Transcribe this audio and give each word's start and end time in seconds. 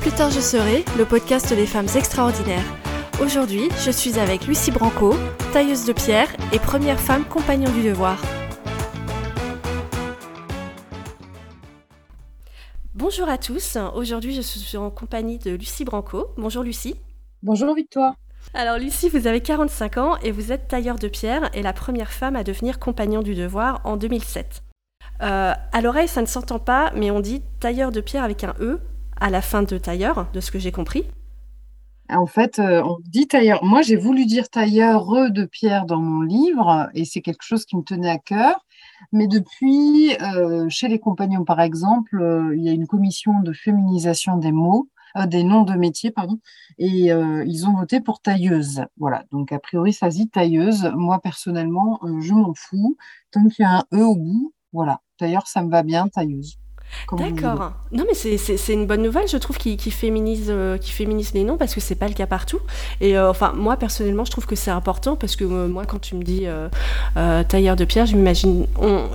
Plus 0.00 0.12
tard 0.12 0.30
je 0.30 0.40
serai, 0.40 0.84
le 0.96 1.04
podcast 1.04 1.52
des 1.52 1.66
femmes 1.66 1.88
extraordinaires. 1.96 2.64
Aujourd'hui, 3.20 3.68
je 3.84 3.90
suis 3.90 4.18
avec 4.18 4.46
Lucie 4.46 4.70
Branco, 4.70 5.16
tailleuse 5.52 5.86
de 5.86 5.92
pierre 5.92 6.28
et 6.52 6.60
première 6.60 7.00
femme 7.00 7.24
compagnon 7.24 7.68
du 7.72 7.82
devoir. 7.82 8.22
Bonjour 12.94 13.28
à 13.28 13.38
tous, 13.38 13.76
aujourd'hui 13.94 14.34
je 14.34 14.40
suis 14.40 14.76
en 14.76 14.90
compagnie 14.90 15.38
de 15.38 15.50
Lucie 15.50 15.84
Branco. 15.84 16.28
Bonjour 16.36 16.62
Lucie. 16.62 16.94
Bonjour 17.42 17.74
Victoire. 17.74 18.14
Alors 18.54 18.78
Lucie, 18.78 19.08
vous 19.08 19.26
avez 19.26 19.40
45 19.40 19.96
ans 19.96 20.16
et 20.22 20.30
vous 20.30 20.52
êtes 20.52 20.68
tailleur 20.68 20.96
de 20.96 21.08
pierre 21.08 21.50
et 21.54 21.62
la 21.62 21.72
première 21.72 22.12
femme 22.12 22.36
à 22.36 22.44
devenir 22.44 22.78
compagnon 22.78 23.22
du 23.22 23.34
devoir 23.34 23.80
en 23.84 23.96
2007. 23.96 24.62
Euh, 25.22 25.52
à 25.72 25.80
l'oreille, 25.80 26.06
ça 26.06 26.22
ne 26.22 26.26
s'entend 26.26 26.60
pas, 26.60 26.92
mais 26.94 27.10
on 27.10 27.18
dit 27.18 27.42
tailleur 27.58 27.90
de 27.90 28.00
pierre 28.00 28.22
avec 28.22 28.44
un 28.44 28.54
E 28.60 28.80
à 29.20 29.30
la 29.30 29.42
fin 29.42 29.62
de 29.62 29.78
tailleur, 29.78 30.26
de 30.32 30.40
ce 30.40 30.50
que 30.50 30.58
j'ai 30.58 30.72
compris. 30.72 31.04
En 32.10 32.26
fait, 32.26 32.58
euh, 32.58 32.82
on 32.84 32.98
dit 33.04 33.26
tailleur. 33.26 33.62
Moi, 33.62 33.82
j'ai 33.82 33.96
voulu 33.96 34.24
dire 34.24 34.48
tailleur 34.48 35.30
de 35.30 35.44
pierre 35.44 35.84
dans 35.84 36.00
mon 36.00 36.22
livre, 36.22 36.88
et 36.94 37.04
c'est 37.04 37.20
quelque 37.20 37.42
chose 37.42 37.66
qui 37.66 37.76
me 37.76 37.82
tenait 37.82 38.10
à 38.10 38.18
cœur. 38.18 38.64
Mais 39.12 39.26
depuis, 39.26 40.16
euh, 40.22 40.66
chez 40.70 40.88
les 40.88 40.98
compagnons, 40.98 41.44
par 41.44 41.60
exemple, 41.60 42.52
il 42.56 42.62
y 42.62 42.68
a 42.68 42.72
une 42.72 42.86
commission 42.86 43.40
de 43.40 43.52
féminisation 43.52 44.38
des 44.38 44.52
mots 44.52 44.88
euh, 45.16 45.26
des 45.26 45.42
noms 45.42 45.62
de 45.62 45.74
métiers, 45.74 46.10
pardon, 46.10 46.38
et 46.78 47.12
euh, 47.12 47.44
ils 47.46 47.66
ont 47.66 47.74
voté 47.74 48.00
pour 48.00 48.20
tailleuse. 48.20 48.82
Voilà, 48.98 49.24
donc 49.32 49.52
a 49.52 49.58
priori, 49.58 49.92
ça 49.92 50.08
dit 50.08 50.28
tailleuse. 50.28 50.90
Moi, 50.94 51.18
personnellement, 51.20 51.98
euh, 52.02 52.20
je 52.20 52.34
m'en 52.34 52.52
fous. 52.54 52.96
Tant 53.30 53.46
qu'il 53.48 53.62
y 53.62 53.66
a 53.66 53.78
un 53.78 53.84
E 53.94 54.02
au 54.02 54.16
bout, 54.16 54.52
voilà. 54.72 55.00
D'ailleurs, 55.20 55.46
ça 55.46 55.62
me 55.62 55.70
va 55.70 55.82
bien, 55.82 56.08
tailleuse. 56.08 56.58
D'accord. 57.12 57.72
Non, 57.92 58.04
mais 58.06 58.14
c'est 58.14 58.72
une 58.72 58.86
bonne 58.86 59.02
nouvelle, 59.02 59.28
je 59.28 59.36
trouve, 59.36 59.56
qui, 59.56 59.76
qui 59.76 59.90
féminise, 59.90 60.48
euh, 60.48 60.76
qui 60.78 60.90
féminise 60.90 61.32
les 61.32 61.44
noms 61.44 61.56
parce 61.56 61.74
que 61.74 61.80
c'est 61.80 61.94
pas 61.94 62.08
le 62.08 62.14
cas 62.14 62.26
partout. 62.26 62.60
Et 63.00 63.16
euh, 63.16 63.30
enfin, 63.30 63.52
moi 63.54 63.76
personnellement, 63.76 64.24
je 64.24 64.30
trouve 64.30 64.46
que 64.46 64.56
c'est 64.56 64.70
important 64.70 65.16
parce 65.16 65.36
que 65.36 65.44
euh, 65.44 65.68
moi, 65.68 65.84
quand 65.86 66.00
tu 66.00 66.16
me 66.16 66.22
dis 66.22 66.46
tailleur 67.48 67.76
de 67.76 67.84
pierre, 67.84 68.06
je 68.06 68.16
m'imagine. 68.16 68.66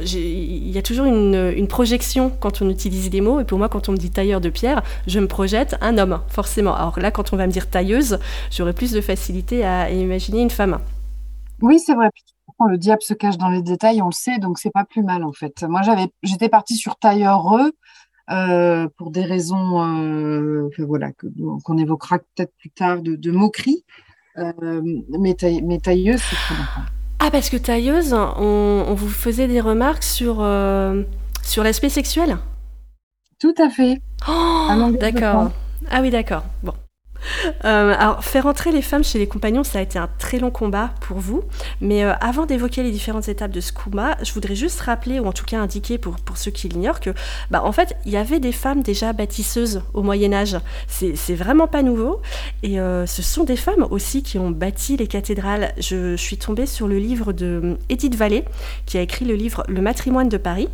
Il 0.01 0.71
y 0.71 0.77
a 0.77 0.81
toujours 0.81 1.05
une, 1.05 1.53
une, 1.55 1.67
projection 1.67 2.31
quand 2.39 2.61
on 2.61 2.69
utilise 2.69 3.11
les 3.11 3.21
mots. 3.21 3.39
Et 3.39 3.45
pour 3.45 3.57
moi, 3.57 3.69
quand 3.69 3.89
on 3.89 3.91
me 3.91 3.97
dit 3.97 4.09
tailleur 4.09 4.41
de 4.41 4.49
pierre, 4.49 4.83
je 5.07 5.19
me 5.19 5.27
projette 5.27 5.75
un 5.81 5.97
homme, 5.97 6.19
forcément. 6.27 6.75
Alors 6.75 6.99
là, 6.99 7.11
quand 7.11 7.33
on 7.33 7.37
va 7.37 7.47
me 7.47 7.51
dire 7.51 7.69
tailleuse, 7.69 8.19
j'aurais 8.51 8.73
plus 8.73 8.91
de 8.91 9.01
facilité 9.01 9.63
à 9.65 9.89
imaginer 9.91 10.41
une 10.41 10.49
femme. 10.49 10.79
Oui, 11.61 11.79
c'est 11.79 11.93
vrai 11.93 12.09
le 12.67 12.77
diable 12.77 13.01
se 13.01 13.13
cache 13.13 13.37
dans 13.37 13.49
les 13.49 13.61
détails, 13.61 14.01
on 14.01 14.07
le 14.07 14.11
sait, 14.11 14.37
donc 14.39 14.59
c'est 14.59 14.71
pas 14.71 14.85
plus 14.85 15.03
mal 15.03 15.23
en 15.23 15.33
fait. 15.33 15.63
Moi, 15.63 15.81
j'avais, 15.81 16.07
j'étais 16.23 16.49
partie 16.49 16.75
sur 16.75 16.97
tailleur 16.97 17.45
euh, 18.31 18.87
pour 18.97 19.11
des 19.11 19.23
raisons, 19.23 19.83
euh, 19.83 20.69
voilà, 20.79 21.11
qu'on 21.63 21.77
évoquera 21.77 22.19
peut-être 22.19 22.53
plus 22.57 22.69
tard 22.69 23.01
de, 23.01 23.31
moquerie. 23.31 23.83
Euh, 24.37 24.81
mais, 25.19 25.35
tailleuse, 25.35 26.21
c'est 26.21 26.35
très. 26.35 26.55
Ah, 27.19 27.31
parce 27.31 27.49
que 27.49 27.57
tailleuse, 27.57 28.13
on, 28.13 28.93
vous 28.95 29.09
faisait 29.09 29.47
des 29.47 29.61
remarques 29.61 30.03
sur, 30.03 30.37
euh, 30.39 31.03
sur 31.41 31.63
l'aspect 31.63 31.89
sexuel? 31.89 32.37
Tout 33.39 33.55
à 33.57 33.69
fait. 33.69 34.01
Oh, 34.27 34.91
d'accord. 34.99 35.51
Ah 35.89 36.01
oui, 36.01 36.09
d'accord. 36.09 36.43
Bon. 36.63 36.73
Euh, 37.65 37.95
alors, 37.97 38.23
faire 38.23 38.45
entrer 38.45 38.71
les 38.71 38.81
femmes 38.81 39.03
chez 39.03 39.19
les 39.19 39.27
compagnons, 39.27 39.63
ça 39.63 39.79
a 39.79 39.81
été 39.81 39.99
un 39.99 40.09
très 40.19 40.39
long 40.39 40.51
combat 40.51 40.91
pour 41.01 41.17
vous. 41.17 41.43
Mais 41.81 42.03
euh, 42.03 42.13
avant 42.21 42.45
d'évoquer 42.45 42.83
les 42.83 42.91
différentes 42.91 43.27
étapes 43.29 43.51
de 43.51 43.61
ce 43.61 43.71
combat, 43.71 44.17
je 44.23 44.33
voudrais 44.33 44.55
juste 44.55 44.79
rappeler, 44.81 45.19
ou 45.19 45.25
en 45.25 45.31
tout 45.31 45.45
cas 45.45 45.59
indiquer 45.59 45.97
pour, 45.97 46.15
pour 46.17 46.37
ceux 46.37 46.51
qui 46.51 46.69
l'ignorent, 46.69 46.99
que, 46.99 47.11
bah, 47.51 47.63
en 47.63 47.71
fait, 47.71 47.95
il 48.05 48.11
y 48.11 48.17
avait 48.17 48.39
des 48.39 48.51
femmes 48.51 48.81
déjà 48.81 49.13
bâtisseuses 49.13 49.81
au 49.93 50.03
Moyen-Âge. 50.03 50.57
C'est 50.87 51.35
vraiment 51.35 51.67
pas 51.67 51.83
nouveau. 51.83 52.21
Et 52.61 52.79
euh, 52.79 53.05
ce 53.05 53.21
sont 53.21 53.43
des 53.43 53.55
femmes 53.55 53.87
aussi 53.89 54.23
qui 54.23 54.37
ont 54.37 54.51
bâti 54.51 54.97
les 54.97 55.07
cathédrales. 55.07 55.73
Je, 55.77 56.15
suis 56.15 56.37
tombée 56.37 56.65
sur 56.65 56.87
le 56.87 56.97
livre 56.97 57.33
de 57.33 57.77
Edith 57.89 58.15
Vallée, 58.15 58.45
qui 58.85 58.97
a 58.97 59.01
écrit 59.01 59.25
le 59.25 59.35
livre 59.35 59.63
Le 59.67 59.81
matrimoine 59.81 60.29
de 60.29 60.37
Paris. 60.37 60.69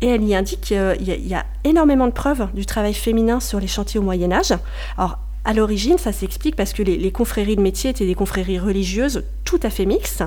Et 0.00 0.08
elle 0.08 0.22
y 0.24 0.34
indique 0.34 0.60
qu'il 0.60 0.96
y, 1.00 1.28
y, 1.28 1.34
a 1.34 1.46
énormément 1.64 2.06
de 2.06 2.12
preuves 2.12 2.48
du 2.54 2.66
travail 2.66 2.94
féminin 2.94 3.40
sur 3.40 3.60
les 3.60 3.66
chantiers 3.66 4.00
au 4.00 4.02
Moyen-Âge. 4.02 4.54
Alors, 4.96 5.18
à 5.44 5.54
l'origine, 5.54 5.98
ça 5.98 6.12
s'explique 6.12 6.54
parce 6.54 6.72
que 6.72 6.82
les, 6.82 7.12
confréries 7.12 7.56
de 7.56 7.62
métier 7.62 7.90
étaient 7.90 8.06
des 8.06 8.14
confréries 8.14 8.58
religieuses 8.58 9.24
tout 9.44 9.60
à 9.62 9.70
fait 9.70 9.86
mixtes. 9.86 10.22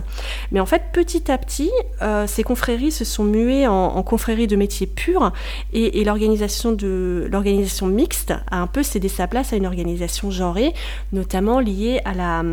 Mais 0.52 0.60
en 0.60 0.66
fait, 0.66 0.84
petit 0.92 1.32
à 1.32 1.38
petit, 1.38 1.72
euh, 2.02 2.28
ces 2.28 2.44
confréries 2.44 2.92
se 2.92 3.06
sont 3.06 3.24
muées 3.24 3.68
en, 3.68 4.02
confréries 4.04 4.48
de 4.48 4.56
métiers 4.56 4.88
purs 4.88 5.32
et, 5.72 6.04
de 6.04 7.28
l'organisation 7.32 7.88
mixte 7.88 8.34
a 8.52 8.62
un 8.62 8.68
peu 8.68 8.84
cédé 8.84 9.08
sa 9.08 9.28
place 9.28 9.54
à 9.54 9.56
une 9.56 9.66
organisation 9.66 10.32
genrée, 10.32 10.74
notamment 11.12 11.60
liée 11.60 12.02
à 12.06 12.14
la, 12.14 12.44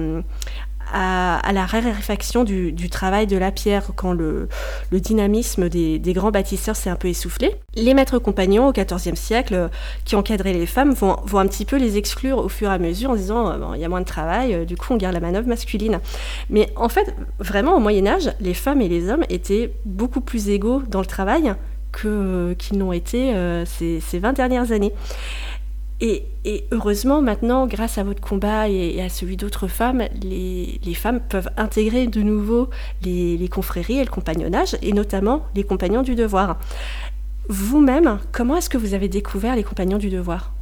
à, 0.93 1.53
la 1.53 1.67
raréfaction 1.67 2.45
du, 2.45 2.91
travail 2.91 3.27
de 3.27 3.37
la 3.37 3.51
pierre 3.51 3.91
quand 3.95 4.13
le, 4.13 4.49
dynamisme 4.93 5.69
des, 5.69 6.13
grands 6.13 6.31
bâtisseurs 6.31 6.77
s'est 6.77 6.91
un 6.91 6.97
peu 6.97 7.09
essoufflé. 7.09 7.55
Les 7.75 7.95
maîtres 7.95 8.19
compagnons 8.19 8.69
au 8.69 8.73
XIVe 8.73 9.15
siècle 9.15 9.71
qui 10.05 10.17
encadraient 10.17 10.53
les 10.53 10.67
femmes 10.67 10.93
vont, 10.93 11.17
un 11.35 11.47
petit 11.47 11.65
peu 11.65 11.77
les 11.77 11.97
exclure 11.97 12.39
au 12.39 12.49
fur 12.49 12.71
et 12.71 12.75
à 12.75 12.79
mesure 12.79 13.11
en 13.11 13.17
disant 13.17 13.49
euh, 13.49 13.75
il 13.75 13.81
y 13.81 13.85
a 13.85 13.89
moins 13.89 14.01
de 14.01 14.07
travail, 14.07 14.55
euh, 14.55 14.65
du 14.65 14.77
coup 14.77 14.93
on 14.93 14.97
garde 14.97 15.15
la 15.15 15.21
manœuvre 15.21 15.49
masculine. 15.49 16.01
Mais 16.49 16.69
en 16.77 16.89
fait, 16.89 17.15
vraiment 17.39 17.77
au 17.77 17.81
Moyen 17.81 18.07
Âge, 18.07 18.33
les 18.41 18.55
femmes 18.55 18.81
et 18.81 18.89
les 18.89 19.11
hommes 19.11 19.25
étaient 19.29 19.73
beaucoup 19.85 20.21
plus 20.21 20.49
égaux 20.49 20.83
dans 20.89 21.01
le 21.01 21.07
travail 21.07 21.55
qu'ils 21.93 22.79
n'ont 22.79 22.93
été 22.93 23.35
euh, 23.35 23.65
ces, 23.65 24.01
ces 24.01 24.19
20 24.19 24.33
dernières 24.33 24.73
années. 24.73 24.93
Et, 26.03 26.25
heureusement, 26.73 27.21
maintenant, 27.21 27.67
grâce 27.67 27.99
à 27.99 28.05
votre 28.05 28.23
combat 28.23 28.69
et, 28.69 29.03
à 29.03 29.11
celui 29.11 29.37
d'autres 29.37 29.69
femmes, 29.69 30.05
les, 30.23 30.95
femmes 30.95 31.21
peuvent 31.21 31.51
intégrer 31.57 32.07
de 32.07 32.23
nouveau 32.23 32.71
les, 33.05 33.37
les, 33.37 33.49
confréries 33.49 33.99
et 33.99 34.05
le 34.05 34.11
compagnonnage, 34.11 34.77
et 34.81 34.93
notamment 34.93 35.45
les 35.55 35.63
compagnons 35.63 36.03
du 36.03 36.15
devoir. 36.15 36.59
Vous-même, 37.49 38.19
comment 38.33 38.57
est-ce 38.57 38.71
que 38.71 38.79
vous 38.79 38.95
avez 38.95 39.09
découvert 39.09 39.57
les 39.57 39.65
compagnons 39.65 39.99
du 39.99 40.09
devoir? 40.09 40.53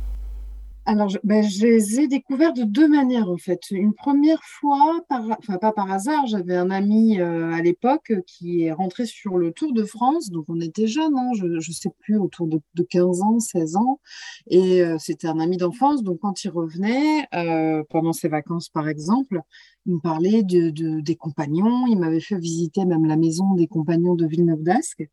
Alors, 0.89 1.11
je, 1.11 1.19
ben, 1.23 1.43
je, 1.45 1.67
les 1.67 2.01
ai 2.01 2.09
découverts 2.09 2.55
de 2.55 2.63
deux 2.63 2.89
manières, 2.89 3.29
en 3.31 3.37
fait. 3.37 3.61
Une 3.71 3.93
première 3.93 4.43
fois, 4.43 5.05
enfin 5.11 5.59
pas 5.59 5.71
par 5.71 5.91
hasard, 5.91 6.27
j'avais 6.27 6.57
un 6.57 6.71
ami 6.71 7.21
euh, 7.21 7.53
à 7.53 7.61
l'époque 7.61 8.15
qui 8.27 8.63
est 8.63 8.73
rentré 8.73 9.05
sur 9.05 9.37
le 9.37 9.53
Tour 9.53 9.75
de 9.75 9.85
France, 9.85 10.31
donc 10.31 10.47
on 10.49 10.59
était 10.63 10.87
jeunes, 10.87 11.19
hein, 11.19 11.33
je 11.35 11.45
ne 11.45 11.61
sais 11.61 11.91
plus, 11.99 12.17
autour 12.17 12.47
de, 12.47 12.59
15 12.89 13.21
ans, 13.21 13.39
16 13.39 13.77
ans, 13.77 14.01
et 14.47 14.83
euh, 14.83 14.97
c'était 14.99 15.27
un 15.27 15.39
ami 15.41 15.59
d'enfance, 15.59 16.03
donc 16.03 16.21
quand 16.21 16.43
il 16.45 16.49
revenait, 16.49 17.27
euh, 17.35 17.85
pendant 17.91 18.15
ses 18.15 18.29
vacances 18.29 18.71
par 18.71 18.89
exemple, 18.89 19.43
il 19.85 19.97
me 19.97 20.01
parlait 20.01 20.43
de, 20.43 20.71
de 20.71 21.01
des 21.01 21.17
compagnons, 21.17 21.87
il 21.87 21.99
m'avait 21.99 22.21
fait 22.21 22.39
visiter 22.39 22.87
même 22.87 23.05
la 23.05 23.17
maison 23.19 23.53
des 23.57 23.67
compagnons 23.67 24.15
de 24.15 24.27
Villeneuve-d'Ascq, 24.27 25.07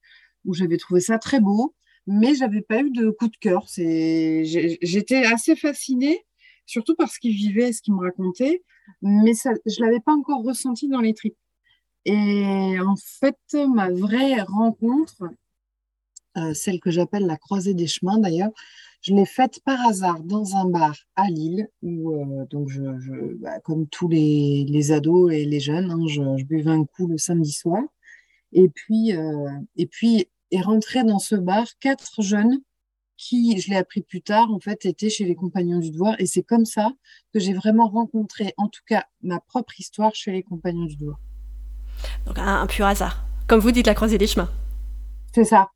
où 0.45 0.53
j'avais 0.53 0.77
trouvé 0.77 1.01
ça 1.01 1.17
très 1.19 1.41
beau 1.41 1.73
mais 2.07 2.35
j'avais 2.35 2.61
pas 2.61 2.81
eu 2.81 2.91
de 2.91 3.09
coup 3.09 3.27
de 3.27 3.37
cœur. 3.37 3.65
J'étais 3.67 5.23
assez 5.25 5.55
fascinée, 5.55 6.25
surtout 6.65 6.95
par 6.95 7.09
ce 7.09 7.19
qu'il 7.19 7.35
vivait, 7.35 7.71
ce 7.71 7.81
qu'il 7.81 7.93
me 7.93 8.01
racontait, 8.01 8.63
mais 9.01 9.33
ça, 9.33 9.51
je 9.65 9.83
l'avais 9.83 9.99
pas 9.99 10.13
encore 10.13 10.43
ressenti 10.43 10.87
dans 10.87 11.01
les 11.01 11.13
tripes. 11.13 11.37
Et 12.05 12.77
en 12.79 12.95
fait, 12.95 13.37
ma 13.67 13.89
vraie 13.91 14.41
rencontre, 14.41 15.23
euh, 16.37 16.53
celle 16.53 16.79
que 16.79 16.91
j'appelle 16.91 17.25
la 17.25 17.37
croisée 17.37 17.73
des 17.73 17.87
chemins 17.87 18.19
d'ailleurs, 18.19 18.51
je 19.01 19.13
l'ai 19.13 19.25
faite 19.25 19.59
par 19.63 19.79
hasard 19.87 20.21
dans 20.21 20.55
un 20.55 20.65
bar 20.65 20.95
à 21.15 21.29
Lille, 21.29 21.67
où 21.81 22.11
euh, 22.11 22.45
donc 22.49 22.69
je, 22.69 22.81
bah, 23.35 23.59
comme 23.61 23.87
tous 23.87 24.07
les, 24.07 24.65
les, 24.67 24.91
ados 24.91 25.31
et 25.31 25.45
les 25.45 25.59
jeunes, 25.59 25.91
hein, 25.91 26.05
je, 26.07 26.21
je, 26.37 26.43
buvais 26.43 26.71
un 26.71 26.85
coup 26.85 27.07
le 27.07 27.17
samedi 27.17 27.51
soir. 27.51 27.83
Et 28.51 28.69
puis, 28.69 29.15
euh, 29.15 29.49
et 29.75 29.85
puis 29.85 30.27
et 30.55 30.61
rentré 30.61 31.03
dans 31.03 31.19
ce 31.19 31.35
bar 31.35 31.65
quatre 31.81 32.21
jeunes 32.21 32.61
qui, 33.17 33.59
je 33.59 33.69
l'ai 33.69 33.75
appris 33.75 34.01
plus 34.01 34.21
tard, 34.21 34.51
en 34.51 34.59
fait, 34.59 34.85
étaient 34.85 35.09
chez 35.09 35.25
les 35.25 35.35
Compagnons 35.35 35.79
du 35.79 35.91
Devoir. 35.91 36.15
Et 36.19 36.25
c'est 36.25 36.43
comme 36.43 36.65
ça 36.65 36.91
que 37.33 37.39
j'ai 37.39 37.53
vraiment 37.53 37.89
rencontré, 37.89 38.53
en 38.57 38.69
tout 38.69 38.81
cas, 38.87 39.05
ma 39.21 39.41
propre 39.41 39.77
histoire 39.79 40.15
chez 40.15 40.31
les 40.31 40.43
Compagnons 40.43 40.85
du 40.85 40.95
Devoir. 40.95 41.19
Donc 42.25 42.37
un, 42.39 42.65
pur 42.67 42.85
hasard. 42.85 43.25
Comme 43.47 43.59
vous 43.59 43.71
dites, 43.71 43.87
la 43.87 43.95
croisée 43.95 44.17
des 44.17 44.27
chemins. 44.27 44.49
C'est 45.33 45.43
ça 45.43 45.71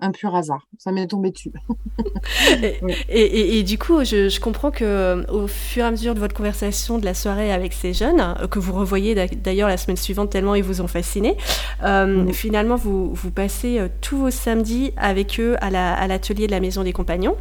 un 0.00 0.12
pur 0.12 0.34
hasard. 0.34 0.66
Ça 0.78 0.92
m'est 0.92 1.06
tombé 1.06 1.30
dessus. 1.30 1.52
et, 3.08 3.62
du 3.62 3.78
coup, 3.78 4.04
je, 4.04 4.38
comprends 4.40 4.70
que 4.70 4.84
euh, 4.84 5.24
au 5.28 5.46
fur 5.46 5.84
et 5.84 5.86
à 5.86 5.90
mesure 5.90 6.14
de 6.14 6.20
votre 6.20 6.34
conversation 6.34 6.98
de 6.98 7.04
la 7.04 7.14
soirée 7.14 7.52
avec 7.52 7.72
ces 7.72 7.92
jeunes, 7.92 8.20
euh, 8.20 8.46
que 8.46 8.58
vous 8.58 8.72
revoyez 8.72 9.14
d'ailleurs 9.14 9.68
la 9.68 9.76
semaine 9.76 9.96
suivante 9.96 10.30
tellement 10.30 10.54
ils 10.54 10.62
vous 10.62 10.80
ont 10.80 10.86
fasciné, 10.86 11.36
euh, 11.82 12.24
mm. 12.24 12.32
finalement 12.32 12.76
vous, 12.76 13.12
vous 13.12 13.30
passez 13.30 13.80
tous 14.00 14.18
vos 14.18 14.30
samedis 14.30 14.92
avec 14.96 15.40
eux 15.40 15.56
à 15.60 16.06
l'atelier 16.06 16.46
de 16.46 16.52
la 16.52 16.60
Maison 16.60 16.84
des 16.84 16.92
Compagnons 16.92 17.36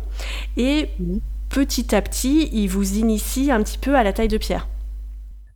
et 0.55 0.89
mm. 0.99 1.17
petit 1.49 1.93
à 1.95 2.01
petit, 2.01 2.49
ils 2.51 2.67
vous 2.67 2.97
initient 2.97 3.51
un 3.51 3.61
petit 3.61 3.77
peu 3.77 3.95
à 3.95 4.03
la 4.03 4.13
taille 4.13 4.27
de 4.27 4.37
pierre. 4.37 4.67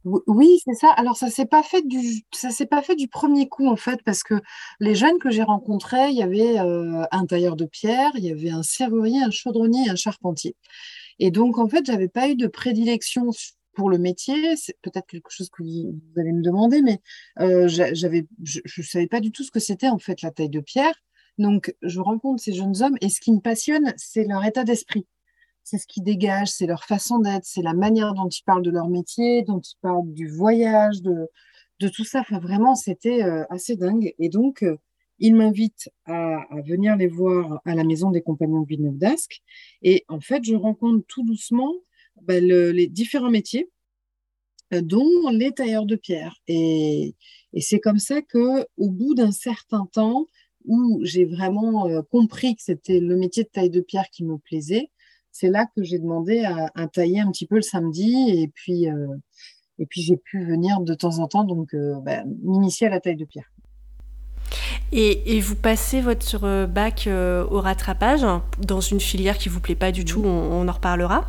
Oui, 0.03 0.59
c'est 0.65 0.73
ça. 0.73 0.91
Alors 0.91 1.15
ça 1.15 1.29
s'est 1.29 1.45
pas 1.45 1.61
fait 1.61 1.85
du 1.87 2.23
s'est 2.33 2.65
pas 2.65 2.81
fait 2.81 2.95
du 2.95 3.07
premier 3.07 3.47
coup 3.47 3.67
en 3.67 3.75
fait 3.75 4.01
parce 4.03 4.23
que 4.23 4.33
les 4.79 4.95
jeunes 4.95 5.19
que 5.19 5.29
j'ai 5.29 5.43
rencontrés, 5.43 6.09
il 6.09 6.17
y 6.17 6.23
avait 6.23 6.59
euh, 6.59 7.03
un 7.11 7.25
tailleur 7.27 7.55
de 7.55 7.65
pierre, 7.65 8.11
il 8.15 8.23
y 8.25 8.31
avait 8.31 8.49
un 8.49 8.63
serrurier, 8.63 9.21
un 9.21 9.29
chaudronnier, 9.29 9.89
un 9.89 9.95
charpentier. 9.95 10.55
Et 11.19 11.31
donc, 11.31 11.59
en 11.59 11.67
fait, 11.69 11.85
j'avais 11.85 12.07
pas 12.09 12.29
eu 12.29 12.35
de 12.35 12.47
prédilection 12.47 13.29
pour 13.73 13.89
le 13.91 13.99
métier. 13.99 14.55
C'est 14.57 14.77
peut-être 14.81 15.05
quelque 15.07 15.29
chose 15.31 15.49
que 15.49 15.63
vous, 15.63 15.93
allez 16.17 16.33
me 16.33 16.41
demander, 16.41 16.81
mais 16.81 16.99
euh, 17.39 17.67
je 17.67 17.83
ne 17.83 18.83
savais 18.83 19.07
pas 19.07 19.19
du 19.19 19.31
tout 19.31 19.43
ce 19.43 19.51
que 19.51 19.59
c'était, 19.59 19.89
en 19.89 19.99
fait, 19.99 20.23
la 20.23 20.31
taille 20.31 20.49
de 20.49 20.59
pierre. 20.61 20.95
Donc, 21.37 21.75
je 21.83 21.99
rencontre 21.99 22.41
ces 22.41 22.53
jeunes 22.53 22.81
hommes 22.81 22.97
et 23.01 23.09
ce 23.09 23.21
qui 23.21 23.31
me 23.31 23.39
passionne, 23.39 23.93
c'est 23.97 24.23
leur 24.23 24.43
état 24.45 24.63
d'esprit. 24.63 25.05
C'est 25.63 25.77
ce 25.77 25.87
qui 25.87 26.01
dégage, 26.01 26.49
c'est 26.49 26.65
leur 26.65 26.83
façon 26.83 27.19
d'être, 27.19 27.45
c'est 27.45 27.61
la 27.61 27.73
manière 27.73 28.13
dont 28.13 28.27
ils 28.27 28.43
parlent 28.43 28.63
de 28.63 28.71
leur 28.71 28.89
métier, 28.89 29.43
dont 29.43 29.59
ils 29.59 29.77
parlent 29.81 30.11
du 30.13 30.27
voyage, 30.27 31.01
de, 31.01 31.27
tout 31.89 32.03
ça. 32.03 32.21
Enfin, 32.21 32.39
vraiment, 32.39 32.75
c'était 32.75 33.23
euh, 33.23 33.43
assez 33.49 33.75
dingue. 33.75 34.13
Et 34.19 34.29
donc, 34.29 34.63
euh, 34.63 34.77
ils 35.19 35.35
m'invitent 35.35 35.89
à, 36.05 36.45
venir 36.65 36.95
les 36.95 37.07
voir 37.07 37.61
à 37.65 37.75
la 37.75 37.83
maison 37.83 38.11
des 38.11 38.21
compagnons 38.21 38.61
de 38.61 38.67
Villeneuve 38.67 38.97
d'Ascq. 38.97 39.41
Et 39.83 40.03
en 40.07 40.19
fait, 40.19 40.43
je 40.43 40.55
rencontre 40.55 41.05
tout 41.07 41.23
doucement 41.23 41.73
ben, 42.23 42.43
les 42.43 42.87
différents 42.87 43.29
métiers, 43.29 43.69
euh, 44.73 44.81
dont 44.81 45.29
les 45.31 45.51
tailleurs 45.51 45.85
de 45.85 45.95
pierre. 45.95 46.35
Et, 46.47 47.15
et 47.53 47.61
c'est 47.61 47.79
comme 47.79 47.99
ça 47.99 48.21
que, 48.21 48.65
au 48.77 48.89
bout 48.89 49.15
d'un 49.15 49.31
certain 49.31 49.87
temps, 49.91 50.25
où 50.65 50.99
j'ai 51.03 51.25
vraiment 51.25 52.03
compris 52.11 52.55
que 52.55 52.61
c'était 52.61 52.99
le 52.99 53.15
métier 53.15 53.43
de 53.43 53.49
taille 53.49 53.71
de 53.71 53.81
pierre 53.81 54.09
qui 54.11 54.23
me 54.23 54.37
plaisait, 54.37 54.90
c'est 55.31 55.49
là 55.49 55.65
que 55.75 55.83
j'ai 55.83 55.99
demandé 55.99 56.43
à, 56.43 56.87
tailler 56.87 57.19
un 57.19 57.31
petit 57.31 57.47
peu 57.47 57.55
le 57.55 57.61
samedi 57.61 58.29
et 58.29 58.51
puis, 58.53 58.89
euh, 58.89 59.07
et 59.79 59.85
puis 59.85 60.01
j'ai 60.01 60.17
pu 60.17 60.45
venir 60.45 60.81
de 60.81 60.93
temps 60.93 61.19
en 61.19 61.27
temps 61.27 61.43
donc 61.43 61.73
euh, 61.73 61.95
bah, 62.01 62.23
m'initier 62.43 62.87
à 62.87 62.89
la 62.89 62.99
taille 62.99 63.15
de 63.15 63.25
pierre. 63.25 63.51
Et, 64.93 65.39
vous 65.39 65.55
passez 65.55 66.01
votre 66.01 66.43
euh, 66.43 66.67
bac 66.67 67.07
au 67.07 67.61
rattrapage 67.61 68.25
dans 68.59 68.81
une 68.81 68.99
filière 68.99 69.37
qui 69.37 69.47
vous 69.47 69.61
plaît 69.61 69.75
pas 69.75 69.93
du 69.93 70.03
tout, 70.03 70.21
on 70.23 70.67
en 70.67 70.71
reparlera 70.71 71.25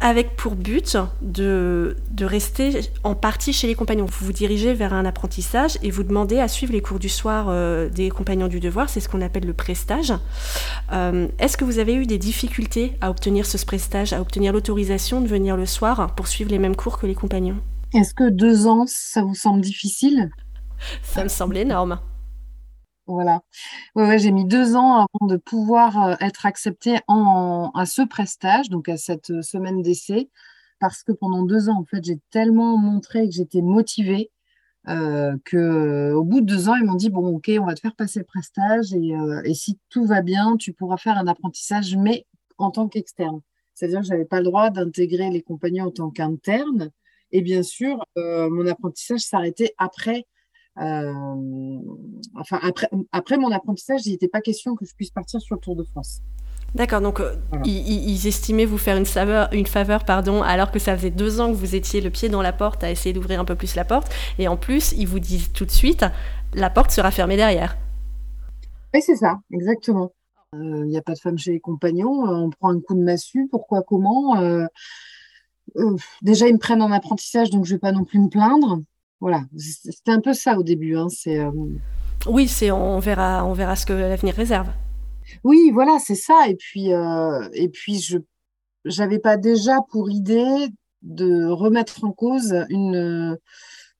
avec 0.00 0.34
pour 0.34 0.56
but 0.56 0.96
de, 1.20 1.96
de, 2.10 2.24
rester 2.24 2.80
en 3.04 3.14
partie 3.14 3.52
chez 3.52 3.66
les 3.66 3.74
compagnons. 3.74 4.06
Vous 4.06 4.26
vous 4.26 4.32
dirigez 4.32 4.72
vers 4.72 4.94
un 4.94 5.04
apprentissage 5.04 5.76
et 5.82 5.90
vous 5.90 6.02
demandez 6.02 6.38
à 6.38 6.48
suivre 6.48 6.72
les 6.72 6.80
cours 6.80 6.98
du 6.98 7.10
soir 7.10 7.46
euh, 7.48 7.88
des 7.90 8.08
compagnons 8.08 8.48
du 8.48 8.60
devoir, 8.60 8.88
c'est 8.88 9.00
ce 9.00 9.08
qu'on 9.08 9.20
appelle 9.20 9.44
le 9.44 9.52
prestage. 9.52 10.14
Euh, 10.92 11.28
est-ce 11.38 11.56
que 11.56 11.64
vous 11.64 11.78
avez 11.78 11.94
eu 11.94 12.06
des 12.06 12.18
difficultés 12.18 12.96
à 13.00 13.10
obtenir 13.10 13.44
ce 13.44 13.62
prestage, 13.64 14.12
à 14.12 14.20
obtenir 14.20 14.52
l'autorisation 14.52 15.20
de 15.20 15.28
venir 15.28 15.56
le 15.56 15.66
soir 15.66 16.14
pour 16.14 16.28
suivre 16.28 16.50
les 16.50 16.58
mêmes 16.58 16.76
cours 16.76 16.98
que 16.98 17.06
les 17.06 17.14
compagnons? 17.14 17.58
Est-ce 17.92 18.14
que 18.14 18.30
deux 18.30 18.66
ans, 18.66 18.84
ça 18.86 19.22
vous 19.22 19.34
semble 19.34 19.60
difficile? 19.60 20.30
Ça 21.02 21.22
me 21.22 21.28
semble 21.28 21.58
énorme. 21.58 21.98
Voilà. 23.10 23.42
J'ai 24.18 24.30
mis 24.30 24.44
deux 24.44 24.76
ans 24.76 24.94
avant 24.94 25.26
de 25.26 25.36
pouvoir 25.36 26.02
euh, 26.02 26.14
être 26.20 26.46
acceptée 26.46 26.96
à 27.08 27.86
ce 27.86 28.02
prestage, 28.02 28.68
donc 28.70 28.88
à 28.88 28.96
cette 28.96 29.30
euh, 29.30 29.42
semaine 29.42 29.82
d'essai, 29.82 30.30
parce 30.78 31.02
que 31.02 31.12
pendant 31.12 31.42
deux 31.42 31.68
ans, 31.68 31.80
en 31.80 31.84
fait, 31.84 32.04
j'ai 32.04 32.20
tellement 32.30 32.76
montré 32.76 33.28
que 33.28 33.34
j'étais 33.34 33.62
motivée 33.62 34.30
euh, 34.88 35.36
que 35.44 36.12
au 36.12 36.24
bout 36.24 36.40
de 36.40 36.46
deux 36.46 36.68
ans, 36.68 36.76
ils 36.76 36.84
m'ont 36.84 36.94
dit 36.94 37.10
bon, 37.10 37.26
ok, 37.36 37.50
on 37.60 37.66
va 37.66 37.74
te 37.74 37.80
faire 37.80 37.96
passer 37.96 38.20
le 38.20 38.24
prestage 38.24 38.94
et, 38.94 39.54
si 39.54 39.78
tout 39.90 40.06
va 40.06 40.22
bien, 40.22 40.56
tu 40.56 40.72
pourras 40.72 40.96
faire 40.96 41.18
un 41.18 41.26
apprentissage, 41.26 41.96
mais 41.96 42.26
en 42.58 42.70
tant 42.70 42.88
qu'externe. 42.88 43.40
C'est-à-dire 43.74 44.00
que 44.00 44.06
je 44.06 44.10
n'avais 44.10 44.24
pas 44.24 44.38
le 44.38 44.44
droit 44.44 44.70
d'intégrer 44.70 45.30
les 45.30 45.42
compagnons 45.42 45.86
en 45.86 45.90
tant 45.90 46.10
qu'interne. 46.10 46.90
Et 47.32 47.42
bien 47.42 47.62
sûr, 47.62 48.04
mon 48.16 48.66
apprentissage 48.66 49.20
s'arrêtait 49.20 49.74
après 49.78 50.18
euh, 50.18 50.39
enfin, 50.80 52.58
après, 52.62 52.88
après 53.12 53.36
mon 53.36 53.50
apprentissage, 53.52 54.06
il 54.06 54.12
n'était 54.12 54.28
pas 54.28 54.40
question 54.40 54.74
que 54.74 54.84
je 54.84 54.94
puisse 54.94 55.10
partir 55.10 55.40
sur 55.40 55.56
le 55.56 55.60
Tour 55.60 55.76
de 55.76 55.84
France. 55.84 56.20
D'accord, 56.74 57.00
donc 57.00 57.18
euh, 57.18 57.34
ils, 57.64 58.26
estimaient 58.28 58.64
vous 58.64 58.78
faire 58.78 58.96
une, 58.96 59.04
saveur, 59.04 59.48
une 59.52 59.66
faveur, 59.66 60.04
pardon, 60.04 60.42
alors 60.42 60.70
que 60.70 60.78
ça 60.78 60.96
faisait 60.96 61.10
deux 61.10 61.40
ans 61.40 61.48
que 61.48 61.56
vous 61.56 61.74
étiez 61.74 62.00
le 62.00 62.10
pied 62.10 62.28
dans 62.28 62.42
la 62.42 62.52
porte 62.52 62.84
à 62.84 62.90
essayer 62.92 63.12
d'ouvrir 63.12 63.40
un 63.40 63.44
peu 63.44 63.56
plus 63.56 63.74
la 63.74 63.84
porte, 63.84 64.12
et 64.38 64.46
en 64.46 64.56
plus, 64.56 64.92
ils 64.92 65.06
vous 65.06 65.18
disent 65.18 65.52
tout 65.52 65.64
de 65.64 65.70
suite, 65.70 66.04
la 66.54 66.70
porte 66.70 66.92
sera 66.92 67.10
fermée 67.10 67.36
derrière. 67.36 67.76
Oui, 68.94 69.02
c'est 69.02 69.16
ça, 69.16 69.40
exactement. 69.52 70.12
Il 70.52 70.84
n'y 70.84 70.96
a 70.96 71.02
pas 71.02 71.14
de 71.14 71.18
femme 71.18 71.38
chez 71.38 71.52
les 71.52 71.60
compagnons, 71.60 72.24
on 72.24 72.50
prend 72.50 72.70
un 72.70 72.80
coup 72.80 72.94
de 72.94 73.02
massue, 73.02 73.48
pourquoi, 73.50 73.82
comment 73.82 74.36
Déjà, 76.22 76.46
ils 76.46 76.54
me 76.54 76.58
prennent 76.58 76.82
en 76.82 76.92
apprentissage, 76.92 77.50
donc 77.50 77.64
je 77.64 77.72
ne 77.72 77.76
vais 77.76 77.80
pas 77.80 77.92
non 77.92 78.04
plus 78.04 78.20
me 78.20 78.28
plaindre. 78.28 78.80
Voilà, 79.20 79.42
c'était 79.56 80.12
un 80.12 80.20
peu 80.20 80.32
ça 80.32 80.58
au 80.58 80.62
début. 80.62 80.96
Hein, 80.96 81.08
c'est, 81.10 81.38
euh, 81.38 81.50
Oui, 82.26 82.48
c'est 82.48 82.70
on 82.70 82.98
verra, 82.98 83.44
on 83.44 83.52
verra 83.52 83.76
ce 83.76 83.86
que 83.86 83.92
l'avenir 83.92 84.34
réserve. 84.34 84.68
Oui, 85.44 85.70
voilà, 85.72 85.98
c'est 85.98 86.14
ça. 86.14 86.48
Et 86.48 86.56
puis, 86.56 86.92
euh, 86.92 87.48
et 87.52 87.68
puis 87.68 88.00
je 88.00 88.18
n'avais 88.98 89.18
pas 89.18 89.36
déjà 89.36 89.78
pour 89.90 90.10
idée 90.10 90.68
de 91.02 91.46
remettre 91.46 92.04
en 92.04 92.12
cause 92.12 92.54
une, 92.68 93.38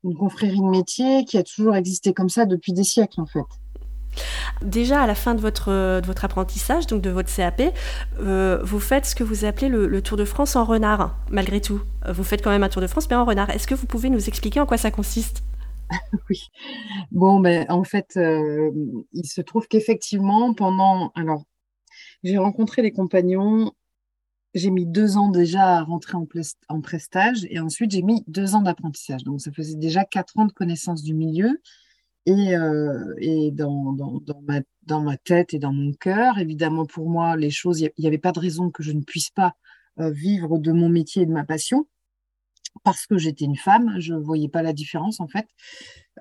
une 0.04 0.14
confrérie 0.16 0.60
de 0.60 0.70
métier 0.70 1.24
qui 1.24 1.38
a 1.38 1.42
toujours 1.42 1.76
existé 1.76 2.12
comme 2.12 2.28
ça 2.28 2.46
depuis 2.46 2.72
des 2.72 2.84
siècles, 2.84 3.20
en 3.20 3.26
fait. 3.26 3.40
Déjà 4.62 5.02
à 5.02 5.06
la 5.06 5.14
fin 5.14 5.34
de 5.34 5.40
votre, 5.40 5.70
apprentissage, 6.22 6.86
donc 6.86 7.00
de 7.02 7.10
votre 7.10 7.34
CAP, 7.34 7.62
euh, 8.20 8.60
vous 8.62 8.80
faites 8.80 9.06
ce 9.06 9.14
que 9.14 9.24
vous 9.24 9.44
appelez 9.44 9.68
le, 9.68 10.02
Tour 10.02 10.16
de 10.16 10.24
France 10.24 10.56
en 10.56 10.64
renard, 10.64 11.16
malgré 11.30 11.60
tout. 11.60 11.80
Euh, 12.06 12.12
vous 12.12 12.24
faites 12.24 12.42
quand 12.42 12.50
même 12.50 12.62
un 12.62 12.68
Tour 12.68 12.82
de 12.82 12.86
France, 12.86 13.08
mais 13.10 13.16
en 13.16 13.24
renard. 13.24 13.50
Est-ce 13.50 13.66
que 13.66 13.74
vous 13.74 13.86
pouvez 13.86 14.10
nous 14.10 14.28
expliquer 14.28 14.60
en 14.60 14.66
quoi 14.66 14.76
ça 14.76 14.90
consiste? 14.90 15.42
Oui. 16.30 16.48
Bon, 17.10 17.40
ben, 17.40 17.66
en 17.68 17.82
fait, 17.82 18.16
euh, 18.16 18.70
il 19.12 19.26
se 19.26 19.40
trouve 19.40 19.66
qu'effectivement, 19.66 20.54
pendant. 20.54 21.10
Alors, 21.16 21.44
j'ai 22.22 22.38
rencontré 22.38 22.82
les 22.82 22.92
compagnons. 22.92 23.72
J'ai 24.54 24.70
mis 24.70 24.86
deux 24.86 25.16
ans 25.16 25.30
déjà 25.30 25.78
à 25.78 25.82
rentrer 25.82 26.16
en, 26.16 26.26
en 26.68 26.80
prestage 26.80 27.46
et 27.50 27.60
ensuite 27.60 27.92
j'ai 27.92 28.02
mis 28.02 28.24
deux 28.26 28.54
ans 28.54 28.62
d'apprentissage. 28.62 29.24
Donc, 29.24 29.40
ça 29.40 29.52
faisait 29.52 29.76
déjà 29.76 30.04
quatre 30.04 30.38
ans 30.38 30.44
de 30.44 30.52
connaissance 30.52 31.02
du 31.02 31.14
milieu. 31.14 31.60
Et, 32.26 32.54
euh, 32.54 33.14
et 33.18 33.50
dans, 33.50 33.92
dans, 33.92 34.20
dans, 34.20 34.40
ma, 34.42 34.60
dans, 34.82 35.00
ma, 35.00 35.16
tête 35.16 35.54
et 35.54 35.58
dans 35.58 35.72
mon 35.72 35.92
cœur, 35.94 36.38
évidemment, 36.38 36.84
pour 36.84 37.08
moi, 37.08 37.36
les 37.36 37.50
choses, 37.50 37.80
il 37.80 37.90
n'y 37.98 38.06
avait 38.06 38.18
pas 38.18 38.32
de 38.32 38.40
raison 38.40 38.70
que 38.70 38.82
je 38.82 38.92
ne 38.92 39.02
puisse 39.02 39.30
pas 39.30 39.54
euh, 39.98 40.10
vivre 40.10 40.58
de 40.58 40.72
mon 40.72 40.88
métier 40.88 41.22
et 41.22 41.26
de 41.26 41.32
ma 41.32 41.44
passion, 41.44 41.88
parce 42.84 43.06
que 43.06 43.16
j'étais 43.16 43.46
une 43.46 43.56
femme, 43.56 43.96
je 43.98 44.14
ne 44.14 44.20
voyais 44.20 44.48
pas 44.48 44.62
la 44.62 44.72
différence 44.72 45.18
en 45.20 45.28
fait. 45.28 45.46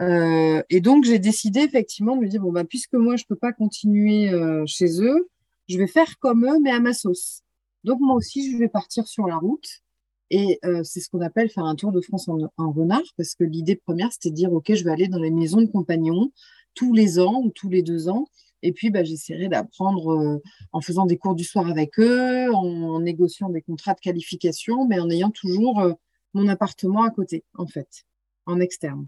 Euh, 0.01 0.63
et 0.69 0.79
donc, 0.79 1.03
j'ai 1.03 1.19
décidé 1.19 1.61
effectivement 1.61 2.15
de 2.15 2.21
me 2.21 2.27
dire, 2.27 2.41
bon, 2.41 2.51
bah, 2.51 2.63
puisque 2.63 2.93
moi, 2.93 3.17
je 3.17 3.23
ne 3.23 3.27
peux 3.27 3.39
pas 3.39 3.51
continuer 3.51 4.31
chez 4.65 5.01
eux, 5.01 5.29
je 5.67 5.77
vais 5.77 5.87
faire 5.87 6.17
comme 6.19 6.45
eux, 6.45 6.59
mais 6.61 6.71
à 6.71 6.79
ma 6.79 6.93
sauce. 6.93 7.43
Donc, 7.83 7.99
moi 7.99 8.15
aussi, 8.15 8.51
je 8.51 8.57
vais 8.57 8.69
partir 8.69 9.07
sur 9.07 9.27
la 9.27 9.35
route. 9.37 9.83
Et 10.31 10.59
euh, 10.63 10.83
c'est 10.83 10.99
ce 10.99 11.09
qu'on 11.09 11.21
appelle 11.21 11.49
faire 11.49 11.65
un 11.65 11.75
tour 11.75 11.91
de 11.91 12.01
France 12.01 12.27
en, 12.29 12.71
renard, 12.71 13.01
parce 13.17 13.33
que 13.35 13.43
l'idée 13.43 13.75
première, 13.75 14.11
c'était 14.11 14.29
de 14.29 14.35
dire, 14.35 14.53
OK, 14.53 14.73
je 14.73 14.83
vais 14.83 14.91
aller 14.91 15.07
dans 15.07 15.19
les 15.19 15.31
maisons 15.31 15.61
de 15.61 15.67
compagnons 15.67 16.31
tous 16.75 16.93
les 16.93 17.19
ans 17.19 17.41
ou 17.43 17.49
tous 17.49 17.69
les 17.69 17.81
deux 17.81 18.09
ans. 18.09 18.27
Et 18.61 18.73
puis, 18.73 18.91
bah, 18.91 19.03
j'essaierai 19.03 19.47
d'apprendre 19.47 20.11
euh, 20.11 20.41
en 20.71 20.81
faisant 20.81 21.05
des 21.05 21.17
cours 21.17 21.33
du 21.33 21.43
soir 21.43 21.67
avec 21.67 21.97
eux, 21.99 22.53
en, 22.53 22.99
négociant 22.99 23.49
des 23.49 23.61
contrats 23.61 23.93
de 23.93 23.99
qualification, 23.99 24.85
mais 24.87 24.99
en 24.99 25.09
ayant 25.09 25.31
toujours 25.31 25.79
euh, 25.79 25.93
mon 26.33 26.47
appartement 26.47 27.03
à 27.03 27.09
côté, 27.09 27.43
en 27.57 27.65
fait, 27.65 28.05
en 28.45 28.59
externe. 28.59 29.07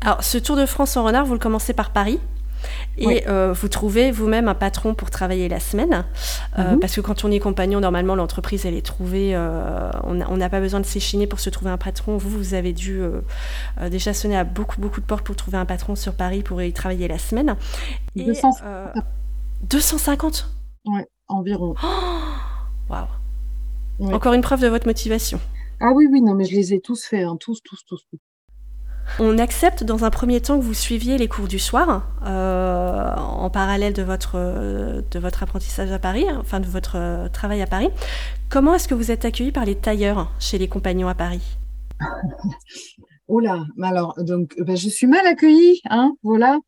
Alors, 0.00 0.22
ce 0.22 0.38
Tour 0.38 0.56
de 0.56 0.66
France 0.66 0.96
en 0.96 1.04
renard, 1.04 1.26
vous 1.26 1.34
le 1.34 1.38
commencez 1.38 1.72
par 1.72 1.92
Paris? 1.92 2.20
Et 2.96 3.26
euh, 3.28 3.52
vous 3.52 3.68
trouvez 3.68 4.10
vous-même 4.10 4.48
un 4.48 4.54
patron 4.54 4.94
pour 4.94 5.10
travailler 5.10 5.48
la 5.48 5.60
semaine. 5.60 6.04
Euh, 6.58 6.72
mhm. 6.72 6.80
Parce 6.80 6.94
que 6.94 7.00
quand 7.00 7.24
on 7.24 7.30
est 7.30 7.40
compagnon, 7.40 7.80
normalement, 7.80 8.14
l'entreprise, 8.14 8.66
elle 8.66 8.74
est 8.74 8.84
trouvée. 8.84 9.34
Euh, 9.34 9.90
on 10.04 10.36
n'a 10.36 10.48
pas 10.48 10.60
besoin 10.60 10.80
de 10.80 10.86
s'échiner 10.86 11.26
pour 11.26 11.40
se 11.40 11.50
trouver 11.50 11.70
un 11.70 11.78
patron. 11.78 12.16
Vous, 12.16 12.30
vous 12.30 12.54
avez 12.54 12.72
dû 12.72 13.02
déjà 13.90 14.14
sonner 14.14 14.36
à 14.36 14.44
beaucoup, 14.44 14.80
beaucoup 14.80 15.00
de 15.00 15.06
portes 15.06 15.24
pour 15.24 15.36
trouver 15.36 15.58
un 15.58 15.66
patron 15.66 15.96
sur 15.96 16.14
Paris 16.14 16.42
pour 16.42 16.62
y 16.62 16.72
travailler 16.72 17.08
la 17.08 17.18
semaine. 17.18 17.56
Et, 18.16 18.24
250. 18.24 19.04
250 19.68 20.50
Oui, 20.86 21.00
environ. 21.28 21.74
Waouh 22.88 23.06
Encore 24.12 24.34
une 24.34 24.42
preuve 24.42 24.60
de 24.60 24.68
votre 24.68 24.86
motivation. 24.86 25.40
Ah 25.80 25.92
oui, 25.94 26.06
oui, 26.10 26.22
non, 26.22 26.34
mais 26.34 26.44
je 26.44 26.54
les 26.54 26.74
ai 26.74 26.80
tous 26.80 27.04
faits, 27.04 27.24
hein, 27.24 27.36
tous, 27.38 27.60
tous, 27.62 27.84
tous. 27.86 28.00
On 29.18 29.38
accepte 29.38 29.84
dans 29.84 30.04
un 30.04 30.10
premier 30.10 30.40
temps 30.40 30.58
que 30.58 30.64
vous 30.64 30.74
suiviez 30.74 31.18
les 31.18 31.28
cours 31.28 31.46
du 31.46 31.58
soir 31.58 32.08
euh, 32.26 33.14
en 33.16 33.48
parallèle 33.50 33.92
de 33.92 34.02
votre, 34.02 34.36
apprentissage 35.42 35.92
à 35.92 35.98
Paris, 35.98 36.26
enfin 36.38 36.60
de 36.60 36.66
votre 36.66 36.96
euh, 36.96 37.28
travail 37.28 37.62
à 37.62 37.66
Paris. 37.66 37.90
Comment 38.48 38.74
est-ce 38.74 38.88
que 38.88 38.94
vous 38.94 39.10
êtes 39.10 39.24
accueilli 39.24 39.52
par 39.52 39.64
les 39.64 39.76
tailleurs 39.76 40.32
chez 40.38 40.58
les 40.58 40.68
compagnons 40.68 41.08
à 41.08 41.14
Paris? 41.14 41.42
Oh 43.26 43.40
là, 43.40 43.64
alors 43.82 44.14
donc 44.18 44.54
ben, 44.58 44.76
je 44.76 44.86
suis 44.90 45.06
mal 45.06 45.26
accueillie, 45.26 45.80
hein, 45.88 46.12
voilà. 46.22 46.58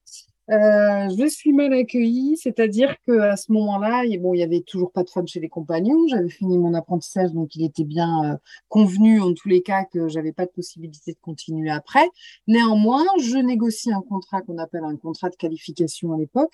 Euh, 0.48 1.08
je 1.18 1.26
suis 1.26 1.52
mal 1.52 1.72
accueillie, 1.72 2.36
c'est-à-dire 2.36 2.94
qu'à 3.04 3.36
ce 3.36 3.50
moment-là, 3.50 4.04
bon, 4.20 4.32
il 4.32 4.36
n'y 4.36 4.42
avait 4.44 4.60
toujours 4.60 4.92
pas 4.92 5.02
de 5.02 5.10
femmes 5.10 5.26
chez 5.26 5.40
les 5.40 5.48
compagnons. 5.48 6.06
J'avais 6.08 6.28
fini 6.28 6.56
mon 6.56 6.72
apprentissage, 6.74 7.32
donc 7.32 7.56
il 7.56 7.64
était 7.64 7.84
bien 7.84 8.24
euh, 8.24 8.36
convenu 8.68 9.20
en 9.20 9.34
tous 9.34 9.48
les 9.48 9.62
cas 9.62 9.84
que 9.84 10.06
j'avais 10.08 10.32
pas 10.32 10.46
de 10.46 10.52
possibilité 10.52 11.12
de 11.12 11.18
continuer 11.20 11.70
après. 11.70 12.08
Néanmoins, 12.46 13.04
je 13.20 13.38
négocie 13.38 13.92
un 13.92 14.02
contrat 14.02 14.40
qu'on 14.42 14.58
appelle 14.58 14.84
un 14.84 14.96
contrat 14.96 15.30
de 15.30 15.36
qualification 15.36 16.12
à 16.12 16.18
l'époque 16.18 16.52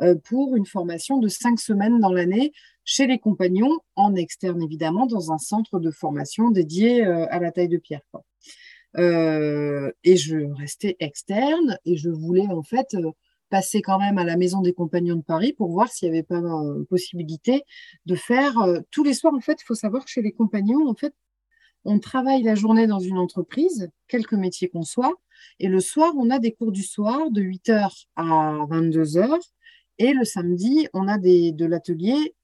euh, 0.00 0.14
pour 0.14 0.56
une 0.56 0.66
formation 0.66 1.18
de 1.18 1.28
cinq 1.28 1.60
semaines 1.60 2.00
dans 2.00 2.12
l'année 2.12 2.52
chez 2.86 3.06
les 3.06 3.18
compagnons, 3.18 3.78
en 3.94 4.14
externe 4.14 4.62
évidemment, 4.62 5.06
dans 5.06 5.32
un 5.32 5.38
centre 5.38 5.80
de 5.80 5.90
formation 5.90 6.50
dédié 6.50 7.02
à 7.04 7.38
la 7.38 7.50
taille 7.50 7.68
de 7.68 7.78
pierre. 7.78 8.02
Et 8.96 10.16
je 10.16 10.52
restais 10.54 10.96
externe 11.00 11.78
et 11.86 11.96
je 11.96 12.10
voulais 12.10 12.46
en 12.46 12.62
fait 12.62 12.94
passer 13.50 13.82
quand 13.82 13.98
même 13.98 14.18
à 14.18 14.24
la 14.24 14.36
maison 14.36 14.60
des 14.60 14.72
compagnons 14.72 15.16
de 15.16 15.22
Paris 15.22 15.52
pour 15.52 15.70
voir 15.70 15.88
s'il 15.88 16.10
n'y 16.10 16.16
avait 16.16 16.26
pas 16.26 16.40
possibilité 16.88 17.64
de 18.06 18.14
faire 18.14 18.54
tous 18.90 19.04
les 19.04 19.14
soirs. 19.14 19.34
En 19.34 19.40
fait, 19.40 19.60
il 19.60 19.64
faut 19.64 19.74
savoir 19.74 20.04
que 20.04 20.10
chez 20.10 20.22
les 20.22 20.32
compagnons, 20.32 20.88
en 20.88 20.94
fait, 20.94 21.14
on 21.84 21.98
travaille 21.98 22.42
la 22.42 22.54
journée 22.54 22.86
dans 22.86 22.98
une 22.98 23.18
entreprise, 23.18 23.90
quelque 24.08 24.36
métier 24.36 24.68
qu'on 24.68 24.82
soit, 24.82 25.14
et 25.60 25.68
le 25.68 25.80
soir, 25.80 26.14
on 26.16 26.30
a 26.30 26.38
des 26.38 26.52
cours 26.52 26.72
du 26.72 26.82
soir 26.82 27.30
de 27.30 27.42
8h 27.42 28.06
à 28.16 28.24
22h, 28.70 29.38
et 29.98 30.12
le 30.14 30.24
samedi, 30.24 30.88
on 30.94 31.06
a 31.06 31.18
des, 31.18 31.52
de 31.52 31.66
l'atelier 31.66 32.34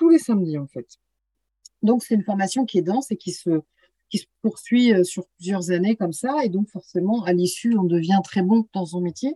tous 0.00 0.08
les 0.08 0.18
samedis, 0.18 0.56
en 0.56 0.66
fait. 0.66 0.98
Donc, 1.82 2.02
c'est 2.02 2.14
une 2.14 2.24
formation 2.24 2.64
qui 2.64 2.78
est 2.78 2.82
dense 2.82 3.10
et 3.10 3.18
qui 3.18 3.32
se, 3.32 3.60
qui 4.08 4.16
se 4.16 4.24
poursuit 4.40 4.94
euh, 4.94 5.04
sur 5.04 5.26
plusieurs 5.36 5.70
années 5.72 5.94
comme 5.94 6.14
ça. 6.14 6.42
Et 6.42 6.48
donc, 6.48 6.68
forcément, 6.68 7.22
à 7.24 7.34
l'issue, 7.34 7.76
on 7.76 7.84
devient 7.84 8.20
très 8.24 8.40
bon 8.40 8.66
dans 8.72 8.86
son 8.86 9.02
métier. 9.02 9.34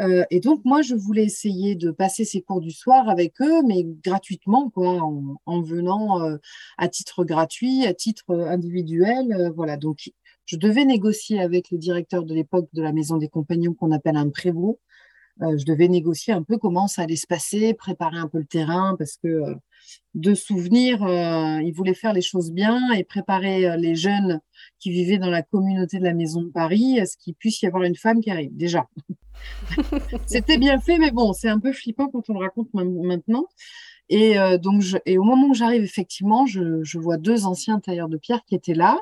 Euh, 0.00 0.24
et 0.30 0.40
donc, 0.40 0.64
moi, 0.64 0.82
je 0.82 0.94
voulais 0.94 1.24
essayer 1.24 1.74
de 1.74 1.90
passer 1.90 2.24
ces 2.24 2.42
cours 2.42 2.60
du 2.60 2.70
soir 2.70 3.08
avec 3.08 3.40
eux, 3.40 3.62
mais 3.62 3.84
gratuitement, 4.04 4.70
quoi, 4.70 5.00
en, 5.46 5.62
venant 5.62 6.22
euh, 6.22 6.36
à 6.78 6.88
titre 6.88 7.24
gratuit, 7.24 7.86
à 7.86 7.94
titre 7.94 8.34
individuel. 8.34 9.52
voilà. 9.54 9.76
Donc, 9.76 10.10
je 10.44 10.56
devais 10.56 10.84
négocier 10.84 11.40
avec 11.40 11.70
le 11.70 11.78
directeur 11.78 12.24
de 12.24 12.34
l'époque 12.34 12.68
de 12.72 12.82
la 12.82 12.92
Maison 12.92 13.16
des 13.16 13.28
Compagnons, 13.28 13.74
qu'on 13.74 13.92
appelle 13.92 14.16
un 14.16 14.30
prévôt. 14.30 14.78
Je 15.40 15.64
devais 15.64 15.88
négocier 15.88 16.32
un 16.32 16.42
peu 16.42 16.58
comment 16.58 16.88
ça 16.88 17.02
allait 17.02 17.16
se 17.16 17.26
passer, 17.26 17.74
préparer 17.74 18.18
un 18.18 18.28
peu 18.28 18.38
le 18.38 18.46
terrain, 18.46 18.96
parce 18.98 19.16
que 19.16 19.54
de 20.14 20.34
souvenirs, 20.34 21.02
euh, 21.04 21.60
il 21.62 21.72
voulait 21.72 21.94
faire 21.94 22.12
les 22.12 22.22
choses 22.22 22.50
bien 22.50 22.92
et 22.92 23.04
préparer 23.04 23.76
les 23.76 23.94
jeunes 23.94 24.40
qui 24.78 24.90
vivaient 24.90 25.18
dans 25.18 25.30
la 25.30 25.42
communauté 25.42 25.98
de 25.98 26.04
la 26.04 26.14
Maison 26.14 26.42
de 26.42 26.48
Paris 26.48 26.98
à 27.00 27.06
ce 27.06 27.16
qu'il 27.16 27.34
puisse 27.34 27.60
y 27.62 27.66
avoir 27.66 27.82
une 27.82 27.96
femme 27.96 28.20
qui 28.20 28.30
arrive, 28.30 28.56
déjà. 28.56 28.88
C'était 30.26 30.58
bien 30.58 30.80
fait, 30.80 30.98
mais 30.98 31.10
bon, 31.10 31.32
c'est 31.32 31.48
un 31.48 31.60
peu 31.60 31.72
flippant 31.72 32.08
quand 32.08 32.28
on 32.30 32.34
le 32.34 32.40
raconte 32.40 32.68
maintenant. 32.72 33.46
Et 34.08 34.38
euh, 34.38 34.58
donc, 34.58 34.82
et 35.04 35.18
au 35.18 35.24
moment 35.24 35.48
où 35.48 35.54
j'arrive, 35.54 35.82
effectivement, 35.82 36.46
je, 36.46 36.98
vois 36.98 37.16
deux 37.16 37.44
anciens 37.44 37.80
tailleurs 37.80 38.08
de 38.08 38.16
pierre 38.16 38.44
qui 38.46 38.54
étaient 38.54 38.74
là. 38.74 38.98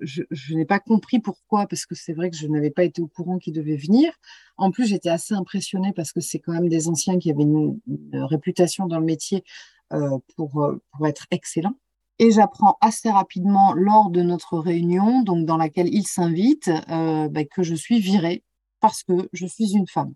Je, 0.00 0.54
n'ai 0.54 0.64
pas 0.64 0.78
compris 0.78 1.18
pourquoi, 1.18 1.66
parce 1.66 1.86
que 1.86 1.94
c'est 1.94 2.12
vrai 2.12 2.30
que 2.30 2.36
je 2.36 2.46
n'avais 2.46 2.70
pas 2.70 2.84
été 2.84 3.00
au 3.00 3.06
courant 3.06 3.38
qu'ils 3.38 3.54
devaient 3.54 3.76
venir. 3.76 4.12
En 4.56 4.70
plus, 4.70 4.86
j'étais 4.86 5.08
assez 5.08 5.34
impressionnée 5.34 5.92
parce 5.94 6.12
que 6.12 6.20
c'est 6.20 6.38
quand 6.38 6.52
même 6.52 6.68
des 6.68 6.88
anciens 6.88 7.18
qui 7.18 7.30
avaient 7.30 7.42
une 7.42 7.78
réputation 8.12 8.86
dans 8.86 8.98
le 8.98 9.04
métier 9.04 9.44
euh, 9.92 10.18
pour, 10.36 10.62
euh, 10.62 10.80
pour 10.92 11.06
être 11.06 11.26
excellent. 11.30 11.74
Et 12.18 12.30
j'apprends 12.30 12.78
assez 12.80 13.10
rapidement 13.10 13.74
lors 13.74 14.10
de 14.10 14.22
notre 14.22 14.58
réunion, 14.58 15.22
donc 15.22 15.46
dans 15.46 15.56
laquelle 15.56 15.88
il 15.92 16.06
s'invite, 16.06 16.70
euh, 16.90 17.28
bah, 17.28 17.44
que 17.44 17.62
je 17.62 17.74
suis 17.74 17.98
virée 18.00 18.42
parce 18.80 19.02
que 19.02 19.28
je 19.32 19.46
suis 19.46 19.74
une 19.74 19.86
femme. 19.86 20.14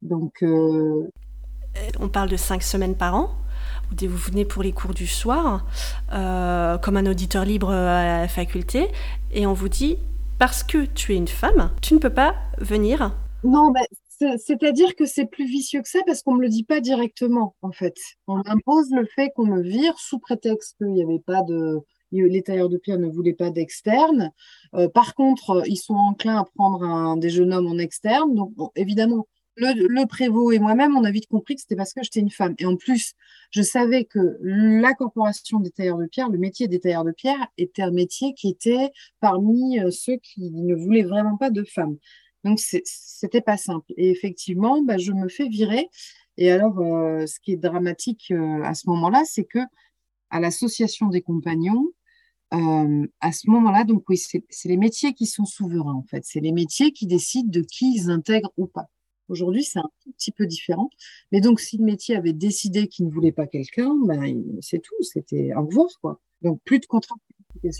Donc, 0.00 0.42
on 0.42 2.08
parle 2.08 2.28
de 2.30 2.36
cinq 2.36 2.62
semaines 2.62 2.96
par 2.96 3.14
an. 3.14 3.30
Vous 3.98 4.16
venez 4.16 4.44
pour 4.44 4.62
les 4.62 4.72
cours 4.72 4.94
du 4.94 5.06
soir, 5.06 5.66
comme 6.08 6.96
un 6.96 7.06
auditeur 7.06 7.44
libre 7.44 7.70
à 7.70 8.20
la 8.20 8.28
faculté, 8.28 8.88
et 9.32 9.46
on 9.46 9.52
vous 9.52 9.68
dit 9.68 9.98
parce 10.38 10.62
que 10.62 10.86
tu 10.86 11.12
es 11.12 11.16
une 11.16 11.28
femme, 11.28 11.70
tu 11.82 11.94
ne 11.94 11.98
peux 11.98 12.12
pas 12.12 12.34
venir. 12.58 13.14
Non, 13.44 13.72
mais 13.72 14.36
c'est-à-dire 14.38 14.96
que 14.96 15.06
c'est 15.06 15.26
plus 15.26 15.46
vicieux 15.46 15.82
que 15.82 15.88
ça 15.88 15.98
parce 16.06 16.22
qu'on 16.22 16.32
ne 16.32 16.38
me 16.38 16.42
le 16.42 16.48
dit 16.48 16.64
pas 16.64 16.80
directement, 16.80 17.54
en 17.62 17.72
fait. 17.72 17.94
On 18.26 18.40
impose 18.46 18.90
le 18.90 19.06
fait 19.06 19.30
qu'on 19.34 19.46
me 19.46 19.62
vire 19.62 19.98
sous 19.98 20.18
prétexte 20.18 20.76
qu'il 20.78 20.88
n'y 20.88 21.02
avait 21.02 21.20
pas 21.20 21.42
de. 21.42 21.80
Les 22.12 22.42
tailleurs 22.42 22.68
de 22.68 22.76
pierre 22.76 22.98
ne 22.98 23.08
voulaient 23.08 23.34
pas 23.34 23.50
d'externe. 23.50 24.32
Euh, 24.74 24.88
par 24.88 25.14
contre, 25.14 25.62
ils 25.66 25.76
sont 25.76 25.94
enclins 25.94 26.38
à 26.38 26.44
prendre 26.56 27.16
des 27.18 27.30
jeunes 27.30 27.52
hommes 27.52 27.68
en 27.68 27.78
externe. 27.78 28.34
Donc, 28.34 28.52
évidemment, 28.74 29.28
le, 29.56 30.04
prévôt 30.06 30.52
et 30.52 30.58
moi-même, 30.58 30.96
on 30.96 31.04
a 31.04 31.10
vite 31.10 31.26
compris 31.26 31.54
que 31.54 31.60
c'était 31.60 31.76
parce 31.76 31.92
que 31.92 32.02
j'étais 32.02 32.20
une 32.20 32.30
femme. 32.30 32.54
Et 32.58 32.66
en 32.66 32.76
plus, 32.76 33.14
je 33.50 33.62
savais 33.62 34.04
que 34.04 34.38
la 34.40 34.94
corporation 34.94 35.60
des 35.60 35.70
tailleurs 35.70 35.98
de 35.98 36.06
pierre, 36.06 36.28
le 36.28 36.38
métier 36.38 36.68
des 36.68 36.80
tailleurs 36.80 37.04
de 37.04 37.12
pierre, 37.12 37.48
était 37.58 37.82
un 37.82 37.90
métier 37.90 38.34
qui 38.34 38.48
était 38.48 38.90
parmi 39.20 39.80
euh, 39.80 39.90
ceux 39.90 40.16
qui 40.16 40.50
ne 40.50 40.74
voulaient 40.74 41.02
vraiment 41.02 41.36
pas 41.36 41.50
de 41.50 41.64
femmes. 41.64 41.96
Donc, 42.44 42.58
c'était 42.58 43.42
pas 43.42 43.56
simple. 43.56 43.92
Et 43.96 44.10
effectivement, 44.10 44.82
bah, 44.82 44.96
je 44.98 45.12
me 45.12 45.28
fais 45.28 45.48
virer. 45.48 45.88
Et 46.36 46.50
alors, 46.50 46.78
euh, 46.80 47.26
ce 47.26 47.38
qui 47.40 47.52
est 47.52 47.56
dramatique 47.56 48.30
euh, 48.30 48.62
à 48.62 48.74
ce 48.74 48.88
moment-là, 48.88 49.22
c'est 49.26 49.44
que 49.44 49.58
à 50.30 50.40
l'association 50.40 51.08
des 51.08 51.22
compagnons, 51.22 51.86
à 52.52 53.32
ce 53.32 53.48
moment-là, 53.48 53.84
donc 53.84 54.08
oui, 54.08 54.16
c'est 54.16 54.68
les 54.68 54.76
métiers 54.76 55.12
qui 55.14 55.26
sont 55.26 55.44
souverains 55.44 55.94
en 55.94 56.02
fait. 56.02 56.24
C'est 56.24 56.40
les 56.40 56.52
métiers 56.52 56.92
qui 56.92 57.06
décident 57.06 57.48
de 57.48 57.60
qui 57.60 57.94
ils 57.94 58.10
intègrent 58.10 58.52
ou 58.56 58.66
pas. 58.66 58.88
Aujourd'hui, 59.30 59.64
c'est 59.64 59.78
un 59.78 59.88
petit 60.18 60.32
peu 60.32 60.46
différent. 60.46 60.90
Mais 61.32 61.40
donc, 61.40 61.60
si 61.60 61.78
le 61.78 61.84
métier 61.84 62.16
avait 62.16 62.32
décidé 62.32 62.88
qu'il 62.88 63.06
ne 63.06 63.10
voulait 63.10 63.32
pas 63.32 63.46
quelqu'un, 63.46 63.94
ben, 64.04 64.42
c'est 64.60 64.80
tout. 64.80 64.94
C'était 65.00 65.52
au 65.56 65.64
revoir, 65.64 65.88
quoi. 66.02 66.20
Donc, 66.42 66.60
plus 66.64 66.80
de 66.80 66.86
contrat 66.86 67.14
de 67.62 67.70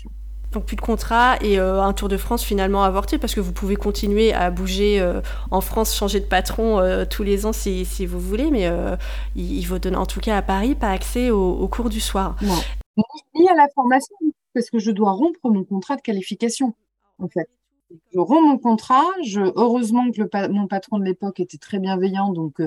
donc 0.51 0.65
plus 0.65 0.75
de 0.75 0.81
contrat 0.81 1.37
et 1.41 1.59
euh, 1.59 1.81
un 1.81 1.93
Tour 1.93 2.09
de 2.09 2.17
France 2.17 2.43
finalement 2.43 2.83
avorté 2.83 3.17
parce 3.17 3.33
que 3.33 3.39
vous 3.39 3.53
pouvez 3.53 3.77
continuer 3.77 4.33
à 4.33 4.51
bouger 4.51 4.99
euh, 4.99 5.21
en 5.49 5.61
France, 5.61 5.95
changer 5.95 6.19
de 6.19 6.25
patron 6.25 6.79
euh, 6.79 7.05
tous 7.05 7.23
les 7.23 7.45
ans 7.45 7.53
si, 7.53 7.85
si, 7.85 8.05
vous 8.05 8.19
voulez, 8.19 8.51
mais 8.51 8.69
il, 9.37 9.63
vous 9.63 9.79
donne 9.79 9.95
en 9.95 10.05
tout 10.05 10.19
cas 10.19 10.35
à 10.35 10.41
Paris 10.41 10.75
pas 10.75 10.89
accès 10.89 11.29
au, 11.29 11.67
cours 11.69 11.89
du 11.89 12.01
soir. 12.01 12.35
Non. 12.41 12.57
Ni 13.35 13.47
à 13.47 13.55
la 13.55 13.67
formation 13.73 14.15
parce 14.53 14.69
que 14.69 14.79
je 14.79 14.91
dois 14.91 15.13
rompre 15.13 15.39
mon 15.45 15.63
contrat 15.63 15.95
de 15.95 16.01
qualification 16.01 16.73
en 17.19 17.29
fait. 17.29 17.49
Je 18.13 18.19
romps 18.19 18.41
mon 18.41 18.57
contrat. 18.57 19.05
Heureusement 19.55 20.11
que 20.11 20.47
mon 20.49 20.67
patron 20.67 20.99
de 20.99 21.05
l'époque 21.05 21.39
était 21.39 21.57
très 21.57 21.79
bienveillant, 21.79 22.31
donc 22.31 22.61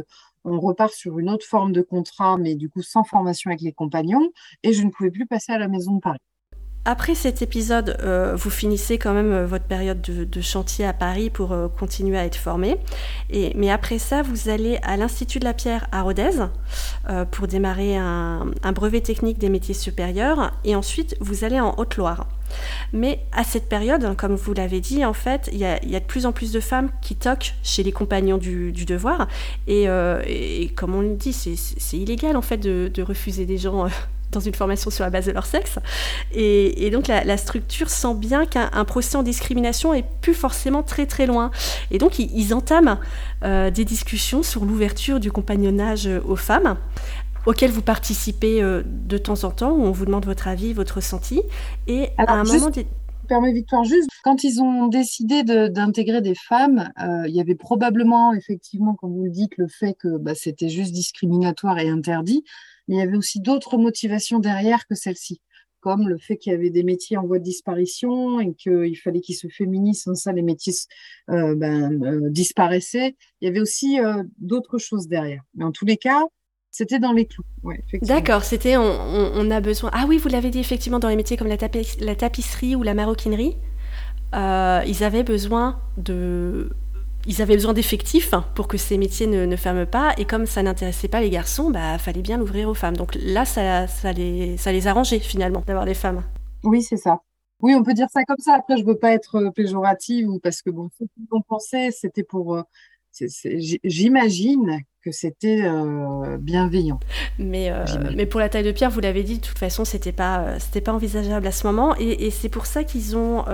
on 0.45 0.61
repart 0.61 0.93
sur 0.93 1.19
une 1.19 1.31
autre 1.31 1.47
forme 1.47 1.73
de 1.73 1.83
contrat, 1.83 2.37
mais 2.37 2.55
du 2.55 2.69
coup 2.69 2.83
sans 2.83 3.05
formation 3.05 3.51
avec 3.51 3.63
les 3.63 3.73
compagnons, 3.73 4.31
et 4.63 4.73
je 4.73 4.83
ne 4.83 4.91
pouvais 4.91 5.11
plus 5.11 5.27
passer 5.27 5.53
à 5.53 5.59
la 5.59 5.69
maison 5.69 5.95
de 5.95 6.01
Paris. 6.01 6.19
Après 6.87 7.15
cet 7.15 7.41
épisode, 7.41 7.97
euh, 8.03 8.37
vous 8.37 8.51
finissez 8.51 8.99
quand 8.99 9.15
même 9.15 9.33
euh, 9.33 9.47
votre 9.47 9.65
période 9.65 10.03
de, 10.03 10.41
chantier 10.43 10.85
à 10.85 10.93
Paris 10.93 11.31
pour 11.31 11.53
euh, 11.53 11.67
continuer 11.67 12.19
à 12.19 12.27
être 12.27 12.37
formé. 12.37 12.77
Mais 13.33 13.71
après 13.71 13.99
ça, 13.99 14.21
vous 14.21 14.51
allez 14.51 14.79
à 14.83 14.99
l'Institut 14.99 15.39
de 15.39 15.47
la 15.47 15.55
Pierre 15.55 15.87
à 15.93 16.03
Rodez 16.03 16.45
pour 17.31 17.47
démarrer 17.47 17.97
un, 17.97 18.45
brevet 18.75 19.01
technique 19.01 19.39
des 19.39 19.49
métiers 19.49 19.75
supérieurs. 19.75 20.53
Et 20.65 20.77
ensuite, 20.77 21.17
vous 21.21 21.45
allez 21.45 21.59
en 21.59 21.75
Haute-Loire. 21.79 22.27
Mais 22.93 23.21
à 23.33 23.45
cette 23.45 23.69
période, 23.69 24.17
comme 24.17 24.35
vous 24.35 24.55
l'avez 24.55 24.81
dit, 24.81 25.05
en 25.05 25.13
fait, 25.13 25.49
il 25.53 25.59
y, 25.59 25.65
a, 25.65 25.79
de 25.79 26.05
plus 26.05 26.27
en 26.27 26.33
plus 26.33 26.53
de 26.53 26.61
femmes 26.61 26.91
qui 27.03 27.17
toquent 27.17 27.55
chez 27.63 27.83
les 27.83 27.93
compagnons 27.93 28.39
du, 28.39 28.73
devoir. 28.73 29.29
Et, 29.67 29.87
comme 30.77 30.95
on 30.95 31.01
le 31.01 31.15
dit, 31.15 31.33
c'est 31.33 31.97
illégal 31.97 32.37
en 32.37 32.43
fait 32.43 32.59
de, 32.59 33.03
refuser 33.03 33.47
des 33.47 33.59
gens 33.59 33.87
dans 34.33 34.41
une 34.41 34.55
formation 34.55 34.91
sur 34.91 35.05
la 35.05 35.11
base 35.11 35.27
de 35.27 35.33
leur 35.33 35.47
sexe. 35.47 35.79
Et, 36.33 36.91
donc 36.91 37.09
la, 37.09 37.37
structure 37.37 37.91
sent 37.91 38.15
bien 38.15 38.47
qu'un 38.47 38.85
procès 38.85 39.17
en 39.17 39.23
discrimination 39.23 39.95
est 39.95 40.05
plus 40.21 40.35
forcément 40.35 40.83
très 40.83 41.07
très 41.07 41.27
loin. 41.27 41.51
Et 41.91 41.99
donc 41.99 42.19
ils, 42.19 42.55
entament 42.55 42.99
euh, 43.45 43.71
des 43.71 43.85
discussions 43.85 44.43
sur 44.43 44.65
l'ouverture 44.65 45.21
du 45.21 45.31
compagnonnage 45.31 46.09
aux 46.27 46.37
femmes 46.37 46.77
auxquelles 47.47 47.71
vous 47.71 47.83
participez 47.83 48.63
euh, 48.63 48.83
de 48.85 49.19
temps 49.19 49.45
en 49.45 49.51
temps, 49.51 49.73
où 49.73 49.83
on 49.83 49.91
vous 49.91 50.07
demande 50.07 50.25
votre 50.25 50.49
avis, 50.49 50.73
votre 50.73 50.97
ressenti. 50.97 51.43
Et 51.87 52.09
à 52.19 52.33
un 52.33 52.45
moment... 52.45 52.71
Permet 53.27 53.55
Victoire 53.55 53.85
juste, 53.85 54.11
quand 54.23 54.45
ils 54.45 54.61
ont 54.61 54.87
décidé 54.87 55.45
d'intégrer 55.45 56.21
des 56.21 56.35
femmes, 56.35 56.91
euh, 57.01 57.27
il 57.27 57.35
y 57.35 57.41
avait 57.41 57.55
probablement, 57.55 58.35
effectivement, 58.35 58.95
comme 58.95 59.15
vous 59.15 59.25
le 59.25 59.31
dites, 59.31 59.57
le 59.57 59.67
fait 59.67 59.95
que 59.95 60.19
bah, 60.19 60.35
c'était 60.35 60.69
juste 60.69 60.93
discriminatoire 60.93 61.79
et 61.79 61.89
interdit, 61.89 62.45
mais 62.87 62.97
il 62.97 62.99
y 62.99 63.03
avait 63.03 63.17
aussi 63.17 63.41
d'autres 63.41 63.79
motivations 63.79 64.41
derrière 64.41 64.87
que 64.87 64.95
celle-ci, 64.95 65.41
comme 65.81 66.09
le 66.09 66.19
fait 66.19 66.37
qu'il 66.37 66.53
y 66.53 66.55
avait 66.55 66.71
des 66.71 66.83
métiers 66.83 67.17
en 67.17 67.27
voie 67.27 67.39
de 67.39 67.45
disparition 67.45 68.41
et 68.41 68.55
qu'il 68.55 68.97
fallait 68.99 69.21
qu'ils 69.21 69.37
se 69.37 69.49
féminisent, 69.49 70.03
sans 70.03 70.15
ça 70.15 70.33
les 70.33 70.43
métiers 70.43 70.73
euh, 71.31 71.55
ben, 71.55 72.03
euh, 72.03 72.31
disparaissaient. 72.31 73.17
Il 73.41 73.47
y 73.47 73.49
avait 73.49 73.61
aussi 73.61 74.01
euh, 74.01 74.23
d'autres 74.39 74.79
choses 74.79 75.09
derrière. 75.09 75.43
Mais 75.55 75.65
en 75.65 75.73
tous 75.73 75.85
les 75.85 75.97
cas, 75.97 76.23
c'était 76.77 76.99
dans 76.99 77.13
les 77.13 77.27
clous. 77.27 77.45
D'accord, 78.03 78.43
c'était 78.43 78.77
on, 78.77 79.51
a 79.53 79.61
besoin. 79.61 79.91
Ah 79.93 80.07
oui, 80.09 80.19
vous 80.19 80.29
l'avez 80.29 80.51
dit 80.51 80.59
effectivement 80.59 80.99
dans 80.99 81.09
les 81.09 81.15
métiers 81.15 81.37
comme 81.37 81.47
la, 81.47 81.57
la 82.01 82.17
tapisserie 82.17 82.75
ou 82.75 82.83
la 82.83 82.95
maroquinerie, 82.95 83.57
ils 84.33 85.05
avaient 85.05 85.23
besoin 85.23 85.79
de 85.99 86.71
ils 87.27 87.41
avaient 87.41 87.55
besoin 87.55 87.75
d'effectifs 87.75 88.35
pour 88.57 88.67
que 88.67 88.77
ces 88.77 88.99
métiers 88.99 89.29
ne, 89.29 89.57
ferment 89.57 89.87
pas. 89.87 90.15
Et 90.19 90.25
comme 90.25 90.47
ça 90.47 90.65
n'intéressait 90.65 91.07
pas 91.07 91.21
les 91.21 91.31
garçons, 91.31 91.71
bah 91.71 91.97
fallait 91.99 92.23
bien 92.23 92.39
l'ouvrir 92.39 92.69
aux 92.69 92.75
femmes. 92.75 92.97
Donc 92.97 93.15
là, 93.15 93.45
ça, 93.45 93.87
ça, 93.87 94.13
les, 94.13 94.57
ça 94.57 94.73
les 94.73 94.89
arrangeait 94.89 95.21
finalement 95.21 95.63
d'avoir 95.65 95.85
des 95.85 95.95
femmes. 95.95 96.25
Oui, 96.65 96.83
c'est 96.83 96.97
ça. 96.97 97.23
Oui, 97.61 97.73
on 97.77 97.85
peut 97.85 97.95
dire 97.95 98.09
ça 98.13 98.25
comme 98.25 98.41
ça. 98.41 98.57
Après, 98.57 98.77
je 98.77 98.83
ne 98.83 98.89
veux 98.89 98.99
pas 98.99 99.13
être 99.13 99.37
euh, 99.37 99.51
péjorative 99.53 100.29
ou 100.29 100.41
parce 100.41 100.61
que 100.61 100.71
bon, 100.71 100.91
ce 100.99 101.05
qu'ils 101.05 101.29
ont 101.31 101.41
pensé, 101.41 101.91
c'était 101.93 102.25
pour. 102.25 102.57
Euh, 102.57 102.63
j'imagine 103.85 104.81
que 105.05 105.13
c'était 105.13 105.63
bienveillant. 106.39 106.99
Mais, 107.39 107.71
mais 108.15 108.27
pour 108.27 108.41
la 108.41 108.49
taille 108.49 108.65
de 108.65 108.73
pierre, 108.73 108.91
vous 108.91 109.01
l'avez 109.01 109.23
dit, 109.23 109.39
de 109.39 109.45
toute 109.45 109.59
façon, 109.59 109.85
c'était 109.85 110.13
pas, 110.13 110.59
c'était 110.59 110.81
pas 110.81 110.93
envisageable 110.93 111.47
à 111.47 111.53
ce 111.53 111.67
moment. 111.67 111.95
Et, 111.99 112.31
c'est 112.31 112.49
pour 112.49 112.67
ça 112.67 112.85
qu'ils 112.85 113.17
ont, 113.17 113.45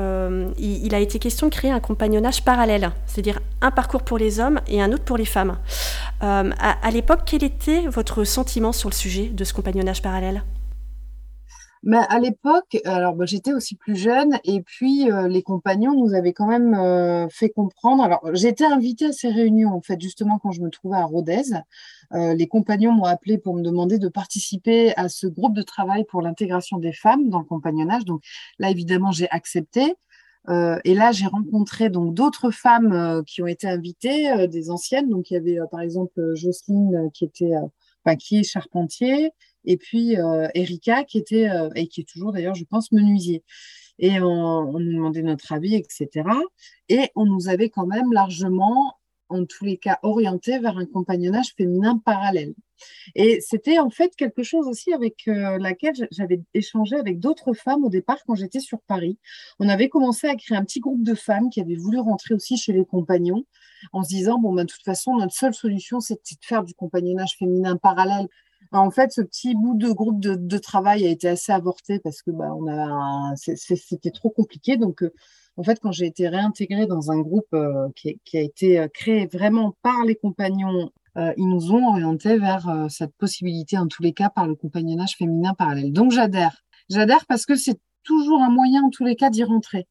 il, 0.59 0.95
a 0.95 1.01
été 1.01 1.19
question 1.19 1.49
de 1.49 1.53
créer 1.53 1.71
un 1.71 1.81
compagnonnage 1.81 2.45
parallèle, 2.45 2.91
c'est-à-dire 3.07 3.41
un 3.61 3.71
parcours 3.71 4.03
pour 4.03 4.19
les 4.19 4.41
hommes 4.41 4.61
et 4.69 4.81
un 4.81 4.93
autre 4.93 5.05
pour 5.05 5.17
les 5.17 5.25
femmes. 5.25 5.59
à, 6.21 6.45
à 6.61 6.91
l'époque, 6.91 7.21
quel 7.27 7.45
était 7.45 7.87
votre 7.89 8.25
sentiment 8.25 8.73
sur 8.73 8.89
le 8.89 8.95
sujet 8.95 9.27
de 9.27 9.45
ce 9.45 9.53
compagnonnage 9.53 10.03
parallèle? 10.03 10.43
Mais 11.83 11.97
à 12.11 12.19
l'époque, 12.19 12.77
alors 12.85 13.15
bah, 13.15 13.25
j'étais 13.25 13.55
aussi 13.55 13.75
plus 13.75 13.97
jeune 13.97 14.39
et 14.45 14.61
puis 14.61 15.11
euh, 15.11 15.29
les 15.29 15.43
compagnons 15.43 15.95
nous 15.95 16.15
avaient 16.15 16.35
quand 16.35 16.47
même 16.47 16.75
euh, 16.75 17.27
fait 17.31 17.49
comprendre. 17.49 18.03
Alors 18.03 18.21
j'étais 18.35 18.67
invitée 18.67 19.07
à 19.07 19.13
ces 19.13 19.31
réunions 19.31 19.71
en 19.73 19.81
fait 19.81 19.99
justement 19.99 20.39
quand 20.39 20.51
je 20.51 20.61
me 20.61 20.69
trouvais 20.69 20.99
à 20.99 21.05
Rodez. 21.05 21.55
Euh, 22.13 22.35
les 22.35 22.47
compagnons 22.49 22.93
m'ont 22.93 23.05
appelé 23.05 23.39
pour 23.39 23.55
me 23.55 23.63
demander 23.63 23.99
de 23.99 24.09
participer 24.09 24.95
à 24.97 25.09
ce 25.09 25.27
groupe 25.27 25.55
de 25.55 25.63
travail 25.63 26.05
pour 26.05 26.21
l'intégration 26.21 26.77
des 26.77 26.93
femmes 26.93 27.31
dans 27.31 27.39
le 27.39 27.47
compagnonnage. 27.47 28.05
Donc 28.05 28.23
là 28.59 28.71
évidemment 28.71 29.11
j'ai 29.11 29.31
accepté. 29.31 29.95
et 30.85 30.95
là, 30.95 31.13
j'ai 31.13 31.27
rencontré 31.27 31.91
donc 31.91 32.15
d'autres 32.15 32.51
femmes 32.51 33.23
qui 33.27 33.43
ont 33.43 33.47
été 33.47 33.69
invitées, 33.69 34.49
des 34.49 34.71
anciennes. 34.71 35.09
Donc, 35.09 35.31
il 35.31 35.35
y 35.35 35.37
avait 35.37 35.59
par 35.71 35.81
exemple 35.81 36.35
Jocelyne 36.35 37.11
qui 37.13 37.25
était, 37.25 37.53
enfin, 38.05 38.17
qui 38.17 38.39
est 38.39 38.43
charpentier, 38.43 39.33
et 39.65 39.77
puis 39.77 40.17
euh, 40.19 40.49
Erika 40.55 41.05
qui 41.05 41.19
était 41.19 41.49
euh, 41.49 41.71
et 41.75 41.89
qui 41.89 42.03
est 42.03 42.09
toujours 42.09 42.33
d'ailleurs 42.33 42.55
je 42.55 42.65
pense 42.65 42.93
menuisier. 42.93 43.43
Et 43.99 44.19
on, 44.21 44.79
nous 44.79 44.93
demandait 44.93 45.23
notre 45.23 45.53
avis 45.53 45.75
etc 45.75 46.25
et 46.89 47.11
on 47.15 47.27
nous 47.27 47.49
avait 47.49 47.69
quand 47.69 47.87
même 47.87 48.13
largement 48.13 48.95
en 49.31 49.45
tous 49.47 49.65
les 49.65 49.77
cas 49.77 49.99
orienté 50.03 50.59
vers 50.59 50.77
un 50.77 50.87
compagnonnage 50.87 51.55
féminin 51.57 51.99
parallèle. 52.05 52.55
Et 53.15 53.41
c'était 53.41 53.79
en 53.79 53.91
fait 53.91 54.15
quelque 54.17 54.43
chose 54.43 54.67
aussi 54.67 54.93
avec 54.93 55.29
euh, 55.29 55.59
laquelle 55.59 55.95
j'avais 56.11 56.41
échangé 56.55 56.97
avec 56.97 57.21
d'autres 57.21 57.53
femmes 57.53 57.85
au 57.85 57.89
départ 57.89 58.19
quand 58.27 58.35
j'étais 58.35 58.61
sur 58.61 58.81
Paris. 58.81 59.19
On 59.59 59.69
avait 59.69 59.89
commencé 59.89 60.27
à 60.27 60.35
créer 60.35 60.57
un 60.57 60.65
petit 60.65 60.81
groupe 60.81 61.03
de 61.03 61.15
femmes 61.15 61.51
qui 61.51 61.61
avaient 61.61 61.77
voulu 61.77 61.99
rentrer 61.99 62.35
aussi 62.35 62.57
chez 62.57 62.73
les 62.73 62.85
compagnons 62.85 63.45
en 63.93 64.03
se 64.03 64.09
disant, 64.09 64.39
bon, 64.39 64.53
ben, 64.53 64.65
de 64.65 64.71
toute 64.71 64.85
façon, 64.85 65.17
notre 65.17 65.35
seule 65.35 65.55
solution, 65.55 66.01
c'était 66.01 66.35
de 66.35 66.45
faire 66.45 66.65
du 66.65 66.75
compagnonnage 66.75 67.37
féminin 67.39 67.77
parallèle 67.77 68.29
en 68.79 68.91
fait, 68.91 69.13
ce 69.13 69.21
petit 69.21 69.55
bout 69.55 69.75
de 69.77 69.91
groupe 69.91 70.21
de, 70.21 70.59
travail 70.59 71.07
a 71.07 71.11
été 71.11 71.29
assez 71.29 71.53
avorté 71.53 71.99
parce 71.99 72.23
que 72.23 72.31
bah, 72.31 72.51
c'était 73.37 74.11
trop 74.11 74.31
compliqué. 74.31 74.77
Donc, 74.77 75.03
euh, 75.03 75.13
en 75.57 75.63
fait, 75.65 75.81
quand 75.81 75.93
j'ai 75.93 76.07
été 76.07 76.29
réintégrée 76.29 76.87
dans 76.87 77.11
un 77.11 77.19
groupe 77.19 77.53
euh, 77.53 77.89
qui, 77.97 78.19
a 78.35 78.41
été 78.41 78.79
euh, 78.79 78.89
créé 78.89 79.27
vraiment 79.27 79.77
par 79.83 80.05
les 80.05 80.15
compagnons, 80.15 80.91
ils 81.37 81.49
nous 81.49 81.73
ont 81.73 81.89
orientés 81.89 82.39
vers 82.39 82.87
cette 82.89 83.13
possibilité, 83.17 83.77
en 83.77 83.89
tous 83.89 84.03
les 84.03 84.13
cas, 84.13 84.31
par 84.31 84.47
le 84.47 84.55
compagnonnage 84.55 85.17
féminin 85.19 85.53
parallèle. 85.55 85.93
Donc, 85.93 86.13
j'adhère. 86.13 86.63
J'adhère 86.89 87.27
parce 87.27 87.45
que 87.45 87.57
c'est 87.57 87.79
toujours 88.05 88.41
un 88.41 88.49
moyen, 88.49 88.85
en 88.85 88.91
tous 88.91 89.05
les 89.05 89.17
cas, 89.17 89.29
d'y 89.29 89.45
rentrer. 89.45 89.87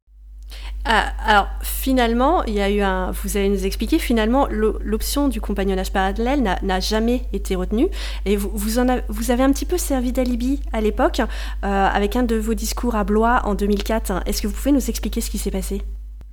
Ah, 0.85 1.11
alors 1.25 1.47
finalement, 1.61 2.43
il 2.45 2.53
y 2.53 2.61
a 2.61 2.69
eu 2.69 2.81
un. 2.81 3.11
Vous 3.11 3.37
allez 3.37 3.49
nous 3.49 3.65
expliquer. 3.65 3.99
Finalement, 3.99 4.47
l'option 4.49 5.27
du 5.27 5.41
compagnonnage 5.41 5.91
parallèle 5.91 6.57
n'a 6.61 6.79
jamais 6.79 7.23
été 7.33 7.55
retenue, 7.55 7.87
et 8.25 8.35
vous, 8.35 8.49
vous, 8.53 8.79
avez 8.79 9.43
un 9.43 9.51
petit 9.51 9.65
peu 9.65 9.77
servi 9.77 10.11
d'alibi 10.11 10.61
à 10.71 10.81
l'époque 10.81 11.19
euh, 11.19 11.87
avec 11.93 12.15
un 12.15 12.23
de 12.23 12.35
vos 12.35 12.53
discours 12.53 12.95
à 12.95 13.03
Blois 13.03 13.41
en 13.43 13.55
2004. 13.55 14.23
Est-ce 14.25 14.41
que 14.41 14.47
vous 14.47 14.53
pouvez 14.53 14.71
nous 14.71 14.89
expliquer 14.89 15.21
ce 15.21 15.29
qui 15.29 15.37
s'est 15.37 15.51
passé? 15.51 15.81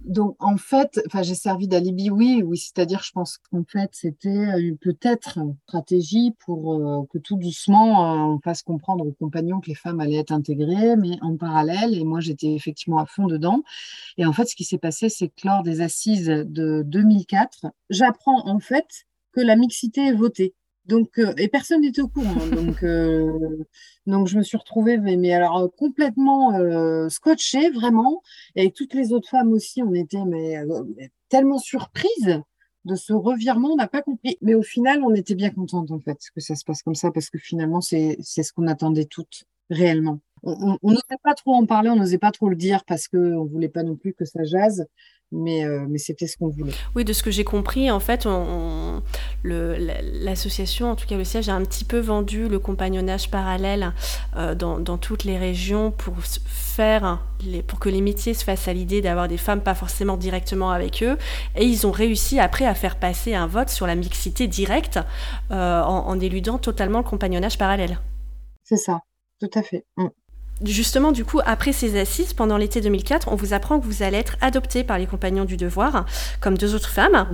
Donc 0.07 0.37
en 0.39 0.57
fait, 0.57 1.01
j'ai 1.23 1.35
servi 1.35 1.67
d'alibi, 1.67 2.11
oui, 2.11 2.41
oui, 2.45 2.59
c'est-à-dire 2.59 3.03
je 3.03 3.11
pense 3.11 3.39
qu'en 3.39 3.65
fait 3.65 3.91
c'était 3.93 4.29
euh, 4.29 4.75
peut-être 4.81 5.39
une 5.39 5.57
stratégie 5.67 6.33
pour 6.45 6.75
euh, 6.75 7.05
que 7.11 7.19
tout 7.19 7.37
doucement 7.37 8.05
euh, 8.05 8.35
on 8.35 8.39
fasse 8.39 8.63
comprendre 8.63 9.05
aux 9.05 9.13
compagnons 9.13 9.61
que 9.61 9.67
les 9.69 9.75
femmes 9.75 9.99
allaient 9.99 10.19
être 10.21 10.31
intégrées, 10.31 10.95
mais 10.97 11.19
en 11.23 11.37
parallèle, 11.37 11.93
et 11.99 12.05
moi 12.05 12.21
j'étais 12.21 12.55
effectivement 12.55 12.99
à 12.99 13.07
fond 13.07 13.27
dedans. 13.27 13.63
Et 14.17 14.25
en 14.25 14.33
fait, 14.33 14.47
ce 14.47 14.55
qui 14.55 14.65
s'est 14.65 14.79
passé, 14.79 15.09
c'est 15.09 15.29
que 15.29 15.45
lors 15.45 15.65
des 15.65 15.81
assises 15.81 16.27
de 16.29 16.83
2004, 16.87 17.67
j'apprends 17.91 18.47
en 18.49 18.61
fait 18.61 19.07
que 19.33 19.41
la 19.41 19.57
mixité 19.57 20.07
est 20.07 20.15
votée. 20.15 20.55
Donc, 20.87 21.19
euh, 21.19 21.33
et 21.37 21.49
personne 21.49 21.81
n'était 21.81 22.01
au 22.01 22.09
courant. 22.09 22.35
Hein. 22.41 22.55
donc, 22.55 22.83
euh, 22.83 23.65
donc, 24.07 24.29
je 24.29 24.39
me 24.39 24.43
suis 24.43 24.57
retrouvée, 24.57 24.99
mais, 24.99 25.33
alors 25.33 25.59
euh, 25.59 25.69
complètement 25.69 26.53
scotchée, 27.09 27.71
vraiment. 27.71 28.23
Et 28.55 28.71
toutes 28.71 28.95
les 28.95 29.13
autres 29.13 29.29
femmes 29.29 29.53
aussi, 29.53 29.83
on 29.83 29.95
était 29.95 30.25
mais, 30.25 30.57
tellement 31.29 31.59
surprises 31.59 32.41
de 32.85 32.95
ce 32.95 33.13
revirement, 33.13 33.71
on 33.73 33.77
n'a 33.77 33.89
pas 33.89 34.03
compris. 34.03 34.39
Mais 34.43 34.55
au 34.55 34.63
final, 34.63 35.03
on 35.03 35.15
était 35.15 35.35
bien 35.35 35.51
contentes, 35.51 35.91
en 35.91 35.99
fait, 35.99 36.19
que 36.35 36.41
ça 36.41 36.55
se 36.55 36.65
passe 36.65 36.83
comme 36.83 36.95
ça, 36.95 37.11
parce 37.11 37.31
que 37.31 37.39
finalement, 37.39 37.81
c'est 37.81 38.19
ce 38.23 38.53
qu'on 38.53 38.69
attendait 38.69 39.07
toutes, 39.07 39.45
réellement. 39.71 40.21
On 40.43 40.79
n'osait 40.85 41.19
pas 41.25 41.35
trop 41.35 41.55
en 41.55 41.67
parler, 41.67 41.91
on 41.91 41.97
n'osait 41.97 42.19
pas 42.19 42.31
trop 42.31 42.49
le 42.49 42.55
dire, 42.55 42.85
parce 42.85 43.09
qu'on 43.09 43.45
ne 43.45 43.49
voulait 43.49 43.69
pas 43.69 43.83
non 43.83 43.97
plus 43.97 44.15
que 44.15 44.25
ça 44.25 44.45
jase 44.45 44.87
mais, 45.33 45.65
euh, 45.65 45.85
mais 45.89 45.99
c'était 45.99 46.27
ce 46.27 46.37
qu'on 46.37 46.49
voulait. 46.49 46.73
Oui, 46.95 47.05
de 47.05 47.13
ce 47.13 47.23
que 47.23 47.31
j'ai 47.31 47.45
compris, 47.45 47.91
en 47.91 48.01
fait, 48.01 48.29
l'association, 49.45 50.91
en 50.91 50.97
tout 50.97 51.07
cas 51.07 51.17
le 51.17 51.25
siège, 51.25 51.49
a 51.49 51.55
un 51.55 51.63
petit 51.63 51.85
peu 51.85 51.99
vendu 51.99 52.49
le 52.49 52.59
compagnonnage 52.59 53.31
parallèle 53.31 53.93
euh, 54.37 54.55
dans, 54.55 54.79
dans, 54.79 54.99
toutes 54.99 55.25
les 55.25 55.37
régions 55.39 55.91
pour 55.91 56.15
faire, 56.21 57.21
les, 57.45 57.63
pour 57.63 57.79
que 57.81 57.89
les 57.89 58.01
métiers 58.01 58.35
se 58.35 58.45
fassent 58.45 58.69
à 58.69 58.73
l'idée 58.73 59.03
d'avoir 59.03 59.29
des 59.29 59.37
femmes 59.37 59.61
pas 59.61 59.75
forcément 59.75 60.17
directement 60.17 60.71
avec 60.71 61.03
eux. 61.03 61.19
Et 61.57 61.65
ils 61.65 61.87
ont 61.87 61.93
réussi 61.93 62.39
après 62.39 62.67
à 62.67 62.75
faire 62.75 62.97
passer 62.97 63.35
un 63.35 63.47
vote 63.47 63.69
sur 63.69 63.87
la 63.87 63.95
mixité 63.95 64.47
directe 64.47 64.99
euh, 65.51 65.83
en, 65.83 66.19
éludant 66.21 66.59
totalement 66.59 66.99
le 66.99 67.05
compagnonnage 67.05 67.59
parallèle. 67.59 67.99
C'est 68.63 68.77
ça, 68.77 69.01
tout 69.41 69.51
à 69.55 69.63
fait. 69.63 69.85
Mm 69.97 70.07
justement, 70.65 71.13
du 71.13 71.25
coup, 71.25 71.41
après 71.45 71.73
ces 71.73 71.99
assises, 71.99 72.33
pendant 72.33 72.57
l'été 72.57 72.81
2004, 72.81 73.29
on 73.31 73.35
vous 73.35 73.53
apprend 73.53 73.79
que 73.79 73.85
vous 73.85 74.03
allez 74.03 74.17
être 74.17 74.37
adoptée 74.41 74.85
par 74.85 74.99
les 74.99 75.07
compagnons 75.07 75.45
du 75.45 75.57
devoir, 75.57 76.07
comme 76.41 76.57
deux 76.57 76.75
autres 76.75 76.89
femmes. 76.89 77.27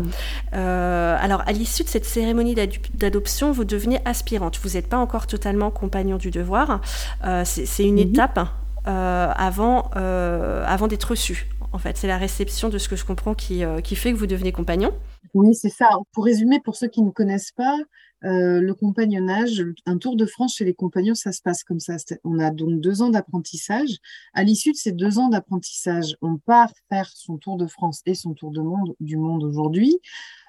Euh, 0.55 1.17
alors, 1.21 1.43
à 1.47 1.53
l'issue 1.53 1.85
de 1.85 1.89
cette 1.89 2.05
cérémonie 2.05 2.55
d'adoption, 2.95 3.53
vous 3.53 3.65
devenez 3.65 4.01
aspirante. 4.05 4.59
Vous 4.63 4.71
n'êtes 4.71 4.89
pas 4.89 4.99
encore 4.99 5.27
totalement 5.27 5.71
compagnon 5.71 6.17
du 6.17 6.31
devoir. 6.31 6.81
Euh, 7.25 7.43
c'est 7.45 7.85
une 7.85 7.95
mhm. 7.95 8.11
étape 8.11 8.41
euh, 8.87 9.33
avant, 9.37 9.91
avant 9.93 10.89
d'être 10.89 11.11
reçu. 11.11 11.49
En 11.73 11.79
fait, 11.79 11.97
c'est 11.97 12.09
la 12.09 12.19
réception 12.19 12.69
de 12.69 12.77
ce 12.77 12.89
que 12.89 12.97
je 12.97 13.05
comprends 13.05 13.35
qui, 13.35 13.63
qui 13.83 13.97
fait 13.97 14.13
que 14.13 14.19
vous 14.19 14.27
devenez 14.27 14.53
compagnon. 14.53 14.93
Oui, 15.35 15.55
c'est 15.55 15.71
ça. 15.71 15.89
Pour 16.13 16.25
résumer, 16.25 16.61
pour 16.63 16.77
ceux 16.77 16.89
qui 16.89 17.03
ne 17.03 17.11
connaissent 17.11 17.53
pas, 17.53 17.79
euh, 18.25 18.61
le 18.61 18.75
compagnonnage, 18.75 19.65
un 19.87 19.99
tour 19.99 20.17
de 20.17 20.27
France 20.27 20.57
chez 20.57 20.65
les 20.65 20.75
compagnons, 20.75 21.15
ça 21.15 21.33
se 21.33 21.43
passe 21.43 21.65
comme 21.65 21.81
ça. 21.81 21.97
On 22.25 22.39
a 22.39 22.51
donc 22.51 22.81
deux 22.81 23.03
ans 23.03 23.11
d'apprentissage. 23.11 23.99
À 24.35 24.45
l'issue 24.45 24.73
de 24.73 24.77
ces 24.77 24.93
deux 24.93 25.19
ans 25.19 25.29
d'apprentissage, 25.29 26.17
on 26.23 26.39
part 26.39 26.73
faire 26.89 27.11
son 27.15 27.37
tour 27.39 27.57
de 27.57 27.67
France 27.67 28.03
et 28.07 28.15
son 28.15 28.35
tour 28.35 28.51
de 28.51 28.61
monde, 28.61 28.95
du 29.01 29.17
monde 29.17 29.45
aujourd'hui. 29.45 29.99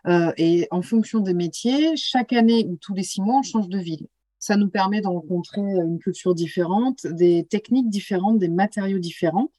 Euh, 0.07 0.31
et 0.37 0.67
en 0.71 0.81
fonction 0.81 1.19
des 1.19 1.33
métiers, 1.33 1.95
chaque 1.95 2.33
année 2.33 2.65
ou 2.69 2.77
tous 2.77 2.93
les 2.93 3.03
six 3.03 3.21
mois, 3.21 3.39
on 3.39 3.43
change 3.43 3.69
de 3.69 3.79
ville. 3.79 4.07
Ça 4.39 4.57
nous 4.57 4.69
permet 4.69 4.99
de 4.99 5.07
rencontrer 5.07 5.61
une 5.61 5.99
culture 5.99 6.35
différente, 6.35 7.07
des 7.07 7.45
techniques 7.49 7.89
différentes, 7.89 8.39
des 8.39 8.49
matériaux 8.49 8.99
différents. 8.99 9.49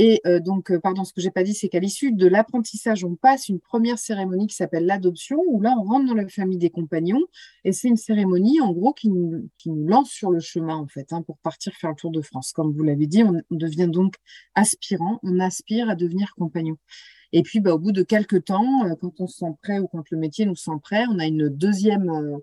Et 0.00 0.20
euh, 0.26 0.38
donc, 0.38 0.70
euh, 0.70 0.78
pardon, 0.78 1.02
ce 1.04 1.12
que 1.12 1.20
j'ai 1.20 1.32
pas 1.32 1.42
dit, 1.42 1.54
c'est 1.54 1.68
qu'à 1.68 1.80
l'issue 1.80 2.12
de 2.12 2.28
l'apprentissage, 2.28 3.04
on 3.04 3.16
passe 3.16 3.48
une 3.48 3.58
première 3.58 3.98
cérémonie 3.98 4.46
qui 4.46 4.54
s'appelle 4.54 4.86
l'adoption, 4.86 5.42
où 5.48 5.60
là, 5.60 5.74
on 5.76 5.82
rentre 5.82 6.06
dans 6.06 6.14
la 6.14 6.28
famille 6.28 6.56
des 6.56 6.70
compagnons. 6.70 7.24
Et 7.64 7.72
c'est 7.72 7.88
une 7.88 7.96
cérémonie, 7.96 8.60
en 8.60 8.72
gros, 8.72 8.92
qui 8.92 9.08
nous, 9.10 9.48
lance 9.66 10.10
sur 10.10 10.30
le 10.30 10.38
chemin, 10.38 10.76
en 10.76 10.86
fait, 10.86 11.12
hein, 11.12 11.22
pour 11.22 11.38
partir 11.38 11.74
faire 11.74 11.90
le 11.90 11.96
tour 11.96 12.12
de 12.12 12.22
France. 12.22 12.52
Comme 12.52 12.72
vous 12.72 12.84
l'avez 12.84 13.08
dit, 13.08 13.24
on, 13.24 13.42
devient 13.50 13.88
donc 13.88 14.14
aspirant, 14.54 15.18
on 15.24 15.40
aspire 15.40 15.90
à 15.90 15.96
devenir 15.96 16.32
compagnon. 16.36 16.76
Et 17.32 17.42
puis, 17.42 17.58
bah, 17.58 17.74
au 17.74 17.78
bout 17.78 17.92
de 17.92 18.04
quelques 18.04 18.44
temps, 18.44 18.84
euh, 18.86 18.94
quand 19.00 19.20
on 19.20 19.26
se 19.26 19.38
sent 19.38 19.52
prêt 19.62 19.80
ou 19.80 19.88
quand 19.88 20.08
le 20.12 20.16
métier 20.16 20.46
nous 20.46 20.54
sent 20.54 20.78
prêt, 20.80 21.06
on 21.10 21.18
a 21.18 21.26
une 21.26 21.48
deuxième, 21.48 22.38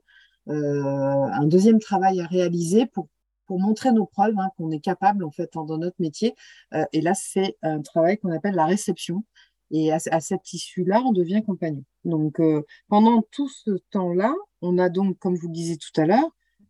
un 0.47 1.47
deuxième 1.47 1.79
travail 1.79 2.19
à 2.19 2.27
réaliser 2.27 2.85
pour 2.85 3.07
pour 3.45 3.59
montrer 3.59 3.91
nos 3.91 4.05
preuves 4.05 4.37
hein, 4.37 4.49
qu'on 4.57 4.71
est 4.71 4.79
capable 4.79 5.23
en 5.23 5.31
fait 5.31 5.51
dans 5.53 5.77
notre 5.77 5.97
métier. 5.99 6.35
Euh, 6.73 6.85
et 6.93 7.01
là, 7.01 7.13
c'est 7.13 7.57
un 7.61 7.81
travail 7.81 8.17
qu'on 8.17 8.31
appelle 8.31 8.55
la 8.55 8.65
réception. 8.65 9.23
Et 9.71 9.91
à, 9.91 9.99
cette 9.99 10.53
issue-là, 10.53 11.01
on 11.05 11.11
devient 11.11 11.41
compagnon. 11.43 11.83
Donc, 12.03 12.39
euh, 12.39 12.61
pendant 12.87 13.23
tout 13.31 13.49
ce 13.49 13.71
temps-là, 13.91 14.33
on 14.61 14.77
a 14.77 14.89
donc, 14.89 15.17
comme 15.17 15.35
vous 15.35 15.47
le 15.47 15.53
disiez 15.53 15.77
tout 15.77 15.99
à 15.99 16.05
l'heure, 16.05 16.29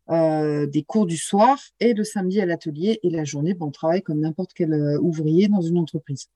euh, 0.10 0.66
des 0.66 0.84
cours 0.84 1.06
du 1.06 1.18
soir 1.18 1.60
et 1.82 1.94
le 1.94 2.06
samedi 2.06 2.40
à 2.40 2.46
l'atelier. 2.46 3.00
Et 3.04 3.10
la 3.10 3.26
journée, 3.26 3.56
on 3.60 3.70
travaille 3.70 4.02
comme 4.02 4.22
n'importe 4.22 4.54
quel 4.54 4.74
ouvrier 5.02 5.50
dans 5.50 5.62
une 5.62 5.78
entreprise. 5.78 6.30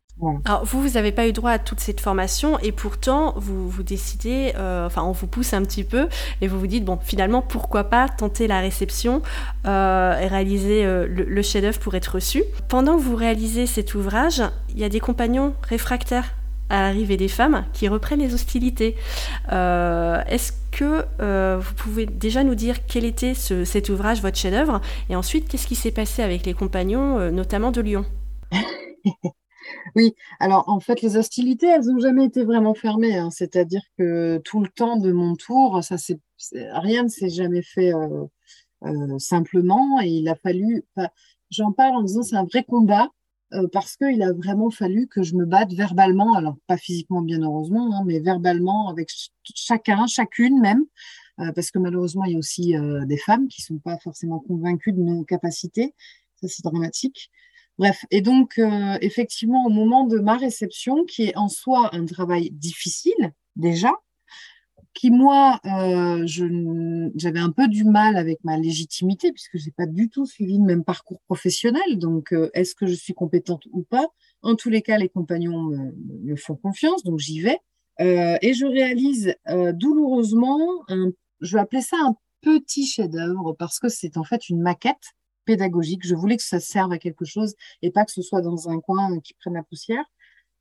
Alors 0.45 0.65
vous, 0.65 0.81
vous 0.81 0.89
n'avez 0.91 1.13
pas 1.13 1.27
eu 1.27 1.31
droit 1.31 1.51
à 1.51 1.59
toute 1.59 1.79
cette 1.79 2.01
formation 2.01 2.59
et 2.59 2.73
pourtant 2.73 3.33
vous 3.37 3.69
vous 3.69 3.83
décidez, 3.83 4.53
euh, 4.57 4.85
enfin 4.85 5.03
on 5.03 5.13
vous 5.13 5.27
pousse 5.27 5.53
un 5.53 5.63
petit 5.63 5.85
peu 5.85 6.09
et 6.41 6.47
vous 6.47 6.59
vous 6.59 6.67
dites 6.67 6.83
bon 6.83 6.99
finalement 7.01 7.41
pourquoi 7.41 7.85
pas 7.85 8.09
tenter 8.09 8.47
la 8.47 8.59
réception 8.59 9.21
euh, 9.65 10.19
et 10.19 10.27
réaliser 10.27 10.85
euh, 10.85 11.07
le, 11.07 11.41
chef-d'œuvre 11.41 11.79
pour 11.79 11.95
être 11.95 12.15
reçu. 12.15 12.43
Pendant 12.67 12.97
que 12.97 13.01
vous 13.01 13.15
réalisez 13.15 13.65
cet 13.65 13.95
ouvrage, 13.95 14.43
il 14.69 14.79
y 14.79 14.83
a 14.83 14.89
des 14.89 14.99
compagnons 14.99 15.53
réfractaires 15.63 16.35
à 16.69 16.81
l'arrivée 16.81 17.17
des 17.17 17.29
femmes 17.29 17.65
qui 17.73 17.87
reprennent 17.87 18.19
les 18.19 18.33
hostilités. 18.33 18.95
Est-ce 19.49 20.51
que 20.71 21.05
vous 21.57 21.73
pouvez 21.75 22.05
déjà 22.05 22.43
nous 22.43 22.53
dire 22.53 22.85
quel 22.85 23.05
était 23.05 23.33
cet 23.33 23.89
ouvrage, 23.89 24.21
votre 24.21 24.37
chef-d'œuvre, 24.37 24.79
et 25.09 25.15
ensuite 25.15 25.47
qu'est-ce 25.47 25.65
qui 25.65 25.73
s'est 25.73 25.89
passé 25.89 26.21
avec 26.21 26.45
les 26.45 26.53
compagnons, 26.53 27.31
notamment 27.31 27.71
de 27.71 27.81
Lyon? 27.81 28.05
Oui, 29.95 30.15
alors 30.39 30.67
en 30.67 30.79
fait, 30.79 31.01
les 31.01 31.17
hostilités, 31.17 31.67
elles 31.67 31.85
n'ont 31.85 31.99
jamais 31.99 32.25
été 32.25 32.43
vraiment 32.43 32.73
fermées. 32.73 33.17
Hein. 33.17 33.29
C'est-à-dire 33.31 33.81
que 33.97 34.39
tout 34.43 34.61
le 34.61 34.69
temps 34.69 34.97
de 34.97 35.11
mon 35.11 35.35
tour, 35.35 35.83
ça 35.83 35.97
rien 36.73 37.03
ne 37.03 37.09
s'est 37.09 37.29
jamais 37.29 37.61
fait 37.61 37.93
euh, 37.93 38.25
euh, 38.83 39.19
simplement. 39.19 40.01
Et 40.01 40.09
il 40.09 40.29
a 40.29 40.35
fallu, 40.35 40.83
j'en 41.49 41.71
parle 41.71 41.95
en 41.97 42.03
disant 42.03 42.23
c'est 42.23 42.35
un 42.35 42.45
vrai 42.45 42.63
combat 42.63 43.09
euh, 43.53 43.67
parce 43.71 43.95
qu'il 43.97 44.21
a 44.21 44.31
vraiment 44.33 44.69
fallu 44.69 45.07
que 45.07 45.23
je 45.23 45.35
me 45.35 45.45
batte 45.45 45.73
verbalement, 45.73 46.35
alors 46.35 46.57
pas 46.67 46.77
physiquement 46.77 47.21
bien 47.21 47.41
heureusement, 47.41 47.95
hein, 47.95 48.03
mais 48.05 48.19
verbalement 48.19 48.89
avec 48.89 49.09
chacun, 49.55 50.05
chacune 50.07 50.59
même, 50.59 50.85
parce 51.55 51.71
que 51.71 51.79
malheureusement 51.79 52.25
il 52.25 52.33
y 52.33 52.35
a 52.35 52.37
aussi 52.37 52.75
des 53.05 53.17
femmes 53.17 53.47
qui 53.47 53.61
sont 53.61 53.79
pas 53.79 53.97
forcément 53.99 54.39
convaincues 54.39 54.91
de 54.91 55.01
nos 55.01 55.23
capacités. 55.23 55.95
Ça 56.35 56.47
c'est 56.49 56.63
dramatique. 56.63 57.31
Bref, 57.79 58.05
et 58.11 58.19
donc 58.19 58.59
euh, 58.59 58.97
effectivement, 58.99 59.65
au 59.65 59.69
moment 59.69 60.05
de 60.05 60.19
ma 60.19 60.35
réception, 60.35 61.05
qui 61.05 61.23
est 61.23 61.37
en 61.37 61.47
soi 61.47 61.89
un 61.95 62.05
travail 62.05 62.51
difficile 62.51 63.31
déjà, 63.55 63.93
qui 64.93 65.11
moi, 65.11 65.61
euh, 65.63 66.25
j'avais 67.15 67.39
un 67.39 67.51
peu 67.51 67.69
du 67.69 67.85
mal 67.85 68.17
avec 68.17 68.43
ma 68.43 68.57
légitimité 68.57 69.31
puisque 69.31 69.57
j'ai 69.57 69.71
pas 69.71 69.85
du 69.85 70.09
tout 70.09 70.25
suivi 70.25 70.57
le 70.57 70.65
même 70.65 70.83
parcours 70.83 71.21
professionnel. 71.21 71.99
Donc, 71.99 72.33
euh, 72.33 72.49
est-ce 72.53 72.75
que 72.75 72.85
je 72.85 72.95
suis 72.95 73.13
compétente 73.13 73.63
ou 73.71 73.83
pas? 73.83 74.07
En 74.41 74.55
tous 74.55 74.69
les 74.69 74.81
cas, 74.81 74.97
les 74.97 75.07
compagnons 75.07 75.71
me, 76.03 76.35
font 76.35 76.57
confiance, 76.57 77.03
donc 77.05 77.19
j'y 77.19 77.39
vais. 77.39 77.59
et 77.99 78.53
je 78.53 78.65
réalise 78.65 79.35
douloureusement, 79.73 80.59
je 81.39 81.55
vais 81.55 81.61
appeler 81.61 81.81
ça 81.81 81.95
un 82.03 82.15
petit 82.41 82.85
chef-d'œuvre 82.85 83.53
parce 83.53 83.79
que 83.79 83.87
c'est 83.87 84.17
en 84.17 84.25
fait 84.25 84.49
une 84.49 84.61
maquette 84.61 85.13
pédagogique. 85.49 86.05
Je 86.05 86.13
voulais 86.13 86.37
que 86.37 86.43
ça 86.43 86.59
serve 86.59 86.91
à 86.91 86.99
quelque 86.99 87.25
chose 87.25 87.55
et 87.81 87.89
pas 87.89 88.05
que 88.05 88.11
ce 88.11 88.21
soit 88.21 88.41
dans 88.41 88.69
un 88.69 88.79
coin 88.79 89.19
qui 89.19 89.33
prenne 89.33 89.55
la 89.55 89.63
poussière. 89.63 90.05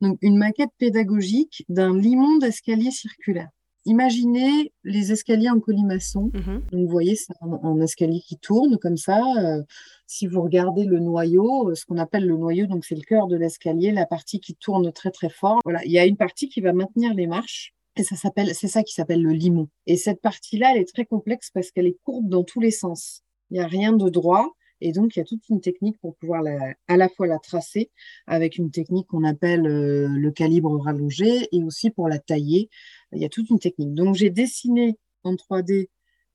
Donc, 0.00 0.16
une 0.22 0.38
maquette 0.38 0.70
pédagogique 0.78 1.66
d'un 1.68 1.94
limon 1.94 2.38
d'escalier 2.38 2.90
circulaire. 2.90 3.50
Imaginez 3.84 4.72
les 4.84 5.12
escaliers 5.12 5.50
en 5.50 5.60
colimaçon. 5.60 6.30
Mhm. 6.32 6.62
Donc, 6.70 6.80
vous 6.86 6.88
voyez, 6.88 7.16
c'est 7.16 7.34
un, 7.42 7.80
escalier 7.80 8.20
qui 8.20 8.38
tourne 8.38 8.78
comme 8.78 8.96
ça. 8.96 9.20
Euh, 9.38 9.62
si 10.06 10.26
vous 10.26 10.40
regardez 10.40 10.84
le 10.84 11.00
noyau, 11.00 11.68
euh, 11.68 11.74
ce 11.74 11.84
qu'on 11.84 11.98
appelle 11.98 12.26
le 12.26 12.36
noyau, 12.38 12.66
donc 12.66 12.86
c'est 12.86 12.94
le 12.94 13.02
cœur 13.02 13.26
de 13.26 13.36
l'escalier, 13.36 13.92
la 13.92 14.06
partie 14.06 14.40
qui 14.40 14.54
tourne 14.54 14.90
très 14.92 15.10
très 15.10 15.28
fort. 15.28 15.58
Voilà, 15.64 15.84
il 15.84 15.92
y 15.92 15.98
a 15.98 16.06
une 16.06 16.16
partie 16.16 16.48
qui 16.48 16.62
va 16.62 16.72
maintenir 16.72 17.12
les 17.12 17.26
marches. 17.26 17.74
Et 17.96 18.04
ça 18.04 18.16
s'appelle, 18.16 18.54
c'est 18.54 18.68
ça 18.68 18.82
qui 18.82 18.94
s'appelle 18.94 19.22
le 19.22 19.32
limon. 19.32 19.68
Et 19.86 19.96
cette 19.96 20.22
partie-là, 20.22 20.72
elle 20.72 20.82
est 20.82 20.94
très 20.94 21.04
complexe 21.04 21.50
parce 21.52 21.70
qu'elle 21.70 21.86
est 21.86 21.98
courbe 22.04 22.28
dans 22.28 22.44
tous 22.44 22.60
les 22.60 22.70
sens. 22.70 23.22
Il 23.50 23.54
n'y 23.54 23.60
a 23.60 23.66
rien 23.66 23.92
de 23.92 24.08
droit. 24.08 24.54
Et 24.80 24.92
donc, 24.92 25.16
il 25.16 25.18
y 25.18 25.22
a 25.22 25.24
toute 25.24 25.48
une 25.48 25.60
technique 25.60 25.98
pour 25.98 26.16
pouvoir 26.16 26.42
à 26.86 26.96
la 26.96 27.08
fois 27.08 27.26
la 27.26 27.38
tracer 27.38 27.90
avec 28.26 28.58
une 28.58 28.70
technique 28.70 29.08
qu'on 29.08 29.24
appelle 29.24 29.66
euh, 29.66 30.08
le 30.08 30.30
calibre 30.30 30.78
rallongé 30.80 31.48
et 31.52 31.62
aussi 31.62 31.90
pour 31.90 32.08
la 32.08 32.18
tailler. 32.18 32.70
Il 33.12 33.20
y 33.20 33.24
a 33.24 33.28
toute 33.28 33.50
une 33.50 33.58
technique. 33.58 33.94
Donc, 33.94 34.14
j'ai 34.14 34.30
dessiné 34.30 34.96
en 35.24 35.34
3D 35.34 35.88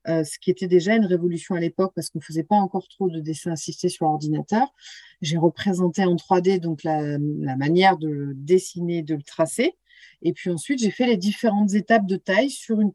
euh, 0.06 0.22
ce 0.22 0.38
qui 0.38 0.50
était 0.50 0.68
déjà 0.68 0.94
une 0.96 1.06
révolution 1.06 1.54
à 1.54 1.60
l'époque 1.60 1.92
parce 1.94 2.10
qu'on 2.10 2.18
ne 2.18 2.24
faisait 2.24 2.44
pas 2.44 2.56
encore 2.56 2.86
trop 2.88 3.08
de 3.08 3.20
dessins 3.20 3.52
assistés 3.52 3.88
sur 3.88 4.06
ordinateur. 4.06 4.74
J'ai 5.22 5.38
représenté 5.38 6.04
en 6.04 6.16
3D 6.16 6.60
donc 6.60 6.84
la, 6.84 7.18
manière 7.56 7.96
de 7.96 8.08
le 8.08 8.34
dessiner, 8.34 9.02
de 9.02 9.14
le 9.14 9.22
tracer. 9.22 9.76
Et 10.20 10.34
puis 10.34 10.50
ensuite, 10.50 10.80
j'ai 10.80 10.90
fait 10.90 11.06
les 11.06 11.16
différentes 11.16 11.72
étapes 11.72 12.06
de 12.06 12.16
taille 12.16 12.50
sur 12.50 12.80
une, 12.80 12.92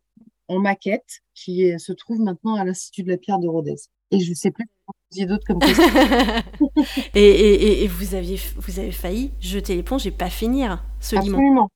en 0.48 0.60
maquette 0.60 1.22
qui 1.34 1.72
se 1.80 1.92
trouve 1.94 2.20
maintenant 2.20 2.56
à 2.56 2.64
l'Institut 2.64 3.04
de 3.04 3.10
la 3.10 3.18
Pierre 3.18 3.40
de 3.40 3.48
Rodez. 3.48 3.76
Et 4.12 4.20
je 4.20 4.30
ne 4.32 4.36
sais 4.36 4.52
plus 4.52 4.66
vous 5.12 5.26
d'autres 5.26 5.46
comme 5.46 5.60
et, 7.16 7.84
et, 7.84 7.88
vous, 7.88 8.16
aviez, 8.16 8.40
vous 8.58 8.80
avez 8.80 8.92
failli 8.92 9.32
jeter 9.40 9.76
l'éponge 9.76 10.06
et 10.06 10.12
pas 10.12 10.30
finir 10.30 10.84
ce 11.00 11.16
Absolument. 11.16 11.70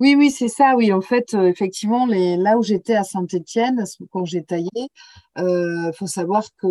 Oui, 0.00 0.16
oui, 0.18 0.30
c'est 0.30 0.48
ça. 0.48 0.74
Oui, 0.76 0.92
en 0.92 1.00
fait, 1.00 1.34
euh, 1.34 1.46
effectivement, 1.46 2.04
les, 2.06 2.36
là 2.36 2.58
où 2.58 2.62
j'étais 2.62 2.96
à 2.96 3.04
Saint-Étienne, 3.04 3.84
quand 4.10 4.24
j'ai 4.24 4.42
taillé, 4.42 4.68
il 5.36 5.42
euh, 5.42 5.92
faut 5.92 6.08
savoir 6.08 6.44
que 6.60 6.68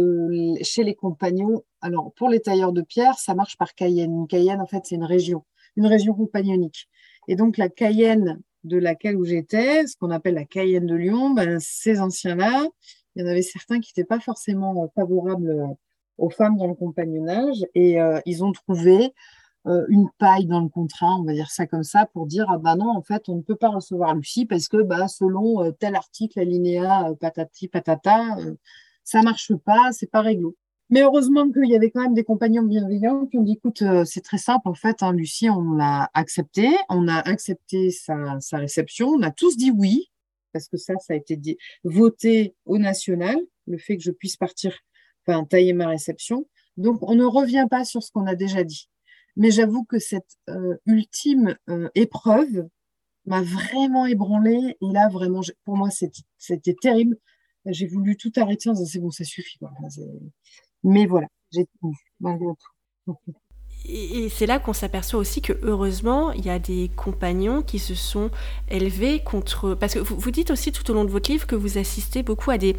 chez 0.61 0.83
les 0.83 0.93
compagnons, 0.93 1.63
alors 1.81 2.11
pour 2.15 2.29
les 2.29 2.41
tailleurs 2.41 2.73
de 2.73 2.81
pierre, 2.81 3.17
ça 3.17 3.33
marche 3.33 3.55
par 3.57 3.75
Cayenne. 3.75 4.27
Cayenne, 4.27 4.59
en 4.59 4.67
fait, 4.67 4.81
c'est 4.83 4.95
une 4.95 5.05
région, 5.05 5.45
une 5.77 5.85
région 5.85 6.13
compagnonique. 6.13 6.89
Et 7.29 7.35
donc, 7.35 7.57
la 7.57 7.69
Cayenne 7.69 8.41
de 8.65 8.77
laquelle 8.77 9.15
où 9.15 9.23
j'étais, 9.25 9.87
ce 9.87 9.95
qu'on 9.95 10.11
appelle 10.11 10.35
la 10.35 10.45
Cayenne 10.45 10.85
de 10.85 10.95
Lyon, 10.95 11.31
ben, 11.31 11.59
ces 11.61 12.01
anciens-là, 12.01 12.67
il 13.15 13.23
y 13.23 13.25
en 13.25 13.29
avait 13.29 13.41
certains 13.41 13.79
qui 13.79 13.91
n'étaient 13.91 14.07
pas 14.07 14.19
forcément 14.19 14.91
favorables 14.95 15.49
euh, 15.49 15.67
aux 16.17 16.29
femmes 16.29 16.57
dans 16.57 16.67
le 16.67 16.75
compagnonnage 16.75 17.65
et 17.75 17.99
euh, 17.99 18.19
ils 18.25 18.43
ont 18.43 18.51
trouvé 18.51 19.13
euh, 19.65 19.85
une 19.89 20.09
paille 20.17 20.45
dans 20.45 20.61
le 20.61 20.69
contrat, 20.69 21.15
on 21.15 21.23
va 21.23 21.33
dire 21.33 21.49
ça 21.49 21.65
comme 21.67 21.83
ça, 21.83 22.05
pour 22.13 22.27
dire 22.27 22.45
ah 22.49 22.57
bah 22.57 22.75
non, 22.75 22.89
en 22.89 23.01
fait, 23.01 23.29
on 23.29 23.35
ne 23.35 23.41
peut 23.41 23.55
pas 23.55 23.69
recevoir 23.69 24.13
Lucie 24.15 24.45
parce 24.45 24.67
que 24.67 24.81
bah, 24.81 25.07
selon 25.07 25.71
tel 25.79 25.95
article, 25.95 26.39
alinéa, 26.39 27.13
patati 27.19 27.67
patata, 27.67 28.37
ça 29.03 29.21
marche 29.21 29.53
pas, 29.55 29.91
c'est 29.91 30.11
pas 30.11 30.21
réglo. 30.21 30.55
Mais 30.89 31.01
heureusement 31.01 31.49
qu'il 31.49 31.69
y 31.69 31.75
avait 31.75 31.89
quand 31.89 32.01
même 32.03 32.13
des 32.13 32.25
compagnons 32.25 32.63
bienveillants 32.63 33.25
qui 33.25 33.37
ont 33.37 33.43
dit 33.43 33.53
écoute, 33.53 33.83
c'est 34.05 34.21
très 34.21 34.37
simple 34.37 34.67
en 34.67 34.73
fait, 34.73 35.01
hein, 35.01 35.13
Lucie, 35.13 35.49
on 35.49 35.73
l'a 35.73 36.09
accepté, 36.13 36.69
on 36.89 37.07
a 37.07 37.17
accepté 37.17 37.89
sa 37.89 38.57
réception, 38.57 39.07
on 39.07 39.21
a 39.23 39.31
tous 39.31 39.55
dit 39.57 39.71
oui, 39.71 40.11
parce 40.53 40.67
que 40.69 40.77
ça, 40.77 40.93
ça 40.99 41.13
a 41.13 41.15
été 41.17 41.35
dit, 41.35 41.57
voté 41.83 42.55
au 42.65 42.77
national, 42.77 43.37
le 43.67 43.77
fait 43.77 43.97
que 43.97 44.03
je 44.03 44.11
puisse 44.11 44.37
partir, 44.37 44.77
enfin, 45.25 45.43
tailler 45.45 45.73
ma 45.73 45.87
réception. 45.87 46.47
Donc, 46.77 46.99
on 47.01 47.15
ne 47.15 47.25
revient 47.25 47.67
pas 47.69 47.85
sur 47.85 48.03
ce 48.03 48.11
qu'on 48.11 48.27
a 48.27 48.35
déjà 48.35 48.63
dit. 48.63 48.89
Mais 49.35 49.51
j'avoue 49.51 49.83
que 49.83 49.99
cette 49.99 50.37
euh, 50.49 50.75
ultime 50.85 51.57
euh, 51.69 51.89
épreuve 51.95 52.67
m'a 53.25 53.41
vraiment 53.41 54.05
ébranlée. 54.05 54.77
Et 54.81 54.91
là, 54.91 55.09
vraiment, 55.09 55.41
pour 55.65 55.75
moi, 55.77 55.89
c'était 55.89 56.75
terrible. 56.81 57.17
J'ai 57.65 57.87
voulu 57.87 58.17
tout 58.17 58.31
arrêter 58.35 58.69
en 58.69 58.73
disant, 58.73 58.85
c'est 58.85 58.99
bon, 58.99 59.11
ça 59.11 59.23
suffit. 59.23 59.59
Mais 60.83 61.05
voilà, 61.05 61.27
j'ai 61.51 61.65
tenu, 61.65 61.95
malgré 62.19 62.47
tout 63.05 63.15
et, 63.85 64.29
c'est 64.29 64.45
là 64.45 64.59
qu'on 64.59 64.73
s'aperçoit 64.73 65.19
aussi 65.19 65.41
que 65.41 65.53
heureusement, 65.61 66.31
il 66.31 66.45
y 66.45 66.49
a 66.49 66.59
des 66.59 66.89
compagnons 66.95 67.61
qui 67.61 67.79
se 67.79 67.95
sont 67.95 68.31
élevés 68.69 69.19
contre. 69.19 69.75
Parce 69.75 69.93
que 69.95 69.99
vous, 69.99 70.31
dites 70.31 70.51
aussi 70.51 70.71
tout 70.71 70.89
au 70.89 70.93
long 70.93 71.03
de 71.03 71.09
votre 71.11 71.29
livre 71.29 71.45
que 71.47 71.55
vous 71.55 71.77
assistez 71.77 72.23
beaucoup 72.23 72.51
à 72.51 72.57
des 72.57 72.75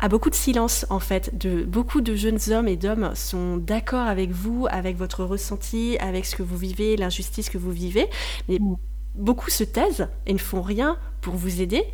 à 0.00 0.08
beaucoup 0.08 0.30
de 0.30 0.34
silence 0.34 0.86
en 0.90 1.00
fait. 1.00 1.36
De 1.38 1.64
beaucoup 1.64 2.00
de 2.00 2.14
jeunes 2.14 2.38
hommes 2.50 2.68
et 2.68 2.76
d'hommes 2.76 3.12
sont 3.14 3.56
d'accord 3.56 4.06
avec 4.06 4.30
vous, 4.30 4.66
avec 4.70 4.96
votre 4.96 5.24
ressenti, 5.24 5.96
avec 6.00 6.26
ce 6.26 6.36
que 6.36 6.42
vous 6.42 6.56
vivez, 6.56 6.96
l'injustice 6.96 7.48
que 7.48 7.58
vous 7.58 7.72
vivez, 7.72 8.08
mais 8.48 8.58
mm 8.58 8.91
beaucoup 9.14 9.50
se 9.50 9.64
taisent 9.64 10.08
et 10.26 10.32
ne 10.32 10.38
font 10.38 10.62
rien 10.62 10.96
pour 11.20 11.34
vous 11.34 11.60
aider. 11.60 11.84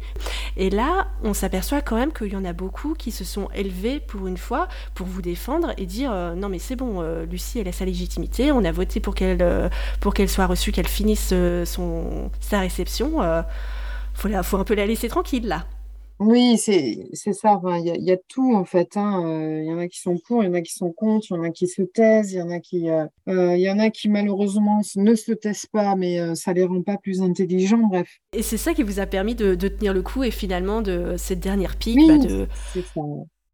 Et 0.57 0.71
là, 0.71 1.09
on 1.23 1.35
s'aperçoit 1.35 1.83
quand 1.83 1.97
même 1.97 2.13
qu'il 2.13 2.29
y 2.29 2.37
en 2.37 2.45
a 2.45 2.53
beaucoup 2.53 2.95
qui 2.95 3.11
se 3.11 3.25
sont 3.25 3.49
élevés 3.55 4.01
pour 4.01 4.27
une 4.27 4.39
fois 4.39 4.69
pour 4.95 5.07
vous 5.07 5.23
défendre 5.23 5.73
et 5.77 5.87
dire 5.87 6.11
euh, 6.13 6.35
non 6.35 6.49
mais 6.49 6.59
c'est 6.59 6.77
bon, 6.77 7.03
euh, 7.03 7.27
Lucie 7.27 7.61
elle 7.61 7.69
a 7.69 7.73
sa 7.73 7.85
légitimité, 7.85 8.51
on 8.51 8.65
a 8.65 8.73
voté 8.73 9.01
pour 9.01 9.15
qu'elle 9.15 9.43
euh, 9.43 9.69
soit 10.27 10.47
reçue, 10.47 10.73
qu'elle 10.73 10.89
finisse 10.89 11.35
son 11.65 12.31
sa 12.41 12.61
réception. 12.61 13.19
faut, 14.15 14.29
faut 14.43 14.57
un 14.57 14.65
peu 14.65 14.75
la 14.75 14.87
laisser 14.87 15.09
tranquille 15.09 15.47
là. 15.47 15.65
Oui, 16.21 16.59
c'est 16.59 17.33
ça. 17.33 17.61
Il 17.65 18.05
y, 18.05 18.11
a 18.11 18.17
tout 18.29 18.55
en 18.55 18.65
fait. 18.65 18.97
Hein. 18.97 19.25
Euh, 19.25 19.63
il 19.63 19.69
y 19.69 19.73
en 19.73 19.79
a 19.79 19.87
qui 19.87 20.01
sont 20.01 20.19
pour, 20.27 20.43
il 20.43 20.47
y 20.47 20.49
en 20.49 20.55
a 20.55 20.63
qui 20.63 20.75
sont 20.75 20.91
contre, 20.91 21.29
il 21.31 21.35
y 21.35 21.39
en 21.39 21.45
a 21.45 21.51
qui 21.51 21.69
se 21.69 21.83
taisent, 21.83 22.33
il 22.33 22.39
y 22.39 22.43
en 22.43 22.51
a 22.51 22.59
qui, 22.59 22.91
euh, 22.91 23.07
euh, 23.29 23.57
y 23.57 23.71
en 23.71 23.79
a 23.79 23.91
qui 23.91 24.09
malheureusement 24.09 24.81
ne 24.97 25.15
se 25.15 25.33
taisent 25.33 25.67
pas, 25.67 25.95
mais 25.95 26.35
ça 26.35 26.53
les 26.53 26.65
rend 26.65 26.83
pas 26.83 26.97
plus 26.97 27.23
intelligents. 27.23 27.87
Bref. 27.89 28.09
Et 28.33 28.43
c'est 28.43 28.57
ça 28.57 28.75
qui 28.75 28.83
vous 28.83 28.99
a 28.99 29.07
permis 29.07 29.37
de, 29.37 29.55
tenir 29.55 29.95
le 29.95 30.03
coup 30.03 30.25
et 30.25 30.33
finalement 30.33 30.83
de 30.83 31.15
cette 31.17 31.41
dernière 31.41 31.77
pique. 31.77 31.97
Oui, 31.97 32.09
bah, 32.09 32.19
de... 32.19 32.49
c'est 32.73 32.83
ça. 32.83 33.01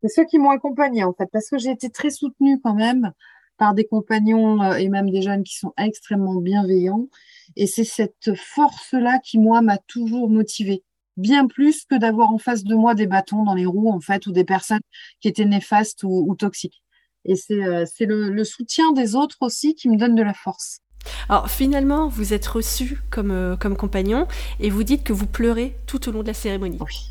C'est 0.03 0.09
ceux 0.09 0.24
qui 0.24 0.38
m'ont 0.38 0.50
accompagné 0.50 1.05
en 1.05 1.12
fait, 1.12 1.29
parce 1.33 1.48
que 1.50 1.59
j'ai 1.59 1.70
été 1.70 1.90
très 1.90 2.11
soutenue 2.11 2.61
quand 2.62 2.74
même 2.74 3.12
par 3.59 3.74
des 3.74 3.85
compagnons 3.85 4.62
et 4.74 4.88
même 4.88 5.11
des 5.11 5.22
jeunes 5.22 5.44
qui 5.44 5.57
sont 5.57 5.72
extrêmement 5.77 6.37
bienveillants. 6.37 7.09
Et 7.57 7.66
c'est 7.66 7.85
cette 7.85 8.35
force-là 8.35 9.18
qui, 9.22 9.38
moi, 9.38 9.61
m'a 9.61 9.79
toujours 9.79 10.29
motivée 10.29 10.83
bien 11.16 11.46
plus 11.46 11.85
que 11.85 11.96
d'avoir 11.96 12.31
en 12.31 12.38
face 12.38 12.64
de 12.64 12.74
moi 12.74 12.94
des 12.94 13.07
bâtons 13.07 13.44
dans 13.44 13.55
les 13.55 13.66
roues, 13.66 13.90
en 13.90 14.00
fait, 14.00 14.27
ou 14.27 14.33
des 14.33 14.44
personnes 14.44 14.81
qui 15.20 15.29
étaient 15.29 15.44
néfastes 15.44 16.03
ou, 16.05 16.35
toxiques. 16.37 16.83
Et 17.24 17.37
c'est 17.37 17.62
euh, 17.62 17.85
le, 18.00 18.44
soutien 18.44 18.92
des 18.92 19.14
autres 19.14 19.38
aussi 19.40 19.74
qui 19.74 19.88
me 19.88 19.96
donne 19.96 20.14
de 20.14 20.22
la 20.22 20.35
force. 20.35 20.81
Alors 21.29 21.50
finalement, 21.50 22.09
vous 22.09 22.33
êtes 22.33 22.46
reçu 22.46 22.98
comme, 23.11 23.31
euh, 23.31 23.57
comme 23.57 23.77
compagnon 23.77 24.27
et 24.61 24.70
vous 24.70 24.85
dites 24.85 25.05
que 25.05 25.12
vous 25.12 25.27
pleurez 25.27 25.77
tout 25.87 26.09
au 26.09 26.12
long 26.12 26.22
de 26.22 26.27
la 26.29 26.35
cérémonie. 26.35 26.79
Oui. 26.81 27.11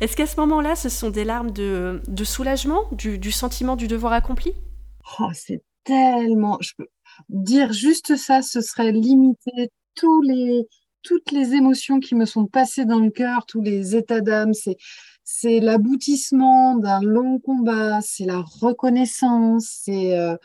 Est-ce 0.00 0.16
qu'à 0.16 0.26
ce 0.26 0.38
moment-là, 0.40 0.76
ce 0.76 0.88
sont 0.88 1.10
des 1.10 1.24
larmes 1.24 1.50
de, 1.50 2.02
de 2.06 2.24
soulagement, 2.24 2.84
du, 2.92 3.18
du, 3.18 3.32
sentiment 3.32 3.76
du 3.76 3.88
devoir 3.88 4.12
accompli? 4.12 4.52
Oh, 5.20 5.30
C'est 5.32 5.62
tellement... 5.84 6.58
Je 6.60 6.72
peux 6.76 6.86
dire 7.28 7.72
juste 7.72 8.16
ça, 8.16 8.42
ce 8.42 8.60
serait 8.60 8.92
limiter 8.92 9.70
tous 9.94 10.22
les, 10.22 10.66
toutes 11.04 11.30
les 11.30 11.54
émotions 11.54 12.00
qui 12.00 12.16
me 12.16 12.24
sont 12.24 12.46
passées 12.46 12.86
dans 12.86 12.98
le 12.98 13.10
cœur, 13.10 13.46
tous 13.46 13.60
les 13.60 13.94
états 13.94 14.20
d'âme. 14.20 14.54
C'est, 14.54 14.76
c'est 15.22 15.60
l'aboutissement 15.60 16.76
d'un 16.76 17.00
long 17.00 17.38
combat, 17.38 18.00
c'est 18.00 18.24
la 18.24 18.42
reconnaissance, 18.60 19.68
c'est, 19.84 20.18
euh, 20.18 20.36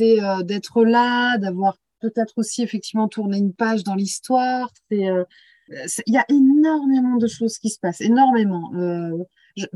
euh, 0.00 0.42
d'être 0.42 0.84
là, 0.84 1.38
d'avoir 1.38 1.76
peut-être 2.00 2.34
aussi 2.38 2.62
effectivement 2.62 3.06
tourné 3.06 3.38
une 3.38 3.54
page 3.54 3.84
dans 3.84 3.94
l'histoire. 3.94 4.70
C'est, 4.90 5.08
euh, 5.08 5.24
il 6.06 6.14
y 6.14 6.18
a 6.18 6.24
énormément 6.28 7.16
de 7.16 7.26
choses 7.28 7.58
qui 7.58 7.70
se 7.70 7.78
passent, 7.78 8.00
énormément. 8.00 8.72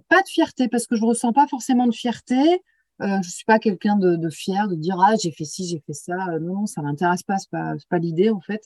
pas 0.09 0.23
de 0.23 0.29
fierté, 0.29 0.69
parce 0.69 0.87
que 0.87 0.97
je 0.97 1.03
ne 1.03 1.07
ressens 1.07 1.33
pas 1.33 1.47
forcément 1.47 1.87
de 1.87 1.95
fierté. 1.95 2.63
Je 3.01 3.17
ne 3.19 3.23
suis 3.23 3.45
pas 3.45 3.59
quelqu'un 3.59 3.97
de, 3.97 4.31
fier, 4.31 4.69
de 4.69 4.75
dire 4.75 4.99
Ah, 5.01 5.15
j'ai 5.21 5.31
fait 5.31 5.45
ci, 5.45 5.67
j'ai 5.67 5.83
fait 5.87 5.93
ça. 5.93 6.17
non, 6.41 6.61
non, 6.61 6.67
ça 6.67 6.81
ne 6.83 6.87
m'intéresse 6.87 7.23
pas, 7.23 7.39
ce 7.39 7.47
n'est 7.53 7.59
pas, 7.59 7.75
pas 7.89 7.99
l'idée 7.99 8.31
en 8.31 8.41
fait. 8.41 8.63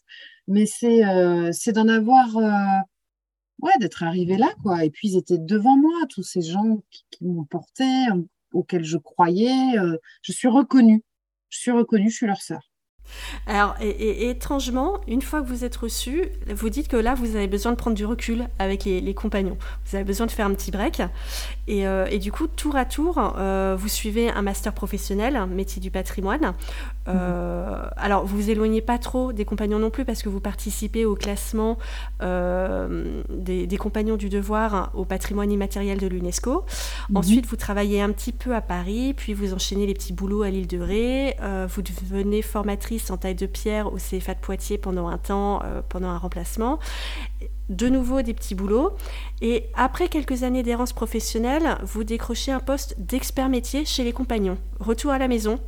Mais 0.48 0.66
c'est 0.66 1.02
c'est 1.52 1.72
d'en 1.72 1.88
avoir 1.88 2.36
ouais, 3.62 3.72
d'être 3.80 4.02
arrivé 4.02 4.36
là, 4.36 4.52
quoi. 4.62 4.84
Et 4.84 4.90
puis, 4.90 5.08
ils 5.10 5.18
étaient 5.18 5.38
devant 5.38 5.76
moi, 5.76 6.06
tous 6.08 6.22
ces 6.22 6.42
gens 6.42 6.82
qui, 6.90 7.24
m'ont 7.24 7.44
porté, 7.44 7.84
auxquels 8.52 8.84
je 8.84 8.98
croyais. 8.98 9.74
je 10.22 10.32
suis 10.32 10.48
reconnue. 10.48 11.02
Je 11.50 11.58
suis 11.58 11.70
reconnue, 11.72 12.10
je 12.10 12.16
suis 12.16 12.26
leur 12.26 12.42
sœur. 12.42 12.69
Alors, 13.46 13.74
et, 13.80 14.30
étrangement, 14.30 15.00
une 15.06 15.22
fois 15.22 15.40
que 15.40 15.46
vous 15.46 15.64
êtes 15.64 15.76
reçu, 15.76 16.24
vous 16.48 16.68
dites 16.68 16.88
que 16.88 16.96
là, 16.96 17.14
vous 17.14 17.36
avez 17.36 17.46
besoin 17.46 17.72
de 17.72 17.76
prendre 17.76 17.96
du 17.96 18.04
recul 18.04 18.46
avec 18.58 18.84
les, 18.84 19.14
compagnons. 19.14 19.56
Vous 19.86 19.96
avez 19.96 20.04
besoin 20.04 20.26
de 20.26 20.30
faire 20.30 20.46
un 20.46 20.54
petit 20.54 20.70
break. 20.70 21.02
Et, 21.66 21.86
euh, 21.86 22.06
du 22.18 22.32
coup, 22.32 22.46
tour 22.46 22.76
à 22.76 22.84
tour, 22.84 23.34
euh, 23.38 23.76
vous 23.78 23.88
suivez 23.88 24.30
un 24.30 24.42
master 24.42 24.72
professionnel, 24.72 25.46
métier 25.46 25.80
du 25.80 25.90
patrimoine. 25.90 26.54
Euh, 27.08 27.82
alors, 27.96 28.24
vous 28.24 28.36
vous 28.36 28.50
éloignez 28.50 28.82
pas 28.82 28.98
trop 28.98 29.32
des 29.32 29.44
compagnons 29.44 29.78
non 29.78 29.90
plus 29.90 30.04
parce 30.04 30.22
que 30.22 30.28
vous 30.28 30.40
participez 30.40 31.04
au 31.04 31.14
classement 31.14 31.78
des, 32.20 33.66
des, 33.66 33.76
compagnons 33.76 34.16
du 34.16 34.28
devoir 34.28 34.90
au 34.94 35.04
patrimoine 35.04 35.50
immatériel 35.50 35.98
de 35.98 36.06
l'UNESCO. 36.06 36.64
Mhm. 37.08 37.16
Ensuite, 37.16 37.46
vous 37.46 37.56
travaillez 37.56 38.00
un 38.02 38.10
petit 38.10 38.32
peu 38.32 38.54
à 38.54 38.60
Paris, 38.60 39.14
puis 39.16 39.34
vous 39.34 39.54
enchaînez 39.54 39.86
les 39.86 39.94
petits 39.94 40.12
boulots 40.12 40.42
à 40.42 40.50
l'île 40.50 40.66
de 40.66 40.78
Ré. 40.78 41.36
vous 41.68 41.82
devenez 41.82 42.42
formatrice 42.42 42.99
en 43.08 43.16
taille 43.16 43.34
de 43.34 43.46
pierre 43.46 43.92
au 43.92 43.96
CFA 43.96 44.34
de 44.34 44.40
Poitiers 44.40 44.78
pendant 44.78 45.08
un 45.08 45.18
temps, 45.18 45.62
euh, 45.64 45.80
pendant 45.88 46.08
un 46.08 46.18
remplacement. 46.18 46.78
De 47.68 47.88
nouveau 47.88 48.22
des 48.22 48.34
petits 48.34 48.54
boulots. 48.54 48.96
Et 49.40 49.66
après 49.74 50.08
quelques 50.08 50.42
années 50.42 50.64
d'errance 50.64 50.92
professionnelle, 50.92 51.78
vous 51.82 52.02
décrochez 52.02 52.50
un 52.50 52.58
poste 52.58 52.96
d'expert 52.98 53.48
métier 53.48 53.84
chez 53.84 54.02
les 54.02 54.12
compagnons. 54.12 54.58
Retour 54.80 55.12
à 55.12 55.18
la 55.18 55.28
maison. 55.28 55.60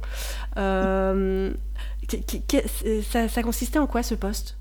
Euh, 0.58 1.52
ça, 3.28 3.42
consistait 3.42 3.78
en 3.78 3.86
quoi 3.86 4.02
ce 4.02 4.16
poste? 4.16 4.58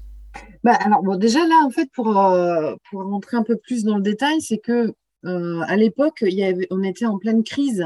Bah, 0.63 0.77
alors 0.85 1.01
bon, 1.01 1.15
déjà 1.17 1.39
là 1.39 1.65
en 1.65 1.71
fait 1.71 1.89
pour 1.93 2.17
euh, 2.17 2.75
pour 2.89 3.03
rentrer 3.03 3.35
un 3.35 3.43
peu 3.43 3.57
plus 3.57 3.83
dans 3.83 3.97
le 3.97 4.03
détail, 4.03 4.39
c'est 4.41 4.59
que 4.59 4.93
à 5.23 5.75
l'époque 5.75 6.23
on 6.69 6.83
était 6.83 7.05
en 7.05 7.17
pleine 7.17 7.43
crise. 7.43 7.83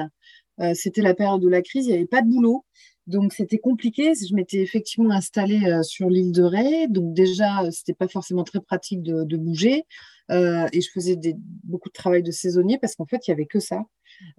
C'était 0.73 1.01
la 1.01 1.13
période 1.13 1.41
de 1.41 1.49
la 1.49 1.61
crise, 1.61 1.85
il 1.85 1.91
n'y 1.91 1.97
avait 1.97 2.05
pas 2.05 2.21
de 2.21 2.29
boulot. 2.29 2.65
Donc 3.07 3.33
c'était 3.33 3.59
compliqué. 3.59 4.13
Je 4.15 4.33
m'étais 4.33 4.57
effectivement 4.57 5.11
installée 5.11 5.65
euh, 5.65 5.83
sur 5.83 6.09
l'île 6.09 6.31
de 6.31 6.41
Ré, 6.41 6.87
donc 6.87 7.13
déjà 7.13 7.63
euh, 7.63 7.71
c'était 7.71 7.93
pas 7.93 8.07
forcément 8.07 8.43
très 8.43 8.59
pratique 8.59 9.03
de, 9.03 9.37
bouger. 9.37 9.85
Euh, 10.31 10.67
et 10.73 10.81
je 10.81 10.89
faisais 10.91 11.19
beaucoup 11.63 11.89
de 11.89 11.93
travail 11.93 12.23
de 12.23 12.31
saisonnier 12.31 12.79
parce 12.79 12.95
qu'en 12.95 13.05
fait 13.05 13.27
il 13.27 13.31
y 13.31 13.33
avait 13.33 13.45
que 13.45 13.59
ça. 13.59 13.83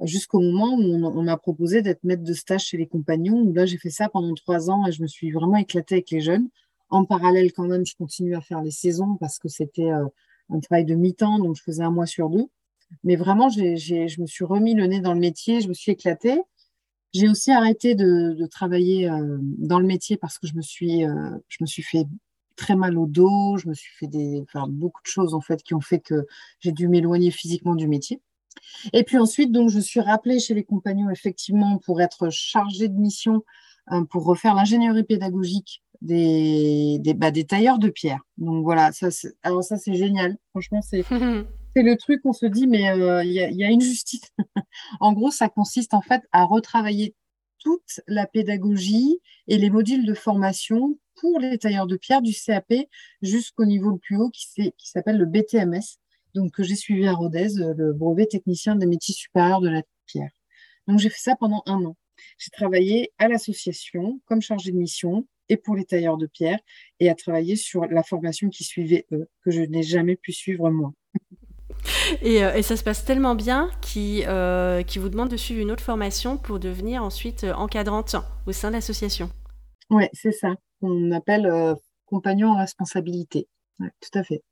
Jusqu'au 0.02 0.40
moment 0.40 0.74
où 0.74 1.06
on, 1.06 1.22
m'a 1.22 1.36
proposé 1.36 1.82
d'être 1.82 2.02
maître 2.02 2.24
de 2.24 2.32
stage 2.32 2.64
chez 2.64 2.76
les 2.76 2.86
compagnons. 2.86 3.52
Là 3.52 3.66
j'ai 3.66 3.78
fait 3.78 3.90
ça 3.90 4.08
pendant 4.08 4.34
trois 4.34 4.68
ans 4.68 4.84
et 4.86 4.92
je 4.92 5.00
me 5.02 5.06
suis 5.06 5.30
vraiment 5.30 5.56
éclatée 5.56 5.96
avec 5.96 6.10
les 6.10 6.20
jeunes. 6.20 6.48
En 6.88 7.04
parallèle 7.04 7.52
quand 7.52 7.66
même, 7.66 7.86
je 7.86 7.94
continue 7.94 8.34
à 8.34 8.40
faire 8.40 8.62
les 8.62 8.70
saisons 8.70 9.16
parce 9.20 9.38
que 9.38 9.48
c'était 9.48 9.90
un 9.90 10.60
travail 10.60 10.84
de 10.84 10.94
mi-temps, 10.94 11.38
donc 11.38 11.56
je 11.56 11.62
faisais 11.62 11.82
un 11.82 11.90
mois 11.90 12.06
sur 12.06 12.30
deux. 12.30 12.46
Mais 13.04 13.16
vraiment, 13.16 13.48
je 13.48 14.20
me 14.20 14.26
suis 14.26 14.44
remis 14.44 14.74
le 14.74 14.86
nez 14.86 15.00
dans 15.00 15.14
le 15.14 15.20
métier, 15.20 15.60
je 15.60 15.68
me 15.68 15.74
suis 15.74 15.92
éclatée. 15.92 16.40
J'ai 17.16 17.28
aussi 17.30 17.50
arrêté 17.50 17.94
de, 17.94 18.46
travailler 18.50 19.08
euh, 19.08 19.38
dans 19.40 19.78
le 19.78 19.86
métier 19.86 20.18
parce 20.18 20.38
que 20.38 20.46
je 20.46 20.54
me 20.54 20.60
suis, 20.60 21.04
euh, 21.04 21.30
je 21.48 21.58
me 21.62 21.66
suis 21.66 21.82
fait 21.82 22.06
très 22.56 22.76
mal 22.76 22.98
au 22.98 23.06
dos, 23.06 23.56
je 23.56 23.68
me 23.68 23.74
suis 23.74 23.92
fait 23.96 24.06
des, 24.06 24.44
beaucoup 24.68 25.00
de 25.02 25.08
choses 25.08 25.32
en 25.32 25.40
fait 25.40 25.62
qui 25.62 25.74
ont 25.74 25.80
fait 25.80 26.00
que 26.00 26.26
j'ai 26.60 26.72
dû 26.72 26.88
m'éloigner 26.88 27.30
physiquement 27.30 27.74
du 27.74 27.88
métier. 27.88 28.20
Et 28.92 29.02
puis 29.02 29.16
ensuite, 29.16 29.50
donc, 29.50 29.70
je 29.70 29.80
suis 29.80 30.00
rappelée 30.00 30.40
chez 30.40 30.52
les 30.52 30.64
compagnons 30.64 31.08
effectivement 31.08 31.78
pour 31.78 32.02
être 32.02 32.30
chargée 32.30 32.88
de 32.88 32.98
mission 32.98 33.42
euh, 33.92 34.04
pour 34.04 34.24
refaire 34.24 34.54
l'ingénierie 34.54 35.04
pédagogique 35.04 35.82
des, 36.02 36.98
des, 37.00 37.14
bah, 37.14 37.30
des, 37.30 37.44
tailleurs 37.44 37.78
de 37.78 37.88
pierre. 37.88 38.20
Donc 38.36 38.62
voilà, 38.62 38.92
ça, 38.92 39.08
alors 39.42 39.64
ça 39.64 39.78
c'est 39.78 39.94
génial. 39.94 40.36
Franchement, 40.50 40.82
c'est 40.82 41.04
c'est 41.76 41.82
le 41.82 41.96
truc, 41.98 42.22
on 42.24 42.32
se 42.32 42.46
dit, 42.46 42.66
mais 42.66 42.88
euh, 42.88 43.22
il 43.22 43.32
y, 43.32 43.64
a 43.64 43.70
une 43.70 43.82
justice. 43.82 44.32
en 45.00 45.12
gros, 45.12 45.30
ça 45.30 45.50
consiste 45.50 45.92
en 45.92 46.00
fait 46.00 46.22
à 46.32 46.44
retravailler 46.44 47.14
toute 47.58 48.00
la 48.06 48.26
pédagogie 48.26 49.20
et 49.46 49.58
les 49.58 49.68
modules 49.68 50.06
de 50.06 50.14
formation 50.14 50.98
pour 51.16 51.38
les 51.38 51.58
tailleurs 51.58 51.86
de 51.86 51.98
pierre 51.98 52.22
du 52.22 52.32
CAP 52.32 52.72
jusqu'au 53.20 53.66
niveau 53.66 53.90
le 53.90 53.98
plus 53.98 54.16
haut 54.16 54.30
qui, 54.30 54.46
s'appelle 54.78 55.18
le 55.18 55.26
BTMS, 55.26 55.98
donc 56.34 56.52
que 56.52 56.62
j'ai 56.62 56.76
suivi 56.76 57.06
à 57.06 57.12
Rodez, 57.12 57.48
le 57.58 57.92
brevet 57.92 58.24
technicien 58.24 58.76
des 58.76 58.86
métiers 58.86 59.14
supérieurs 59.14 59.60
de 59.60 59.68
la 59.68 59.82
pierre. 60.06 60.30
Donc 60.86 60.98
j'ai 60.98 61.10
fait 61.10 61.20
ça 61.20 61.36
pendant 61.36 61.62
un 61.66 61.84
an. 61.84 61.96
J'ai 62.38 62.50
travaillé 62.52 63.12
à 63.18 63.28
l'association 63.28 64.18
comme 64.24 64.40
chargée 64.40 64.72
de 64.72 64.78
mission 64.78 65.26
et 65.50 65.58
pour 65.58 65.76
les 65.76 65.84
tailleurs 65.84 66.16
de 66.16 66.26
pierre 66.26 66.58
et 67.00 67.10
à 67.10 67.14
travailler 67.14 67.56
sur 67.56 67.84
la 67.84 68.02
formation 68.02 68.48
qui 68.48 68.64
suivait 68.64 69.04
eux, 69.12 69.28
que 69.44 69.50
je 69.50 69.60
n'ai 69.60 69.82
jamais 69.82 70.16
pu 70.16 70.32
suivre 70.32 70.70
moi. 70.70 70.94
Euh, 72.22 72.54
et, 72.54 72.62
ça 72.62 72.76
se 72.76 72.84
passe 72.84 73.04
tellement 73.04 73.34
bien 73.34 73.70
qui 73.80 74.22
euh, 74.26 74.82
vous 74.96 75.08
demande 75.08 75.28
de 75.28 75.36
suivre 75.36 75.60
une 75.60 75.70
autre 75.70 75.82
formation 75.82 76.36
pour 76.36 76.58
devenir 76.58 77.02
ensuite 77.02 77.44
euh, 77.44 77.54
encadrante 77.54 78.16
au 78.46 78.52
sein 78.52 78.68
de 78.68 78.74
l'association. 78.74 79.30
Oui, 79.90 80.04
c'est 80.12 80.32
ça. 80.32 80.54
On 80.82 81.12
appelle 81.12 81.50
compagnon 82.06 82.50
en 82.50 82.58
responsabilité. 82.58 83.48
tout 83.78 84.18
à 84.18 84.24
fait. 84.24 84.42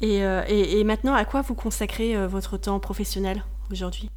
Et, 0.00 0.18
et, 0.18 0.84
maintenant, 0.84 1.14
à 1.14 1.24
quoi 1.24 1.40
vous 1.40 1.54
consacrez 1.54 2.26
votre 2.26 2.58
temps 2.58 2.78
professionnel 2.78 3.42
aujourd'hui? 3.72 4.10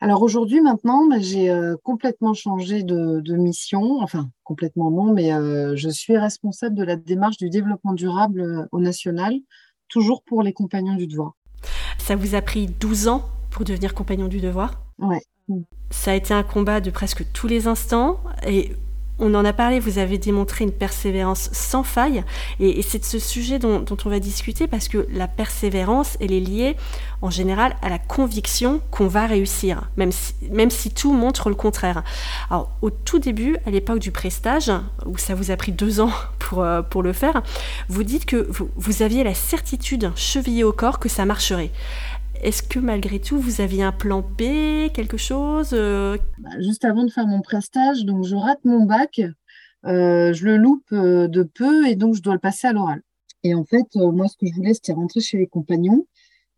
Alors 0.00 0.22
aujourd'hui, 0.22 0.60
maintenant, 0.60 1.06
bah, 1.06 1.18
j'ai 1.20 1.54
complètement 1.84 2.32
changé 2.32 2.82
de, 2.82 3.20
de, 3.20 3.36
mission. 3.36 4.00
Enfin, 4.00 4.30
complètement 4.44 4.90
non, 4.90 5.12
mais 5.12 5.30
je 5.76 5.88
suis 5.90 6.16
responsable 6.16 6.74
de 6.74 6.84
la 6.84 6.96
démarche 6.96 7.36
du 7.36 7.50
développement 7.50 7.92
durable 7.92 8.66
au 8.72 8.80
national, 8.80 9.34
toujours 9.88 10.22
pour 10.22 10.42
les 10.42 10.54
compagnons 10.54 10.94
du 10.94 11.06
devoir. 11.06 11.34
Ça 12.08 12.16
vous 12.16 12.34
a 12.34 12.40
pris 12.40 12.68
12 12.68 13.08
ans 13.08 13.28
pour 13.50 13.66
devenir 13.66 13.92
compagnon 13.92 14.28
du 14.28 14.40
devoir? 14.40 14.80
Ouais. 14.98 15.20
Ça 15.90 16.12
a 16.12 16.14
été 16.14 16.32
un 16.32 16.42
combat 16.42 16.80
de 16.80 16.90
presque 16.90 17.22
tous 17.34 17.46
les 17.46 17.66
instants 17.66 18.18
et 18.46 18.72
on 19.18 19.34
en 19.34 19.44
a 19.44 19.52
parlé, 19.52 19.80
vous 19.80 19.98
avez 19.98 20.18
démontré 20.18 20.64
une 20.64 20.72
persévérance 20.72 21.50
sans 21.52 21.82
faille, 21.82 22.24
et, 22.60 22.82
c'est 22.82 23.04
ce 23.04 23.18
sujet 23.18 23.58
dont, 23.58 23.84
on 24.04 24.08
va 24.08 24.20
discuter 24.20 24.66
parce 24.66 24.88
que 24.88 25.06
la 25.12 25.28
persévérance, 25.28 26.16
elle 26.20 26.32
est 26.32 26.40
liée 26.40 26.76
en 27.20 27.30
général 27.30 27.76
à 27.82 27.88
la 27.88 27.98
conviction 27.98 28.80
qu'on 28.90 29.08
va 29.08 29.26
réussir, 29.26 29.90
même 29.96 30.12
si, 30.70 30.90
tout 30.90 31.12
montre 31.12 31.48
le 31.48 31.54
contraire. 31.54 32.02
Alors, 32.50 32.70
au 32.82 32.90
tout 32.90 33.18
début, 33.18 33.56
à 33.66 33.70
l'époque 33.70 33.98
du 33.98 34.10
prestage, 34.10 34.70
où 35.04 35.18
ça 35.18 35.34
vous 35.34 35.50
a 35.50 35.56
pris 35.56 35.72
deux 35.72 36.00
ans 36.00 36.12
pour, 36.38 36.62
euh, 36.62 36.82
pour 36.82 37.02
le 37.02 37.12
faire, 37.12 37.42
vous 37.88 38.04
dites 38.04 38.24
que 38.24 38.46
vous, 38.50 38.70
vous 38.76 39.02
aviez 39.02 39.24
la 39.24 39.34
certitude 39.34 40.12
chevillée 40.16 40.64
au 40.64 40.72
corps 40.72 40.98
que 40.98 41.08
ça 41.08 41.24
marcherait. 41.24 41.70
Est-ce 42.42 42.62
que 42.62 42.78
malgré 42.78 43.20
tout, 43.20 43.38
vous 43.38 43.60
aviez 43.60 43.82
un 43.82 43.92
plan 43.92 44.20
B, 44.20 44.92
quelque 44.92 45.16
chose 45.16 45.70
euh? 45.72 46.16
bah, 46.38 46.50
Juste 46.60 46.84
avant 46.84 47.04
de 47.04 47.10
faire 47.10 47.26
mon 47.26 47.40
prestage, 47.40 48.04
donc 48.04 48.24
je 48.24 48.36
rate 48.36 48.64
mon 48.64 48.84
bac, 48.84 49.20
euh, 49.86 50.32
je 50.32 50.44
le 50.44 50.56
loupe 50.56 50.92
euh, 50.92 51.26
de 51.26 51.42
peu 51.42 51.88
et 51.88 51.96
donc 51.96 52.14
je 52.14 52.22
dois 52.22 52.34
le 52.34 52.38
passer 52.38 52.68
à 52.68 52.72
l'oral. 52.72 53.02
Et 53.42 53.54
en 53.54 53.64
fait, 53.64 53.86
moi, 53.94 54.28
ce 54.28 54.36
que 54.36 54.46
je 54.46 54.54
voulais, 54.54 54.74
c'était 54.74 54.92
rentrer 54.92 55.20
chez 55.20 55.38
les 55.38 55.46
compagnons. 55.46 56.06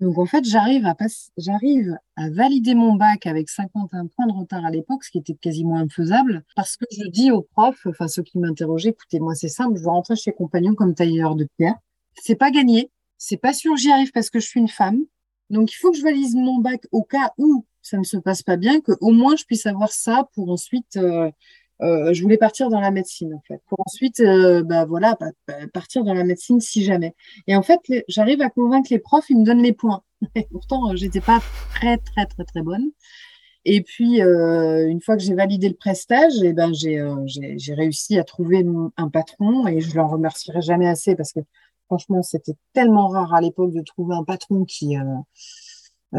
Donc 0.00 0.18
en 0.18 0.26
fait, 0.26 0.44
j'arrive 0.44 0.86
à, 0.86 0.96
j'arrive 1.36 1.96
à 2.16 2.30
valider 2.30 2.74
mon 2.74 2.94
bac 2.94 3.26
avec 3.26 3.50
51 3.50 4.06
points 4.06 4.26
de 4.26 4.32
retard 4.32 4.64
à 4.64 4.70
l'époque, 4.70 5.04
ce 5.04 5.10
qui 5.10 5.18
était 5.18 5.34
quasiment 5.34 5.76
infaisable, 5.76 6.42
parce 6.56 6.76
que 6.76 6.86
je 6.90 7.06
dis 7.08 7.30
aux 7.30 7.42
profs, 7.42 7.86
enfin 7.86 8.08
ceux 8.08 8.22
qui 8.22 8.38
m'interrogeaient, 8.38 8.90
écoutez, 8.90 9.20
moi 9.20 9.34
c'est 9.34 9.48
simple, 9.48 9.76
je 9.76 9.82
veux 9.82 9.90
rentrer 9.90 10.16
chez 10.16 10.30
les 10.30 10.36
compagnons 10.36 10.74
comme 10.74 10.94
tailleur 10.94 11.36
de 11.36 11.46
pierre. 11.58 11.74
C'est 12.14 12.34
pas 12.34 12.50
gagné, 12.50 12.90
c'est 13.18 13.36
pas 13.36 13.52
sûr 13.52 13.76
j'y 13.76 13.92
arrive 13.92 14.10
parce 14.12 14.30
que 14.30 14.40
je 14.40 14.46
suis 14.46 14.60
une 14.60 14.68
femme, 14.68 15.00
donc, 15.50 15.72
il 15.72 15.76
faut 15.76 15.90
que 15.90 15.98
je 15.98 16.02
valise 16.02 16.34
mon 16.36 16.58
bac 16.58 16.86
au 16.92 17.02
cas 17.02 17.32
où 17.36 17.66
ça 17.82 17.98
ne 17.98 18.04
se 18.04 18.16
passe 18.16 18.42
pas 18.42 18.56
bien, 18.56 18.80
que 18.80 18.92
au 19.00 19.10
moins 19.10 19.36
je 19.36 19.44
puisse 19.44 19.66
avoir 19.66 19.90
ça 19.90 20.28
pour 20.34 20.50
ensuite. 20.50 20.96
Euh, 20.96 21.30
euh, 21.82 22.12
je 22.12 22.22
voulais 22.22 22.36
partir 22.36 22.68
dans 22.68 22.80
la 22.80 22.90
médecine 22.90 23.32
en 23.32 23.42
fait, 23.48 23.62
pour 23.66 23.80
ensuite, 23.86 24.20
euh, 24.20 24.62
bah 24.62 24.84
voilà, 24.84 25.16
partir 25.72 26.04
dans 26.04 26.12
la 26.12 26.24
médecine 26.24 26.60
si 26.60 26.84
jamais. 26.84 27.14
Et 27.46 27.56
en 27.56 27.62
fait, 27.62 27.80
j'arrive 28.06 28.42
à 28.42 28.50
convaincre 28.50 28.88
les 28.90 28.98
profs, 28.98 29.30
ils 29.30 29.38
me 29.38 29.44
donnent 29.44 29.62
les 29.62 29.72
points. 29.72 30.02
Et 30.34 30.46
pourtant, 30.50 30.94
j'étais 30.94 31.22
pas 31.22 31.40
très 31.74 31.96
très 31.96 32.26
très 32.26 32.44
très 32.44 32.62
bonne. 32.62 32.90
Et 33.64 33.82
puis, 33.82 34.20
une 34.20 35.00
fois 35.00 35.16
que 35.16 35.22
j'ai 35.22 35.34
validé 35.34 35.68
le 35.68 35.74
prestage, 35.74 36.32
eh 36.42 36.52
ben 36.52 36.72
j'ai 36.72 37.74
réussi 37.74 38.18
à 38.18 38.24
trouver 38.24 38.64
un 38.96 39.08
patron 39.08 39.66
et 39.66 39.80
je 39.80 39.96
l'en 39.96 40.08
remercierai 40.08 40.62
jamais 40.62 40.88
assez 40.88 41.14
parce 41.14 41.32
que 41.32 41.40
Franchement, 41.90 42.22
c'était 42.22 42.54
tellement 42.72 43.08
rare 43.08 43.34
à 43.34 43.40
l'époque 43.40 43.72
de 43.72 43.82
trouver 43.82 44.14
un 44.14 44.22
patron 44.22 44.64
qui, 44.64 44.94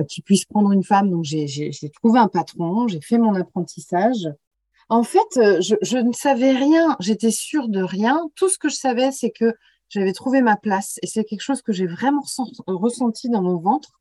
qui 0.09 0.21
puisse 0.21 0.43
prendre 0.43 0.73
une 0.73 0.83
femme. 0.83 1.09
Donc, 1.09 1.23
j'ai 1.23 1.71
trouvé 2.01 2.19
un 2.19 2.27
patron, 2.27 2.89
j'ai 2.89 2.99
fait 2.99 3.17
mon 3.17 3.35
apprentissage. 3.35 4.27
En 4.89 5.03
fait, 5.03 5.61
je, 5.61 5.75
je 5.81 5.97
ne 5.97 6.11
savais 6.11 6.51
rien, 6.51 6.97
j'étais 6.99 7.31
sûre 7.31 7.69
de 7.69 7.81
rien. 7.81 8.19
Tout 8.35 8.49
ce 8.49 8.57
que 8.57 8.67
je 8.67 8.75
savais, 8.75 9.13
c'est 9.13 9.31
que 9.31 9.55
j'avais 9.87 10.11
trouvé 10.11 10.41
ma 10.41 10.57
place. 10.57 10.99
Et 11.03 11.07
c'est 11.07 11.23
quelque 11.23 11.39
chose 11.39 11.61
que 11.61 11.71
j'ai 11.71 11.87
vraiment 11.87 12.23
ressenti 12.67 13.29
dans 13.29 13.41
mon 13.41 13.57
ventre. 13.57 13.93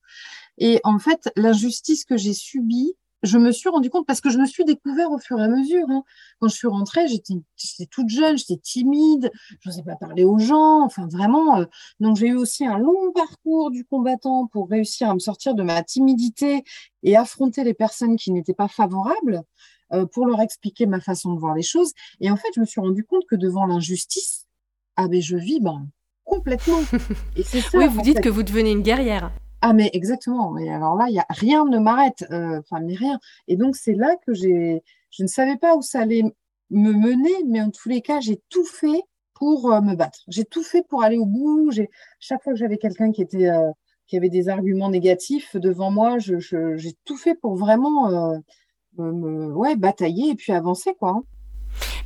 Et 0.58 0.80
en 0.82 0.98
fait, 0.98 1.30
l'injustice 1.36 2.04
que 2.04 2.16
j'ai 2.16 2.34
subie, 2.34 2.96
je 3.22 3.38
me 3.38 3.52
suis 3.52 3.68
rendu 3.68 3.90
compte 3.90 4.06
parce 4.06 4.20
que 4.20 4.30
je 4.30 4.38
me 4.38 4.46
suis 4.46 4.64
découvert 4.64 5.10
au 5.12 5.18
fur 5.18 5.38
et 5.38 5.44
à 5.44 5.48
mesure. 5.48 5.86
Hein. 5.88 6.02
Quand 6.40 6.48
je 6.48 6.54
suis 6.54 6.68
rentrée, 6.68 7.06
j'étais 7.08 7.86
toute 7.90 8.08
jeune, 8.08 8.38
j'étais 8.38 8.56
timide, 8.56 9.30
je 9.60 9.68
n'osais 9.68 9.82
pas 9.82 9.96
parler 9.96 10.24
aux 10.24 10.38
gens. 10.38 10.82
Enfin, 10.82 11.06
vraiment. 11.08 11.58
Euh, 11.58 11.64
donc, 12.00 12.16
j'ai 12.16 12.28
eu 12.28 12.36
aussi 12.36 12.66
un 12.66 12.78
long 12.78 13.12
parcours 13.12 13.70
du 13.70 13.84
combattant 13.84 14.46
pour 14.46 14.68
réussir 14.68 15.10
à 15.10 15.14
me 15.14 15.18
sortir 15.18 15.54
de 15.54 15.62
ma 15.62 15.82
timidité 15.82 16.64
et 17.02 17.16
affronter 17.16 17.64
les 17.64 17.74
personnes 17.74 18.16
qui 18.16 18.32
n'étaient 18.32 18.54
pas 18.54 18.68
favorables 18.68 19.42
euh, 19.92 20.06
pour 20.06 20.26
leur 20.26 20.40
expliquer 20.40 20.86
ma 20.86 21.00
façon 21.00 21.34
de 21.34 21.38
voir 21.38 21.54
les 21.54 21.62
choses. 21.62 21.92
Et 22.20 22.30
en 22.30 22.36
fait, 22.36 22.48
je 22.54 22.60
me 22.60 22.66
suis 22.66 22.80
rendu 22.80 23.04
compte 23.04 23.24
que 23.28 23.36
devant 23.36 23.66
l'injustice, 23.66 24.46
ah 24.96 25.08
ben 25.08 25.20
je 25.20 25.36
vibre 25.36 25.82
complètement. 26.24 26.80
Et 27.36 27.42
ça, 27.42 27.58
oui, 27.74 27.88
vous 27.88 28.02
dites 28.02 28.20
que 28.20 28.28
vous 28.28 28.42
devenez 28.42 28.70
une 28.70 28.82
guerrière. 28.82 29.32
Ah 29.62 29.72
mais 29.72 29.90
exactement. 29.92 30.56
Et 30.58 30.70
alors 30.70 30.96
là, 30.96 31.08
y 31.10 31.18
a 31.18 31.26
rien 31.28 31.64
ne 31.66 31.78
m'arrête. 31.78 32.24
Euh, 32.30 32.60
enfin, 32.60 32.80
mais 32.80 32.94
rien. 32.94 33.18
Et 33.48 33.56
donc 33.56 33.76
c'est 33.76 33.94
là 33.94 34.16
que 34.26 34.32
j'ai, 34.32 34.82
je 35.10 35.22
ne 35.22 35.28
savais 35.28 35.56
pas 35.56 35.76
où 35.76 35.82
ça 35.82 36.00
allait 36.00 36.24
me 36.70 36.92
mener, 36.92 37.32
mais 37.46 37.60
en 37.60 37.70
tous 37.70 37.88
les 37.88 38.00
cas, 38.00 38.20
j'ai 38.20 38.40
tout 38.48 38.64
fait 38.64 39.02
pour 39.34 39.72
euh, 39.72 39.80
me 39.80 39.94
battre. 39.94 40.20
J'ai 40.28 40.44
tout 40.44 40.62
fait 40.62 40.82
pour 40.88 41.02
aller 41.02 41.18
au 41.18 41.26
bout. 41.26 41.70
J'ai 41.72 41.90
chaque 42.20 42.42
fois 42.42 42.52
que 42.52 42.58
j'avais 42.58 42.78
quelqu'un 42.78 43.12
qui 43.12 43.22
était 43.22 43.48
euh, 43.50 43.70
qui 44.06 44.16
avait 44.16 44.28
des 44.28 44.48
arguments 44.48 44.90
négatifs 44.90 45.56
devant 45.56 45.90
moi, 45.92 46.18
j'ai 46.18 46.92
tout 47.04 47.16
fait 47.16 47.36
pour 47.36 47.54
vraiment 47.54 48.34
me, 48.98 49.52
ouais, 49.54 49.76
batailler 49.76 50.30
et 50.30 50.34
puis 50.34 50.52
avancer 50.52 50.94
quoi. 50.98 51.22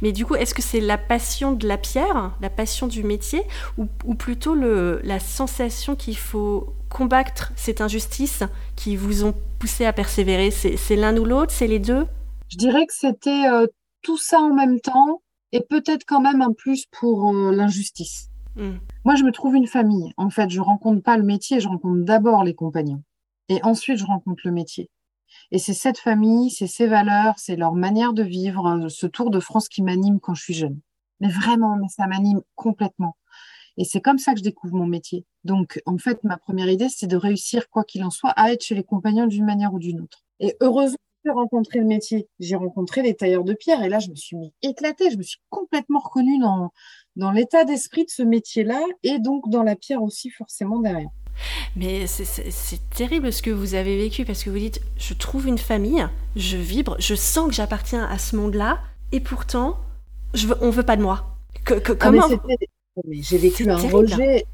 Mais 0.05 0.13
du 0.13 0.27
coup, 0.27 0.35
est-ce 0.35 0.53
que 0.53 0.61
c'est 0.61 0.81
la 0.81 0.99
passion 0.99 1.53
de 1.53 1.67
la 1.67 1.79
pierre, 1.79 2.37
la 2.43 2.51
passion 2.51 2.89
du 2.89 3.03
métier, 3.03 3.41
ou, 3.79 4.15
plutôt 4.15 4.55
le, 4.55 5.01
la 5.03 5.19
sensation 5.19 5.97
qu'il 5.97 6.19
faut 6.19 6.75
combattre 6.91 7.53
cette 7.57 7.81
injustice 7.81 8.43
qui 8.77 8.97
vous 8.97 9.25
ont 9.25 9.35
poussé 9.59 9.87
à 9.87 9.95
persévérer? 9.95 10.51
C'est 10.51 10.97
l'un 10.97 11.17
ou 11.17 11.25
l'autre? 11.25 11.53
C'est 11.53 11.67
les 11.67 11.79
deux? 11.79 12.07
Je 12.49 12.59
dirais 12.59 12.85
que 12.85 12.93
c'était 12.93 13.47
euh, 13.51 13.67
tout 14.03 14.19
ça 14.19 14.41
en 14.41 14.53
même 14.53 14.79
temps, 14.79 15.23
et 15.53 15.63
peut-être 15.63 16.05
quand 16.07 16.21
même 16.21 16.43
un 16.43 16.53
plus 16.53 16.85
pour 16.93 17.35
euh, 17.35 17.51
l'injustice. 17.55 18.29
Hmm. 18.57 18.75
Moi, 19.07 19.15
je 19.15 19.25
me 19.25 19.33
trouve 19.33 19.55
une 19.55 19.67
famille. 19.67 20.13
En 20.19 20.29
fait, 20.29 20.51
je 20.51 20.61
rencontre 20.61 21.03
pas 21.03 21.17
le 21.17 21.25
métier, 21.25 21.61
je 21.61 21.69
rencontre 21.69 22.05
d'abord 22.05 22.45
les 22.45 22.55
compagnons. 22.55 23.03
Et 23.49 23.59
ensuite, 23.63 23.97
je 23.97 24.05
rencontre 24.05 24.43
le 24.45 24.53
métier. 24.53 24.91
Et 25.51 25.59
c'est 25.59 25.75
cette 25.75 25.99
famille, 25.99 26.51
c'est 26.51 26.67
ces 26.67 26.87
valeurs, 26.87 27.39
c'est 27.39 27.57
leur 27.57 27.75
manière 27.75 28.13
de 28.13 28.23
vivre, 28.23 28.67
hein, 28.67 28.89
ce 28.89 29.07
tour 29.07 29.31
de 29.31 29.41
France 29.41 29.69
qui 29.69 29.83
m'anime 29.83 30.21
quand 30.21 30.35
je 30.35 30.43
suis 30.43 30.55
jeune. 30.55 30.81
Mais 31.21 31.29
vraiment, 31.29 31.77
ça 31.89 32.07
m'anime 32.07 32.43
complètement. 32.55 33.17
Et 33.77 33.85
c'est 33.85 34.01
comme 34.01 34.19
ça 34.19 34.33
que 34.33 34.39
je 34.39 34.45
découvre 34.45 34.75
mon 34.75 34.87
métier. 34.87 35.25
Donc, 35.43 35.81
en 35.87 35.99
fait, 35.99 36.23
ma 36.25 36.37
première 36.37 36.69
idée, 36.69 36.89
c'est 36.89 37.07
de 37.07 37.17
réussir, 37.17 37.69
quoi 37.71 37.85
qu'il 37.85 38.05
en 38.05 38.11
soit, 38.11 38.31
à 38.31 38.53
être 38.53 38.65
chez 38.65 38.75
les 38.75 38.85
compagnons 38.85 39.27
d'une 39.27 39.45
manière 39.45 39.75
ou 39.75 39.79
d'une 39.79 40.01
autre. 40.01 40.25
Et 40.41 40.57
heureusement, 40.61 40.97
j'ai 41.25 41.31
rencontré 41.31 41.79
le 41.81 41.87
métier. 41.87 42.29
J'ai 42.39 42.57
rencontré 42.57 43.03
les 43.03 43.15
tailleurs 43.15 43.45
de 43.45 43.55
pierre 43.55 43.83
et 43.83 43.89
là, 43.89 43.99
je 43.99 44.11
me 44.11 44.15
suis 44.15 44.37
mis 44.37 44.53
éclatée. 44.63 45.11
Je 45.11 45.17
me 45.17 45.23
suis 45.23 45.41
complètement 45.49 45.99
reconnue 45.99 46.39
dans, 46.39 46.71
dans 47.17 47.31
l'état 47.31 47.65
d'esprit 47.65 48.05
de 48.05 48.11
ce 48.11 48.23
métier-là 48.23 48.83
et 49.03 49.19
donc 49.19 49.49
dans 49.49 49.63
la 49.63 49.75
pierre 49.75 50.03
aussi, 50.03 50.31
forcément, 50.31 50.81
derrière. 50.81 51.11
Mais 51.77 52.07
c'est 52.07 52.91
terrible 52.91 53.33
ce 53.33 53.43
que 53.43 53.51
vous 53.51 53.75
avez 53.75 53.97
vécu 53.97 54.25
parce 54.25 54.45
que 54.45 54.51
vous 54.51 54.59
dites, 54.59 54.81
je 54.97 55.15
trouve 55.15 55.47
une 55.47 55.59
famille, 55.59 56.07
je 56.37 56.57
vibre, 56.57 56.97
je 56.99 57.15
sens 57.15 57.49
que 57.49 57.55
j'appartiens 57.55 58.05
à 58.05 58.19
ce 58.19 58.37
monde-là, 58.37 58.81
et 59.13 59.21
pourtant, 59.21 59.79
je 60.35 60.47
veux, 60.47 60.57
on 60.61 60.71
veut 60.71 60.83
pas 60.83 60.97
de 60.97 61.03
moi. 61.03 61.37
Que, 61.65 61.75
ah, 61.75 61.95
comment 61.99 62.29
J'ai 63.11 63.39
vécu 63.39 63.69
un 63.71 63.77
rejet, 63.77 64.45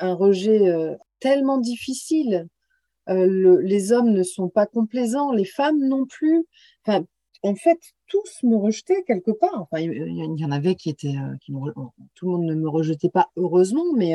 un 0.00 0.14
rejet 0.14 0.68
euh, 0.68 0.94
tellement 1.20 1.58
difficile. 1.58 2.48
Euh, 3.08 3.60
les 3.62 3.92
hommes 3.92 4.10
ne 4.10 4.22
sont 4.22 4.48
pas 4.48 4.66
complaisants, 4.66 5.32
les 5.32 5.44
femmes 5.44 5.80
non 5.80 6.06
plus. 6.06 6.46
Enfin, 6.86 7.04
en 7.42 7.54
fait, 7.54 7.78
tous 8.06 8.42
me 8.42 8.56
rejetaient 8.56 9.02
quelque 9.06 9.30
part. 9.32 9.60
Enfin, 9.60 9.80
il 9.80 10.38
y, 10.38 10.44
en 10.44 10.50
avait 10.50 10.74
qui 10.74 10.88
étaient, 10.88 11.16
euh, 11.16 11.36
qui 11.40 11.52
tout 12.14 12.26
le 12.26 12.32
monde 12.32 12.44
ne 12.44 12.54
me 12.54 12.68
rejetait 12.68 13.10
pas 13.10 13.30
heureusement, 13.36 13.84
mais 13.96 14.14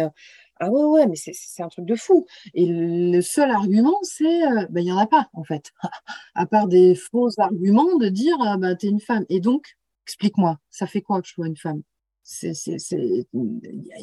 ah 0.59 0.69
ouais, 0.69 0.83
ouais, 0.83 1.07
mais 1.07 1.15
c'est 1.15 1.63
un 1.63 1.69
truc 1.69 1.85
de 1.85 1.95
fou. 1.95 2.25
Et 2.53 2.65
le 2.67 3.21
seul 3.21 3.49
argument, 3.51 3.97
c'est, 4.03 4.43
euh, 4.45 4.65
ben, 4.69 4.81
il 4.81 4.85
n'y 4.85 4.91
en 4.91 4.97
a 4.97 5.07
pas, 5.07 5.29
en 5.33 5.43
fait. 5.43 5.71
à 6.35 6.45
part 6.45 6.67
des 6.67 6.95
faux 6.95 7.29
arguments 7.37 7.97
de 7.97 8.09
dire, 8.09 8.37
ben, 8.59 8.75
t'es 8.75 8.87
une 8.87 8.99
femme. 8.99 9.25
Et 9.29 9.39
donc, 9.39 9.77
explique-moi, 10.05 10.57
ça 10.69 10.87
fait 10.87 11.01
quoi 11.01 11.21
que 11.21 11.27
je 11.27 11.33
sois 11.33 11.47
une 11.47 11.57
femme? 11.57 11.81
Il 12.43 12.53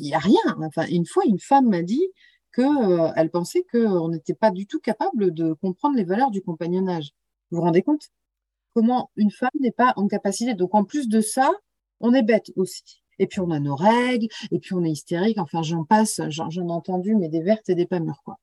n'y 0.00 0.14
a 0.14 0.18
rien. 0.18 0.56
Enfin, 0.62 0.86
une 0.88 1.06
fois, 1.06 1.24
une 1.26 1.38
femme 1.38 1.68
m'a 1.68 1.82
dit 1.82 2.06
qu'elle 2.54 2.66
euh, 2.66 3.28
pensait 3.32 3.64
qu'on 3.70 4.08
n'était 4.08 4.34
pas 4.34 4.50
du 4.50 4.66
tout 4.66 4.80
capable 4.80 5.32
de 5.32 5.52
comprendre 5.54 5.96
les 5.96 6.04
valeurs 6.04 6.30
du 6.30 6.42
compagnonnage. 6.42 7.10
Vous 7.50 7.58
vous 7.58 7.64
rendez 7.64 7.82
compte? 7.82 8.10
Comment 8.74 9.10
une 9.16 9.30
femme 9.30 9.50
n'est 9.60 9.72
pas 9.72 9.92
en 9.96 10.08
capacité. 10.08 10.54
Donc, 10.54 10.74
en 10.74 10.84
plus 10.84 11.08
de 11.08 11.20
ça, 11.20 11.52
on 12.00 12.14
est 12.14 12.22
bête 12.22 12.52
aussi 12.56 13.02
et 13.18 13.26
puis 13.26 13.40
on 13.40 13.50
a 13.50 13.60
nos 13.60 13.76
règles, 13.76 14.28
et 14.50 14.58
puis 14.58 14.74
on 14.74 14.84
est 14.84 14.90
hystérique, 14.90 15.38
enfin 15.38 15.62
j'en 15.62 15.84
passe, 15.84 16.20
j'en 16.28 16.50
ai 16.50 16.72
entendu, 16.72 17.14
mais 17.16 17.28
des 17.28 17.42
vertes 17.42 17.68
et 17.68 17.74
des 17.74 17.86
pas 17.86 18.00
mûres, 18.00 18.22
quoi. 18.24 18.38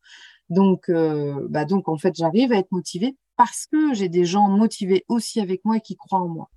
Donc, 0.49 0.89
euh, 0.89 1.47
bah 1.49 1.65
donc 1.65 1.87
en 1.87 1.97
fait, 1.97 2.15
j'arrive 2.15 2.51
à 2.51 2.57
être 2.57 2.71
motivée 2.71 3.15
parce 3.37 3.65
que 3.65 3.93
j'ai 3.93 4.09
des 4.09 4.25
gens 4.25 4.49
motivés 4.49 5.05
aussi 5.07 5.39
avec 5.39 5.63
moi 5.65 5.77
et 5.77 5.81
qui 5.81 5.95
croient 5.95 6.19
en 6.19 6.27
moi. 6.27 6.49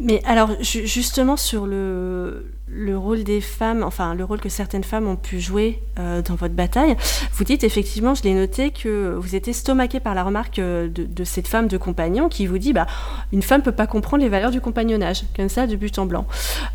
Mais 0.00 0.20
alors, 0.24 0.50
justement, 0.60 1.36
sur 1.36 1.66
le, 1.66 2.50
le, 2.66 2.98
rôle 2.98 3.22
des 3.22 3.40
femmes, 3.40 3.84
enfin, 3.84 4.14
le 4.14 4.24
rôle 4.24 4.40
que 4.40 4.48
certaines 4.48 4.82
femmes 4.82 5.06
ont 5.06 5.16
pu 5.16 5.38
jouer 5.38 5.80
euh, 5.98 6.22
dans 6.22 6.34
votre 6.34 6.54
bataille, 6.54 6.96
vous 7.34 7.44
dites 7.44 7.62
effectivement, 7.62 8.14
je 8.14 8.24
l'ai 8.24 8.34
noté, 8.34 8.70
que 8.70 9.14
vous 9.14 9.36
êtes 9.36 9.46
estomaqué 9.46 10.00
par 10.00 10.14
la 10.14 10.24
remarque 10.24 10.58
euh, 10.58 10.88
de, 10.88 11.24
cette 11.24 11.46
femme 11.46 11.68
de 11.68 11.76
compagnon 11.76 12.28
qui 12.28 12.46
vous 12.46 12.58
dit, 12.58 12.72
bah, 12.72 12.86
une 13.32 13.42
femme 13.42 13.60
ne 13.60 13.64
peut 13.64 13.70
pas 13.70 13.86
comprendre 13.86 14.24
les 14.24 14.28
valeurs 14.28 14.50
du 14.50 14.60
compagnonnage, 14.60 15.22
comme 15.36 15.48
ça, 15.48 15.68
de 15.68 15.76
but 15.76 15.96
en 15.98 16.06
blanc. 16.06 16.26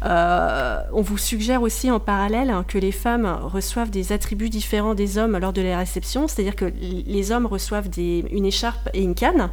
Euh, 0.05 0.79
on 0.93 1.01
vous 1.01 1.17
suggère 1.17 1.63
aussi 1.63 1.91
en 1.91 1.99
parallèle 1.99 2.49
hein, 2.49 2.63
que 2.65 2.77
les 2.77 2.93
femmes 2.93 3.39
reçoivent 3.43 3.89
des 3.89 4.13
attributs 4.13 4.49
différents 4.49 4.93
des 4.93 5.17
hommes 5.17 5.37
lors 5.37 5.51
de 5.53 5.61
la 5.61 5.79
réception, 5.79 6.29
c'est-à-dire 6.29 6.55
que 6.55 6.71
les 6.79 7.31
hommes 7.31 7.45
reçoivent 7.45 7.89
une 7.97 8.45
écharpe 8.45 8.89
et 8.93 9.01
une 9.01 9.15
canne, 9.15 9.49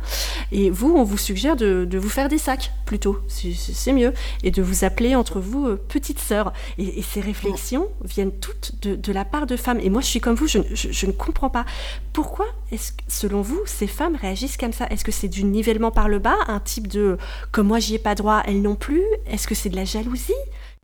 et 0.52 0.70
vous, 0.70 0.94
on 0.96 1.02
vous 1.02 1.18
suggère 1.18 1.56
de 1.56 1.98
vous 1.98 2.08
faire 2.08 2.28
des 2.28 2.38
sacs 2.38 2.72
plutôt 2.84 3.13
c'est 3.28 3.92
mieux, 3.92 4.12
et 4.42 4.50
de 4.50 4.62
vous 4.62 4.84
appeler 4.84 5.14
entre 5.14 5.40
vous 5.40 5.66
euh, 5.66 5.76
petite 5.76 6.18
sœur. 6.18 6.52
Et, 6.78 7.02
ces 7.02 7.20
réflexions 7.20 7.88
viennent 8.02 8.32
toutes 8.32 8.86
de, 8.86 9.12
la 9.12 9.24
part 9.24 9.46
de 9.46 9.56
femmes. 9.56 9.78
Et 9.80 9.90
moi, 9.90 10.00
je 10.00 10.06
suis 10.06 10.20
comme 10.20 10.34
vous, 10.34 10.46
je, 10.46 10.58
ne 10.58 11.12
comprends 11.12 11.50
pas. 11.50 11.64
Pourquoi, 12.12 12.46
est-ce 12.72 12.92
selon 13.08 13.42
vous, 13.42 13.60
ces 13.66 13.86
femmes 13.86 14.16
réagissent 14.16 14.56
comme 14.56 14.72
ça? 14.72 14.86
Est-ce 14.88 15.04
que 15.04 15.12
c'est 15.12 15.28
du 15.28 15.44
nivellement 15.44 15.90
par 15.90 16.08
le 16.08 16.18
bas, 16.18 16.36
un 16.48 16.60
type 16.60 16.88
de 16.88 17.18
comme 17.52 17.68
moi 17.68 17.78
j'y 17.78 17.96
ai 17.96 17.98
pas 17.98 18.14
droit, 18.14 18.42
elles 18.46 18.62
non 18.62 18.74
plus? 18.74 19.02
Est-ce 19.26 19.46
que 19.46 19.54
c'est 19.54 19.68
de 19.68 19.76
la 19.76 19.84
jalousie? 19.84 20.32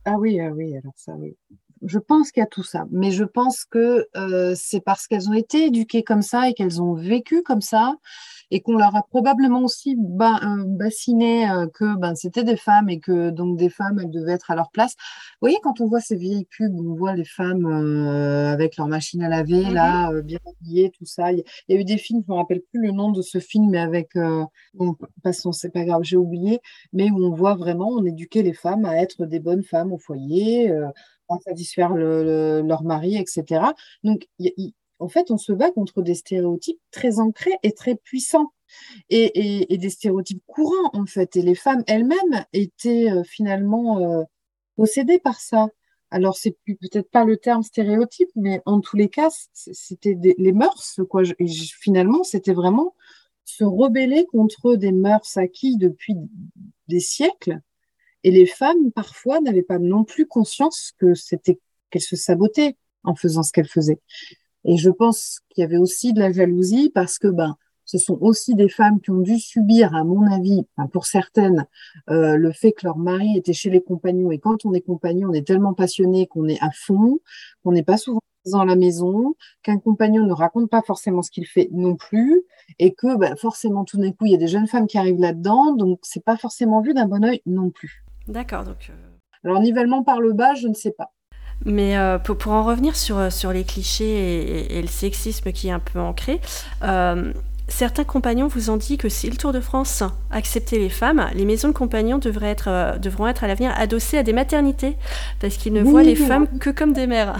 Ah 0.05 0.15
oui, 0.17 0.39
ah 0.39 0.49
oui, 0.51 0.75
alors 0.77 0.93
ça, 0.95 1.13
oui. 1.17 1.35
Je 1.83 1.97
pense 1.97 2.31
qu'il 2.31 2.41
y 2.41 2.43
a 2.43 2.49
tout 2.49 2.63
ça, 2.63 2.85
mais 2.91 3.11
je 3.11 3.23
pense 3.23 3.65
que 3.65 4.07
euh, 4.15 4.53
c'est 4.55 4.81
parce 4.81 5.07
qu'elles 5.07 5.29
ont 5.29 5.33
été 5.33 5.65
éduquées 5.65 6.03
comme 6.03 6.21
ça 6.21 6.47
et 6.47 6.53
qu'elles 6.53 6.81
ont 6.81 6.93
vécu 6.93 7.41
comme 7.41 7.61
ça 7.61 7.95
et 8.51 8.59
qu'on 8.61 8.75
leur 8.75 8.95
a 8.95 9.03
probablement 9.03 9.63
aussi 9.63 9.97
euh, 9.97 10.63
bassiné 10.65 11.49
euh, 11.49 11.67
que 11.67 11.97
ben, 11.97 12.15
c'était 12.15 12.43
des 12.43 12.57
femmes 12.57 12.89
et 12.89 12.99
que 12.99 13.29
donc 13.29 13.57
des 13.57 13.69
femmes, 13.69 13.99
elles 13.99 14.11
devaient 14.11 14.33
être 14.33 14.51
à 14.51 14.55
leur 14.55 14.69
place. 14.71 14.95
Vous 15.41 15.47
voyez, 15.47 15.57
quand 15.63 15.79
on 15.79 15.87
voit 15.87 16.01
ces 16.01 16.17
vieilles 16.17 16.47
pubs, 16.57 16.75
on 16.75 16.93
voit 16.95 17.15
les 17.15 17.25
femmes 17.25 17.65
euh, 17.65 18.51
avec 18.51 18.77
leur 18.77 18.87
machine 18.87 19.23
à 19.23 19.29
laver, 19.29 19.63
mm-hmm. 19.63 19.73
là, 19.73 20.21
bien 20.21 20.39
habillées, 20.45 20.91
tout 20.91 21.05
ça. 21.05 21.31
Il 21.31 21.43
y, 21.69 21.75
a 21.75 21.79
eu 21.79 21.85
des 21.85 21.97
films, 21.97 22.21
je 22.27 22.31
ne 22.31 22.35
me 22.35 22.41
rappelle 22.41 22.61
plus 22.71 22.81
le 22.81 22.91
nom 22.91 23.11
de 23.11 23.21
ce 23.21 23.39
film, 23.39 23.69
mais 23.69 23.79
avec, 23.79 24.11
bon, 24.73 24.95
passons, 25.23 25.53
c'est 25.53 25.69
pas 25.69 25.85
grave, 25.85 26.01
j'ai 26.03 26.17
oublié, 26.17 26.59
mais 26.93 27.09
où 27.09 27.23
on 27.23 27.33
voit 27.33 27.55
vraiment, 27.55 27.87
on 27.87 28.05
éduquait 28.05 28.43
les 28.43 28.53
femmes 28.53 28.85
à 28.85 28.97
être 28.97 29.25
des 29.25 29.39
bonnes 29.39 29.63
femmes 29.63 29.93
au 29.93 29.97
foyer, 29.97 30.71
à 30.71 31.39
satisfaire 31.45 31.93
leur 31.95 32.83
mari, 32.83 33.15
etc. 33.15 33.63
Donc, 34.03 34.27
il 34.39 34.73
en 35.01 35.09
fait, 35.09 35.31
on 35.31 35.37
se 35.37 35.51
bat 35.51 35.71
contre 35.71 36.01
des 36.01 36.15
stéréotypes 36.15 36.79
très 36.91 37.19
ancrés 37.19 37.57
et 37.63 37.73
très 37.73 37.95
puissants. 37.95 38.53
Et, 39.09 39.77
des 39.77 39.89
stéréotypes 39.89 40.43
courants, 40.47 40.91
en 40.93 41.05
fait. 41.05 41.35
Et 41.35 41.41
les 41.41 41.55
femmes 41.55 41.83
elles-mêmes 41.87 42.45
étaient 42.53 43.11
euh, 43.11 43.23
finalement 43.23 43.99
euh, 43.99 44.23
possédées 44.77 45.19
par 45.19 45.41
ça. 45.41 45.67
Alors, 46.09 46.37
c'est 46.37 46.55
peut-être 46.65 47.09
pas 47.09 47.25
le 47.25 47.37
terme 47.37 47.63
stéréotype, 47.63 48.29
mais 48.35 48.61
en 48.65 48.79
tous 48.79 48.95
les 48.95 49.09
cas, 49.09 49.29
c'était 49.53 50.17
les 50.37 50.51
mœurs, 50.51 50.99
finalement, 51.79 52.23
c'était 52.23 52.53
vraiment 52.53 52.95
se 53.45 53.63
rebeller 53.63 54.25
contre 54.25 54.75
des 54.75 54.91
mœurs 54.91 55.37
acquis 55.37 55.77
depuis 55.77 56.15
des 56.87 56.99
siècles. 56.99 57.59
Et 58.23 58.31
les 58.31 58.45
femmes, 58.45 58.91
parfois, 58.93 59.39
n'avaient 59.39 59.63
pas 59.63 59.79
non 59.79 60.03
plus 60.03 60.27
conscience 60.27 60.91
que 60.97 61.13
c'était 61.13 61.59
qu'elles 61.89 62.01
se 62.01 62.15
sabotaient 62.15 62.75
en 63.03 63.15
faisant 63.15 63.43
ce 63.43 63.51
qu'elle 63.51 63.67
faisait. 63.67 63.99
Et 64.65 64.77
je 64.77 64.89
pense 64.89 65.39
qu'il 65.49 65.61
y 65.61 65.65
avait 65.65 65.77
aussi 65.77 66.13
de 66.13 66.19
la 66.19 66.31
jalousie 66.31 66.91
parce 66.93 67.17
que 67.17 67.27
ben, 67.27 67.57
ce 67.85 67.97
sont 67.97 68.17
aussi 68.21 68.55
des 68.55 68.69
femmes 68.69 69.01
qui 69.01 69.11
ont 69.11 69.19
dû 69.19 69.37
subir, 69.37 69.93
à 69.95 70.03
mon 70.03 70.25
avis, 70.31 70.65
pour 70.93 71.05
certaines, 71.05 71.65
euh, 72.09 72.37
le 72.37 72.51
fait 72.51 72.71
que 72.71 72.85
leur 72.85 72.97
mari 72.97 73.35
était 73.35 73.53
chez 73.53 73.69
les 73.69 73.81
compagnons. 73.81 74.31
Et 74.31 74.39
quand 74.39 74.65
on 74.65 74.73
est 74.73 74.81
compagnon, 74.81 75.29
on 75.29 75.33
est 75.33 75.45
tellement 75.45 75.73
passionné 75.73 76.27
qu'on 76.27 76.47
est 76.47 76.61
à 76.61 76.69
fond, 76.71 77.19
qu'on 77.63 77.73
n'est 77.73 77.83
pas 77.83 77.97
souvent 77.97 78.21
dans 78.45 78.63
la 78.63 78.75
maison, 78.75 79.35
qu'un 79.61 79.77
compagnon 79.77 80.25
ne 80.25 80.33
raconte 80.33 80.69
pas 80.69 80.81
forcément 80.81 81.21
ce 81.21 81.31
qu'il 81.31 81.45
fait 81.45 81.69
non 81.71 81.95
plus, 81.95 82.43
et 82.79 82.93
que 82.93 83.17
ben, 83.17 83.35
forcément 83.35 83.83
tout 83.83 83.97
d'un 83.97 84.11
coup 84.11 84.25
il 84.25 84.31
y 84.31 84.35
a 84.35 84.37
des 84.37 84.47
jeunes 84.47 84.67
femmes 84.67 84.87
qui 84.87 84.97
arrivent 84.97 85.19
là-dedans, 85.19 85.73
donc 85.73 85.99
c'est 86.01 86.23
pas 86.23 86.37
forcément 86.37 86.81
vu 86.81 86.93
d'un 86.93 87.07
bon 87.07 87.23
oeil 87.23 87.41
non 87.45 87.69
plus. 87.69 88.03
D'accord, 88.27 88.63
donc. 88.63 88.89
Euh, 88.89 88.93
Alors 89.43 89.59
nivellement 89.59 90.03
par 90.03 90.21
le 90.21 90.33
bas, 90.33 90.55
je 90.55 90.67
ne 90.67 90.73
sais 90.73 90.91
pas. 90.91 91.11
Mais 91.65 91.97
euh, 91.97 92.17
pour, 92.17 92.51
en 92.51 92.63
revenir 92.63 92.95
sur, 92.95 93.31
sur 93.31 93.51
les 93.51 93.63
clichés 93.63 94.75
et, 94.75 94.81
le 94.81 94.87
sexisme 94.87 95.51
qui 95.51 95.67
est 95.67 95.71
un 95.71 95.79
peu 95.79 95.99
ancré, 95.99 96.39
Certains 97.71 98.03
compagnons 98.03 98.47
vous 98.47 98.69
ont 98.69 98.75
dit 98.75 98.97
que 98.97 99.07
si 99.07 99.29
le 99.29 99.37
Tour 99.37 99.53
de 99.53 99.61
France 99.61 100.03
acceptait 100.29 100.77
les 100.77 100.89
femmes, 100.89 101.29
les 101.33 101.45
maisons 101.45 101.69
de 101.69 101.73
compagnons 101.73 102.17
devraient 102.17 102.49
être, 102.49 102.67
euh, 102.67 102.97
devront 102.97 103.27
être 103.27 103.45
à 103.45 103.47
l'avenir 103.47 103.71
adossées 103.77 104.17
à 104.17 104.23
des 104.23 104.33
maternités, 104.33 104.97
parce 105.39 105.55
qu'ils 105.55 105.71
ne 105.71 105.81
voient 105.81 106.03
les 106.03 106.15
femmes 106.15 106.47
que 106.59 106.69
comme 106.69 106.91
des 106.91 107.07
mères. 107.07 107.37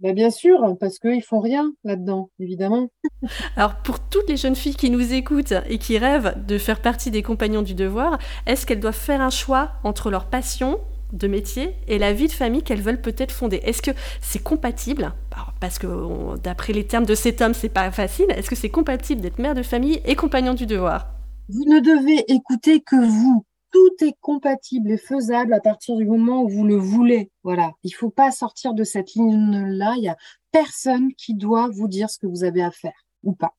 Bah, 0.00 0.14
bien 0.14 0.30
sûr, 0.30 0.58
parce 0.80 0.98
qu'ils 0.98 1.22
font 1.22 1.40
rien 1.40 1.70
là-dedans, 1.84 2.30
évidemment. 2.40 2.88
Alors 3.56 3.74
pour 3.76 4.00
toutes 4.00 4.28
les 4.30 4.38
jeunes 4.38 4.56
filles 4.56 4.76
qui 4.76 4.88
nous 4.88 5.12
écoutent 5.12 5.54
et 5.68 5.76
qui 5.76 5.98
rêvent 5.98 6.34
de 6.46 6.56
faire 6.56 6.80
partie 6.80 7.10
des 7.10 7.22
compagnons 7.22 7.62
du 7.62 7.74
devoir, 7.74 8.18
est-ce 8.46 8.64
qu'elles 8.64 8.80
doivent 8.80 8.94
faire 8.94 9.20
un 9.20 9.30
choix 9.30 9.72
entre 9.84 10.10
leur 10.10 10.24
passion 10.24 10.80
de 11.14 11.28
métier 11.28 11.74
et 11.88 11.98
la 11.98 12.12
vie 12.12 12.26
de 12.26 12.32
famille 12.32 12.62
qu'elles 12.62 12.82
veulent 12.82 13.00
peut-être 13.00 13.32
fonder. 13.32 13.60
Est-ce 13.64 13.82
que 13.82 13.92
c'est 14.20 14.42
compatible 14.42 15.12
Parce 15.60 15.78
que 15.78 16.36
d'après 16.38 16.72
les 16.72 16.86
termes 16.86 17.06
de 17.06 17.14
cet 17.14 17.40
homme, 17.40 17.54
c'est 17.54 17.68
pas 17.68 17.90
facile. 17.90 18.26
Est-ce 18.30 18.50
que 18.50 18.56
c'est 18.56 18.70
compatible 18.70 19.20
d'être 19.20 19.38
mère 19.38 19.54
de 19.54 19.62
famille 19.62 20.00
et 20.04 20.16
compagnon 20.16 20.54
du 20.54 20.66
devoir? 20.66 21.08
Vous 21.48 21.64
ne 21.64 21.80
devez 21.80 22.24
écouter 22.32 22.80
que 22.80 22.96
vous. 22.96 23.44
Tout 23.70 24.04
est 24.04 24.16
compatible 24.20 24.92
et 24.92 24.96
faisable 24.96 25.52
à 25.52 25.60
partir 25.60 25.96
du 25.96 26.04
moment 26.04 26.42
où 26.44 26.48
vous 26.48 26.64
le 26.64 26.76
voulez. 26.76 27.30
Voilà. 27.42 27.72
Il 27.82 27.90
ne 27.90 27.96
faut 27.96 28.10
pas 28.10 28.30
sortir 28.30 28.72
de 28.72 28.84
cette 28.84 29.14
ligne-là. 29.14 29.94
Il 29.96 30.02
n'y 30.02 30.08
a 30.08 30.16
personne 30.52 31.12
qui 31.14 31.34
doit 31.34 31.68
vous 31.68 31.88
dire 31.88 32.08
ce 32.08 32.18
que 32.18 32.28
vous 32.28 32.44
avez 32.44 32.62
à 32.62 32.70
faire 32.70 33.06
ou 33.24 33.32
pas. 33.32 33.54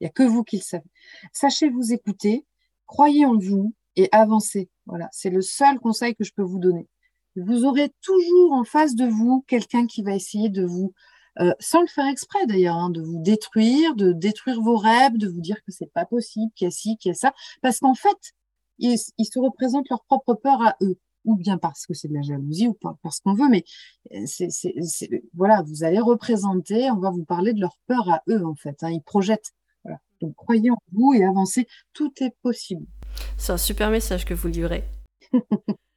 Il 0.00 0.04
n'y 0.04 0.08
a 0.08 0.12
que 0.12 0.22
vous 0.22 0.42
qui 0.42 0.56
le 0.56 0.62
savez. 0.62 0.88
Sachez 1.32 1.68
vous 1.68 1.92
écouter, 1.92 2.46
croyez 2.86 3.26
en 3.26 3.36
vous 3.36 3.74
et 3.96 4.08
avancez. 4.10 4.70
Voilà. 4.86 5.08
C'est 5.12 5.30
le 5.30 5.42
seul 5.42 5.78
conseil 5.78 6.14
que 6.14 6.24
je 6.24 6.32
peux 6.32 6.42
vous 6.42 6.58
donner 6.58 6.88
vous 7.36 7.64
aurez 7.64 7.92
toujours 8.02 8.52
en 8.52 8.64
face 8.64 8.94
de 8.94 9.06
vous 9.06 9.44
quelqu'un 9.46 9.86
qui 9.86 10.02
va 10.02 10.14
essayer 10.14 10.48
de 10.48 10.64
vous, 10.64 10.92
euh, 11.40 11.52
sans 11.60 11.80
le 11.80 11.86
faire 11.86 12.06
exprès 12.06 12.46
d'ailleurs, 12.46 12.76
hein, 12.76 12.90
de 12.90 13.00
vous 13.00 13.22
détruire, 13.22 13.94
de 13.94 14.12
détruire 14.12 14.60
vos 14.60 14.76
rêves, 14.76 15.16
de 15.16 15.28
vous 15.28 15.40
dire 15.40 15.56
que 15.64 15.72
c'est 15.72 15.92
pas 15.92 16.04
possible, 16.04 16.52
qu'il 16.54 16.66
y 16.66 16.68
a 16.68 16.70
ci, 16.70 16.96
qu'il 16.98 17.10
y 17.10 17.12
a 17.12 17.14
ça, 17.14 17.32
parce 17.62 17.78
qu'en 17.78 17.94
fait, 17.94 18.34
ils, 18.78 18.98
se 18.98 19.38
représentent 19.38 19.88
leur 19.90 20.04
propre 20.04 20.34
peur 20.34 20.62
à 20.62 20.76
eux, 20.82 20.98
ou 21.24 21.36
bien 21.36 21.58
parce 21.58 21.86
que 21.86 21.94
c'est 21.94 22.08
de 22.08 22.14
la 22.14 22.22
jalousie, 22.22 22.68
ou 22.68 22.74
pas 22.74 22.96
parce 23.02 23.20
qu'on 23.20 23.34
veut, 23.34 23.48
mais 23.48 23.64
euh, 24.14 24.24
c'est, 24.26 25.08
voilà, 25.34 25.62
vous 25.62 25.84
allez 25.84 26.00
représenter, 26.00 26.90
on 26.90 26.98
va 26.98 27.10
vous 27.10 27.24
parler 27.24 27.52
de 27.52 27.60
leur 27.60 27.78
peur 27.86 28.08
à 28.10 28.22
eux 28.28 28.44
en 28.44 28.54
fait, 28.54 28.82
hein, 28.82 28.90
ils 28.90 29.02
projettent. 29.02 29.52
Donc 30.20 30.34
croyez 30.34 30.70
en 30.70 30.78
vous 30.92 31.14
et 31.14 31.24
avancez, 31.24 31.68
tout 31.92 32.12
est 32.20 32.34
possible. 32.42 32.84
C'est 33.36 33.52
un 33.52 33.56
super 33.56 33.90
message 33.90 34.24
que 34.24 34.34
vous 34.34 34.48
livrez. 34.48 34.84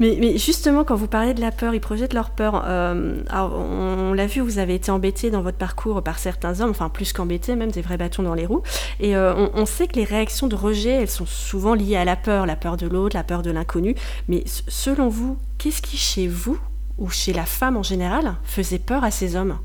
Mais, 0.00 0.38
justement, 0.38 0.84
quand 0.84 0.94
vous 0.94 1.08
parlez 1.08 1.34
de 1.34 1.40
la 1.40 1.50
peur, 1.50 1.74
ils 1.74 1.80
projettent 1.80 2.14
leur 2.14 2.30
peur. 2.30 2.64
Euh, 2.66 3.22
on, 3.32 4.12
l'a 4.12 4.26
vu, 4.26 4.40
vous 4.40 4.58
avez 4.58 4.74
été 4.74 4.90
embêté 4.90 5.30
dans 5.30 5.42
votre 5.42 5.58
parcours 5.58 6.02
par 6.02 6.18
certains 6.18 6.60
hommes, 6.60 6.70
enfin 6.70 6.88
plus 6.88 7.12
qu'embêté, 7.12 7.56
même 7.56 7.70
des 7.70 7.82
vrais 7.82 7.96
bâtons 7.96 8.22
dans 8.22 8.34
les 8.34 8.46
roues. 8.46 8.62
Et 9.00 9.16
euh, 9.16 9.48
on, 9.54 9.66
sait 9.66 9.86
que 9.86 9.96
les 9.96 10.04
réactions 10.04 10.46
de 10.46 10.56
rejet, 10.56 10.90
elles 10.90 11.10
sont 11.10 11.26
souvent 11.26 11.74
liées 11.74 11.96
à 11.96 12.04
la 12.04 12.16
peur, 12.16 12.46
la 12.46 12.56
peur 12.56 12.76
de 12.76 12.86
l'autre, 12.86 13.16
la 13.16 13.24
peur 13.24 13.42
de 13.42 13.50
l'inconnu. 13.50 13.94
Mais 14.28 14.44
selon 14.46 15.08
vous, 15.08 15.36
qu'est-ce 15.58 15.82
qui 15.82 15.96
chez 15.96 16.26
vous 16.28 16.58
ou 16.98 17.10
chez 17.10 17.32
la 17.32 17.44
femme 17.44 17.76
en 17.76 17.82
général 17.82 18.36
faisait 18.44 18.78
peur 18.78 19.04
à 19.04 19.10
ces 19.10 19.36
hommes? 19.36 19.58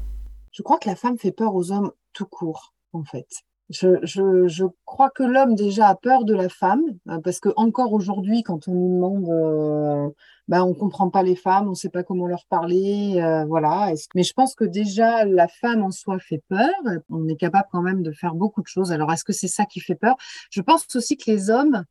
Je 0.51 0.61
crois 0.61 0.77
que 0.77 0.87
la 0.87 0.95
femme 0.95 1.17
fait 1.17 1.31
peur 1.31 1.55
aux 1.55 1.71
hommes 1.71 1.91
tout 2.13 2.27
court, 2.27 2.73
en 2.93 3.03
fait. 3.03 3.43
Je, 3.73 4.65
crois 4.85 5.09
que 5.09 5.23
l'homme 5.23 5.55
déjà 5.55 5.87
a 5.87 5.95
peur 5.95 6.25
de 6.25 6.35
la 6.35 6.49
femme, 6.49 6.83
euh, 7.09 7.19
parce 7.23 7.39
que 7.39 7.49
encore 7.55 7.93
aujourd'hui, 7.93 8.43
quand 8.43 8.67
on 8.67 8.73
nous 8.73 8.95
demande, 8.95 9.29
euh, 9.29 10.09
bah, 10.47 10.63
on 10.63 10.73
comprend 10.73 11.09
pas 11.09 11.23
les 11.23 11.35
femmes, 11.35 11.67
on 11.67 11.71
ne 11.71 11.75
sait 11.75 11.89
pas 11.89 12.03
comment 12.03 12.27
leur 12.27 12.45
parler, 12.49 13.15
euh, 13.21 13.45
voilà. 13.45 13.91
Mais 14.15 14.23
je 14.23 14.33
pense 14.33 14.55
que 14.55 14.65
déjà 14.65 15.25
la 15.25 15.47
femme 15.47 15.81
en 15.83 15.91
soi 15.91 16.19
fait 16.19 16.43
peur. 16.49 16.69
On 17.09 17.27
est 17.27 17.35
capable 17.35 17.67
quand 17.71 17.81
même 17.81 18.03
de 18.03 18.11
faire 18.11 18.35
beaucoup 18.35 18.61
de 18.61 18.67
choses. 18.67 18.91
Alors 18.91 19.11
est-ce 19.11 19.23
que 19.23 19.33
c'est 19.33 19.47
ça 19.47 19.65
qui 19.65 19.79
fait 19.79 19.95
peur? 19.95 20.15
Je 20.51 20.61
pense 20.61 20.85
aussi 20.95 21.17
que 21.17 21.31
les 21.31 21.49
hommes, 21.49 21.83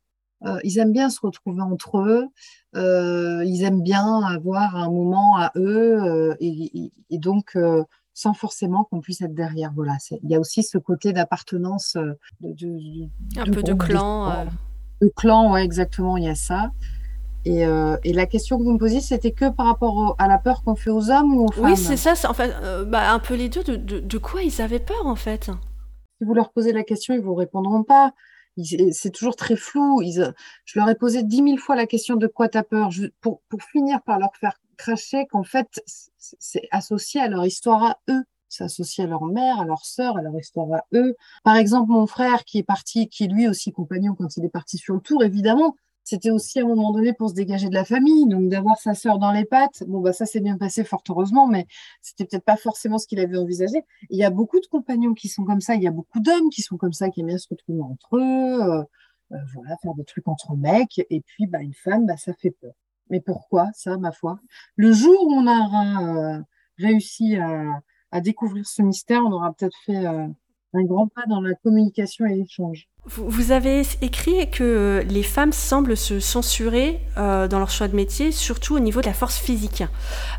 ils 0.63 0.77
aiment 0.77 0.91
bien 0.91 1.09
se 1.09 1.21
retrouver 1.21 1.61
entre 1.61 1.99
eux. 1.99 2.27
ils 2.75 3.63
aiment 3.63 3.81
bien 3.81 4.21
avoir 4.23 4.75
un 4.75 4.89
moment 4.89 5.37
à 5.37 5.51
eux, 5.55 6.35
et 6.39 6.91
donc 7.17 7.57
sans 8.13 8.33
forcément 8.33 8.83
qu'on 8.85 9.01
puisse 9.01 9.21
être 9.21 9.33
derrière. 9.33 9.71
Voilà, 9.73 9.97
il 10.23 10.29
y 10.29 10.35
a 10.35 10.39
aussi 10.39 10.63
ce 10.63 10.77
côté 10.77 11.13
d'appartenance, 11.13 11.95
euh, 11.95 12.13
de, 12.41 13.09
un 13.37 13.45
peu 13.45 13.63
de 13.63 13.73
clan. 13.73 14.29
Euh. 14.29 14.45
De, 15.01 15.11
clan, 15.15 15.51
ouais, 15.51 15.63
exactement, 15.63 16.17
il 16.17 16.25
y 16.25 16.29
a 16.29 16.35
ça. 16.35 16.71
Et, 17.45 17.65
euh, 17.65 17.97
et, 18.05 18.13
la 18.13 18.25
question 18.25 18.57
que 18.57 18.63
vous 18.63 18.71
me 18.71 18.77
posiez, 18.77 19.01
c'était 19.01 19.31
que 19.31 19.49
par 19.49 19.65
rapport 19.65 20.15
à 20.17 20.29
la 20.29 20.37
peur 20.37 20.63
qu'on 20.63 20.75
fait 20.75 20.91
aux 20.91 21.11
hommes 21.11 21.33
ou 21.33 21.45
aux 21.45 21.51
femmes 21.51 21.65
Oui, 21.65 21.75
c'est 21.75 21.97
ça, 21.97 22.13
en 22.29 22.33
fait, 22.33 22.53
bah, 22.87 23.11
un 23.11 23.19
peu 23.19 23.35
les 23.35 23.49
deux. 23.49 23.63
De, 23.63 23.75
de, 23.75 24.17
quoi 24.17 24.43
ils 24.43 24.61
avaient 24.61 24.79
peur, 24.79 25.05
en 25.05 25.15
fait? 25.15 25.45
Si 26.17 26.25
vous 26.25 26.33
leur 26.33 26.53
posez 26.53 26.71
la 26.71 26.83
question, 26.83 27.13
ils 27.13 27.19
ne 27.19 27.25
vous 27.25 27.35
répondront 27.35 27.83
pas. 27.83 28.13
C'est 28.91 29.11
toujours 29.11 29.35
très 29.35 29.57
flou. 29.57 30.01
Ils, 30.01 30.33
je 30.63 30.79
leur 30.79 30.87
ai 30.87 30.95
posé 30.95 31.23
dix 31.23 31.41
mille 31.41 31.59
fois 31.59 31.75
la 31.75 31.87
question 31.87 32.15
de 32.15 32.27
quoi 32.27 32.47
tu 32.47 32.57
as 32.57 32.63
peur, 32.63 32.91
pour, 33.19 33.41
pour 33.49 33.61
finir 33.61 34.01
par 34.03 34.19
leur 34.19 34.33
faire 34.39 34.53
cracher 34.77 35.25
qu'en 35.27 35.43
fait, 35.43 35.67
c'est 36.17 36.67
associé 36.71 37.21
à 37.21 37.27
leur 37.27 37.45
histoire 37.45 37.83
à 37.83 37.97
eux. 38.09 38.23
C'est 38.49 38.65
associé 38.65 39.03
à 39.03 39.07
leur 39.07 39.25
mère, 39.25 39.59
à 39.59 39.65
leur 39.65 39.83
sœur, 39.85 40.17
à 40.17 40.21
leur 40.21 40.37
histoire 40.39 40.71
à 40.73 40.85
eux. 40.93 41.15
Par 41.43 41.55
exemple, 41.55 41.91
mon 41.91 42.05
frère 42.05 42.45
qui 42.45 42.59
est 42.59 42.63
parti, 42.63 43.09
qui 43.09 43.23
est 43.23 43.27
lui 43.27 43.47
aussi 43.47 43.71
compagnon 43.71 44.13
quand 44.15 44.37
il 44.37 44.45
est 44.45 44.49
parti 44.49 44.77
sur 44.77 44.93
le 44.93 45.01
tour, 45.01 45.23
évidemment, 45.23 45.75
c'était 46.03 46.31
aussi 46.31 46.59
à 46.59 46.63
un 46.63 46.67
moment 46.67 46.91
donné 46.91 47.13
pour 47.13 47.29
se 47.29 47.33
dégager 47.33 47.69
de 47.69 47.73
la 47.73 47.85
famille. 47.85 48.27
Donc 48.27 48.49
d'avoir 48.49 48.77
sa 48.77 48.93
sœur 48.93 49.19
dans 49.19 49.31
les 49.31 49.45
pattes, 49.45 49.83
bon 49.87 50.01
bah 50.01 50.13
ça 50.13 50.25
s'est 50.25 50.41
bien 50.41 50.57
passé 50.57 50.83
fort 50.83 51.03
heureusement, 51.09 51.47
mais 51.47 51.65
c'était 52.01 52.25
peut-être 52.25 52.45
pas 52.45 52.57
forcément 52.57 52.97
ce 52.97 53.07
qu'il 53.07 53.19
avait 53.19 53.37
envisagé. 53.37 53.83
Il 54.09 54.17
y 54.17 54.23
a 54.23 54.29
beaucoup 54.29 54.59
de 54.59 54.67
compagnons 54.67 55.13
qui 55.13 55.29
sont 55.29 55.45
comme 55.45 55.61
ça, 55.61 55.75
il 55.75 55.83
y 55.83 55.87
a 55.87 55.91
beaucoup 55.91 56.19
d'hommes 56.19 56.49
qui 56.49 56.61
sont 56.61 56.77
comme 56.77 56.93
ça, 56.93 57.09
qui 57.09 57.21
aiment 57.21 57.27
bien 57.27 57.37
se 57.37 57.47
retrouver 57.49 57.81
entre 57.81 58.17
eux, 58.17 58.61
euh, 58.61 58.83
euh, 59.31 59.37
voilà, 59.55 59.77
faire 59.81 59.95
des 59.95 60.03
trucs 60.05 60.27
entre 60.27 60.55
mecs. 60.55 60.99
Et 61.09 61.21
puis 61.21 61.47
bah 61.47 61.61
une 61.61 61.73
femme, 61.73 62.05
bah 62.05 62.17
ça 62.17 62.33
fait 62.33 62.51
peur. 62.51 62.73
Mais 63.09 63.21
pourquoi 63.21 63.69
ça, 63.73 63.97
ma 63.97 64.11
foi? 64.11 64.39
Le 64.75 64.91
jour 64.91 65.15
où 65.27 65.33
on 65.33 65.47
aura 65.47 66.37
euh, 66.37 66.41
réussi 66.77 67.37
à, 67.37 68.21
découvrir 68.21 68.67
ce 68.67 68.81
mystère, 68.81 69.23
on 69.25 69.31
aura 69.31 69.53
peut-être 69.53 69.77
fait 69.85 70.05
euh, 70.05 70.27
un 70.73 70.83
grand 70.83 71.07
pas 71.07 71.25
dans 71.27 71.41
la 71.41 71.55
communication 71.55 72.25
et 72.25 72.35
l'échange. 72.35 72.87
Vous 73.05 73.51
avez 73.51 73.81
écrit 74.01 74.49
que 74.49 75.03
les 75.09 75.23
femmes 75.23 75.51
semblent 75.51 75.97
se 75.97 76.21
censurer 76.21 77.01
euh, 77.17 77.49
dans 77.49 77.59
leur 77.59 77.69
choix 77.69 77.89
de 77.89 77.95
métier, 77.95 78.31
surtout 78.31 78.75
au 78.75 78.79
niveau 78.79 79.01
de 79.01 79.07
la 79.07 79.13
force 79.13 79.37
physique. 79.37 79.83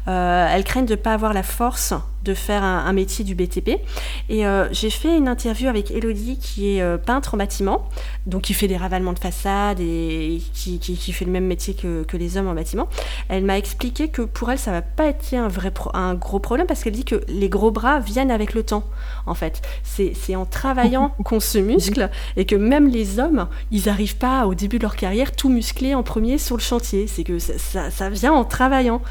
elles 0.06 0.64
craignent 0.64 0.86
de 0.86 0.92
ne 0.92 1.00
pas 1.00 1.12
avoir 1.12 1.34
la 1.34 1.42
force 1.42 1.92
de 2.24 2.34
faire 2.34 2.64
un, 2.64 2.92
métier 2.92 3.24
du 3.24 3.34
BTP. 3.34 3.80
Et 4.28 4.46
euh, 4.46 4.66
j'ai 4.72 4.90
fait 4.90 5.16
une 5.16 5.28
interview 5.28 5.68
avec 5.68 5.90
Elodie 5.90 6.38
qui 6.38 6.76
est 6.76 6.82
euh, 6.82 6.96
peintre 6.96 7.34
en 7.34 7.36
bâtiment, 7.36 7.88
donc 8.26 8.42
qui 8.42 8.54
fait 8.54 8.68
des 8.68 8.76
ravalements 8.76 9.12
de 9.12 9.18
façade 9.18 9.80
et 9.80 10.40
qui, 10.54 10.78
qui, 10.78 11.12
fait 11.12 11.24
le 11.24 11.30
même 11.30 11.46
métier 11.46 11.74
que, 11.74 12.02
que, 12.04 12.16
les 12.16 12.36
hommes 12.36 12.48
en 12.48 12.54
bâtiment. 12.54 12.88
Elle 13.28 13.44
m'a 13.44 13.58
expliqué 13.58 14.08
que 14.08 14.22
pour 14.22 14.50
elle, 14.50 14.58
ça 14.58 14.72
va 14.72 14.80
pas 14.80 15.04
être 15.06 15.34
un, 15.34 15.48
vrai 15.48 15.72
un 15.92 16.14
gros 16.14 16.38
problème 16.38 16.66
parce 16.66 16.82
qu'elle 16.82 16.94
dit 16.94 17.04
que 17.04 17.22
les 17.28 17.48
gros 17.48 17.70
bras 17.70 18.00
viennent 18.00 18.30
avec 18.30 18.54
le 18.54 18.62
temps, 18.62 18.84
en 19.26 19.34
fait. 19.34 19.60
C'est 19.82 20.36
en 20.36 20.46
travaillant 20.46 21.10
qu'on 21.24 21.40
se 21.40 21.58
muscle 21.58 22.10
et 22.36 22.46
que 22.54 22.60
même 22.60 22.88
les 22.88 23.18
hommes, 23.18 23.48
ils 23.70 23.86
n'arrivent 23.86 24.16
pas 24.16 24.46
au 24.46 24.54
début 24.54 24.78
de 24.78 24.82
leur 24.82 24.96
carrière 24.96 25.32
tout 25.32 25.48
musclés 25.48 25.94
en 25.94 26.02
premier 26.02 26.38
sur 26.38 26.56
le 26.56 26.62
chantier. 26.62 27.06
C'est 27.06 27.24
que 27.24 27.38
ça, 27.38 27.58
ça, 27.58 27.90
ça 27.90 28.10
vient 28.10 28.32
en 28.32 28.44
travaillant. 28.44 29.02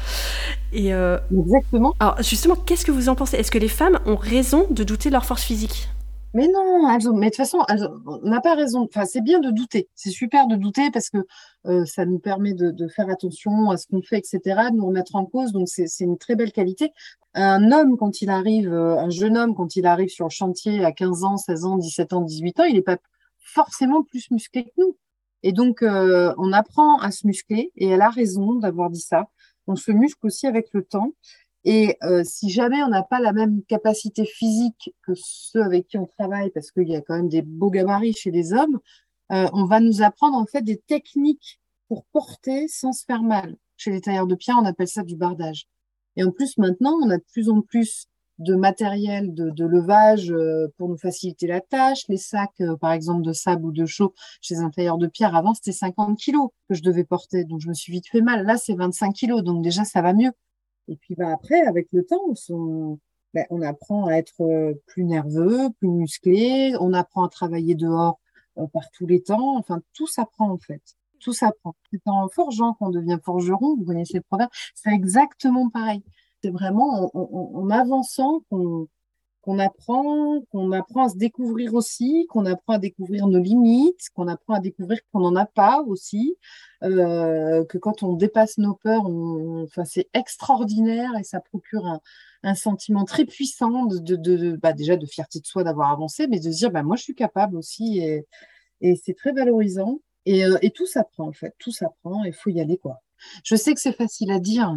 Et 0.72 0.94
euh, 0.94 1.18
Exactement. 1.30 1.94
Alors 2.00 2.22
justement, 2.22 2.56
qu'est-ce 2.56 2.84
que 2.84 2.92
vous 2.92 3.08
en 3.08 3.14
pensez? 3.14 3.36
Est-ce 3.36 3.50
que 3.50 3.58
les 3.58 3.68
femmes 3.68 3.98
ont 4.06 4.16
raison 4.16 4.66
de 4.70 4.82
douter 4.82 5.10
de 5.10 5.14
leur 5.14 5.24
force 5.24 5.42
physique? 5.42 5.88
Mais 6.32 6.48
non, 6.48 6.88
mais 6.88 6.98
de 6.98 7.30
toute 7.30 7.36
façon, 7.36 7.58
on 8.06 8.28
n'a 8.28 8.40
pas 8.40 8.56
raison. 8.56 8.88
Enfin, 8.90 9.04
c'est 9.04 9.20
bien 9.20 9.38
de 9.38 9.50
douter. 9.50 9.88
C'est 9.94 10.10
super 10.10 10.48
de 10.48 10.56
douter 10.56 10.90
parce 10.92 11.08
que 11.08 11.18
euh, 11.66 11.84
ça 11.84 12.06
nous 12.06 12.18
permet 12.18 12.54
de, 12.54 12.88
faire 12.88 13.08
attention 13.08 13.70
à 13.70 13.76
ce 13.76 13.86
qu'on 13.86 14.02
fait, 14.02 14.18
etc., 14.18 14.40
de 14.72 14.76
nous 14.76 14.86
remettre 14.86 15.14
en 15.14 15.26
cause. 15.26 15.52
Donc, 15.52 15.68
c'est 15.68 15.86
une 16.00 16.18
très 16.18 16.34
belle 16.34 16.50
qualité. 16.50 16.90
Un 17.34 17.70
homme, 17.70 17.96
quand 17.96 18.20
il 18.20 18.30
arrive, 18.30 18.72
euh, 18.72 18.98
un 18.98 19.10
jeune 19.10 19.36
homme, 19.36 19.54
quand 19.54 19.76
il 19.76 19.86
arrive 19.86 20.08
sur 20.08 20.24
le 20.24 20.30
chantier 20.30 20.84
à 20.84 20.90
15 20.90 21.22
ans, 21.22 21.36
16 21.36 21.64
ans, 21.66 21.76
17 21.76 22.12
ans, 22.14 22.20
18 22.22 22.60
ans, 22.60 22.64
il 22.64 22.74
n'est 22.74 22.82
pas 22.82 22.96
forcément 23.44 24.02
plus 24.02 24.30
musclé 24.30 24.64
que 24.64 24.70
nous. 24.78 24.96
Et 25.42 25.52
donc, 25.52 25.82
on 25.82 26.52
apprend 26.52 26.98
à 26.98 27.10
se 27.10 27.26
muscler 27.26 27.70
et 27.76 27.88
elle 27.88 28.02
a 28.02 28.10
raison 28.10 28.54
d'avoir 28.54 28.90
dit 28.90 29.00
ça 29.00 29.28
on 29.66 29.76
se 29.76 29.92
muscle 29.92 30.26
aussi 30.26 30.46
avec 30.46 30.68
le 30.72 30.84
temps. 30.84 31.12
Et 31.64 31.96
si 32.24 32.50
jamais 32.50 32.82
on 32.82 32.88
n'a 32.88 33.02
pas 33.02 33.20
la 33.20 33.32
même 33.32 33.62
capacité 33.62 34.26
physique 34.26 34.94
que 35.02 35.12
ceux 35.14 35.62
avec 35.62 35.88
qui 35.88 35.96
on 35.96 36.06
travaille, 36.06 36.50
parce 36.50 36.70
qu'il 36.70 36.88
y 36.88 36.96
a 36.96 37.00
quand 37.00 37.16
même 37.16 37.28
des 37.28 37.42
beaux 37.42 37.70
gabarits 37.70 38.12
chez 38.12 38.30
les 38.30 38.52
hommes, 38.52 38.78
on 39.30 39.64
va 39.64 39.80
nous 39.80 40.02
apprendre 40.02 40.36
en 40.36 40.46
fait 40.46 40.62
des 40.62 40.76
techniques 40.76 41.60
pour 41.88 42.04
porter 42.06 42.68
sans 42.68 42.92
se 42.92 43.04
faire 43.04 43.22
mal. 43.22 43.56
Chez 43.76 43.90
les 43.90 44.00
tailleurs 44.00 44.26
de 44.26 44.34
pierre, 44.34 44.56
on 44.60 44.66
appelle 44.66 44.88
ça 44.88 45.02
du 45.02 45.16
bardage. 45.16 45.66
Et 46.16 46.24
en 46.24 46.30
plus, 46.30 46.58
maintenant, 46.58 46.98
on 47.02 47.10
a 47.10 47.16
de 47.16 47.24
plus 47.32 47.48
en 47.48 47.60
plus 47.60 48.06
de 48.38 48.54
matériel 48.54 49.34
de, 49.34 49.64
levage 49.64 50.30
euh, 50.30 50.68
pour 50.76 50.88
nous 50.88 50.96
faciliter 50.96 51.46
la 51.46 51.60
tâche. 51.60 52.04
Les 52.08 52.16
sacs, 52.16 52.60
euh, 52.60 52.76
par 52.76 52.92
exemple, 52.92 53.22
de 53.22 53.32
sable 53.32 53.66
ou 53.66 53.72
de 53.72 53.86
chaux 53.86 54.14
chez 54.40 54.56
un 54.56 54.70
tailleur 54.70 54.98
de 54.98 55.06
pierre, 55.06 55.34
avant, 55.34 55.54
c'était 55.54 55.72
50 55.72 56.18
kilos 56.18 56.50
que 56.68 56.74
je 56.74 56.82
devais 56.82 57.04
porter. 57.04 57.44
Donc, 57.44 57.60
je 57.60 57.68
me 57.68 57.74
suis 57.74 57.92
vite 57.92 58.08
fait 58.08 58.20
mal. 58.20 58.44
Là, 58.44 58.56
c'est 58.56 58.74
25 58.74 59.12
kilos. 59.12 59.42
Donc, 59.42 59.62
déjà, 59.62 59.84
ça 59.84 60.02
va 60.02 60.12
mieux. 60.12 60.32
Et 60.88 60.96
puis, 60.96 61.14
bah, 61.14 61.32
après, 61.32 61.62
avec 61.62 61.88
le 61.92 62.04
temps, 62.04 62.20
on, 62.50 62.98
ben, 63.32 63.46
on 63.50 63.62
apprend 63.62 64.06
à 64.06 64.14
être 64.14 64.42
euh, 64.42 64.74
plus 64.86 65.04
nerveux, 65.04 65.70
plus 65.78 65.88
musclé. 65.88 66.74
On 66.80 66.92
apprend 66.92 67.24
à 67.24 67.28
travailler 67.28 67.74
dehors 67.74 68.20
par 68.72 68.90
tous 68.92 69.06
les 69.06 69.22
temps. 69.22 69.56
Enfin, 69.58 69.80
tout 69.94 70.06
s'apprend, 70.06 70.50
en 70.50 70.58
fait 70.58 70.82
tout 71.24 71.32
s'apprend. 71.32 71.74
C'est 71.90 72.00
en 72.06 72.28
forgeant 72.28 72.74
qu'on 72.74 72.90
devient 72.90 73.18
forgeron, 73.24 73.76
vous 73.76 73.84
connaissez 73.84 74.18
le 74.18 74.22
proverbe, 74.22 74.50
c'est 74.74 74.92
exactement 74.92 75.70
pareil. 75.70 76.02
C'est 76.44 76.50
vraiment 76.50 77.10
en, 77.14 77.70
avançant 77.70 78.42
qu'on 78.50 79.58
apprend, 79.58 80.42
qu'on 80.52 80.72
apprend 80.72 81.06
à 81.06 81.08
se 81.08 81.16
découvrir 81.16 81.72
aussi, 81.72 82.26
qu'on 82.28 82.44
apprend 82.44 82.74
à 82.74 82.78
découvrir 82.78 83.28
nos 83.28 83.38
limites, 83.38 84.10
qu'on 84.14 84.28
apprend 84.28 84.52
à 84.52 84.60
découvrir 84.60 84.98
qu'on 85.10 85.20
n'en 85.20 85.36
a 85.36 85.46
pas 85.46 85.82
aussi, 85.86 86.36
euh, 86.82 87.64
que 87.64 87.78
quand 87.78 88.02
on 88.02 88.12
dépasse 88.12 88.58
nos 88.58 88.74
peurs, 88.74 89.06
enfin, 89.06 89.86
c'est 89.86 90.10
extraordinaire 90.12 91.12
et 91.18 91.24
ça 91.24 91.40
procure 91.40 91.98
un, 92.42 92.54
sentiment 92.54 93.06
très 93.06 93.24
puissant 93.24 93.86
de, 93.86 94.56
bah, 94.56 94.74
déjà 94.74 94.96
de 94.96 95.06
fierté 95.06 95.40
de 95.40 95.46
soi 95.46 95.64
d'avoir 95.64 95.92
avancé, 95.92 96.26
mais 96.26 96.40
de 96.40 96.52
se 96.52 96.58
dire 96.58 96.70
bah, 96.70 96.82
moi 96.82 96.96
je 96.96 97.04
suis 97.04 97.14
capable 97.14 97.56
aussi 97.56 98.00
et, 98.00 98.26
et 98.82 98.96
c'est 99.02 99.14
très 99.14 99.32
valorisant. 99.32 100.00
Et, 100.26 100.44
euh, 100.44 100.58
et 100.60 100.72
tout 100.72 100.86
s'apprend 100.86 101.28
en 101.28 101.32
fait, 101.32 101.54
tout 101.58 101.72
s'apprend, 101.72 102.22
il 102.24 102.34
faut 102.34 102.50
y 102.50 102.60
aller 102.60 102.76
quoi. 102.76 103.00
Je 103.44 103.56
sais 103.56 103.72
que 103.72 103.80
c'est 103.80 103.96
facile 103.96 104.30
à 104.30 104.38
dire, 104.38 104.76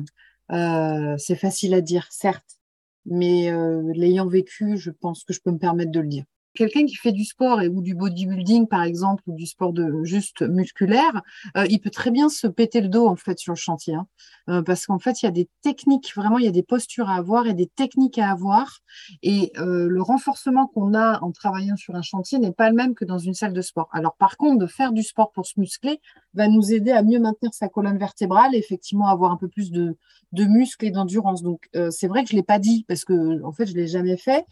euh, 0.52 1.16
c'est 1.18 1.36
facile 1.36 1.74
à 1.74 1.82
dire, 1.82 2.08
certes, 2.12 2.60
mais 3.06 3.52
euh, 3.52 3.82
l'ayant 3.94 4.28
vécu, 4.28 4.78
je 4.78 4.92
pense 4.92 5.24
que 5.24 5.34
je 5.34 5.42
peux 5.42 5.52
me 5.52 5.60
permettre 5.60 5.92
de 5.92 6.00
le 6.00 6.08
dire 6.08 6.26
quelqu'un 6.58 6.86
qui 6.86 6.96
fait 6.96 7.12
du 7.12 7.24
sport 7.24 7.62
et 7.62 7.68
ou 7.68 7.82
du 7.82 7.94
bodybuilding 7.94 8.68
par 8.68 8.84
exemple 8.84 9.24
ou 9.28 9.34
du 9.34 9.46
sport 9.46 9.74
de 9.74 10.04
juste 10.04 10.42
musculaire, 10.42 11.22
euh, 11.56 11.66
il 11.70 11.80
peut 11.80 11.92
très 11.92 12.12
bien 12.12 12.30
se 12.30 12.48
péter 12.48 12.82
le 12.82 12.90
dos 12.90 13.08
en 13.08 13.16
fait 13.16 13.38
sur 13.38 13.54
le 13.54 13.58
chantier, 13.58 13.94
hein. 13.94 14.08
euh, 14.50 14.64
parce 14.64 14.88
qu'en 14.88 14.98
fait 14.98 15.22
il 15.22 15.26
y 15.26 15.30
a 15.30 15.32
des 15.32 15.48
techniques 15.62 16.14
vraiment, 16.16 16.40
il 16.40 16.46
y 16.46 16.48
a 16.48 16.52
des 16.52 16.64
postures 16.64 17.10
à 17.10 17.16
avoir 17.16 17.46
et 17.46 17.54
des 17.54 17.68
techniques 17.68 18.18
à 18.18 18.32
avoir, 18.32 18.80
et 19.22 19.52
euh, 19.58 19.88
le 19.88 20.02
renforcement 20.02 20.68
qu'on 20.68 20.96
a 20.96 21.20
en 21.22 21.32
travaillant 21.32 21.76
sur 21.78 21.96
un 21.96 22.02
chantier 22.02 22.40
n'est 22.40 22.52
pas 22.52 22.70
le 22.70 22.76
même 22.76 22.96
que 22.96 23.06
dans 23.06 23.20
une 23.20 23.36
salle 23.36 23.54
de 23.54 23.62
sport. 23.62 23.88
Alors 23.94 24.16
par 24.18 24.36
contre, 24.38 24.58
de 24.58 24.68
faire 24.68 24.92
du 24.92 25.04
sport 25.04 25.32
pour 25.32 25.46
se 25.46 25.60
muscler 25.60 26.02
va 26.34 26.48
nous 26.48 26.74
aider 26.74 26.92
à 26.92 27.04
mieux 27.04 27.20
maintenir 27.20 27.54
sa 27.54 27.70
colonne 27.70 28.00
vertébrale 28.00 28.56
et 28.56 28.58
effectivement 28.58 29.08
avoir 29.08 29.32
un 29.32 29.38
peu 29.38 29.48
plus 29.48 29.72
de, 29.72 29.96
de 30.32 30.46
muscles 30.46 30.86
et 30.86 30.92
d'endurance. 30.92 31.44
Donc 31.44 31.70
c'est 31.92 32.08
vrai 32.08 32.24
que 32.24 32.30
je 32.30 32.36
l'ai 32.36 32.44
pas 32.44 32.60
dit 32.60 32.86
parce 32.88 33.06
que 33.06 33.44
en 33.44 33.52
fait 33.52 33.66
je 33.68 33.76
l'ai 33.76 33.88
jamais 33.88 34.18
fait. 34.18 34.46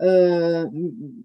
Euh, 0.00 0.66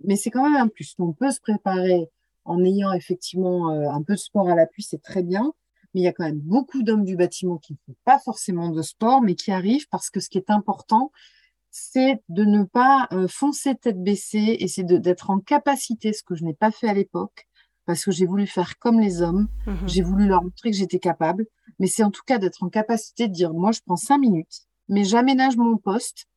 mais 0.04 0.16
c'est 0.16 0.30
quand 0.30 0.44
même 0.44 0.62
un 0.62 0.68
plus. 0.68 0.94
On 1.00 1.14
peut 1.14 1.32
se 1.32 1.40
préparer 1.40 2.10
en 2.46 2.64
ayant 2.64 2.94
effectivement 2.94 3.72
euh, 3.72 3.90
un 3.90 4.02
peu 4.04 4.14
de 4.14 4.20
sport 4.20 4.50
à 4.50 4.56
l'appui, 4.56 4.84
c'est 4.84 5.02
très 5.02 5.24
bien. 5.24 5.54
Mais 5.94 6.02
il 6.02 6.04
y 6.04 6.08
a 6.08 6.14
quand 6.14 6.26
même 6.26 6.40
beaucoup 6.40 6.84
d'hommes 6.84 7.06
du 7.06 7.16
bâtiment 7.16 7.58
qui 7.58 7.74
ne 7.74 7.78
font 7.86 7.98
pas 8.04 8.20
forcément 8.20 8.70
de 8.70 8.82
sport, 8.82 9.22
mais 9.22 9.36
qui 9.36 9.52
arrivent 9.52 9.88
parce 9.90 10.10
que 10.10 10.20
ce 10.20 10.30
qui 10.30 10.38
est 10.38 10.50
important, 10.50 11.12
c'est 11.72 12.22
de 12.30 12.44
ne 12.44 12.64
pas 12.64 13.08
euh, 13.12 13.28
foncer 13.28 13.76
tête 13.76 14.02
baissée 14.02 14.58
et 14.60 14.68
c'est 14.68 14.84
d'être 14.84 15.30
en 15.30 15.40
capacité, 15.40 16.14
ce 16.14 16.24
que 16.24 16.36
je 16.36 16.44
n'ai 16.44 16.54
pas 16.54 16.72
fait 16.72 16.90
à 16.90 16.94
l'époque, 16.94 17.48
parce 17.86 18.04
que 18.04 18.12
j'ai 18.12 18.26
voulu 18.26 18.48
faire 18.48 18.78
comme 18.80 19.00
les 19.00 19.22
hommes, 19.22 19.48
mmh 19.66 19.88
j'ai 19.88 20.02
voulu 20.02 20.28
leur 20.28 20.44
montrer 20.44 20.72
que 20.72 20.78
j'étais 20.78 21.00
capable, 21.00 21.46
mais 21.80 21.88
c'est 21.88 22.04
en 22.04 22.12
tout 22.12 22.24
cas 22.26 22.38
d'être 22.38 22.64
en 22.64 22.70
capacité 22.70 23.28
de 23.28 23.34
dire, 23.34 23.54
moi, 23.54 23.72
je 23.72 23.82
prends 23.86 23.96
cinq 23.96 24.18
minutes, 24.18 24.66
mais 24.90 25.04
j'aménage 25.04 25.58
mon 25.58 25.78
poste 25.78 26.28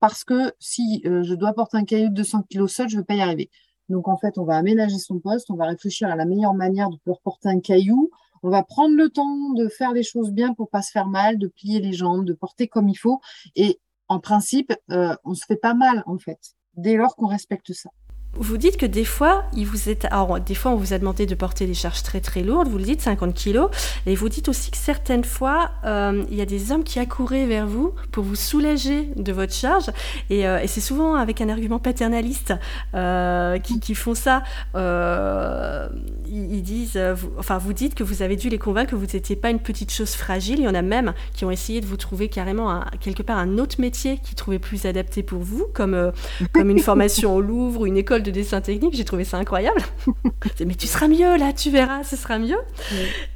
parce 0.00 0.24
que 0.24 0.52
si 0.58 1.02
euh, 1.04 1.22
je 1.22 1.34
dois 1.34 1.52
porter 1.52 1.76
un 1.76 1.84
caillou 1.84 2.08
de 2.08 2.14
200 2.14 2.44
kg 2.50 2.66
seul, 2.66 2.88
je 2.88 2.96
ne 2.96 3.02
vais 3.02 3.06
pas 3.06 3.14
y 3.14 3.20
arriver. 3.20 3.50
Donc 3.88 4.08
en 4.08 4.16
fait, 4.16 4.38
on 4.38 4.44
va 4.44 4.56
aménager 4.56 4.98
son 4.98 5.18
poste, 5.18 5.50
on 5.50 5.56
va 5.56 5.66
réfléchir 5.66 6.08
à 6.08 6.16
la 6.16 6.24
meilleure 6.24 6.54
manière 6.54 6.90
de 6.90 6.96
pouvoir 6.96 7.20
porter 7.20 7.48
un 7.48 7.60
caillou. 7.60 8.10
On 8.42 8.48
va 8.48 8.62
prendre 8.62 8.96
le 8.96 9.10
temps 9.10 9.52
de 9.52 9.68
faire 9.68 9.92
les 9.92 10.02
choses 10.02 10.32
bien 10.32 10.54
pour 10.54 10.70
pas 10.70 10.80
se 10.80 10.90
faire 10.90 11.08
mal, 11.08 11.38
de 11.38 11.48
plier 11.48 11.80
les 11.80 11.92
jambes, 11.92 12.24
de 12.24 12.32
porter 12.32 12.68
comme 12.68 12.88
il 12.88 12.96
faut. 12.96 13.20
Et 13.54 13.78
en 14.08 14.18
principe, 14.18 14.72
euh, 14.90 15.14
on 15.24 15.34
se 15.34 15.44
fait 15.44 15.56
pas 15.56 15.74
mal 15.74 16.02
en 16.06 16.18
fait, 16.18 16.38
dès 16.74 16.96
lors 16.96 17.16
qu'on 17.16 17.26
respecte 17.26 17.72
ça. 17.72 17.90
Vous 18.34 18.56
dites 18.58 18.76
que 18.76 18.86
des 18.86 19.04
fois, 19.04 19.44
il 19.54 19.66
vous 19.66 19.88
est... 19.88 20.06
Des 20.46 20.54
fois, 20.54 20.70
on 20.70 20.76
vous 20.76 20.92
a 20.92 20.98
demandé 20.98 21.26
de 21.26 21.34
porter 21.34 21.66
des 21.66 21.74
charges 21.74 22.04
très 22.04 22.20
très 22.20 22.42
lourdes, 22.42 22.68
vous 22.68 22.78
le 22.78 22.84
dites, 22.84 23.00
50 23.00 23.34
kilos, 23.34 23.70
et 24.06 24.14
vous 24.14 24.28
dites 24.28 24.48
aussi 24.48 24.70
que 24.70 24.76
certaines 24.76 25.24
fois, 25.24 25.72
euh, 25.84 26.24
il 26.30 26.36
y 26.36 26.40
a 26.40 26.46
des 26.46 26.70
hommes 26.70 26.84
qui 26.84 27.00
accouraient 27.00 27.46
vers 27.46 27.66
vous 27.66 27.92
pour 28.12 28.22
vous 28.22 28.36
soulager 28.36 29.08
de 29.16 29.32
votre 29.32 29.52
charge, 29.52 29.90
et, 30.30 30.46
euh, 30.46 30.64
c'est 30.66 30.80
souvent 30.80 31.16
avec 31.16 31.40
un 31.40 31.48
argument 31.48 31.80
paternaliste 31.80 32.54
euh, 32.94 33.58
qui, 33.58 33.94
font 33.96 34.14
ça. 34.14 34.44
ils, 34.76 36.62
disent, 36.62 36.96
vous, 36.96 37.32
enfin, 37.36 37.58
vous 37.58 37.72
dites 37.72 37.96
que 37.96 38.04
vous 38.04 38.22
avez 38.22 38.36
dû 38.36 38.48
les 38.48 38.58
convaincre 38.58 38.92
que 38.92 38.96
vous 38.96 39.06
n'étiez 39.12 39.34
pas 39.34 39.50
une 39.50 39.58
petite 39.58 39.92
chose 39.92 40.12
fragile. 40.12 40.60
Il 40.60 40.64
y 40.64 40.68
en 40.68 40.74
a 40.74 40.82
même 40.82 41.14
qui 41.34 41.44
ont 41.44 41.50
essayé 41.50 41.80
de 41.80 41.86
vous 41.86 41.96
trouver 41.96 42.28
carrément 42.28 42.84
quelque 43.00 43.24
part 43.24 43.38
un 43.38 43.58
autre 43.58 43.80
métier 43.80 44.18
qu'ils 44.18 44.36
trouvaient 44.36 44.60
plus 44.60 44.86
adapté 44.86 45.24
pour 45.24 45.40
vous, 45.40 45.66
comme, 45.74 46.12
comme 46.52 46.70
une 46.70 46.78
formation 46.78 47.34
au 47.34 47.40
Louvre 47.40 47.80
ou 47.80 47.86
une 47.86 47.96
école 47.96 48.19
de 48.22 48.30
dessin 48.30 48.60
technique, 48.60 48.94
j'ai 48.94 49.04
trouvé 49.04 49.24
ça 49.24 49.36
incroyable. 49.36 49.80
mais 50.66 50.74
tu 50.74 50.86
seras 50.86 51.08
mieux 51.08 51.36
là, 51.36 51.52
tu 51.52 51.70
verras, 51.70 52.04
ce 52.04 52.16
sera 52.16 52.38
mieux. 52.38 52.58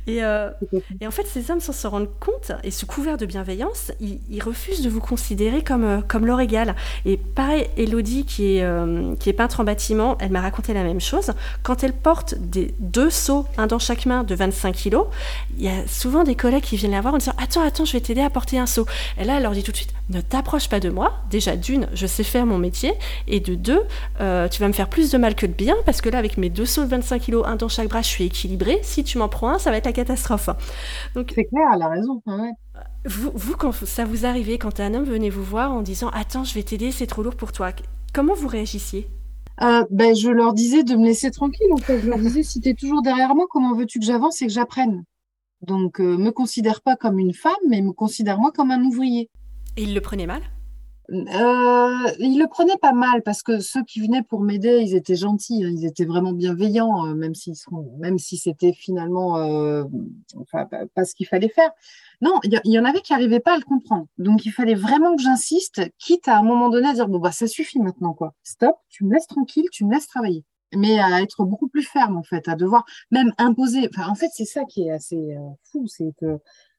Euh, 0.09 0.51
et, 1.01 1.07
en 1.07 1.11
fait, 1.11 1.27
ces 1.27 1.51
hommes, 1.51 1.61
sans 1.61 1.73
se 1.73 1.87
rendre 1.87 2.09
compte, 2.21 2.53
et 2.63 2.71
sous 2.71 2.87
couvert 2.87 3.17
de 3.17 3.27
bienveillance, 3.27 3.93
ils, 4.01 4.43
refusent 4.43 4.83
de 4.83 4.91
vous 4.91 5.01
considérer 5.01 5.63
comme, 5.63 5.85
euh, 5.85 6.01
comme 6.07 6.27
leur 6.27 6.41
égal. 6.41 6.75
Et 7.07 7.17
pareil, 7.17 7.67
Elodie, 7.79 8.25
qui 8.25 8.57
est, 8.57 8.63
euh, 8.63 9.15
qui 9.17 9.31
est 9.31 9.33
peintre 9.33 9.61
en 9.61 9.65
bâtiment, 9.65 10.19
elle 10.21 10.31
m'a 10.31 10.43
raconté 10.43 10.75
la 10.75 10.83
même 10.83 11.01
chose. 11.01 11.33
Quand 11.63 11.83
elle 11.83 11.95
porte 11.95 12.35
des, 12.39 12.75
deux 12.79 13.11
seaux, 13.11 13.47
un 13.57 13.67
dans 13.67 13.79
chaque 13.79 14.05
main, 14.05 14.23
de 14.25 14.35
25 14.35 14.75
kilos, 14.75 15.07
il 15.57 15.65
y 15.65 15.69
a 15.69 15.87
souvent 15.87 16.25
des 16.25 16.35
collègues 16.35 16.65
qui 16.65 16.77
viennent 16.77 16.93
la 16.93 17.01
voir 17.01 17.15
en 17.15 17.19
disant 17.19 17.35
Attends, 17.39 17.63
attends, 17.63 17.85
je 17.85 17.93
vais 17.93 18.01
t'aider 18.01 18.21
à 18.21 18.31
porter 18.31 18.59
un 18.59 18.67
seau. 18.67 18.87
Et 19.19 19.25
là, 19.25 19.37
elle 19.37 19.43
leur 19.43 19.53
dit 19.53 19.63
tout 19.63 19.73
de 19.73 19.77
suite 19.77 19.95
Ne 20.11 20.21
t'approche 20.21 20.69
pas 20.69 20.81
de 20.81 20.91
moi. 20.91 21.21
Déjà, 21.31 21.57
d'une, 21.57 21.89
je 21.95 22.07
sais 22.07 22.25
faire 22.25 22.45
mon 22.45 22.59
métier. 22.59 22.93
Et 23.29 23.41
de 23.41 23.55
deux, 23.55 23.83
tu 24.19 24.61
vas 24.61 24.69
me 24.69 24.73
faire 24.75 24.91
plus 24.91 25.11
de 25.11 25.19
mal 25.19 25.35
que 25.35 25.47
de 25.47 25.53
bien, 25.53 25.77
parce 25.87 26.01
que 26.01 26.09
là, 26.09 26.19
avec 26.19 26.37
mes 26.37 26.51
deux 26.51 26.67
seaux 26.67 26.85
de 26.85 26.89
25 26.89 27.21
kilos, 27.21 27.45
un 27.47 27.57
dans 27.57 27.69
chaque 27.69 27.89
bras, 27.89 28.03
je 28.03 28.09
suis 28.09 28.25
équilibrée. 28.25 28.81
Si 28.83 29.05
tu 29.05 29.19
m'en 29.19 29.29
prends 29.29 29.49
un, 29.49 29.59
ça 29.59 29.71
va 29.71 29.79
être 29.79 29.87
la 29.87 29.93
catastrophe. 29.93 30.51
Donc, 31.15 31.33
c'est 31.35 31.45
clair, 31.45 31.69
elle 31.75 31.83
a 31.83 31.89
raison. 31.89 32.23
Vous, 33.07 33.31
vous, 33.35 33.57
quand 33.57 33.73
ça 33.73 34.05
vous 34.05 34.27
arrivait, 34.27 34.59
quand 34.59 34.81
un 34.81 34.95
homme 34.95 35.05
venait 35.05 35.31
vous 35.31 35.45
voir 35.45 35.73
en 35.73 35.83
disant 35.83 36.09
Attends, 36.09 36.45
je 36.45 36.55
vais 36.55 36.63
t'aider, 36.63 36.91
c'est 36.91 37.07
trop 37.07 37.23
lourd 37.23 37.37
pour 37.37 37.53
toi, 37.53 37.71
comment 38.13 38.35
vous 38.35 38.49
réagissiez? 38.49 39.09
Euh, 39.63 39.85
ben, 39.91 40.15
Je 40.15 40.31
leur 40.31 40.53
disais 40.53 40.83
de 40.83 40.97
me 40.97 41.05
laisser 41.05 41.31
tranquille. 41.31 41.73
En 41.73 41.77
fait. 41.77 42.01
Je 42.01 42.09
leur 42.09 42.19
disais 42.19 42.43
Si 42.43 42.61
tu 42.61 42.71
es 42.71 42.75
toujours 42.75 43.03
derrière 43.03 43.35
moi, 43.35 43.47
comment 43.51 43.75
veux-tu 43.75 44.01
que 44.01 44.05
j'avance 44.05 44.43
et 44.43 44.47
que 44.47 44.53
j'apprenne? 44.53 45.05
Donc, 45.63 46.01
euh, 46.01 46.19
me 46.19 46.31
considère 46.31 46.83
pas 46.83 46.97
comme 46.97 47.19
une 47.19 47.33
femme, 47.33 47.53
mais 47.69 47.81
me 47.81 47.93
considère 47.93 48.39
moi 48.39 48.51
comme 48.53 48.71
un 48.71 48.83
ouvrier. 48.83 49.31
Et 49.77 49.83
il 49.83 49.95
le 49.95 50.01
prenait 50.01 50.27
mal? 50.27 50.43
Euh, 51.11 52.11
il 52.19 52.39
le 52.39 52.47
prenait 52.49 52.79
pas 52.81 52.93
mal 52.93 53.23
parce 53.23 53.43
que 53.43 53.61
ceux 53.61 53.83
qui 53.85 54.01
venaient 54.01 54.23
pour 54.23 54.41
m'aider, 54.41 54.81
ils 54.81 54.95
étaient 54.95 55.17
gentils, 55.17 55.63
hein, 55.63 55.71
ils 55.71 55.85
étaient 55.85 56.07
vraiment 56.07 56.33
bienveillants, 56.33 57.07
euh, 57.07 57.15
même, 57.15 57.35
même 57.99 58.19
si 58.19 58.37
c'était 58.39 58.73
finalement 58.73 59.37
euh, 59.39 59.85
enfin, 60.37 60.67
pas, 60.95 61.05
ce 61.05 61.15
qu'il 61.15 61.27
fallait 61.27 61.51
faire. 61.51 61.71
Non, 62.23 62.41
il 62.43 62.59
y, 62.65 62.79
en 62.79 62.85
avait 62.85 63.01
qui 63.01 63.13
n'arrivaient 63.13 63.41
pas 63.41 63.55
à 63.55 63.59
le 63.59 63.65
comprendre. 63.65 64.07
Donc 64.17 64.47
il 64.47 64.53
fallait 64.53 64.75
vraiment 64.75 65.15
que 65.15 65.23
j'insiste, 65.23 65.83
quitte 65.99 66.27
à 66.29 66.39
un 66.39 66.43
moment 66.43 66.71
donné 66.71 66.89
à 66.89 66.95
dire 66.95 67.09
bon 67.09 67.19
bah 67.19 67.33
ça 67.33 67.47
suffit 67.47 67.81
maintenant 67.81 68.15
quoi. 68.15 68.35
Stop, 68.43 68.77
tu 68.89 69.05
me 69.05 69.13
laisses 69.13 69.27
tranquille, 69.27 69.67
tu 69.71 69.85
me 69.85 69.93
laisses 69.93 70.07
travailler. 70.07 70.45
Mais 70.75 70.99
à 70.99 71.21
être 71.23 71.45
beaucoup 71.45 71.69
plus 71.69 71.83
ferme 71.85 72.17
en 72.17 72.23
fait, 72.23 72.49
à 72.49 72.57
devoir 72.57 72.85
même 73.11 73.33
imposer. 73.39 73.89
Enfin, 73.95 74.09
en 74.09 74.15
fait, 74.15 74.31
c'est 74.33 74.47
ça 74.47 74.65
qui 74.65 74.85
est 74.85 74.91
assez 74.91 75.37
fou, 75.71 75.87
c'est 75.87 76.13
que 76.19 76.27
euh, 76.27 76.39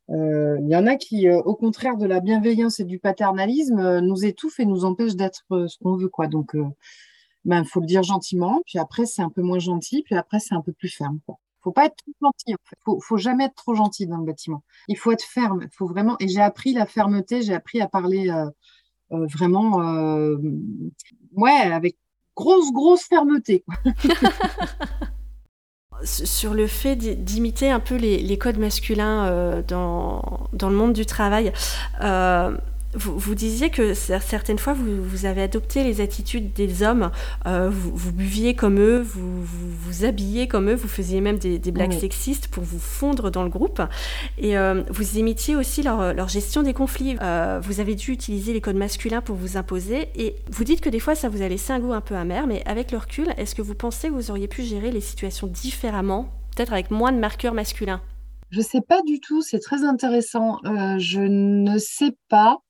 il 0.09 0.67
y 0.69 0.75
en 0.75 0.87
a 0.87 0.95
qui, 0.95 1.27
euh, 1.27 1.37
au 1.39 1.55
contraire 1.55 1.97
de 1.97 2.05
la 2.05 2.19
bienveillance 2.19 2.79
et 2.79 2.83
du 2.83 2.99
paternalisme, 2.99 3.79
euh, 3.79 4.01
nous 4.01 4.25
étouffent 4.25 4.59
et 4.59 4.65
nous 4.65 4.85
empêchent 4.85 5.15
d'être 5.15 5.43
ce 5.49 5.77
qu'on 5.79 5.95
veut. 5.95 6.09
quoi. 6.09 6.27
Donc, 6.27 6.51
il 6.53 6.63
ben, 7.45 7.63
faut 7.63 7.79
le 7.79 7.85
dire 7.87 8.03
gentiment, 8.03 8.61
puis 8.65 8.79
après, 8.79 9.05
c'est 9.05 9.21
un 9.21 9.29
peu 9.29 9.41
moins 9.41 9.59
gentil, 9.59 10.03
puis 10.03 10.15
après, 10.15 10.39
c'est 10.39 10.55
un 10.55 10.61
peu 10.61 10.73
plus 10.73 10.89
ferme. 10.89 11.19
Il 11.27 11.33
faut 11.63 11.71
pas 11.71 11.85
être 11.85 11.95
trop 11.95 12.13
gentil. 12.21 12.53
En 12.53 12.69
fait. 12.69 12.77
faut, 12.83 12.99
faut 12.99 13.17
jamais 13.17 13.45
être 13.45 13.55
trop 13.55 13.73
gentil 13.73 14.05
dans 14.05 14.17
le 14.17 14.25
bâtiment. 14.25 14.63
Il 14.87 14.97
faut 14.97 15.11
être 15.11 15.23
ferme. 15.23 15.67
faut 15.71 15.87
vraiment. 15.87 16.15
Et 16.19 16.27
j'ai 16.27 16.41
appris 16.41 16.73
la 16.73 16.85
fermeté. 16.85 17.41
J'ai 17.41 17.55
appris 17.55 17.81
à 17.81 17.87
parler 17.87 18.31
vraiment, 19.09 19.77
ouais, 21.33 21.51
avec 21.51 21.97
grosse 22.35 22.71
grosse 22.71 23.03
fermeté. 23.03 23.63
sur 26.03 26.53
le 26.53 26.67
fait 26.67 26.95
d'imiter 26.95 27.71
un 27.71 27.79
peu 27.79 27.95
les, 27.95 28.37
codes 28.37 28.57
masculins 28.57 29.25
euh, 29.25 29.61
dans, 29.67 30.47
dans, 30.53 30.69
le 30.69 30.75
monde 30.75 30.93
du 30.93 31.05
travail. 31.05 31.51
Vous, 32.95 33.35
disiez 33.35 33.69
que 33.69 33.93
certaines 33.93 34.57
fois, 34.57 34.73
vous, 34.73 35.25
avez 35.25 35.41
adopté 35.41 35.83
les 35.83 36.01
attitudes 36.01 36.53
des 36.53 36.83
hommes. 36.83 37.11
Euh, 37.45 37.69
vous, 37.69 38.11
buviez 38.11 38.53
comme 38.53 38.79
eux, 38.79 39.01
vous, 39.01 39.43
vous, 39.43 40.05
habillez 40.05 40.47
comme 40.47 40.69
eux, 40.69 40.75
vous 40.75 40.87
faisiez 40.87 41.21
même 41.21 41.37
des, 41.37 41.59
blagues 41.71 41.93
sexistes 41.93 42.47
pour 42.47 42.63
vous 42.63 42.79
fondre 42.79 43.31
dans 43.31 43.43
le 43.43 43.49
groupe. 43.49 43.81
Et 44.37 44.57
euh, 44.57 44.83
vous 44.89 45.17
imitiez 45.17 45.55
aussi 45.55 45.83
leur, 45.83 46.27
gestion 46.27 46.63
des 46.63 46.73
conflits. 46.73 47.17
Euh, 47.21 47.59
vous 47.61 47.79
avez 47.79 47.95
dû 47.95 48.11
utiliser 48.11 48.53
les 48.53 48.61
codes 48.61 48.77
masculins 48.77 49.21
pour 49.21 49.35
vous 49.35 49.57
imposer. 49.57 50.09
Et 50.15 50.35
vous 50.49 50.63
dites 50.63 50.81
que 50.81 50.89
des 50.89 50.99
fois, 50.99 51.15
ça 51.15 51.29
vous 51.29 51.41
a 51.41 51.47
laissé 51.47 51.73
un 51.73 51.79
goût 51.79 51.93
un 51.93 52.01
peu 52.01 52.15
amer. 52.15 52.47
Mais 52.47 52.63
avec 52.65 52.91
le 52.91 52.97
recul, 52.97 53.27
est-ce 53.37 53.55
que 53.55 53.61
vous 53.61 53.75
pensez 53.75 54.09
que 54.09 54.13
vous 54.13 54.31
auriez 54.31 54.47
pu 54.47 54.63
gérer 54.63 54.91
les 54.91 55.01
situations 55.01 55.47
différemment, 55.47 56.29
peut-être 56.55 56.73
avec 56.73 56.91
moins 56.91 57.11
de 57.11 57.19
marqueurs 57.19 57.53
masculins? 57.53 58.01
Je 58.55 58.59
ne 58.59 58.63
sais 58.63 58.79
pas 58.79 59.01
du 59.01 59.19
tout, 59.19 59.41
c'est 59.41 59.59
très 59.59 59.83
intéressant. 59.83 60.59
je 60.63 61.19
ne 61.19 61.77
sais 61.77 62.15
pas. 62.29 62.61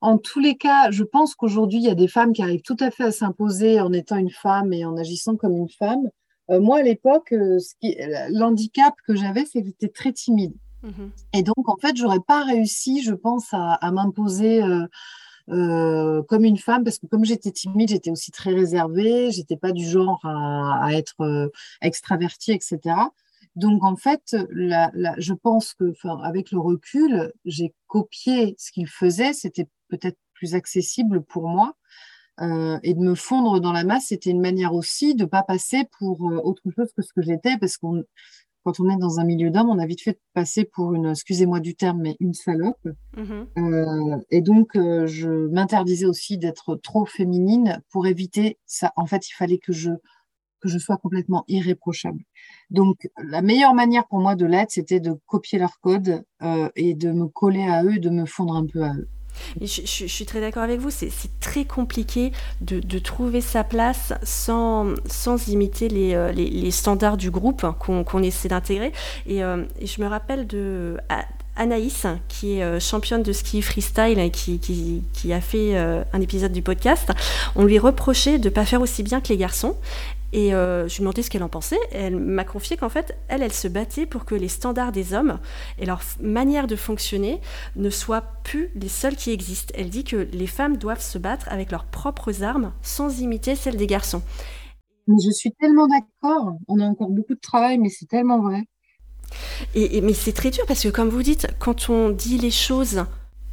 En 0.00 0.18
tous 0.18 0.40
les 0.40 0.56
cas, 0.56 0.90
je 0.90 1.04
pense 1.04 1.36
qu'aujourd'hui, 1.36 1.78
il 1.78 1.84
y 1.84 1.90
a 1.90 1.94
des 1.94 2.08
femmes 2.08 2.32
qui 2.32 2.42
arrivent 2.42 2.62
tout 2.62 2.76
à 2.80 2.90
fait 2.90 3.04
à 3.04 3.12
s'imposer 3.12 3.80
en 3.80 3.92
étant 3.92 4.16
une 4.16 4.30
femme 4.30 4.72
et 4.72 4.84
en 4.84 4.96
agissant 4.96 5.36
comme 5.36 5.56
une 5.56 5.68
femme. 5.68 6.10
Euh, 6.50 6.60
moi, 6.60 6.78
à 6.78 6.82
l'époque, 6.82 7.32
euh, 7.32 7.58
l'handicap 8.30 8.94
que 9.06 9.14
j'avais, 9.14 9.44
c'est 9.44 9.60
que 9.60 9.66
j'étais 9.66 9.88
très 9.88 10.12
timide. 10.12 10.54
Mhm. 10.82 11.12
Et 11.34 11.44
donc, 11.44 11.68
en 11.68 11.76
fait, 11.76 11.96
j'aurais 11.96 12.20
pas 12.26 12.42
réussi, 12.42 13.00
je 13.02 13.12
pense, 13.12 13.46
à, 13.52 13.78
m'imposer 13.92 14.60
euh, 15.50 16.22
comme 16.24 16.44
une 16.44 16.58
femme, 16.58 16.82
parce 16.82 16.98
que 16.98 17.06
comme 17.06 17.24
j'étais 17.24 17.52
timide, 17.52 17.90
j'étais 17.90 18.10
aussi 18.10 18.32
très 18.32 18.52
réservée, 18.52 19.30
j'étais 19.30 19.56
pas 19.56 19.70
du 19.70 19.84
genre 19.84 20.20
à, 20.24 20.90
être 20.92 21.50
extravertie, 21.80 22.52
etc. 22.52 22.78
Donc, 23.58 23.82
en 23.82 23.96
fait, 23.96 24.36
je 24.50 25.32
pense 25.32 25.74
que, 25.74 25.92
avec 26.22 26.52
le 26.52 26.60
recul, 26.60 27.32
j'ai 27.44 27.74
copié 27.88 28.54
ce 28.56 28.70
qu'il 28.70 28.86
faisait. 28.86 29.32
C'était 29.32 29.66
peut-être 29.88 30.16
plus 30.32 30.54
accessible 30.54 31.22
pour 31.24 31.48
moi. 31.48 31.74
Euh, 32.40 32.78
et 32.84 32.94
de 32.94 33.00
me 33.00 33.16
fondre 33.16 33.58
dans 33.60 33.72
la 33.72 33.82
masse, 33.82 34.06
c'était 34.06 34.30
une 34.30 34.40
manière 34.40 34.72
aussi 34.72 35.16
de 35.16 35.24
ne 35.24 35.28
pas 35.28 35.42
passer 35.42 35.88
pour 35.98 36.30
euh, 36.30 36.40
autre 36.44 36.62
chose 36.70 36.92
que 36.96 37.02
ce 37.02 37.12
que 37.12 37.20
j'étais, 37.20 37.58
parce 37.58 37.78
qu'on 37.78 38.04
quand 38.62 38.78
on 38.78 38.88
est 38.90 38.96
dans 38.96 39.18
un 39.18 39.24
milieu 39.24 39.50
d'hommes, 39.50 39.70
on 39.70 39.78
a 39.78 39.86
vite 39.86 40.02
fait 40.02 40.20
passer 40.34 40.64
pour 40.64 40.94
une, 40.94 41.10
excusez-moi 41.10 41.58
du 41.58 41.74
terme, 41.74 42.00
mais 42.00 42.16
une 42.20 42.34
salope. 42.34 42.86
Mm-hmm. 43.16 43.46
Euh, 43.56 44.20
et 44.30 44.40
donc, 44.40 44.68
je 44.74 45.48
m'interdisais 45.48 46.06
aussi 46.06 46.38
d'être 46.38 46.76
trop 46.76 47.06
féminine 47.06 47.82
pour 47.90 48.06
éviter 48.06 48.58
ça. 48.66 48.92
En 48.96 49.06
fait, 49.06 49.28
il 49.28 49.32
fallait 49.32 49.58
que 49.58 49.72
je 49.72 49.90
que 50.60 50.68
je 50.68 50.78
sois 50.78 50.96
complètement 50.96 51.44
irréprochable. 51.48 52.22
Donc, 52.70 53.08
la 53.22 53.42
meilleure 53.42 53.74
manière 53.74 54.06
pour 54.06 54.20
moi 54.20 54.34
de 54.34 54.46
l'être, 54.46 54.70
c'était 54.70 55.00
de 55.00 55.16
copier 55.26 55.58
leur 55.58 55.80
code 55.80 56.24
et 56.76 56.94
de 56.94 57.12
me 57.12 57.26
coller 57.26 57.66
à 57.66 57.84
eux, 57.84 57.98
de 57.98 58.10
me 58.10 58.26
fondre 58.26 58.56
un 58.56 58.66
peu 58.66 58.82
à 58.82 58.94
eux. 58.94 59.08
Je, 59.60 60.06
suis 60.06 60.26
très 60.26 60.40
d'accord 60.40 60.62
avec 60.62 60.80
vous, 60.80 60.90
c'est 60.90 61.10
très 61.40 61.64
compliqué 61.64 62.32
de, 62.60 62.98
trouver 62.98 63.40
sa 63.40 63.64
place 63.64 64.12
sans, 64.22 64.94
sans 65.06 65.48
imiter 65.48 65.88
les, 65.88 66.14
euh, 66.14 66.32
les, 66.32 66.70
standards 66.70 67.16
du 67.16 67.30
groupe 67.30 67.64
qu'on 67.78 68.22
essaie 68.22 68.48
d'intégrer. 68.48 68.92
Et, 69.26 69.42
euh, 69.42 69.64
et, 69.80 69.86
je 69.86 70.00
me 70.02 70.06
rappelle 70.06 70.46
de 70.46 70.98
Anaïs, 71.56 72.06
qui 72.28 72.58
est 72.58 72.62
euh, 72.62 72.80
championne 72.80 73.22
de 73.22 73.32
ski 73.32 73.62
freestyle, 73.62 74.30
qui, 74.30 74.58
qui, 74.58 75.02
qui 75.12 75.32
a 75.32 75.40
fait 75.40 75.76
un 75.76 76.20
épisode 76.20 76.52
du 76.52 76.62
podcast. 76.62 77.10
On 77.56 77.64
lui 77.64 77.78
reprochait 77.78 78.38
de 78.38 78.48
ne 78.48 78.54
pas 78.54 78.64
faire 78.64 78.80
aussi 78.80 79.02
bien 79.02 79.20
que 79.20 79.28
les 79.28 79.36
garçons. 79.36 79.76
Et 80.32 80.54
euh, 80.54 80.86
je 80.88 80.94
lui 80.94 80.96
ai 80.96 81.00
demandé 81.00 81.22
ce 81.22 81.30
qu'elle 81.30 81.42
en 81.42 81.48
pensait. 81.48 81.78
elle 81.90 82.16
m'a 82.16 82.44
confié 82.44 82.76
qu'en 82.76 82.90
fait, 82.90 83.16
elle, 83.28 83.42
elle 83.42 83.52
se 83.52 83.68
battait 83.68 84.04
pour 84.04 84.24
que 84.24 84.34
les 84.34 84.48
standards 84.48 84.92
des 84.92 85.14
hommes 85.14 85.38
et 85.78 85.86
leur 85.86 86.02
manière 86.20 86.66
de 86.66 86.76
fonctionner 86.76 87.40
ne 87.76 87.88
soient 87.88 88.22
plus 88.44 88.70
les 88.74 88.88
seuls 88.88 89.16
qui 89.16 89.30
existent. 89.30 89.72
Elle 89.76 89.88
dit 89.88 90.04
que 90.04 90.16
les 90.16 90.46
femmes 90.46 90.76
doivent 90.76 91.02
se 91.02 91.18
battre 91.18 91.46
avec 91.50 91.70
leurs 91.70 91.86
propres 91.86 92.42
armes 92.42 92.72
sans 92.82 93.20
imiter 93.20 93.54
celles 93.54 93.76
des 93.76 93.86
garçons. 93.86 94.22
Mais 95.06 95.16
je 95.24 95.30
suis 95.30 95.52
tellement 95.52 95.88
d'accord. 95.88 96.56
On 96.68 96.78
a 96.80 96.84
encore 96.84 97.08
beaucoup 97.08 97.34
de 97.34 97.40
travail, 97.40 97.78
mais 97.78 97.88
c'est 97.88 98.06
tellement 98.06 98.40
vrai. 98.42 98.64
Et, 99.74 100.00
mais 100.02 100.12
c'est 100.12 100.32
très 100.32 100.50
dur 100.50 100.64
parce 100.66 100.82
que, 100.82 100.88
comme 100.88 101.08
vous 101.08 101.22
dites, 101.22 101.48
quand 101.58 101.88
on 101.88 102.10
dit 102.10 102.38
les 102.38 102.50
choses 102.50 103.04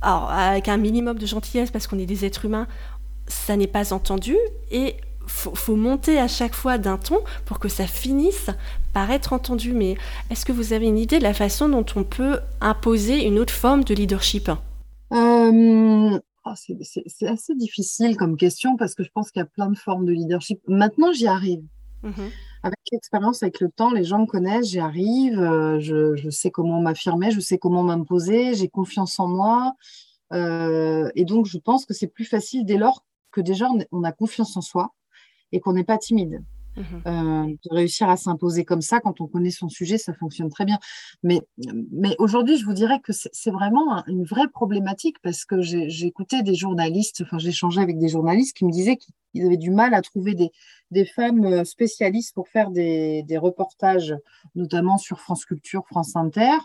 avec 0.01 0.67
un 0.67 0.78
minimum 0.78 1.17
de 1.17 1.26
gentillesse 1.26 1.71
parce 1.71 1.88
qu'on 1.88 1.97
est 1.97 2.05
des 2.05 2.26
êtres 2.26 2.45
humains, 2.45 2.67
ça 3.28 3.55
n'est 3.55 3.67
pas 3.67 3.93
entendu. 3.93 4.36
Et 4.69 4.97
faut, 5.28 5.55
faut 5.55 5.76
monter 5.76 6.19
à 6.19 6.28
chaque 6.28 6.53
fois 6.53 6.78
d'un 6.78 6.97
ton 6.97 7.19
pour 7.45 7.59
que 7.59 7.69
ça 7.69 7.88
finisse 7.88 8.49
par 8.93 9.11
être 9.11 9.34
entendu. 9.34 9.73
Mais 9.73 9.97
est-ce 10.30 10.45
que 10.45 10.51
vous 10.51 10.73
avez 10.73 10.88
une 10.88 10.97
idée 10.97 11.19
de 11.19 11.23
la 11.23 11.34
façon 11.34 11.69
dont 11.69 11.86
on 11.95 12.03
peut 12.03 12.39
imposer 12.61 13.26
une 13.26 13.39
autre 13.39 13.53
forme 13.53 13.84
de 13.84 13.93
leadership? 13.93 14.49
Euh, 15.11 16.19
oh, 16.45 16.53
C'est 16.55 17.28
assez 17.28 17.55
difficile 17.55 18.15
comme 18.17 18.38
question 18.38 18.78
parce 18.78 18.95
que 18.95 19.03
je 19.03 19.09
pense 19.13 19.32
qu'il 19.32 19.41
y 19.41 19.43
a 19.43 19.47
plein 19.47 19.69
de 19.69 19.78
formes 19.78 20.05
de 20.05 20.13
leadership. 20.13 20.61
Maintenant, 20.67 21.11
j'y 21.11 21.28
arrive. 21.28 21.63
Mhm. 22.03 22.30
Avec 22.63 22.80
l'expérience, 22.91 23.43
avec 23.43 23.59
le 23.59 23.69
temps, 23.69 23.91
les 23.91 24.03
gens 24.03 24.19
me 24.19 24.26
connaissent, 24.26 24.69
j'y 24.69 24.80
arrive, 24.80 25.39
euh, 25.39 25.80
je, 25.80 26.30
sais 26.30 26.49
comment 26.49 26.82
m'affirmer, 26.82 27.30
je 27.32 27.39
sais 27.39 27.57
comment 27.57 27.84
m'imposer, 27.84 28.55
j'ai 28.55 28.69
confiance 28.69 29.19
en 29.19 29.28
moi. 29.28 29.76
Euh, 30.34 31.11
et 31.15 31.26
donc, 31.26 31.45
je 31.45 31.57
pense 31.57 31.86
que 31.86 31.93
c'est 31.93 32.07
plus 32.07 32.26
facile 32.26 32.65
dès 32.65 32.78
lors 32.78 33.03
que 33.32 33.41
déjà 33.41 33.67
on 33.91 34.03
a 34.03 34.11
confiance 34.11 34.55
en 34.55 34.61
soi 34.61 34.93
et 35.56 35.60
qu'on 35.62 35.74
n'est 35.74 35.86
pas 35.86 35.97
timide. 35.97 36.43
Mhm. 36.78 37.01
Euh, 37.08 37.45
de 37.64 37.74
réussir 37.74 38.10
à 38.10 38.18
s'imposer 38.18 38.66
comme 38.66 38.82
ça, 38.82 38.99
quand 38.99 39.22
on 39.22 39.28
connaît 39.28 39.49
son 39.49 39.70
sujet, 39.70 39.97
ça 39.97 40.14
fonctionne 40.14 40.49
très 40.49 40.66
bien. 40.66 40.78
Mais, 41.24 41.41
mais 41.91 42.16
aujourd'hui, 42.20 42.58
je 42.58 42.66
vous 42.66 42.74
dirais 42.74 42.99
que 43.01 43.14
c'est 43.14 43.51
vraiment 43.51 44.03
une 44.08 44.26
vraie 44.26 44.49
problématique 44.49 45.16
parce 45.22 45.45
que 45.45 45.62
j'ai 45.62 46.06
écouté 46.06 46.43
des 46.43 46.56
journalistes, 46.56 47.22
enfin 47.26 47.38
j'ai 47.38 47.49
échangé 47.49 47.80
avec 47.80 47.97
des 47.97 48.10
journalistes 48.10 48.58
qui 48.58 48.66
me 48.66 48.72
disaient 48.72 48.97
qu'ils 48.97 49.45
avaient 49.45 49.56
du 49.56 49.72
mal 49.72 49.93
à 49.93 50.01
trouver 50.01 50.36
des, 50.36 50.51
des 50.91 51.06
femmes 51.06 51.45
euh, 51.45 51.64
spécialistes 51.64 52.36
pour 52.36 52.49
faire 52.49 52.72
des, 52.72 53.24
des, 53.24 53.38
reportages, 53.38 54.14
notamment 54.56 54.97
sur 54.97 55.22
France 55.22 55.45
Culture, 55.45 55.86
France 55.88 56.18
Inter, 56.18 56.58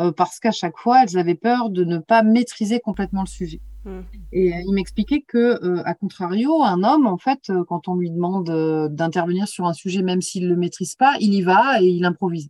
euh, 0.00 0.10
parce 0.12 0.40
qu'à 0.40 0.50
chaque 0.50 0.76
fois, 0.76 1.02
elles 1.02 1.16
avaient 1.18 1.36
peur 1.36 1.70
de 1.70 1.84
ne 1.84 1.98
pas 1.98 2.22
maîtriser 2.22 2.80
complètement 2.80 3.22
le 3.22 3.28
sujet. 3.28 3.60
Mm. 3.84 4.00
Et 4.32 4.52
euh, 4.52 4.62
il 4.66 4.74
m'expliquait 4.74 5.22
que, 5.26 5.38
euh, 5.38 5.82
à 5.84 5.94
contrario, 5.94 6.62
un 6.62 6.82
homme, 6.82 7.06
en 7.06 7.18
fait, 7.18 7.52
quand 7.68 7.86
on 7.86 7.94
lui 7.94 8.10
demande 8.10 8.90
d'intervenir 8.92 9.46
sur 9.46 9.66
un 9.66 9.72
sujet, 9.72 10.02
même 10.02 10.20
s'il 10.20 10.44
ne 10.44 10.48
le 10.48 10.56
maîtrise 10.56 10.96
pas, 10.96 11.14
il 11.20 11.34
y 11.34 11.42
va 11.42 11.80
et 11.80 11.86
il 11.86 12.04
improvise. 12.04 12.48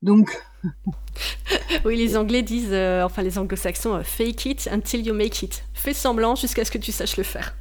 Donc. 0.00 0.30
oui, 1.84 1.96
les 1.96 2.16
Anglais 2.16 2.42
disent, 2.42 2.74
enfin 3.04 3.22
les 3.22 3.38
Anglo-Saxons, 3.38 4.00
fake 4.02 4.46
it 4.46 4.68
until 4.72 5.06
you 5.06 5.12
make 5.12 5.42
it. 5.42 5.62
Fais 5.74 5.92
semblant 5.92 6.36
jusqu'à 6.36 6.64
ce 6.64 6.70
que 6.70 6.78
tu 6.78 6.90
saches 6.90 7.18
le 7.18 7.22
faire. 7.22 7.54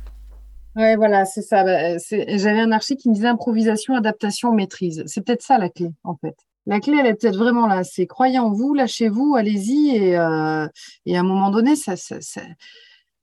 Ouais, 0.77 0.95
voilà, 0.95 1.25
c'est 1.25 1.41
ça. 1.41 1.65
Bah, 1.65 1.97
j'avais 1.97 2.61
un 2.61 2.71
archi 2.71 2.95
qui 2.95 3.09
me 3.09 3.13
disait 3.13 3.27
improvisation, 3.27 3.95
adaptation, 3.95 4.53
maîtrise. 4.53 5.03
C'est 5.05 5.25
peut-être 5.25 5.41
ça 5.41 5.57
la 5.57 5.67
clé, 5.67 5.89
en 6.05 6.15
fait 6.15 6.35
la 6.65 6.79
clé, 6.79 6.97
elle 6.99 7.07
est 7.07 7.15
peut-être 7.15 7.37
vraiment 7.37 7.67
là. 7.67 7.83
C'est 7.83 8.05
croyez 8.05 8.39
en 8.39 8.51
vous, 8.51 8.73
lâchez-vous, 8.73 9.35
allez-y. 9.35 9.95
Et, 9.95 10.17
euh, 10.17 10.67
et, 11.05 11.17
à 11.17 11.21
un 11.21 11.23
moment 11.23 11.49
donné, 11.49 11.75
ça, 11.75 11.95
ça, 11.95 12.21
ça, 12.21 12.41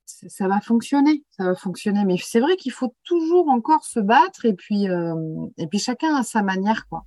ça, 0.06 0.48
va 0.48 0.60
fonctionner. 0.60 1.22
Ça 1.30 1.44
va 1.44 1.54
fonctionner. 1.54 2.04
Mais 2.04 2.16
c'est 2.22 2.40
vrai 2.40 2.56
qu'il 2.56 2.72
faut 2.72 2.94
toujours 3.04 3.48
encore 3.48 3.84
se 3.84 4.00
battre. 4.00 4.44
Et 4.46 4.54
puis, 4.54 4.88
euh, 4.88 5.14
et 5.58 5.66
puis 5.66 5.78
chacun 5.78 6.14
a 6.16 6.22
sa 6.22 6.42
manière, 6.42 6.86
quoi. 6.88 7.04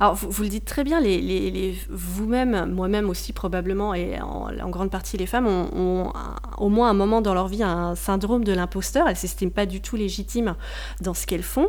Alors, 0.00 0.14
vous, 0.14 0.42
le 0.42 0.48
dites 0.48 0.64
très 0.64 0.84
bien, 0.84 1.00
les, 1.00 1.76
vous-même, 1.88 2.72
moi-même 2.72 3.08
aussi 3.08 3.32
probablement, 3.32 3.94
et 3.94 4.20
en, 4.20 4.68
grande 4.70 4.90
partie 4.90 5.16
les 5.16 5.26
femmes, 5.26 5.46
ont, 5.46 6.12
au 6.58 6.68
moins 6.68 6.90
un 6.90 6.94
moment 6.94 7.20
dans 7.20 7.34
leur 7.34 7.48
vie 7.48 7.62
un 7.62 7.94
syndrome 7.94 8.44
de 8.44 8.52
l'imposteur. 8.52 9.06
Elles 9.06 9.14
ne 9.14 9.18
s'estiment 9.18 9.50
pas 9.50 9.66
du 9.66 9.80
tout 9.80 9.96
légitimes 9.96 10.54
dans 11.00 11.14
ce 11.14 11.26
qu'elles 11.26 11.42
font. 11.42 11.68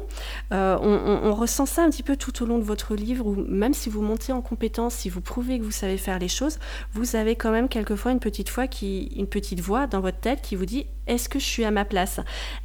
Euh, 0.54 0.78
on, 0.82 1.34
ressent 1.36 1.66
ça 1.66 1.84
un 1.84 1.90
petit 1.90 2.04
peu 2.04 2.16
tout 2.16 2.44
au 2.44 2.46
long 2.46 2.58
de 2.58 2.64
votre 2.64 2.96
livre, 2.96 3.26
où 3.26 3.36
même 3.36 3.74
si 3.74 3.90
vous 3.90 4.02
montez 4.02 4.32
en 4.32 4.42
compétence, 4.42 4.94
si 4.94 5.10
vous 5.10 5.22
prouvez 5.22 5.60
que 5.60 5.64
vous 5.64 5.72
savez 5.72 5.98
faire 5.98 6.18
les 6.18 6.30
choses, 6.30 6.60
vous 6.94 7.16
avez 7.16 7.36
quand 7.36 7.52
même 7.52 7.68
quelquefois 7.68 8.12
une 8.12 8.20
petite, 8.20 8.50
qui, 8.70 9.12
une 9.16 9.28
petite 9.28 9.60
voix 9.60 9.88
dans 9.88 10.00
votre 10.00 10.20
tête 10.20 10.42
qui 10.42 10.56
vous 10.56 10.66
dit 10.66 10.86
est-ce 11.08 11.30
que 11.30 11.40
je 11.40 11.46
suis 11.46 11.66
à 11.66 11.72
ma 11.72 11.86
place? 11.86 12.20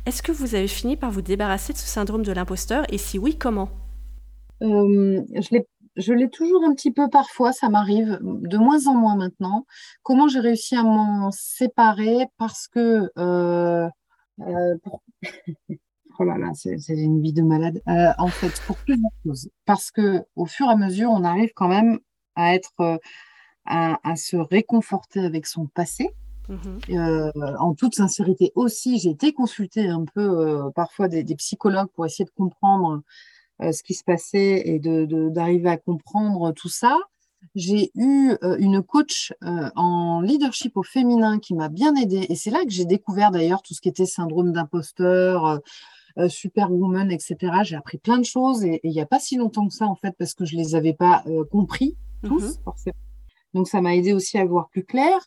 Est-ce 0.07 0.22
que 0.22 0.32
vous 0.32 0.55
avez 0.55 0.68
fini 0.68 0.97
par 0.97 1.11
vous 1.11 1.22
débarrasser 1.22 1.72
de 1.72 1.78
ce 1.78 1.86
syndrome 1.86 2.22
de 2.22 2.32
l'imposteur? 2.32 2.84
Et 2.88 2.99
si 2.99 3.18
oui, 3.18 3.36
comment? 3.36 3.70
Euh, 4.62 5.22
je 5.96 6.12
l'ai 6.12 6.30
toujours 6.30 6.64
un 6.64 6.74
petit 6.74 6.92
peu 6.92 7.08
parfois, 7.08 7.52
ça 7.52 7.68
m'arrive 7.68 8.18
de 8.22 8.58
moins 8.58 8.86
en 8.86 8.94
moins 8.94 9.16
maintenant. 9.16 9.66
Comment 10.02 10.28
j'ai 10.28 10.40
réussi 10.40 10.76
à 10.76 10.82
m'en 10.82 11.30
séparer 11.30 12.26
Parce 12.38 12.68
que, 12.68 13.11
euh, 13.18 13.88
euh, 14.40 14.76
oh 16.18 16.24
là 16.24 16.38
là, 16.38 16.52
c'est 16.54 16.76
une 16.88 17.20
vie 17.20 17.32
de 17.32 17.42
malade. 17.42 17.80
en 17.86 18.28
fait, 18.28 18.52
pour 18.66 18.76
plusieurs 18.76 19.11
choses. 19.24 19.50
Parce 19.66 19.90
que 19.90 20.24
au 20.36 20.46
fur 20.46 20.66
et 20.66 20.72
à 20.72 20.76
mesure, 20.76 21.11
on 21.11 21.24
arrive 21.24 21.50
quand 21.54 21.68
même 21.68 21.98
à 22.36 22.54
être, 22.54 23.00
à, 23.66 24.16
se 24.16 24.36
réconforter 24.36 25.20
avec 25.20 25.46
son 25.46 25.66
passé. 25.66 26.11
Mmh 26.48 27.30
en 27.61 27.74
toute 27.74 27.94
sincérité 27.94 28.50
aussi, 28.56 28.98
j'ai 28.98 29.11
été 29.11 29.32
consulter 29.32 29.88
un 29.88 30.04
peu 30.04 30.68
parfois 30.74 31.06
des, 31.06 31.22
psychologues 31.36 31.90
pour 31.94 32.06
essayer 32.06 32.24
de 32.24 32.30
comprendre 32.30 33.02
ce 33.61 33.82
qui 33.82 33.94
se 33.94 34.04
passait 34.04 34.62
et 34.66 34.80
d'arriver 34.80 35.68
à 35.68 35.76
comprendre 35.76 36.52
tout 36.52 36.68
ça. 36.68 36.98
j'ai 37.54 37.90
eu 37.94 38.32
euh, 38.42 38.56
une 38.58 38.82
coach 38.82 39.32
euh, 39.42 39.70
en 39.74 40.20
leadership 40.20 40.76
au 40.76 40.82
féminin 40.82 41.38
qui 41.38 41.54
m'a 41.54 41.68
bien 41.68 41.94
aidée. 41.94 42.26
Et 42.28 42.36
c'est 42.36 42.50
là 42.50 42.64
que 42.64 42.70
j'ai 42.70 42.84
découvert 42.84 43.30
d'ailleurs 43.30 43.62
tout 43.62 43.74
ce 43.74 43.80
qui 43.80 43.88
était 43.88 44.06
syndrome 44.06 44.52
d'imposteur, 44.52 45.61
euh, 46.18 46.28
superwoman, 46.28 47.11
etc. 47.11 47.36
J'ai 47.62 47.76
appris 47.76 47.98
plein 47.98 48.18
de 48.18 48.24
choses 48.24 48.64
et 48.64 48.80
il 48.82 48.90
n'y 48.90 49.00
a 49.00 49.06
pas 49.06 49.20
si 49.20 49.36
longtemps 49.36 49.68
que 49.68 49.74
ça, 49.74 49.86
en 49.86 49.96
fait, 49.96 50.14
parce 50.18 50.34
que 50.34 50.44
je 50.44 50.56
ne 50.56 50.62
les 50.62 50.74
avais 50.74 50.94
pas 50.94 51.24
compris 51.50 51.96
tous, 52.24 52.42
mhm. 52.42 52.62
forcément. 52.64 52.96
Donc, 53.54 53.68
ça 53.68 53.80
m'a 53.80 53.96
aidé 53.96 54.12
aussi 54.12 54.38
à 54.38 54.44
voir 54.44 54.68
plus 54.68 54.84
clair. 54.84 55.18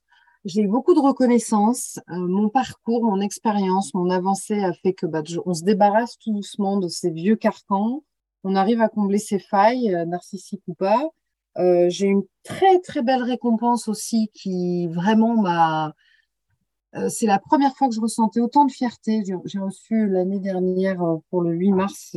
J'ai 0.45 0.61
eu 0.61 0.67
beaucoup 0.67 0.93
de 0.93 0.99
reconnaissance. 0.99 1.99
mon 2.09 2.49
parcours, 2.49 3.03
mon 3.03 3.21
expérience, 3.21 3.93
mon 3.93 4.09
avancée 4.09 4.61
a 4.61 4.73
fait 4.73 4.93
que 4.93 5.05
bah, 5.05 5.23
on 5.45 5.53
se 5.53 5.63
débarrasse 5.63 6.17
tout 6.19 6.34
doucement 6.34 6.77
de 6.77 6.89
ces 6.89 7.11
vieux 7.11 7.38
carcans. 7.38 8.03
On 8.44 8.56
arrive 8.56 8.82
à 8.82 8.89
combler 8.89 9.20
ses 9.20 9.39
failles, 9.39 9.96
narcissiques 10.08 10.64
ou 10.68 10.74
pas. 10.74 11.12
Euh, 11.58 11.88
j'ai 11.89 12.08
une 12.08 12.24
très 12.44 12.80
très 12.80 13.04
belle 13.04 13.22
récompense 13.24 13.88
aussi 13.88 14.30
qui 14.34 14.88
vraiment 14.88 15.36
m'a. 15.36 15.94
Euh, 16.96 17.10
c'est 17.10 17.26
la 17.26 17.39
première 17.39 17.76
fois 17.76 17.89
que 17.89 17.96
je 17.96 18.02
ressentais 18.02 18.39
autant 18.39 18.66
de 18.66 18.72
fierté. 18.72 19.24
J'ai 19.46 19.60
reçu 19.60 20.08
l'année 20.08 20.39
dernière 20.39 21.02
euh, 21.04 21.18
pour 21.30 21.41
le 21.41 21.52
8 21.52 21.72
mars 21.72 22.16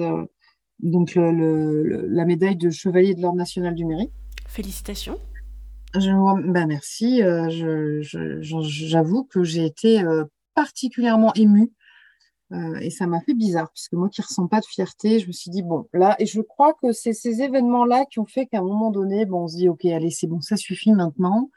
donc 0.80 1.14
le, 1.14 2.06
la 2.06 2.26
médaille 2.26 2.56
de 2.56 2.68
chevalier 2.68 3.14
de 3.14 3.22
l'ordre 3.22 3.38
national 3.38 3.74
du 3.74 3.86
mérite. 3.86 4.12
Félicitations. 4.46 5.18
Je, 5.94 6.50
ben 6.52 6.66
merci. 6.66 7.22
J'avoue 8.82 9.24
que 9.24 9.42
j'ai 9.42 9.64
été 9.64 10.04
particulièrement 10.54 11.32
émue 11.32 11.72
euh, 12.52 12.78
et 12.80 12.90
ça 12.90 13.06
m'a 13.06 13.20
fait 13.20 13.34
bizarre, 13.34 13.70
puisque 13.72 13.92
moi 13.94 14.08
qui 14.08 14.20
ne 14.20 14.26
ressens 14.26 14.46
pas 14.46 14.60
de 14.60 14.66
fierté, 14.66 15.18
je 15.18 15.26
me 15.26 15.32
suis 15.32 15.50
dit, 15.50 15.62
bon, 15.62 15.88
là, 15.92 16.14
et 16.20 16.26
je 16.26 16.40
crois 16.40 16.74
que 16.74 16.92
c'est 16.92 17.12
ces 17.12 17.42
événements-là 17.42 18.04
qui 18.06 18.20
ont 18.20 18.26
fait 18.26 18.46
qu'à 18.46 18.58
un 18.58 18.62
moment 18.62 18.90
donné, 18.90 19.26
bon, 19.26 19.44
on 19.44 19.48
se 19.48 19.56
dit, 19.56 19.68
OK, 19.68 19.84
allez, 19.86 20.10
c'est 20.10 20.28
bon, 20.28 20.40
ça 20.40 20.56
suffit 20.56 20.92
maintenant. 20.92 21.50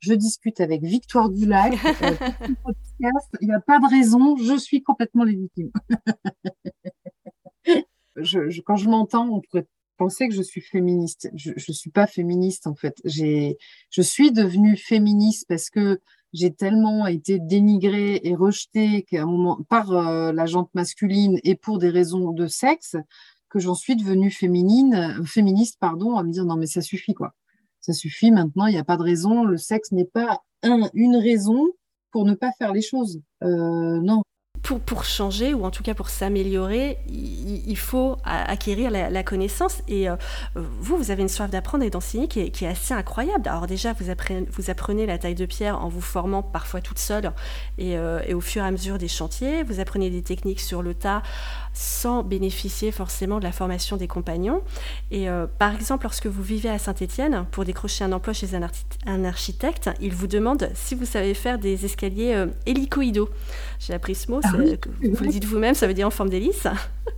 Je 0.00 0.14
discute 0.14 0.60
avec 0.60 0.82
Victoire 0.82 1.30
Dulac. 1.30 1.72
Euh, 2.02 2.14
il 3.00 3.48
n'y 3.48 3.54
a 3.54 3.60
pas 3.60 3.78
de 3.80 3.90
raison, 3.90 4.36
je 4.36 4.56
suis 4.56 4.82
complètement 4.82 5.24
légitime. 5.24 5.70
je, 8.16 8.60
quand 8.60 8.76
je 8.76 8.88
m'entends, 8.88 9.28
on 9.28 9.40
pourrait 9.40 9.66
penser 9.96 10.28
que 10.28 10.34
je 10.34 10.42
suis 10.42 10.60
féministe. 10.60 11.28
Je 11.34 11.52
ne 11.52 11.72
suis 11.74 11.90
pas 11.90 12.06
féministe, 12.06 12.68
en 12.68 12.76
fait. 12.76 12.94
Je 13.04 14.02
suis 14.02 14.30
devenue 14.30 14.76
féministe 14.76 15.46
parce 15.48 15.70
que 15.70 16.00
j'ai 16.36 16.52
tellement 16.52 17.06
été 17.06 17.38
dénigrée 17.38 18.20
et 18.22 18.34
rejetée 18.34 19.06
par 19.68 19.92
euh, 19.92 20.32
la 20.32 20.46
jante 20.46 20.70
masculine 20.74 21.38
et 21.44 21.54
pour 21.56 21.78
des 21.78 21.88
raisons 21.88 22.32
de 22.32 22.46
sexe 22.46 22.96
que 23.48 23.58
j'en 23.58 23.74
suis 23.74 23.96
devenue 23.96 24.30
féminine, 24.30 25.24
féministe 25.24 25.78
pardon, 25.80 26.16
à 26.16 26.22
me 26.22 26.30
dire 26.30 26.44
non 26.44 26.56
mais 26.56 26.66
ça 26.66 26.82
suffit 26.82 27.14
quoi. 27.14 27.32
Ça 27.80 27.92
suffit 27.92 28.30
maintenant, 28.30 28.66
il 28.66 28.72
n'y 28.72 28.78
a 28.78 28.84
pas 28.84 28.96
de 28.96 29.02
raison, 29.02 29.44
le 29.44 29.56
sexe 29.56 29.92
n'est 29.92 30.04
pas 30.04 30.40
un, 30.62 30.90
une 30.92 31.16
raison 31.16 31.66
pour 32.10 32.24
ne 32.24 32.34
pas 32.34 32.50
faire 32.58 32.72
les 32.72 32.82
choses. 32.82 33.20
Euh, 33.42 34.00
non, 34.00 34.22
pour, 34.74 35.04
changer, 35.04 35.54
ou 35.54 35.64
en 35.64 35.70
tout 35.70 35.82
cas 35.82 35.94
pour 35.94 36.08
s'améliorer, 36.08 36.98
il, 37.08 37.76
faut 37.76 38.16
acquérir 38.24 38.90
la, 38.90 39.22
connaissance. 39.22 39.82
Et 39.88 40.08
euh, 40.08 40.16
vous, 40.54 40.96
vous 40.96 41.10
avez 41.10 41.22
une 41.22 41.28
soif 41.28 41.50
d'apprendre 41.50 41.84
et 41.84 41.90
d'enseigner 41.90 42.28
qui, 42.28 42.40
est 42.40 42.66
assez 42.66 42.92
incroyable. 42.92 43.48
Alors 43.48 43.66
déjà, 43.66 43.92
vous 43.92 44.10
apprenez, 44.10 45.06
la 45.06 45.18
taille 45.18 45.34
de 45.34 45.46
pierre 45.46 45.82
en 45.82 45.88
vous 45.88 46.00
formant 46.00 46.42
parfois 46.42 46.80
toute 46.80 46.98
seule 46.98 47.32
euh, 47.80 48.20
et, 48.26 48.34
au 48.34 48.40
fur 48.40 48.62
et 48.62 48.66
à 48.66 48.70
mesure 48.70 48.98
des 48.98 49.08
chantiers. 49.08 49.62
Vous 49.62 49.80
apprenez 49.80 50.10
des 50.10 50.22
techniques 50.22 50.60
sur 50.60 50.82
le 50.82 50.94
tas 50.94 51.22
sans 51.76 52.22
bénéficier 52.22 52.90
forcément 52.90 53.38
de 53.38 53.44
la 53.44 53.52
formation 53.52 53.98
des 53.98 54.08
compagnons. 54.08 54.62
Et 55.10 55.28
euh, 55.28 55.46
par 55.58 55.74
exemple, 55.74 56.04
lorsque 56.04 56.26
vous 56.26 56.42
vivez 56.42 56.70
à 56.70 56.78
Saint-Étienne, 56.78 57.44
pour 57.50 57.64
décrocher 57.64 58.02
un 58.02 58.12
emploi 58.12 58.32
chez 58.32 58.48
un, 59.06 59.24
architecte, 59.24 59.90
il 60.00 60.14
vous 60.14 60.26
demande 60.26 60.70
si 60.74 60.94
vous 60.94 61.04
savez 61.04 61.34
faire 61.34 61.58
des 61.58 61.84
escaliers 61.84 62.34
euh, 62.34 62.46
hélicoïdaux. 62.64 63.28
J'ai 63.78 63.92
appris 63.92 64.14
ce 64.14 64.30
mot, 64.30 64.40
ah 64.42 64.48
vous 64.52 64.58
le 64.58 65.28
dites 65.28 65.44
vous-même, 65.44 65.74
ça 65.74 65.86
veut 65.86 65.94
dire 65.94 66.06
en 66.06 66.10
forme 66.10 66.30
d'hélice. 66.30 66.66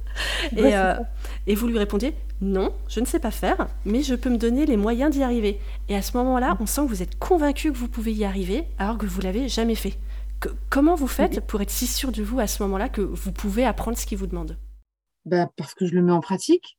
et, 0.57 0.77
euh, 0.77 0.95
et, 1.47 1.55
vous 1.55 1.69
lui 1.69 1.79
répondiez 1.79 2.15
non, 2.41 2.73
je 2.89 3.01
ne 3.01 3.05
sais 3.05 3.19
pas 3.19 3.33
faire, 3.33 3.67
mais 3.85 4.05
je 4.05 4.15
peux 4.15 4.31
me 4.31 4.37
donner 4.37 4.65
les 4.65 4.77
moyens 4.77 5.11
d'y 5.11 5.25
arriver. 5.25 5.59
Et 5.89 5.97
à 5.97 6.03
ce 6.03 6.17
moment-là, 6.17 6.57
on 6.61 6.67
sent 6.67 6.83
que 6.83 6.87
vous 6.87 7.03
êtes 7.03 7.19
convaincu 7.19 7.73
que 7.73 7.77
vous 7.77 7.89
pouvez 7.89 8.13
y 8.13 8.25
arriver 8.25 8.63
alors 8.79 8.97
que 8.97 9.07
vous 9.07 9.21
l'avez 9.21 9.49
jamais 9.49 9.75
fait 9.75 9.99
comment 10.71 10.95
vous 10.95 11.07
faites 11.07 11.41
pour 11.47 11.61
être 11.61 11.71
si 11.71 11.87
sûr 11.87 12.13
de 12.13 12.23
vous 12.23 12.41
à 12.41 12.47
ce 12.47 12.63
moment-là 12.63 12.89
que 12.89 13.01
vous 13.01 13.33
pouvez 13.33 13.65
apprendre 13.65 13.97
ce 13.97 14.07
qu'il 14.07 14.19
vous 14.19 14.27
demande? 14.27 14.59
Bah, 15.25 15.51
Parce 15.57 15.75
que 15.75 15.87
je 15.87 15.95
le 15.95 16.03
mets 16.03 16.13
en 16.13 16.21
pratique. 16.21 16.79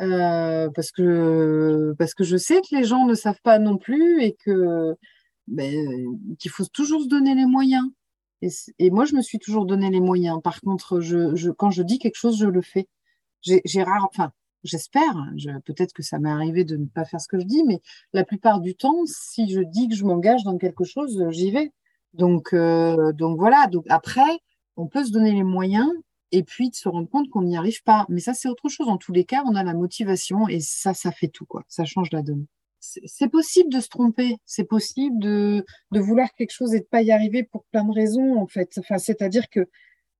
Euh, 0.00 0.70
parce, 0.74 0.92
que, 0.92 1.94
parce 1.98 2.14
que 2.14 2.24
je 2.24 2.36
sais 2.38 2.60
que 2.62 2.74
les 2.74 2.84
gens 2.84 3.06
ne 3.06 3.14
savent 3.14 3.40
pas 3.42 3.58
non 3.58 3.76
plus 3.76 4.22
et 4.22 4.34
que 4.44 4.96
ben, 5.46 6.16
qu'il 6.38 6.50
faut 6.50 6.64
toujours 6.64 7.02
se 7.02 7.08
donner 7.08 7.34
les 7.34 7.44
moyens. 7.44 7.86
Et, 8.78 8.90
moi, 8.90 9.04
je 9.04 9.14
me 9.14 9.20
suis 9.20 9.38
toujours 9.38 9.66
donné 9.66 9.90
les 9.90 10.00
moyens. 10.00 10.40
Par 10.42 10.60
contre, 10.62 11.00
je, 11.00 11.50
quand 11.50 11.70
je 11.70 11.82
dis 11.82 11.98
quelque 11.98 12.16
chose, 12.16 12.38
je 12.38 12.46
le 12.46 12.62
fais. 12.62 12.88
J'ai 13.42 13.82
rare, 13.82 14.06
enfin, 14.10 14.32
j'espère, 14.64 15.14
peut-être 15.66 15.92
que 15.92 16.02
ça 16.02 16.18
m'est 16.18 16.30
arrivé 16.30 16.64
de 16.64 16.76
ne 16.76 16.86
pas 16.86 17.04
faire 17.04 17.20
ce 17.20 17.28
que 17.28 17.38
je 17.38 17.44
dis, 17.44 17.62
mais 17.64 17.80
la 18.14 18.24
plupart 18.24 18.60
du 18.60 18.74
temps, 18.76 19.02
si 19.04 19.50
je 19.50 19.60
dis 19.60 19.88
que 19.88 19.94
je 19.94 20.04
m'engage 20.04 20.44
dans 20.44 20.56
quelque 20.56 20.84
chose, 20.84 21.22
j'y 21.30 21.50
vais. 21.50 21.72
Donc, 22.14 22.52
euh, 22.52 23.12
donc 23.12 23.38
voilà. 23.38 23.66
Donc 23.66 23.84
après, 23.88 24.40
on 24.76 24.86
peut 24.86 25.04
se 25.04 25.12
donner 25.12 25.32
les 25.32 25.44
moyens 25.44 25.90
et 26.32 26.42
puis 26.42 26.70
de 26.70 26.74
se 26.74 26.88
rendre 26.88 27.08
compte 27.08 27.28
qu'on 27.30 27.42
n'y 27.42 27.56
arrive 27.56 27.82
pas. 27.82 28.06
Mais 28.08 28.20
ça, 28.20 28.34
c'est 28.34 28.48
autre 28.48 28.68
chose. 28.68 28.88
En 28.88 28.96
tous 28.96 29.12
les 29.12 29.24
cas, 29.24 29.42
on 29.46 29.54
a 29.54 29.62
la 29.64 29.74
motivation 29.74 30.48
et 30.48 30.60
ça, 30.60 30.94
ça 30.94 31.12
fait 31.12 31.28
tout, 31.28 31.46
quoi. 31.46 31.62
Ça 31.68 31.84
change 31.84 32.10
la 32.12 32.22
donne. 32.22 32.46
C'est 32.80 33.28
possible 33.28 33.70
de 33.70 33.78
se 33.78 33.88
tromper, 33.88 34.38
c'est 34.46 34.64
possible 34.64 35.18
de, 35.18 35.66
vouloir 35.90 36.32
quelque 36.32 36.52
chose 36.52 36.72
et 36.74 36.80
de 36.80 36.86
pas 36.86 37.02
y 37.02 37.12
arriver 37.12 37.42
pour 37.42 37.64
plein 37.64 37.84
de 37.84 37.92
raisons, 37.92 38.38
en 38.38 38.46
fait. 38.46 38.72
Enfin, 38.78 38.96
c'est-à-dire 38.96 39.50
que 39.50 39.68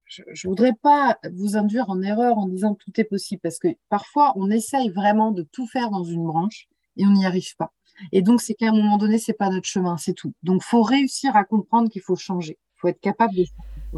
je 0.07 0.47
voudrais 0.47 0.75
pas 0.83 1.19
vous 1.33 1.57
induire 1.57 1.89
en 1.89 2.03
erreur 2.03 2.37
en 2.37 2.47
disant 2.49 2.75
que 2.75 2.85
tout 2.85 3.01
est 3.01 3.05
possible, 3.05 3.41
parce 3.43 3.59
que 3.59 3.69
parfois, 3.89 4.35
on 4.37 4.51
essaye 4.51 4.91
vraiment 4.91 5.31
de 5.31 5.43
tout 5.43 5.67
faire 5.67 5.91
dans 5.91 6.05
une 6.05 6.25
branche 6.25 6.69
et 6.99 7.07
on 7.07 7.13
n'y 7.13 7.25
arrive 7.25 7.57
pas. 7.57 7.73
Et 8.13 8.23
donc, 8.23 8.41
c'est 8.41 8.55
qu'à 8.55 8.69
un 8.69 8.73
moment 8.73 8.99
donné, 8.99 9.19
c'est 9.19 9.33
pas 9.33 9.51
notre 9.51 9.67
chemin, 9.67 9.97
c'est 9.97 10.15
tout. 10.15 10.33
Donc, 10.43 10.63
faut 10.63 10.83
réussir 10.83 11.37
à 11.37 11.45
comprendre 11.45 11.89
qu'il 11.89 12.03
faut 12.03 12.17
changer. 12.17 12.59
Il 12.77 12.81
faut 12.81 12.89
être 12.89 13.01
capable 13.01 13.35
de. 13.35 13.45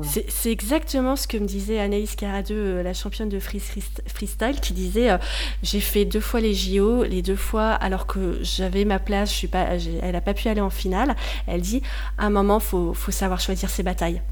C'est 0.03 0.51
exactement 0.51 1.17
ce 1.17 1.29
que 1.29 1.37
me 1.37 1.45
disait 1.45 1.79
Anaïs 1.79 2.17
Caradeux, 2.17 2.79
euh, 2.79 2.83
la 2.83 2.95
championne 2.95 3.29
de 3.29 3.39
freestyle, 3.39 4.61
qui 4.63 4.73
disait 4.73 5.11
euh, 5.11 5.19
J'ai 5.63 5.81
fait 5.81 6.07
deux 6.07 6.21
fois 6.21 6.41
les 6.41 6.55
JO, 6.55 7.05
les 7.05 7.21
deux 7.21 7.37
fois 7.37 7.73
alors 7.73 8.07
que 8.07 8.39
j'avais 8.43 8.87
ma 8.87 8.99
place, 8.99 9.31
je 9.31 9.37
suis 9.37 9.49
pas, 9.49 9.65
elle 9.75 10.13
n'a 10.13 10.23
pas 10.23 10.33
pu 10.33 10.49
aller 10.49 10.63
en 10.63 10.71
finale. 10.71 11.15
Elle 11.47 11.61
dit 11.61 11.83
À 12.17 12.25
un 12.27 12.31
moment, 12.31 12.59
il 12.59 12.65
faut, 12.65 12.95
faut 12.95 13.11
savoir 13.11 13.39
choisir 13.39 13.69
ses 13.69 13.83
batailles. 13.83 14.23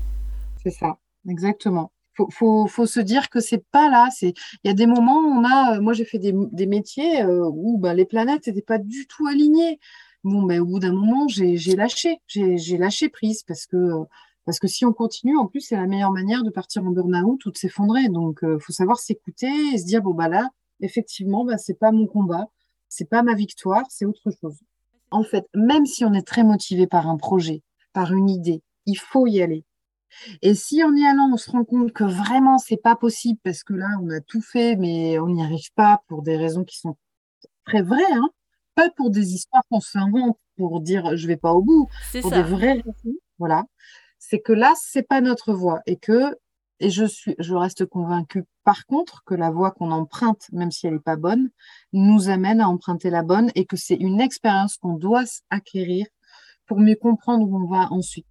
C'est 0.63 0.71
ça, 0.71 0.97
exactement 1.29 1.93
faut, 2.15 2.67
faut, 2.67 2.87
se 2.87 3.01
dire 3.01 3.31
que 3.31 3.41
c'est 3.41 3.65
pas 3.71 3.89
là. 3.89 4.09
C'est 4.15 4.35
il 4.65 4.69
y 4.69 4.71
a 4.71 4.75
des 4.75 4.87
moments 4.87 5.19
où 5.19 5.41
on 5.41 5.45
a. 5.45 5.77
Euh, 5.77 5.81
moi, 5.81 5.93
j'ai 5.93 6.05
fait 6.05 6.19
des, 6.19 6.67
métiers 6.67 7.23
euh, 7.23 7.49
où 7.53 7.79
ben, 7.79 7.95
les 7.95 8.05
planètes 8.05 8.47
n'étaient 8.47 8.63
pas 8.63 8.79
du 8.79 9.07
tout 9.07 9.27
alignées. 9.27 9.79
Bon, 10.25 10.43
ben, 10.43 10.61
au 10.61 10.67
bout 10.67 10.81
d'un 10.81 10.93
moment, 10.93 11.27
j'ai 11.29 11.57
lâché. 11.77 12.19
J'ai 12.27 12.79
lâché 12.79 13.09
prise 13.09 13.43
parce 13.43 13.67
que 13.67 13.77
parce 14.45 14.59
que 14.59 14.69
si 14.69 14.85
on 14.85 14.93
continue, 14.93 15.37
en 15.37 15.47
plus, 15.47 15.61
c'est 15.61 15.77
la 15.77 15.87
meilleure 15.87 16.13
manière 16.13 16.43
de 16.43 16.51
partir 16.51 16.85
en 16.85 16.91
burn-out 16.91 17.45
ou 17.47 17.51
de 17.51 17.57
s'effondrer. 17.57 18.09
Donc, 18.09 18.41
il 18.43 18.49
euh, 18.49 18.59
faut 18.59 18.73
savoir 18.73 18.99
s'écouter 18.99 19.51
et 19.75 19.79
se 19.79 19.85
dire 19.85 20.03
bon 20.03 20.15
bah 20.15 20.29
là, 20.29 20.49
effectivement, 20.81 21.45
ben, 21.45 21.59
c'est 21.59 21.79
pas 21.79 21.93
mon 21.93 22.07
combat, 22.07 22.47
c'est 22.89 23.09
pas 23.09 23.23
ma 23.23 23.35
victoire, 23.35 23.85
c'est 23.91 24.07
autre 24.07 24.31
chose. 24.41 24.59
En 25.11 25.25
fait, 25.25 25.47
même 25.55 25.87
si 25.87 26.05
on 26.05 26.15
est 26.15 26.27
très 26.27 26.45
motivé 26.45 26.87
par 26.87 27.09
un 27.09 27.17
projet, 27.17 27.63
par 27.93 28.13
une 28.13 28.29
idée, 28.29 28.63
il 28.87 28.97
faut 28.97 29.27
y 29.27 29.43
aller. 29.43 29.65
Et 30.43 30.55
si 30.55 30.83
en 30.83 30.95
y 30.95 31.07
allant, 31.07 31.31
on 31.33 31.37
se 31.37 31.51
rend 31.51 31.65
compte 31.65 31.93
que 31.93 32.05
vraiment, 32.05 32.59
c'est 32.59 32.77
pas 32.83 32.97
possible 32.97 33.39
parce 33.43 33.63
que 33.63 33.75
là, 33.75 33.89
on 34.03 34.11
a 34.11 34.21
tout 34.21 34.43
fait, 34.43 34.77
mais 34.77 35.19
on 35.19 35.29
n'y 35.29 35.43
arrive 35.43 35.73
pas 35.75 36.03
pour 36.09 36.23
des 36.23 36.37
raisons 36.37 36.65
qui 36.65 36.79
sont 36.79 36.97
très 37.65 37.83
vraies, 37.83 38.13
hein 38.13 38.31
pas 38.75 38.91
pour 38.91 39.11
des 39.11 39.35
histoires 39.35 39.65
qu'on 39.71 39.81
s'invente 39.81 40.39
pour 40.57 40.81
dire 40.81 41.17
je 41.17 41.27
vais 41.27 41.37
pas 41.37 41.53
au 41.53 41.63
bout, 41.63 41.89
pour 42.21 42.31
des 42.31 42.43
vraies 42.43 42.73
raisons, 42.75 43.19
voilà. 43.39 43.65
C'est 44.19 44.41
que 44.41 44.53
là, 44.53 44.75
c'est 44.77 45.03
pas 45.03 45.21
notre 45.21 45.53
voie 45.53 45.81
et 45.87 45.97
que 45.97 46.37
et 46.83 46.89
je 46.89 47.05
suis, 47.05 47.35
je 47.39 47.55
reste 47.55 47.85
convaincue 47.85 48.45
par 48.65 48.87
contre 48.87 49.23
que 49.27 49.35
la 49.35 49.51
voie 49.51 49.71
qu'on 49.71 49.91
emprunte, 49.91 50.47
même 50.53 50.71
si 50.71 50.87
elle 50.87 50.95
n'est 50.95 51.01
pas 51.01 51.17
bonne, 51.17 51.51
nous 51.93 52.31
amène 52.31 52.61
à 52.61 52.69
emprunter 52.69 53.11
la 53.11 53.23
bonne 53.23 53.51
et 53.55 53.67
que 53.67 53.77
c'est 53.77 53.97
une 53.97 54.21
expérience 54.21 54.77
qu'on 54.79 54.95
doit 54.95 55.25
acquérir 55.51 56.07
pour 56.67 56.81
mieux 56.81 56.97
comprendre 56.97 57.47
où 57.47 57.57
on 57.57 57.67
va 57.67 57.93
ensuite. 57.93 58.27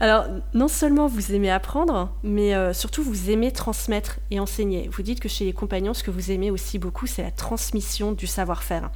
Alors, 0.00 0.26
non 0.54 0.68
seulement 0.68 1.06
vous 1.06 1.32
aimez 1.32 1.50
apprendre, 1.50 2.12
mais 2.22 2.54
euh, 2.54 2.72
surtout 2.72 3.02
vous 3.02 3.30
aimez 3.30 3.52
transmettre 3.52 4.18
et 4.30 4.40
enseigner. 4.40 4.88
Vous 4.92 5.02
dites 5.02 5.20
que 5.20 5.28
chez 5.28 5.44
les 5.44 5.52
compagnons, 5.52 5.94
ce 5.94 6.02
que 6.02 6.10
vous 6.10 6.30
aimez 6.30 6.50
aussi 6.50 6.78
beaucoup, 6.78 7.06
c'est 7.06 7.22
la 7.22 7.30
transmission 7.30 8.12
du 8.12 8.26
savoir-faire. 8.26 8.90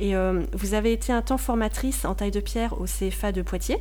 Et 0.00 0.14
euh, 0.16 0.42
vous 0.52 0.74
avez 0.74 0.92
été 0.92 1.12
un 1.12 1.22
temps 1.22 1.38
formatrice 1.38 2.04
en 2.04 2.14
taille 2.14 2.30
de 2.30 2.40
pierre 2.40 2.80
au 2.80 2.84
CFA 2.84 3.32
de 3.32 3.42
Poitiers. 3.42 3.78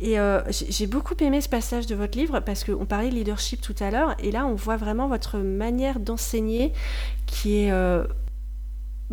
Et 0.00 0.18
euh, 0.18 0.42
j'ai 0.50 0.86
beaucoup 0.86 1.14
aimé 1.20 1.40
ce 1.40 1.48
passage 1.48 1.86
de 1.86 1.94
votre 1.94 2.18
livre 2.18 2.40
parce 2.40 2.64
qu'on 2.64 2.86
parlait 2.86 3.10
de 3.10 3.14
leadership 3.14 3.60
tout 3.60 3.76
à 3.80 3.90
l'heure, 3.90 4.14
et 4.18 4.30
là 4.30 4.46
on 4.46 4.54
voit 4.54 4.76
vraiment 4.76 5.08
votre 5.08 5.38
manière 5.38 6.00
d'enseigner 6.00 6.72
qui 7.26 7.64
est 7.64 7.72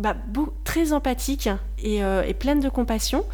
bah, 0.02 0.16
très 0.64 0.92
empathique 0.92 1.48
et, 1.78 2.02
euh, 2.02 2.24
et, 2.26 2.34
pleine 2.34 2.58
de 2.58 2.68
compassion. 2.68 3.24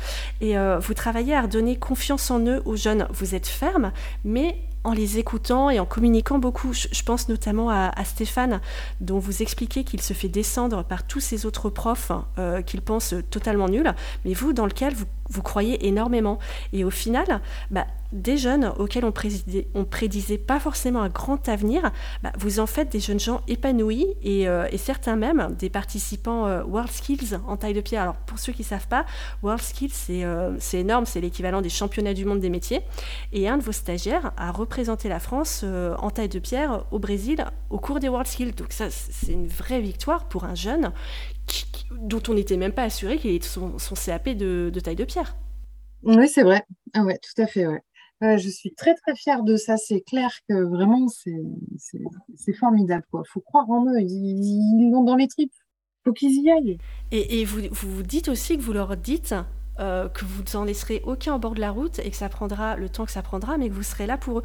Et 0.42 0.58
euh, 0.58 0.78
vous 0.78 0.92
travaillez 0.92 1.34
à 1.34 1.42
redonner 1.42 1.76
confiance 1.76 2.30
en 2.30 2.40
eux 2.40 2.60
aux 2.66 2.76
jeunes. 2.76 3.08
Vous 3.10 3.34
êtes 3.34 3.46
ferme, 3.46 3.90
mais 4.22 4.58
en 4.84 4.92
les 4.92 5.18
écoutant 5.18 5.70
et 5.70 5.80
en 5.80 5.86
communiquant 5.86 6.38
beaucoup. 6.38 6.72
Je, 6.72 7.02
pense 7.02 7.28
notamment 7.28 7.70
à, 7.70 8.04
Stéphane, 8.04 8.60
dont 9.00 9.18
vous 9.18 9.42
expliquez 9.42 9.82
qu'il 9.82 10.02
se 10.02 10.12
fait 10.12 10.28
descendre 10.28 10.84
par 10.84 11.06
tous 11.06 11.20
ses 11.20 11.46
autres 11.46 11.70
profs 11.70 12.12
euh, 12.38 12.60
qu'il 12.62 12.82
pense 12.82 13.14
totalement 13.30 13.68
nuls, 13.68 13.94
mais 14.24 14.34
vous, 14.34 14.52
dans 14.52 14.66
lequel 14.66 14.94
vous, 14.94 15.06
vous 15.30 15.42
croyez 15.42 15.86
énormément. 15.86 16.38
Et 16.72 16.84
au 16.84 16.90
final, 16.90 17.40
bah, 17.70 17.86
des 18.12 18.38
jeunes 18.38 18.72
auxquels 18.78 19.04
on, 19.04 19.12
présidait, 19.12 19.68
on 19.74 19.84
prédisait 19.84 20.38
pas 20.38 20.58
forcément 20.60 21.02
un 21.02 21.08
grand 21.08 21.48
avenir, 21.48 21.90
bah, 22.22 22.32
vous 22.38 22.60
en 22.60 22.66
faites 22.66 22.90
des 22.90 23.00
jeunes 23.00 23.20
gens 23.20 23.42
épanouis 23.48 24.06
et, 24.22 24.48
euh, 24.48 24.66
certains 24.78 25.16
même 25.16 25.54
des 25.58 25.68
participants 25.68 26.46
euh, 26.46 26.62
World 26.62 26.90
Skills 26.90 27.38
en 27.46 27.56
taille 27.56 27.74
de 27.74 27.80
pierre. 27.80 28.02
Alors 28.02 28.14
pour 28.14 28.38
ceux 28.38 28.52
qui 28.52 28.62
ne 28.62 28.66
savent 28.66 28.86
pas, 28.86 29.04
World 29.42 29.62
Skills 29.62 29.92
euh, 30.10 30.56
c'est 30.58 30.78
énorme, 30.78 31.04
c'est 31.04 31.20
l'équivalent 31.20 31.60
des 31.60 31.68
championnats 31.68 32.14
du 32.14 32.24
monde 32.24 32.40
des 32.40 32.48
métiers. 32.48 32.80
Et 33.32 33.48
un 33.48 33.58
de 33.58 33.62
vos 33.62 33.72
stagiaires 33.72 34.32
a 34.36 34.52
représenté 34.52 35.08
la 35.08 35.20
France 35.20 35.64
en 35.98 36.10
taille 36.10 36.28
de 36.28 36.38
pierre 36.38 36.84
au 36.90 36.98
Brésil 36.98 37.44
au 37.70 37.78
cours 37.78 37.98
des 38.00 38.08
World 38.08 38.28
Skills. 38.28 38.52
Donc 38.52 38.72
ça 38.72 38.86
c'est 38.90 39.32
une 39.32 39.48
vraie 39.48 39.80
victoire 39.80 40.24
pour 40.24 40.44
un 40.44 40.54
jeune 40.54 40.92
dont 41.92 42.22
on 42.28 42.34
n'était 42.34 42.56
même 42.56 42.72
pas 42.72 42.84
assuré 42.84 43.18
qu'il 43.18 43.30
ait 43.30 43.40
son, 43.42 43.76
CAP 43.94 44.30
de, 44.30 44.70
de 44.72 44.80
taille 44.80 44.96
de 44.96 45.04
pierre. 45.04 45.36
Oui, 46.02 46.28
c'est 46.28 46.42
vrai. 46.42 46.62
Ah 46.94 47.02
ouais, 47.02 47.18
tout 47.18 47.42
à 47.42 47.46
fait. 47.46 47.66
Ouais 47.66 47.82
je 48.20 48.48
suis 48.48 48.74
très 48.74 48.94
très 48.94 49.14
fière 49.14 49.42
de 49.42 49.56
ça. 49.56 49.76
C'est 49.76 50.00
clair 50.00 50.30
que 50.48 50.62
vraiment, 50.64 51.06
c'est 51.08 52.52
formidable. 52.54 53.04
Il 53.12 53.20
faut 53.28 53.40
croire 53.40 53.68
en 53.70 53.86
eux. 53.86 54.00
Ils 54.00 54.90
l'ont 54.92 55.04
dans 55.04 55.16
les 55.16 55.28
tripes. 55.28 55.52
Il 55.54 56.10
faut 56.10 56.12
qu'ils 56.12 56.42
y 56.42 56.50
aillent. 56.50 56.78
Et, 57.10 57.44
vous, 57.44 57.60
vous 57.70 58.02
dites 58.02 58.28
aussi 58.28 58.56
que 58.56 58.62
vous 58.62 58.72
leur 58.72 58.96
dites 58.96 59.34
euh, 59.80 60.08
que 60.08 60.24
vous 60.24 60.42
n'en 60.54 60.64
laisserez 60.64 61.02
aucun 61.04 61.34
au 61.34 61.38
bord 61.38 61.54
de 61.54 61.60
la 61.60 61.70
route 61.70 61.98
et 62.00 62.10
que 62.10 62.16
ça 62.16 62.28
prendra 62.28 62.76
le 62.76 62.88
temps 62.88 63.04
que 63.04 63.12
ça 63.12 63.22
prendra, 63.22 63.58
mais 63.58 63.68
que 63.68 63.74
vous 63.74 63.82
serez 63.82 64.06
là 64.06 64.18
pour 64.18 64.40
eux. 64.40 64.42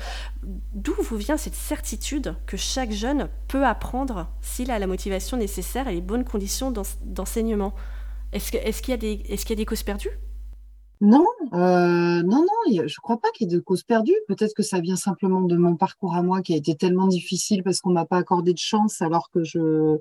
D'où 0.73 0.93
vous 1.01 1.17
vient 1.17 1.37
cette 1.37 1.55
certitude 1.55 2.35
que 2.45 2.57
chaque 2.57 2.91
jeune 2.91 3.29
peut 3.47 3.65
apprendre 3.65 4.27
s'il 4.41 4.69
a 4.71 4.79
la 4.79 4.87
motivation 4.87 5.37
nécessaire 5.37 5.87
et 5.87 5.95
les 5.95 6.01
bonnes 6.01 6.23
conditions 6.23 6.71
d'enseignement? 7.03 7.73
Est-ce 8.31 8.81
qu'il 8.81 8.91
y, 8.91 8.93
a 8.93 9.55
des, 9.55 9.65
causes 9.65 9.83
perdues? 9.83 10.19
Non, 11.01 11.25
euh, 11.53 12.23
non, 12.23 12.41
non, 12.41 12.47
je 12.67 12.81
ne 12.81 13.01
crois 13.01 13.17
pas 13.17 13.29
qu'il 13.31 13.49
y 13.49 13.53
ait 13.53 13.57
de 13.57 13.61
cause 13.61 13.83
perdue. 13.83 14.15
Peut-être 14.27 14.53
que 14.53 14.63
ça 14.63 14.79
vient 14.79 14.95
simplement 14.95 15.41
de 15.41 15.55
mon 15.57 15.75
parcours 15.75 16.15
à 16.15 16.23
moi 16.23 16.41
qui 16.41 16.53
a 16.53 16.57
été 16.57 16.75
tellement 16.75 17.07
difficile 17.07 17.63
parce 17.63 17.81
qu'on 17.81 17.91
m'a 17.91 18.05
pas 18.05 18.17
accordé 18.17 18.53
de 18.53 18.59
chance, 18.59 19.01
alors 19.01 19.29
que 19.29 19.43
je 19.43 19.99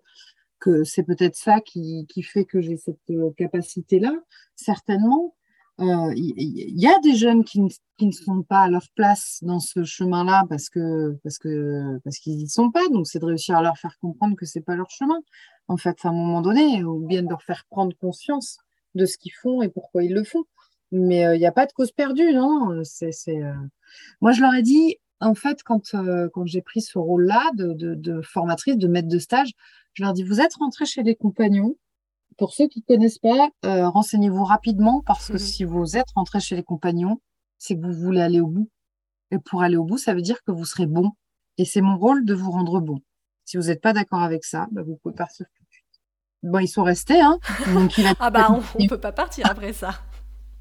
c'est 0.84 1.02
peut-être 1.02 1.36
ça 1.36 1.60
qui, 1.60 2.06
fait 2.22 2.44
que 2.44 2.60
j'ai 2.60 2.76
cette 2.76 2.98
euh, 3.10 3.30
capacité-là. 3.36 4.12
Certainement, 4.56 5.34
euh, 5.80 6.12
il 6.14 6.78
y, 6.80 6.86
a 6.86 6.98
des 7.00 7.14
jeunes 7.16 7.44
qui 7.44 7.60
ne, 7.60 8.10
sont 8.12 8.42
pas 8.42 8.62
à 8.62 8.68
leur 8.68 8.86
place 8.94 9.38
dans 9.42 9.60
ce 9.60 9.84
chemin-là 9.84 10.44
parce 10.48 10.68
que 10.68 11.18
parce 11.24 11.38
que 11.38 11.98
parce 12.04 12.18
qu'ils 12.18 12.36
n'y 12.36 12.48
sont 12.48 12.70
pas. 12.70 12.86
Donc 12.90 13.06
c'est 13.06 13.18
de 13.18 13.24
réussir 13.24 13.56
à 13.56 13.62
leur 13.62 13.78
faire 13.78 13.98
comprendre 14.00 14.36
que 14.36 14.46
c'est 14.46 14.60
pas 14.60 14.76
leur 14.76 14.90
chemin. 14.90 15.20
En 15.68 15.76
fait, 15.76 15.96
à 16.04 16.08
un 16.08 16.12
moment 16.12 16.42
donné, 16.42 16.84
ou 16.84 17.06
bien 17.06 17.22
de 17.22 17.28
leur 17.28 17.42
faire 17.42 17.64
prendre 17.70 17.96
conscience 17.96 18.58
de 18.94 19.06
ce 19.06 19.16
qu'ils 19.18 19.32
font 19.32 19.62
et 19.62 19.68
pourquoi 19.68 20.04
ils 20.04 20.12
le 20.12 20.24
font. 20.24 20.44
Mais 20.92 21.20
il 21.20 21.24
euh, 21.24 21.38
n'y 21.38 21.46
a 21.46 21.52
pas 21.52 21.66
de 21.66 21.72
cause 21.72 21.90
perdue, 21.90 22.32
non 22.34 22.82
c'est, 22.84 23.12
euh, 23.28 23.54
Moi, 24.20 24.32
je 24.32 24.42
leur 24.42 24.54
ai 24.54 24.62
dit, 24.62 24.98
en 25.20 25.34
fait, 25.34 25.62
quand, 25.64 25.94
euh, 25.94 26.28
quand 26.32 26.46
j'ai 26.46 26.60
pris 26.60 26.82
ce 26.82 26.98
rôle-là 26.98 27.50
de, 27.54 28.20
formatrice, 28.22 28.76
de 28.76 28.88
maître 28.88 29.08
de 29.08 29.18
stage, 29.18 29.52
je 29.95 30.03
leur 30.03 30.12
dit, 30.12 30.22
vous 30.22 30.40
êtes 30.40 30.55
rentrés 30.55 30.86
chez 30.86 31.03
les 31.03 31.16
compagnons. 31.16 31.76
Pour 32.38 32.55
ceux 32.55 32.66
qui 32.66 32.80
ne 32.80 32.95
connaissent 32.95 33.18
pas, 33.18 33.51
renseignez-vous 33.62 34.45
rapidement 34.45 35.03
parce 35.07 35.28
que 35.28 35.34
mmh 35.34 35.38
si 35.38 35.64
vous 35.64 35.97
êtes 35.97 36.11
rentrés 36.14 36.40
chez 36.40 36.57
les 36.57 36.62
compagnons, 36.62 37.20
c'est 37.59 37.76
que 37.76 37.86
vous 37.86 37.93
voulez 37.93 38.20
aller 38.20 38.40
au 38.40 38.47
bout. 38.47 38.70
Et 39.30 39.38
pour 39.38 39.62
aller 39.62 39.76
au 39.76 39.84
bout, 39.84 39.99
ça 39.99 40.14
veut 40.14 40.22
dire 40.22 40.43
que 40.43 40.51
vous 40.51 40.64
serez 40.64 40.86
bon. 40.86 41.12
Et 41.59 41.64
c'est 41.64 41.80
mon 41.80 41.97
rôle 41.97 42.24
de 42.24 42.34
vous 42.34 42.51
rendre 42.51 42.80
bon. 42.80 43.01
Si 43.45 43.57
vous 43.57 43.64
n'êtes 43.64 43.80
pas 43.80 43.93
d'accord 43.93 44.20
avec 44.20 44.45
ça, 44.45 44.68
bah, 44.72 44.82
vous 44.82 44.97
pouvez 44.97 45.14
partir 45.14 45.47
tout 45.55 45.64
de 45.64 45.70
suite. 45.70 45.84
Bon, 46.43 46.59
ils 46.59 46.68
sont 46.68 46.82
restés, 46.82 47.20
hein. 47.20 47.38
ah 48.18 48.30
bah, 48.30 48.49
on 48.51 48.82
ne 48.82 48.88
peut 48.88 49.01
pas 49.01 49.12
partir 49.12 49.47
après 49.49 49.72
ça. 49.72 50.03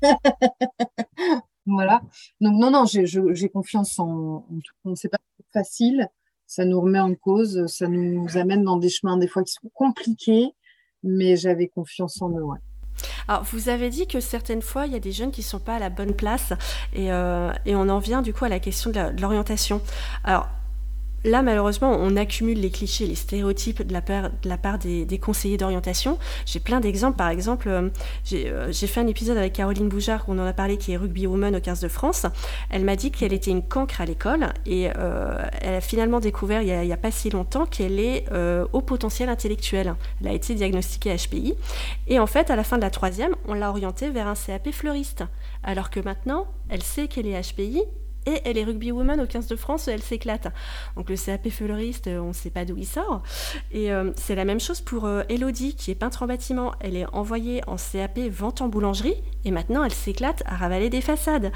voilà. 1.66 2.02
Donc, 2.40 2.54
non, 2.60 2.72
non, 2.72 2.86
j'ai 2.86 3.50
confiance 3.50 3.98
en, 4.00 4.46
tout. 4.84 4.96
C'est 4.96 5.10
pas 5.10 5.20
facile. 5.54 6.08
Ça 6.52 6.66
nous 6.66 6.82
remet 6.82 7.00
en 7.00 7.16
cause. 7.16 7.66
Ça 7.68 7.88
nous 7.88 8.28
amène 8.36 8.66
dans 8.66 8.76
des 8.76 8.90
chemins, 8.90 9.16
des 9.16 9.30
fois, 9.30 9.42
qui 9.42 9.54
sont 9.54 9.72
compliqués. 9.74 10.50
Mais 11.02 11.38
j'avais 11.38 11.70
confiance 11.70 12.22
en 12.22 12.30
eux, 12.32 12.44
Alors, 13.30 13.44
vous 13.46 13.70
avez 13.70 13.90
dit 13.90 14.06
que 14.06 14.20
certaines 14.20 14.62
fois, 14.62 14.86
il 14.86 14.92
y 14.92 14.98
a 14.98 15.00
des 15.00 15.14
jeunes 15.14 15.32
qui 15.32 15.40
ne 15.40 15.46
sont 15.46 15.62
pas 15.62 15.76
à 15.76 15.80
la 15.80 15.90
bonne 15.90 16.14
place. 16.14 16.52
Et, 16.92 17.10
euh, 17.14 17.54
et, 17.66 17.74
on 17.78 17.88
en 17.88 18.00
vient 18.00 18.22
du 18.22 18.34
coup 18.34 18.44
à 18.44 18.50
la 18.50 18.60
question 18.60 18.92
de 18.92 19.22
l'orientation. 19.22 19.82
Alors, 20.26 20.50
Là, 21.24 21.44
malheureusement, 21.44 21.96
on 22.00 22.16
accumule 22.16 22.60
les 22.60 22.72
clichés, 22.72 23.06
les 23.06 23.16
stéréotypes 23.16 23.84
de 23.84 23.94
la 23.94 24.02
part, 24.58 24.78
des, 24.80 25.20
conseillers 25.20 25.58
d'orientation. 25.58 26.18
J'ai 26.46 26.60
plein 26.60 26.80
d'exemples. 26.80 27.18
Par 27.18 27.30
exemple, 27.30 27.70
euh, 27.70 27.90
euh, 28.34 28.68
j'ai 28.72 28.88
fait 28.88 29.02
un 29.02 29.08
épisode 29.08 29.38
avec 29.38 29.54
Caroline 29.54 29.88
Boujard, 29.88 30.26
où 30.28 30.34
on 30.34 30.40
en 30.40 30.46
a 30.46 30.54
parlé, 30.54 30.78
qui 30.78 30.94
est 30.94 30.98
rugby 30.98 31.28
woman 31.28 31.56
au 31.56 31.60
15 31.60 31.82
de 31.82 31.88
France. 31.88 32.26
Elle 32.72 32.84
m'a 32.86 32.96
dit 32.96 33.12
qu'elle 33.12 33.34
était 33.34 33.52
une 33.52 33.62
cancre 33.62 34.02
à 34.02 34.06
l'école 34.06 34.48
et 34.66 34.90
euh, 34.98 35.38
elle 35.62 35.76
a 35.76 35.82
finalement 35.82 36.20
découvert, 36.20 36.64
il 36.64 36.88
n'y 36.88 36.94
a, 36.94 36.98
pas 36.98 37.12
si 37.12 37.30
longtemps, 37.30 37.66
qu'elle 37.66 38.00
est 38.00 38.26
au 38.74 38.82
potentiel 38.82 39.30
intellectuel. 39.30 39.96
Elle 40.22 40.28
a 40.28 40.34
été 40.34 40.56
diagnostiquée 40.56 41.16
HPI. 41.16 41.54
Et 42.08 42.20
en 42.20 42.28
fait, 42.28 42.50
à 42.50 42.56
la 42.56 42.64
fin 42.64 42.78
de 42.78 42.82
la 42.82 42.90
troisième, 42.90 43.36
on 43.48 43.54
l'a 43.54 43.70
orientée 43.70 44.10
vers 44.10 44.28
un 44.28 44.34
CAP 44.34 44.72
fleuriste. 44.72 45.24
Alors 45.64 45.90
que 45.90 46.00
maintenant, 46.00 46.48
elle 46.70 46.82
sait 46.82 47.08
qu'elle 47.08 47.28
est 47.28 47.40
HPI 47.42 47.84
et 48.26 48.42
elle 48.46 48.58
est 48.58 48.64
rugby 48.64 48.92
woman 48.92 49.20
au 49.20 49.26
15 49.26 49.48
de 49.48 49.56
France, 49.56 49.88
elle 49.88 50.02
s'éclate. 50.02 50.48
Donc 50.96 51.10
le 51.10 51.16
CAP 51.16 51.50
fleuriste, 51.50 52.08
euh, 52.08 52.20
on 52.20 52.30
ne 52.30 52.34
sait 52.34 52.50
pas 52.50 52.66
d'où 52.66 52.78
il 52.78 52.86
sort. 52.86 53.24
Et 53.72 53.92
euh, 53.92 54.12
c'est 54.16 54.36
la 54.36 54.46
même 54.46 54.60
chose 54.60 54.82
pour 54.82 55.06
euh, 55.06 55.24
Elodie, 55.30 55.76
qui 55.76 55.92
est 55.92 55.96
peintre 55.96 56.24
en 56.24 56.28
bâtiment. 56.28 56.74
Elle 56.80 56.96
est 56.96 57.06
envoyée 57.14 57.62
en 57.68 57.78
CAP 57.78 58.20
vente 58.30 58.62
en 58.62 58.68
boulangerie, 58.68 59.16
et 59.46 59.52
maintenant 59.52 59.84
elle 59.84 59.94
s'éclate 59.94 60.44
à 60.46 60.56
ravaler 60.56 60.90
des 60.90 61.02
façades. 61.02 61.52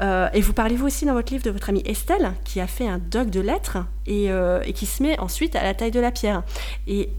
et 0.00 0.40
vous 0.40 0.52
parlez 0.52 0.76
vous 0.76 0.86
aussi 0.86 1.04
dans 1.04 1.14
votre 1.14 1.32
livre 1.32 1.44
de 1.44 1.50
votre 1.50 1.68
amie 1.68 1.82
Estelle, 1.84 2.32
qui 2.44 2.60
a 2.60 2.66
fait 2.66 2.88
un 2.88 2.98
doc 2.98 3.30
de 3.30 3.40
lettres 3.40 3.78
et, 4.06 4.30
qui 4.74 4.86
se 4.86 5.02
met 5.02 5.18
ensuite 5.20 5.56
à 5.56 5.62
la 5.62 5.74
taille 5.74 5.90
de 5.90 6.00
la 6.00 6.10
pierre. 6.10 6.42
Et 6.86 7.10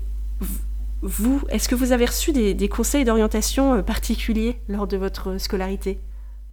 vous, 1.01 1.41
est-ce 1.49 1.69
que 1.69 1.75
vous 1.75 1.91
avez 1.91 2.05
reçu 2.05 2.31
des 2.31 2.69
conseils 2.69 3.05
d'orientation 3.05 3.81
particuliers 3.83 4.59
lors 4.67 4.87
de 4.87 4.97
votre 4.97 5.37
scolarité? 5.37 5.99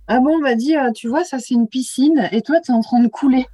Ah 0.08 0.20
bon, 0.20 0.36
on 0.36 0.38
m'a 0.38 0.54
dit, 0.54 0.76
euh, 0.76 0.92
tu 0.92 1.08
vois, 1.08 1.24
ça 1.24 1.38
c'est 1.40 1.54
une 1.54 1.68
piscine 1.68 2.28
et 2.30 2.42
toi 2.42 2.60
tu 2.60 2.70
es 2.70 2.74
en 2.74 2.80
train 2.80 3.00
de 3.00 3.08
couler. 3.08 3.46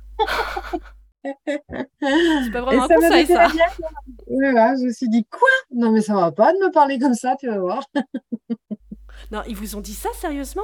c'est 1.24 2.52
pas 2.52 2.60
vraiment 2.60 2.82
un 2.84 2.88
conseil 2.88 3.26
ça. 3.26 3.48
je 3.48 4.84
me 4.84 4.92
suis 4.92 5.08
dit, 5.08 5.24
quoi? 5.24 5.48
Non 5.74 5.92
mais 5.92 6.02
ça 6.02 6.14
va 6.14 6.30
pas 6.30 6.52
de 6.52 6.58
me 6.58 6.70
parler 6.70 6.98
comme 6.98 7.14
ça, 7.14 7.36
tu 7.40 7.48
vas 7.48 7.58
voir. 7.58 7.84
non, 9.32 9.40
ils 9.48 9.56
vous 9.56 9.76
ont 9.76 9.80
dit 9.80 9.94
ça 9.94 10.10
sérieusement? 10.14 10.62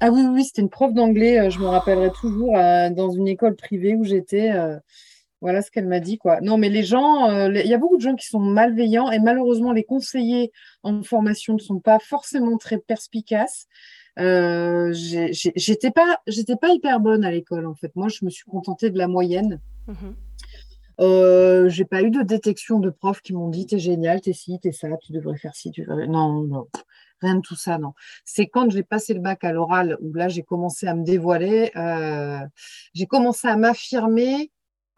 Ah 0.00 0.10
oui, 0.10 0.22
oui, 0.22 0.44
c'était 0.44 0.62
une 0.62 0.70
prof 0.70 0.92
d'anglais, 0.94 1.38
euh, 1.38 1.50
je 1.50 1.58
me 1.58 1.66
rappellerai 1.66 2.10
toujours, 2.12 2.56
euh, 2.56 2.88
dans 2.90 3.10
une 3.10 3.28
école 3.28 3.56
privée 3.56 3.94
où 3.94 4.04
j'étais. 4.04 4.52
voilà 5.42 5.60
ce 5.60 5.70
qu'elle 5.70 5.86
m'a 5.86 6.00
dit, 6.00 6.16
quoi. 6.16 6.40
Non, 6.40 6.56
mais 6.56 6.70
les 6.70 6.82
gens, 6.82 7.30
il 7.48 7.66
y 7.66 7.74
a 7.74 7.78
beaucoup 7.78 7.98
de 7.98 8.02
gens 8.02 8.14
qui 8.14 8.26
sont 8.26 8.40
malveillants 8.40 9.10
et 9.10 9.18
malheureusement, 9.18 9.72
les 9.72 9.84
conseillers 9.84 10.50
en 10.82 11.02
formation 11.02 11.54
ne 11.54 11.58
sont 11.58 11.80
pas 11.80 11.98
forcément 11.98 12.56
très 12.56 12.78
perspicaces. 12.78 13.66
Euh, 14.18 14.92
j'étais 14.92 15.90
pas, 15.90 16.20
j'étais 16.26 16.56
pas 16.56 16.70
hyper 16.70 17.00
bonne 17.00 17.24
à 17.24 17.30
l'école 17.30 17.66
en 17.66 17.74
fait. 17.74 17.94
Moi, 17.96 18.08
je 18.08 18.24
me 18.24 18.30
suis 18.30 18.44
contentée 18.44 18.90
de 18.90 18.98
la 18.98 19.08
moyenne. 19.08 19.60
Mhm. 19.86 20.14
Euh, 20.98 21.68
j'ai 21.68 21.84
pas 21.84 22.02
eu 22.02 22.10
de 22.10 22.22
détection 22.22 22.78
de 22.78 22.88
profs 22.88 23.20
qui 23.20 23.34
m'ont 23.34 23.48
dit 23.48 23.66
t'es 23.66 23.78
génial, 23.78 24.20
t'es 24.20 24.32
ci, 24.32 24.58
t'es 24.60 24.72
ça, 24.72 24.88
tu 25.02 25.12
devrais 25.12 25.36
faire 25.36 25.54
ci, 25.54 25.70
tu 25.70 25.82
devrais... 25.82 26.06
Non, 26.06 26.42
non, 26.42 26.68
rien 27.20 27.34
de 27.34 27.40
tout 27.42 27.54
ça, 27.54 27.78
non. 27.78 27.92
C'est 28.24 28.46
quand 28.46 28.70
j'ai 28.70 28.82
passé 28.82 29.12
le 29.12 29.20
bac 29.20 29.44
à 29.44 29.52
l'oral 29.52 29.98
où 30.00 30.14
là 30.14 30.28
j'ai 30.28 30.42
commencé 30.42 30.86
à 30.86 30.94
me 30.94 31.04
dévoiler, 31.04 31.70
euh, 31.76 32.40
j'ai 32.94 33.06
commencé 33.06 33.46
à 33.46 33.56
m'affirmer 33.56 34.50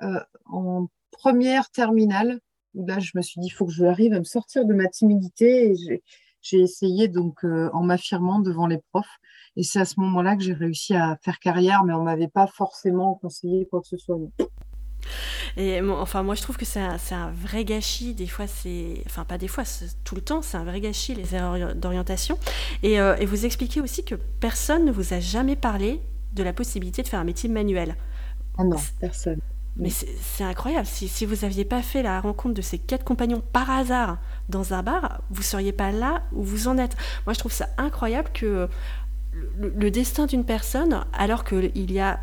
euh, 0.02 0.20
en 0.46 0.86
première 1.10 1.70
terminale 1.70 2.38
où 2.74 2.86
là 2.86 3.00
je 3.00 3.12
me 3.16 3.22
suis 3.22 3.40
dit 3.40 3.48
il 3.48 3.50
faut 3.50 3.66
que 3.66 3.72
je 3.72 3.84
arrive 3.84 4.12
à 4.12 4.20
me 4.20 4.24
sortir 4.24 4.64
de 4.64 4.74
ma 4.74 4.86
timidité 4.86 5.72
et 5.72 6.02
j'ai 6.48 6.60
essayé 6.60 7.08
donc 7.08 7.44
euh, 7.44 7.70
en 7.72 7.82
m'affirmant 7.82 8.40
devant 8.40 8.66
les 8.66 8.78
profs. 8.92 9.18
Et 9.56 9.62
c'est 9.62 9.80
à 9.80 9.84
ce 9.84 9.98
moment-là 10.00 10.36
que 10.36 10.42
j'ai 10.42 10.52
réussi 10.52 10.94
à 10.94 11.16
faire 11.22 11.38
carrière, 11.40 11.84
mais 11.84 11.92
on 11.92 12.04
m'avait 12.04 12.28
pas 12.28 12.46
forcément 12.46 13.14
conseillé 13.16 13.66
quoi 13.70 13.80
que 13.80 13.88
ce 13.88 13.96
soit. 13.96 14.18
Et 15.56 15.80
enfin, 15.80 16.22
moi, 16.22 16.34
je 16.34 16.42
trouve 16.42 16.56
que 16.56 16.64
c'est 16.64 16.80
un, 16.80 16.98
un, 17.10 17.30
vrai 17.30 17.64
gâchis. 17.64 18.14
Des 18.14 18.26
fois, 18.26 18.46
c'est. 18.46 19.02
Enfin, 19.06 19.24
pas 19.24 19.38
des 19.38 19.48
fois, 19.48 19.64
tout 20.04 20.14
le 20.14 20.20
temps, 20.20 20.42
c'est 20.42 20.56
un 20.56 20.64
vrai 20.64 20.80
gâchis, 20.80 21.14
les 21.14 21.34
erreurs 21.34 21.74
d'orientation. 21.74 22.38
Et, 22.82 23.00
euh, 23.00 23.16
et, 23.16 23.26
vous 23.26 23.44
expliquez 23.46 23.80
aussi 23.80 24.04
que 24.04 24.14
personne 24.14 24.84
ne 24.84 24.92
vous 24.92 25.14
a 25.14 25.20
jamais 25.20 25.56
parlé 25.56 26.00
de 26.34 26.42
la 26.42 26.52
possibilité 26.52 27.02
de 27.02 27.08
faire 27.08 27.20
un 27.20 27.24
métier 27.24 27.48
manuel. 27.48 27.96
Ah 28.58 28.64
non, 28.64 28.76
personne. 29.00 29.40
Mais 29.76 29.90
c'est 29.90 30.44
incroyable. 30.44 30.86
Si, 30.86 31.06
si 31.06 31.24
vous 31.24 31.46
n'aviez 31.46 31.64
pas 31.64 31.82
fait 31.82 32.02
la 32.02 32.20
rencontre 32.20 32.54
de 32.54 32.62
ces 32.62 32.78
quatre 32.78 33.04
compagnons 33.04 33.42
par 33.52 33.70
hasard 33.70 34.18
dans 34.48 34.74
un 34.74 34.82
bar, 34.82 35.22
vous 35.30 35.40
ne 35.40 35.44
seriez 35.44 35.72
pas 35.72 35.92
là 35.92 36.22
où 36.32 36.42
vous 36.42 36.68
en 36.68 36.78
êtes. 36.78 36.96
Moi, 37.26 37.34
je 37.34 37.38
trouve 37.38 37.52
ça 37.52 37.68
incroyable 37.76 38.30
que 38.32 38.68
le, 39.32 39.90
destin 39.90 40.26
d'une 40.26 40.44
personne, 40.44 41.04
alors 41.12 41.44
qu'il 41.44 41.92
y 41.92 42.00
a 42.00 42.18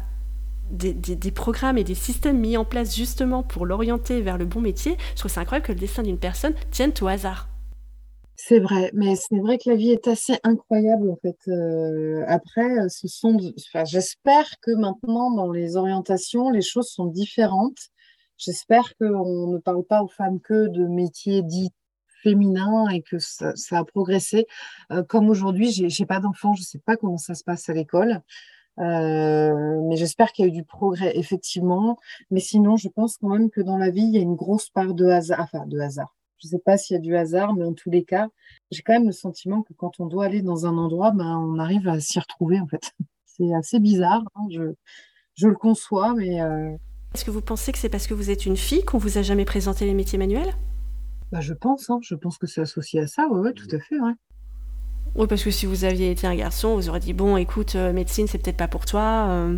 des, 0.72 1.32
programmes 1.32 1.78
et 1.78 1.84
des 1.84 1.96
systèmes 1.96 2.40
mis 2.40 2.58
en 2.58 2.66
place 2.66 2.96
justement 2.96 3.44
pour 3.44 3.66
l'orienter 3.66 4.22
vers 4.22 4.38
le 4.38 4.46
bon 4.46 4.62
métier, 4.62 4.98
je 5.14 5.20
trouve 5.20 5.32
ça 5.32 5.42
incroyable 5.42 5.68
que 5.68 5.72
le 5.74 5.80
destin 5.80 6.04
d'une 6.04 6.18
personne 6.18 6.54
tienne 6.72 6.94
au 7.02 7.08
hasard. 7.08 7.48
C'est 8.38 8.60
vrai, 8.60 8.92
mais 8.94 9.16
c'est 9.16 9.40
vrai 9.40 9.58
que 9.58 9.70
la 9.70 9.78
vie 9.78 9.92
est 9.92 10.10
assez 10.10 10.38
incroyable 10.44 11.10
en 11.10 11.16
fait. 11.22 11.38
Euh, 11.48 12.24
après, 12.28 12.90
ce 12.90 13.08
sont, 13.08 13.38
j'espère 13.86 14.46
que 14.62 14.72
maintenant 14.72 15.32
dans 15.32 15.52
les 15.52 15.78
orientations, 15.78 16.50
les 16.50 16.62
choses 16.62 16.90
sont 16.90 17.06
différentes. 17.06 17.78
J'espère 18.38 18.94
qu'on 19.00 19.48
ne 19.48 19.58
parle 19.60 19.86
pas 19.86 20.04
aux 20.04 20.10
femmes 20.10 20.42
que 20.42 20.68
de 20.68 20.86
métiers 20.86 21.44
dits 21.44 21.72
féminins 22.26 22.90
et 22.90 23.02
que 23.02 23.20
ça, 23.20 23.54
a 23.72 23.84
progressé. 23.84 24.48
Euh, 24.92 25.04
comme 25.04 25.30
aujourd'hui, 25.30 25.72
j'ai, 25.72 26.06
pas 26.06 26.20
d'enfants, 26.20 26.54
je 26.56 26.64
sais 26.64 26.80
pas 26.80 26.98
comment 26.98 27.18
ça 27.18 27.36
se 27.36 27.44
passe 27.44 27.70
à 27.70 27.74
l'école. 27.74 28.22
Euh, 28.80 29.82
mais 29.88 29.96
j'espère 29.96 30.34
qu'il 30.34 30.46
y 30.46 30.48
a 30.48 30.50
eu 30.50 30.52
du 30.52 30.64
progrès 30.64 31.18
effectivement. 31.18 31.98
Mais 32.32 32.40
sinon, 32.40 32.78
je 32.78 32.90
pense 32.90 33.18
quand 33.18 33.30
même 33.30 33.50
que 33.50 33.62
dans 33.62 33.78
la 33.78 33.92
vie, 33.92 34.04
il 34.04 34.16
y 34.16 34.18
a 34.18 34.22
une 34.22 34.36
grosse 34.36 34.70
part 34.70 34.94
de 34.94 35.06
hasard, 35.06 35.42
enfin 35.42 35.66
de 35.68 35.80
hasard 35.80 36.16
je 36.42 36.48
ne 36.48 36.50
sais 36.52 36.64
pas 36.64 36.78
s'il 36.78 36.96
y 36.96 36.98
a 36.98 37.02
du 37.02 37.16
hasard, 37.16 37.54
mais 37.54 37.64
en 37.64 37.74
tous 37.74 37.90
les 37.90 38.04
cas, 38.04 38.28
j'ai 38.72 38.82
quand 38.82 38.94
même 38.94 39.08
le 39.08 39.12
sentiment 39.12 39.62
que 39.64 39.74
quand 39.74 40.00
on 40.00 40.06
doit 40.06 40.26
aller 40.26 40.42
dans 40.42 40.66
un 40.66 40.78
endroit, 40.78 41.12
ben, 41.12 41.38
on 41.38 41.60
arrive 41.60 41.88
à 41.88 42.00
s'y 42.00 42.20
retrouver 42.20 42.60
en 42.60 42.68
fait. 42.68 42.92
C'est 43.26 43.54
assez 43.54 43.80
bizarre, 43.80 44.24
hein, 44.36 44.48
je, 44.50 44.74
je, 45.36 45.48
le 45.48 45.56
conçois, 45.56 46.14
mais... 46.14 46.42
Euh, 46.42 46.76
Est-ce 47.14 47.26
que 47.26 47.32
vous 47.32 47.42
pensez 47.42 47.74
que 47.74 47.78
c'est 47.78 47.90
parce 47.90 48.08
que 48.08 48.14
vous 48.14 48.30
êtes 48.30 48.46
une 48.46 48.56
fille 48.56 48.86
qu'on 48.86 48.98
vous 48.98 49.18
a 49.18 49.24
jamais 49.24 49.44
présenté 49.44 49.86
les 49.86 49.94
métiers 49.94 50.18
manuels? 50.18 50.54
Bah, 51.36 51.42
Je 51.42 51.54
pense, 51.54 51.90
hein, 51.90 52.00
je 52.02 52.16
pense 52.16 52.38
que 52.38 52.48
c'est 52.48 52.62
associé 52.62 53.02
à 53.02 53.08
ça, 53.08 53.28
oui, 53.30 53.54
tout 53.54 53.68
à 53.72 53.80
fait. 53.80 54.00
Ouais. 54.00 54.14
Oui, 55.16 55.28
parce 55.28 55.44
que 55.44 55.52
si 55.52 55.66
vous 55.66 55.86
aviez 55.86 56.12
été 56.12 56.28
un 56.28 56.36
garçon, 56.36 56.76
vous 56.76 56.90
auriez 56.90 57.02
dit, 57.02 57.14
bon, 57.14 57.38
écoute, 57.38 57.76
euh, 57.76 57.94
médecine, 57.94 58.28
c'est 58.28 58.38
peut-être 58.38 58.58
pas 58.58 58.68
pour 58.68 58.86
toi. 58.86 59.28
Euh 59.30 59.58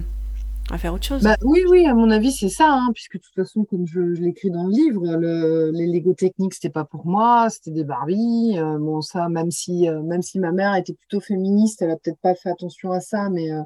à 0.70 0.78
faire 0.78 0.94
autre 0.94 1.06
chose. 1.06 1.24
Bah, 1.24 1.38
oui, 1.44 1.64
oui, 1.70 1.86
à 1.86 1.94
mon 1.94 2.10
avis, 2.12 2.32
c'est 2.32 2.50
ça, 2.50 2.74
hein, 2.74 2.90
puisque 2.94 3.18
de 3.18 3.22
toute 3.22 3.36
façon, 3.36 3.64
comme 3.64 3.88
je, 3.88 4.00
l'écris 4.00 4.52
dans 4.52 4.66
le 4.66 4.72
livre, 4.72 5.16
le, 5.16 5.72
les 5.72 5.88
Lego 5.88 6.14
techniques, 6.14 6.54
c'était 6.54 6.70
pas 6.70 6.84
pour 6.84 7.06
moi, 7.06 7.50
c'était 7.50 7.72
des 7.72 7.84
Barbie. 7.84 8.56
Euh, 8.58 8.78
bon, 8.78 9.02
ça, 9.02 9.30
même 9.30 9.52
si, 9.52 9.88
euh, 9.88 10.02
même 10.02 10.22
si 10.22 10.40
ma 10.40 10.52
mère 10.52 10.76
était 10.76 10.94
plutôt 10.94 11.20
féministe, 11.20 11.82
elle 11.82 11.92
a 11.92 11.96
peut-être 11.96 12.20
pas 12.20 12.36
fait 12.36 12.50
attention 12.50 12.92
à 12.92 13.00
ça, 13.00 13.30
mais, 13.30 13.52
euh, 13.52 13.62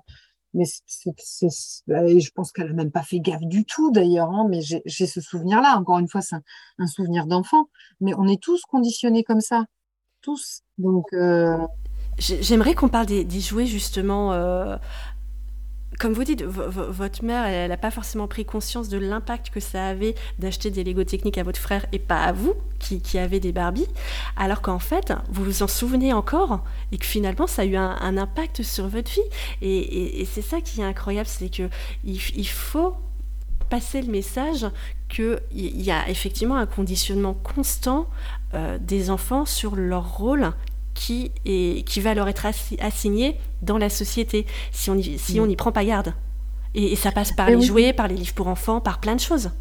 mais 0.54 0.66
et 0.66 2.20
je 2.20 2.32
pense 2.32 2.52
qu'elle 2.52 2.70
a 2.70 2.74
même 2.74 2.92
pas 2.92 3.04
fait 3.04 3.20
gaffe 3.20 3.44
du 3.44 3.66
tout 3.66 3.92
d'ailleurs, 3.92 4.30
hein, 4.30 4.48
mais 4.50 4.60
j'ai, 4.62 5.08
ce 5.08 5.22
souvenir-là. 5.22 5.78
Encore 5.78 6.00
une 6.00 6.10
fois, 6.10 6.22
c'est 6.22 6.36
un, 6.78 6.88
souvenir 6.88 7.26
d'enfant, 7.26 7.70
mais 8.00 8.14
on 8.18 8.28
est 8.28 8.42
tous 8.42 8.64
conditionnés 8.66 9.24
comme 9.24 9.42
ça, 9.42 9.66
tous. 10.22 10.62
Donc. 10.78 11.06
J'aimerais 12.18 12.76
qu'on 12.76 12.90
parle 12.90 13.06
des, 13.06 13.24
des 13.24 13.40
jouets 13.40 13.66
justement 13.66 14.32
comme 16.02 16.14
vous 16.14 16.24
dites, 16.24 16.42
votre 16.44 17.24
mère, 17.24 17.46
elle 17.46 17.70
n'a 17.70 17.78
pas 17.78 17.92
forcément 17.92 18.28
pris 18.28 18.44
conscience 18.44 18.90
de 18.90 18.98
l'impact 18.98 19.52
que 19.52 19.60
ça 19.60 19.86
avait 19.86 20.16
d'acheter 20.40 20.72
des 20.72 20.84
Lego 20.84 21.04
techniques 21.04 21.38
à 21.38 21.44
votre 21.44 21.60
frère 21.60 21.86
et 21.92 22.00
pas 22.00 22.24
à 22.24 22.32
vous, 22.32 22.56
qui, 22.80 23.20
avez 23.20 23.40
des 23.40 23.52
Barbies, 23.52 23.86
alors 24.36 24.64
qu'en 24.64 24.80
fait, 24.80 25.14
vous 25.30 25.44
vous 25.44 25.62
en 25.62 25.68
souvenez 25.68 26.12
encore 26.12 26.64
et 26.92 26.98
que 26.98 27.06
finalement, 27.06 27.46
ça 27.46 27.62
a 27.62 27.66
eu 27.66 27.76
un, 27.76 28.18
impact 28.18 28.64
sur 28.64 28.88
votre 28.88 29.12
vie. 29.12 29.22
Et, 29.62 30.26
c'est 30.26 30.42
ça 30.42 30.60
qui 30.60 30.82
est 30.82 30.84
incroyable, 30.84 31.28
c'est 31.28 31.50
que 31.50 31.70
il, 32.04 32.48
faut 32.48 32.96
passer 33.70 34.02
le 34.02 34.12
message 34.12 34.66
qu'il 35.08 35.40
y 35.54 35.92
a 35.92 36.10
effectivement 36.10 36.58
un 36.58 36.66
conditionnement 36.66 37.36
constant 37.36 38.08
euh, 38.56 38.80
des 38.80 39.12
enfants 39.12 39.46
sur 39.46 39.76
leur 39.76 40.18
rôle 40.18 40.52
qui, 40.94 41.32
est, 41.46 41.88
qui 41.88 42.00
va 42.00 42.14
leur 42.14 42.28
être 42.28 42.46
assigné 42.80 43.38
dans 43.62 43.78
la 43.78 43.90
société, 43.90 44.46
si 44.72 44.90
on 44.90 44.96
n'y 44.96 45.18
si 45.18 45.56
prend 45.56 45.72
pas 45.72 45.86
garde. 45.86 46.14
Et, 46.74 46.96
ça 46.96 47.12
passe 47.12 47.34
par 47.34 47.50
les 47.50 47.62
jouets, 47.62 47.94
par 47.94 48.08
les 48.08 48.16
livres 48.16 48.34
pour 48.34 48.48
enfants, 48.48 48.80
par 48.80 49.00
plein 49.00 49.16
de 49.16 49.20
choses. 49.20 49.52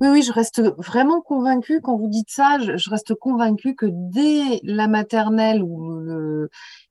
Oui, 0.00 0.08
oui, 0.08 0.22
je 0.22 0.32
reste 0.32 0.62
vraiment 0.78 1.20
convaincue, 1.20 1.80
quand 1.80 1.96
vous 1.96 2.08
dites 2.08 2.30
ça, 2.30 2.58
je, 2.58 2.90
reste 2.90 3.14
convaincue 3.14 3.74
que 3.74 3.86
dès 3.90 4.60
la 4.62 4.88
maternelle, 4.88 5.62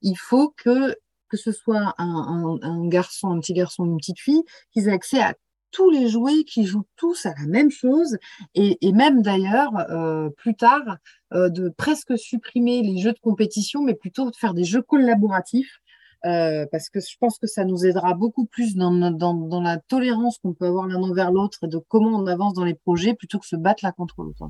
il 0.01 0.15
faut 0.15 0.53
que, 0.55 0.95
que 1.29 1.37
ce 1.37 1.51
soit 1.51 1.93
un, 1.97 2.57
un, 2.61 2.87
garçon, 2.87 3.29
un 3.29 3.39
petit 3.39 3.53
garçon, 3.53 3.85
une 3.85 3.97
petite 3.97 4.19
fille, 4.19 4.43
qu'ils 4.71 4.87
aient 4.87 4.93
accès 4.93 5.19
à 5.19 5.33
tous 5.71 5.89
les 5.89 6.07
jouets 6.07 6.43
qui 6.45 6.65
jouent 6.65 6.87
tous 6.95 7.25
à 7.25 7.33
la 7.37 7.47
même 7.47 7.69
chose 7.69 8.17
et, 8.53 8.77
même 8.93 9.21
d'ailleurs 9.21 9.71
euh, 9.89 10.29
plus 10.37 10.55
tard 10.55 10.97
euh, 11.33 11.49
de 11.49 11.69
presque 11.69 12.17
supprimer 12.17 12.81
les 12.81 12.97
jeux 12.99 13.11
de 13.11 13.19
compétition 13.19 13.83
mais 13.83 13.93
plutôt 13.93 14.31
de 14.31 14.35
faire 14.35 14.53
des 14.53 14.63
jeux 14.63 14.81
collaboratifs 14.81 15.81
euh, 16.25 16.65
parce 16.71 16.89
que 16.89 16.99
je 17.01 17.17
pense 17.19 17.37
que 17.37 17.45
ça 17.45 17.65
nous 17.65 17.85
aidera 17.85 18.15
beaucoup 18.15 18.45
plus 18.45 18.75
dans, 18.75 18.89
la 18.89 19.77
tolérance 19.77 20.39
qu'on 20.39 20.53
peut 20.53 20.65
avoir 20.65 20.87
l'un 20.87 21.03
envers 21.03 21.31
l'autre 21.31 21.59
et 21.63 21.67
de 21.67 21.77
comment 21.87 22.17
on 22.17 22.25
avance 22.25 22.53
dans 22.53 22.63
les 22.63 22.73
projets 22.73 23.13
plutôt 23.13 23.37
que 23.37 23.45
se 23.45 23.55
battre 23.55 23.83
l'un 23.83 23.91
contre 23.91 24.23
l'autre. 24.23 24.49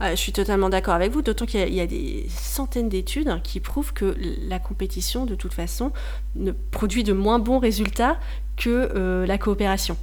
je 0.00 0.16
suis 0.16 0.32
totalement 0.32 0.68
d'accord 0.68 0.94
avec 0.94 1.12
vous, 1.12 1.22
d'autant 1.22 1.46
qu'il 1.46 1.72
y, 1.72 1.80
a 1.80 1.86
des 1.86 2.26
centaines 2.28 2.88
d'études 2.88 3.40
qui 3.44 3.60
prouvent 3.60 3.92
que 3.92 4.16
la 4.48 4.58
compétition, 4.58 5.24
de 5.24 5.36
toute 5.36 5.52
façon, 5.52 5.92
ne 6.34 6.50
produit 6.50 7.04
de 7.04 7.12
moins 7.12 7.38
bons 7.38 7.60
résultats 7.60 8.18
que 8.56 9.24
la 9.24 9.38
coopération. 9.38 9.96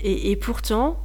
Et, 0.00 0.36
pourtant, 0.36 0.98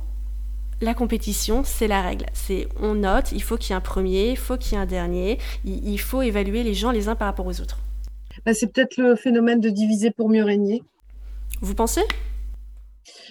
la 0.81 0.93
compétition, 0.93 1.63
c'est 1.63 1.87
la 1.87 2.01
règle. 2.01 2.25
C'est 2.33 2.67
on 2.79 2.95
note, 2.95 3.31
il 3.31 3.43
faut 3.43 3.57
qu'il 3.57 3.71
y 3.71 3.73
ait 3.73 3.77
un 3.77 3.81
premier, 3.81 4.31
il 4.31 4.37
faut 4.37 4.57
qu'il 4.57 4.73
y 4.73 4.75
ait 4.75 4.79
un 4.81 4.85
dernier, 4.85 5.37
il, 5.65 5.99
faut 5.99 6.21
évaluer 6.21 6.63
les 6.63 6.73
gens 6.73 6.91
les 6.91 7.07
uns 7.07 7.15
par 7.15 7.27
rapport 7.27 7.45
aux 7.45 7.61
autres. 7.61 7.79
Bah, 8.45 8.53
c'est 8.53 8.67
peut-être 8.67 8.97
le 8.97 9.15
phénomène 9.15 9.59
de 9.59 9.69
diviser 9.69 10.11
pour 10.11 10.29
mieux 10.29 10.43
régner. 10.43 10.83
Vous 11.61 11.75
pensez? 11.75 12.03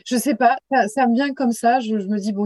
Je 0.07 0.17
sais 0.17 0.37
pas, 0.37 0.57
ça, 0.89 1.09
me 1.09 1.15
vient 1.15 1.35
comme 1.35 1.51
ça. 1.51 1.81
Je, 1.81 1.95
me 1.95 2.19
dis, 2.19 2.33
bon, 2.33 2.45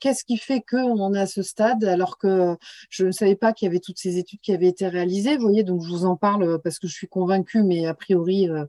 qu'est-ce 0.00 0.24
qui 0.24 0.38
fait 0.38 0.62
qu'on 0.62 0.98
en 0.98 1.12
est 1.12 1.20
à 1.20 1.26
ce 1.26 1.42
stade 1.42 1.84
alors 1.84 2.16
que 2.16 2.56
je 2.88 3.04
ne 3.06 3.12
savais 3.12 3.36
pas 3.36 3.52
qu'il 3.52 3.66
y 3.66 3.68
avait 3.68 3.80
toutes 3.80 3.98
ces 3.98 4.16
études 4.16 4.40
qui 4.40 4.52
avaient 4.54 4.68
été 4.68 4.88
réalisées. 4.88 5.36
Vous 5.36 5.42
voyez, 5.42 5.62
donc 5.62 5.82
je 5.82 5.88
vous 5.88 6.06
en 6.06 6.16
parle 6.16 6.42
euh, 6.44 6.58
parce 6.58 6.78
que 6.78 6.88
je 6.88 6.94
suis 6.94 7.08
convaincue, 7.08 7.62
mais 7.64 7.86
a 7.86 7.92
priori, 7.92 8.48
euh, 8.48 8.64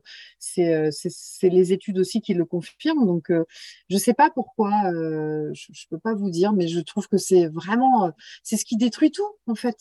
euh, 0.58 0.90
c'est 0.92 1.48
les 1.48 1.72
études 1.72 1.98
aussi 1.98 2.20
qui 2.20 2.34
le 2.34 2.44
confirment. 2.44 3.06
Donc, 3.06 3.28
je 3.30 3.94
ne 3.94 3.98
sais 3.98 4.14
pas 4.14 4.28
pourquoi, 4.30 4.70
je 4.92 5.70
ne 5.70 5.88
peux 5.88 5.98
pas 5.98 6.14
vous 6.14 6.30
dire, 6.30 6.52
mais 6.52 6.68
je 6.68 6.80
trouve 6.80 7.08
que 7.08 7.16
c'est 7.16 7.46
vraiment, 7.46 8.12
c'est 8.42 8.58
ce 8.58 8.66
qui 8.66 8.76
détruit 8.76 9.10
tout, 9.10 9.22
en 9.46 9.54
fait. 9.54 9.76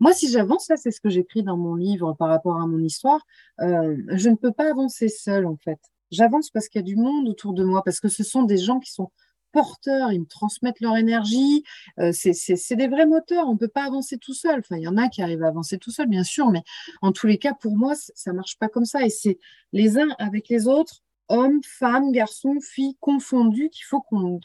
moi, 0.00 0.12
si 0.12 0.30
j'avance, 0.30 0.68
là, 0.68 0.76
c'est 0.76 0.92
ce 0.92 1.00
que 1.00 1.08
j'écris 1.08 1.42
dans 1.42 1.56
mon 1.56 1.74
livre 1.74 2.14
par 2.18 2.28
rapport 2.28 2.60
à 2.60 2.66
mon 2.68 2.78
histoire, 2.78 3.26
je 3.58 4.28
ne 4.28 4.36
peux 4.36 4.52
pas 4.52 4.70
avancer 4.70 5.08
seule, 5.08 5.46
en 5.46 5.56
fait. 5.56 5.80
J'avance 6.14 6.50
parce 6.50 6.68
qu'il 6.68 6.78
y 6.78 6.84
a 6.84 6.86
du 6.86 6.96
monde 6.96 7.28
autour 7.28 7.52
de 7.52 7.64
moi, 7.64 7.82
parce 7.84 8.00
que 8.00 8.08
ce 8.08 8.22
sont 8.22 8.44
des 8.44 8.56
gens 8.56 8.80
qui 8.80 8.92
sont 8.92 9.10
porteurs, 9.54 10.12
ils 10.12 10.20
me 10.20 10.26
transmettent 10.26 10.80
leur 10.80 10.96
énergie. 10.96 11.64
Euh, 11.98 12.10
c'est 12.12 12.76
des 12.76 12.88
vrais 12.88 13.06
moteurs, 13.06 13.48
on 13.48 13.54
ne 13.54 13.58
peut 13.58 13.68
pas 13.68 13.84
avancer 13.84 14.18
tout 14.18 14.34
seul. 14.34 14.58
Enfin, 14.60 14.76
il 14.76 14.82
y 14.82 14.88
en 14.88 14.96
a 14.96 15.08
qui 15.08 15.22
arrivent 15.22 15.44
à 15.44 15.48
avancer 15.48 15.78
tout 15.78 15.90
seul, 15.90 16.08
bien 16.08 16.24
sûr, 16.24 16.50
mais 16.50 16.62
en 17.00 17.12
tous 17.12 17.26
les 17.26 17.38
cas, 17.38 17.54
pour 17.54 17.76
moi, 17.76 17.94
ça 17.94 18.32
ne 18.32 18.36
marche 18.36 18.58
pas 18.58 18.68
comme 18.68 18.84
ça. 18.84 19.04
Et 19.06 19.10
c'est 19.10 19.38
les 19.72 19.98
uns 19.98 20.08
avec 20.18 20.48
les 20.48 20.66
autres, 20.66 21.02
hommes, 21.28 21.60
femmes, 21.64 22.12
garçons, 22.12 22.58
filles 22.60 22.96
confondus, 23.00 23.70
qu'il 23.70 23.84
faut 23.84 24.00
qu'on, 24.02 24.40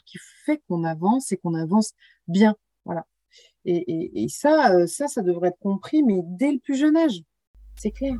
fait 0.46 0.62
qu'on 0.68 0.84
avance 0.84 1.32
et 1.32 1.36
qu'on 1.36 1.54
avance 1.54 1.92
bien. 2.28 2.54
Voilà. 2.84 3.04
Et, 3.64 4.24
et 4.24 4.28
ça, 4.28 4.72
euh, 4.74 4.86
ça, 4.86 5.08
ça 5.08 5.22
devrait 5.22 5.48
être 5.48 5.58
compris, 5.58 6.02
mais 6.02 6.20
dès 6.24 6.52
le 6.52 6.58
plus 6.58 6.76
jeune 6.76 6.96
âge. 6.96 7.20
C'est 7.76 7.90
clair. 7.90 8.14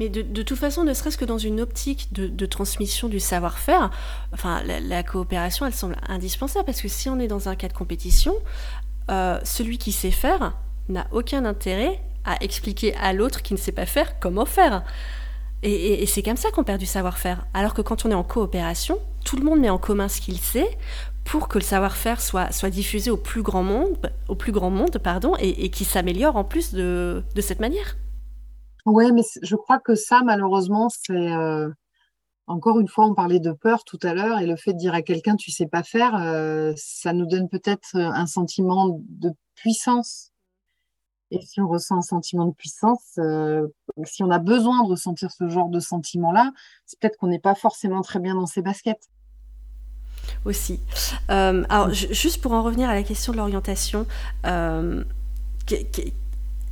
Mais 0.00 0.08
de, 0.08 0.42
toute 0.42 0.58
façon, 0.58 0.84
ne 0.84 0.94
serait-ce 0.94 1.18
que 1.18 1.24
dans 1.24 1.38
une 1.38 1.60
optique 1.60 2.12
de, 2.12 2.46
transmission 2.46 3.08
du 3.08 3.20
savoir-faire, 3.20 3.90
enfin, 4.32 4.62
la, 4.64 5.02
coopération, 5.02 5.66
elle 5.66 5.74
semble 5.74 5.96
indispensable 6.08 6.66
parce 6.66 6.80
que 6.80 6.88
si 6.88 7.08
on 7.08 7.18
est 7.18 7.28
dans 7.28 7.48
un 7.48 7.56
cas 7.56 7.68
de 7.68 7.72
compétition, 7.72 8.34
euh, 9.10 9.38
celui 9.44 9.78
qui 9.78 9.92
sait 9.92 10.10
faire 10.10 10.54
n'a 10.88 11.06
aucun 11.12 11.44
intérêt 11.44 12.00
à 12.24 12.42
expliquer 12.42 12.94
à 12.96 13.12
l'autre 13.12 13.42
qui 13.42 13.54
ne 13.54 13.58
sait 13.58 13.72
pas 13.72 13.86
faire 13.86 14.18
comment 14.20 14.44
faire. 14.44 14.84
Et, 15.64 16.06
c'est 16.06 16.22
comme 16.22 16.36
ça 16.36 16.50
qu'on 16.50 16.64
perd 16.64 16.80
du 16.80 16.86
savoir-faire. 16.86 17.46
Alors 17.54 17.72
que 17.72 17.82
quand 17.82 18.04
on 18.04 18.10
est 18.10 18.14
en 18.14 18.24
coopération, 18.24 18.98
tout 19.24 19.36
le 19.36 19.44
monde 19.44 19.60
met 19.60 19.70
en 19.70 19.78
commun 19.78 20.08
ce 20.08 20.20
qu'il 20.20 20.38
sait 20.38 20.76
pour 21.24 21.46
que 21.46 21.58
le 21.58 21.64
savoir-faire 21.64 22.20
soit, 22.20 22.70
diffusé 22.70 23.10
au 23.10 23.16
plus 23.16 23.42
grand 23.42 23.62
monde, 23.62 24.12
au 24.28 24.34
plus 24.34 24.50
grand 24.50 24.70
monde 24.70 24.98
pardon, 24.98 25.34
et, 25.38 25.70
qui 25.70 25.84
s'améliore 25.84 26.36
en 26.36 26.42
plus 26.42 26.74
de 26.74 27.22
cette 27.40 27.60
manière. 27.60 27.96
Oui, 28.84 29.12
mais 29.12 29.22
je 29.42 29.56
crois 29.56 29.78
que 29.78 29.94
ça, 29.94 30.22
malheureusement, 30.24 30.88
c'est 30.88 31.12
euh, 31.12 31.70
encore 32.46 32.80
une 32.80 32.88
fois, 32.88 33.06
on 33.06 33.14
parlait 33.14 33.38
de 33.38 33.52
peur 33.52 33.84
tout 33.84 33.98
à 34.02 34.12
l'heure, 34.12 34.40
et 34.40 34.46
le 34.46 34.56
fait 34.56 34.72
de 34.72 34.78
dire 34.78 34.94
à 34.94 35.02
quelqu'un 35.02 35.36
tu 35.36 35.50
sais 35.52 35.66
pas 35.66 35.82
faire, 35.82 36.16
euh, 36.16 36.72
ça 36.76 37.12
nous 37.12 37.26
donne 37.26 37.48
peut-être 37.48 37.96
un 37.96 38.26
sentiment 38.26 39.00
de 39.08 39.30
puissance. 39.54 40.30
Et 41.30 41.40
si 41.40 41.60
on 41.60 41.68
ressent 41.68 41.96
un 41.96 42.02
sentiment 42.02 42.46
de 42.46 42.52
puissance, 42.52 43.18
euh, 43.18 43.66
si 44.04 44.22
on 44.22 44.30
a 44.30 44.38
besoin 44.38 44.82
de 44.84 44.88
ressentir 44.88 45.30
ce 45.30 45.48
genre 45.48 45.70
de 45.70 45.80
sentiment-là, 45.80 46.52
c'est 46.84 46.98
peut-être 46.98 47.16
qu'on 47.16 47.28
n'est 47.28 47.38
pas 47.38 47.54
forcément 47.54 48.02
très 48.02 48.18
bien 48.18 48.34
dans 48.34 48.46
ses 48.46 48.62
baskets. 48.62 49.08
aussi. 50.44 50.80
alors, 51.28 51.90
juste 51.90 52.42
pour 52.42 52.52
en 52.52 52.62
revenir 52.62 52.90
à 52.90 52.94
la 52.94 53.02
question 53.04 53.32
de 53.32 53.38
l'orientation, 53.38 54.06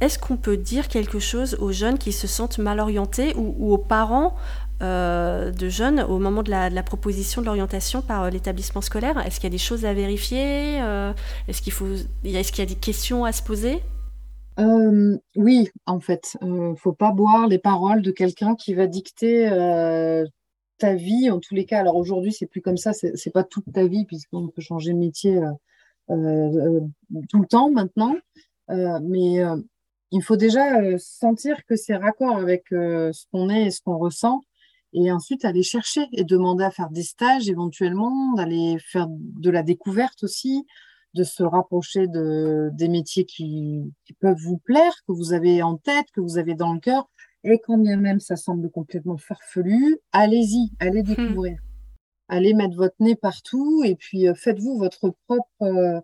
est-ce 0.00 0.18
qu'on 0.18 0.36
peut 0.36 0.56
dire 0.56 0.88
quelque 0.88 1.18
chose 1.18 1.56
aux 1.60 1.72
jeunes 1.72 1.98
qui 1.98 2.12
se 2.12 2.26
sentent 2.26 2.58
mal 2.58 2.80
orientés 2.80 3.34
ou, 3.36 3.72
aux 3.72 3.78
parents 3.78 4.34
euh, 4.82 5.50
de 5.50 5.68
jeunes 5.68 6.00
au 6.00 6.18
moment 6.18 6.42
de 6.42 6.50
la, 6.50 6.82
proposition 6.82 7.42
de 7.42 7.46
l'orientation 7.46 8.00
par 8.00 8.24
euh, 8.24 8.30
l'établissement 8.30 8.80
scolaire? 8.80 9.18
Est-ce 9.26 9.36
qu'il 9.36 9.44
y 9.44 9.52
a 9.52 9.56
des 9.56 9.58
choses 9.58 9.84
à 9.84 9.92
vérifier 9.92 10.80
euh, 10.80 11.12
Est-ce 11.48 11.60
qu'il 11.60 11.74
faut, 11.74 11.86
est-ce 12.24 12.58
y 12.58 12.62
a 12.62 12.66
des 12.66 12.74
questions 12.74 13.24
à 13.26 13.32
se 13.32 13.42
poser? 13.42 13.80
Oui, 15.36 15.70
en 15.86 16.00
fait, 16.00 16.36
il 16.42 16.52
ne 16.52 16.74
faut 16.74 16.92
pas 16.92 17.12
boire 17.12 17.46
les 17.46 17.58
paroles 17.58 18.02
de 18.02 18.10
quelqu'un 18.10 18.54
qui 18.54 18.74
va 18.74 18.86
dicter 18.86 19.48
ta 20.76 20.94
vie. 20.94 21.30
En 21.30 21.40
tous 21.40 21.54
les 21.54 21.64
cas, 21.64 21.78
alors 21.78 21.96
aujourd'hui, 21.96 22.30
c'est 22.30 22.46
plus 22.46 22.60
comme 22.60 22.76
ça. 22.76 22.92
C'est 22.92 23.32
pas 23.32 23.42
toute 23.42 23.72
ta 23.72 23.86
vie 23.86 24.04
puisqu'on 24.04 24.48
peut 24.48 24.60
changer 24.60 24.92
de 24.92 24.98
métier 24.98 25.40
tout 26.08 26.14
le 27.40 27.46
temps 27.46 27.70
maintenant. 27.70 28.14
mais 28.68 29.42
il 30.10 30.22
faut 30.22 30.36
déjà 30.36 30.98
sentir 30.98 31.64
que 31.66 31.76
c'est 31.76 31.96
raccord 31.96 32.36
avec 32.36 32.64
ce 32.70 33.24
qu'on 33.30 33.48
est 33.48 33.66
et 33.66 33.70
ce 33.70 33.80
qu'on 33.80 33.98
ressent, 33.98 34.40
et 34.92 35.12
ensuite 35.12 35.44
aller 35.44 35.62
chercher 35.62 36.06
et 36.12 36.24
demander 36.24 36.64
à 36.64 36.70
faire 36.70 36.90
des 36.90 37.02
stages 37.02 37.48
éventuellement, 37.48 38.32
d'aller 38.34 38.76
faire 38.80 39.06
de 39.08 39.50
la 39.50 39.62
découverte 39.62 40.24
aussi, 40.24 40.66
de 41.14 41.24
se 41.24 41.42
rapprocher 41.42 42.06
de, 42.06 42.70
des 42.72 42.88
métiers 42.88 43.24
qui, 43.24 43.92
peuvent 44.20 44.38
vous 44.42 44.58
plaire, 44.58 44.92
que 45.06 45.12
vous 45.12 45.32
avez 45.32 45.62
en 45.62 45.76
tête, 45.76 46.06
que 46.12 46.20
vous 46.20 46.38
avez 46.38 46.54
dans 46.54 46.72
le 46.72 46.80
cœur. 46.80 47.08
Et 47.44 47.58
quand 47.64 47.78
bien 47.78 47.96
même 47.96 48.20
ça 48.20 48.36
semble 48.36 48.70
complètement 48.70 49.16
farfelu, 49.16 49.98
allez-y, 50.12 50.70
allez 50.78 51.02
hmm. 51.02 51.14
découvrir. 51.14 51.58
Allez 52.28 52.54
mettre 52.54 52.76
votre 52.76 52.96
nez 53.00 53.16
partout 53.16 53.82
et 53.84 53.96
puis 53.96 54.26
faites-vous 54.34 54.78
votre 54.78 55.14
propre 55.26 56.02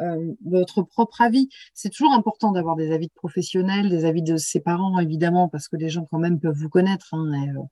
euh, 0.00 0.32
votre 0.44 0.82
propre 0.82 1.20
avis. 1.20 1.48
C'est 1.74 1.90
toujours 1.90 2.12
important 2.12 2.52
d'avoir 2.52 2.76
des 2.76 2.92
avis 2.92 3.08
de 3.08 3.12
professionnels, 3.12 3.88
des 3.88 4.04
avis 4.04 4.22
de 4.22 4.36
ses 4.36 4.60
parents, 4.60 4.98
évidemment, 4.98 5.48
parce 5.48 5.68
que 5.68 5.76
les 5.76 5.88
gens 5.88 6.06
quand 6.10 6.18
même 6.18 6.40
peuvent 6.40 6.56
vous 6.56 6.68
connaître. 6.68 7.14
Hein, 7.14 7.32
euh, 7.56 7.62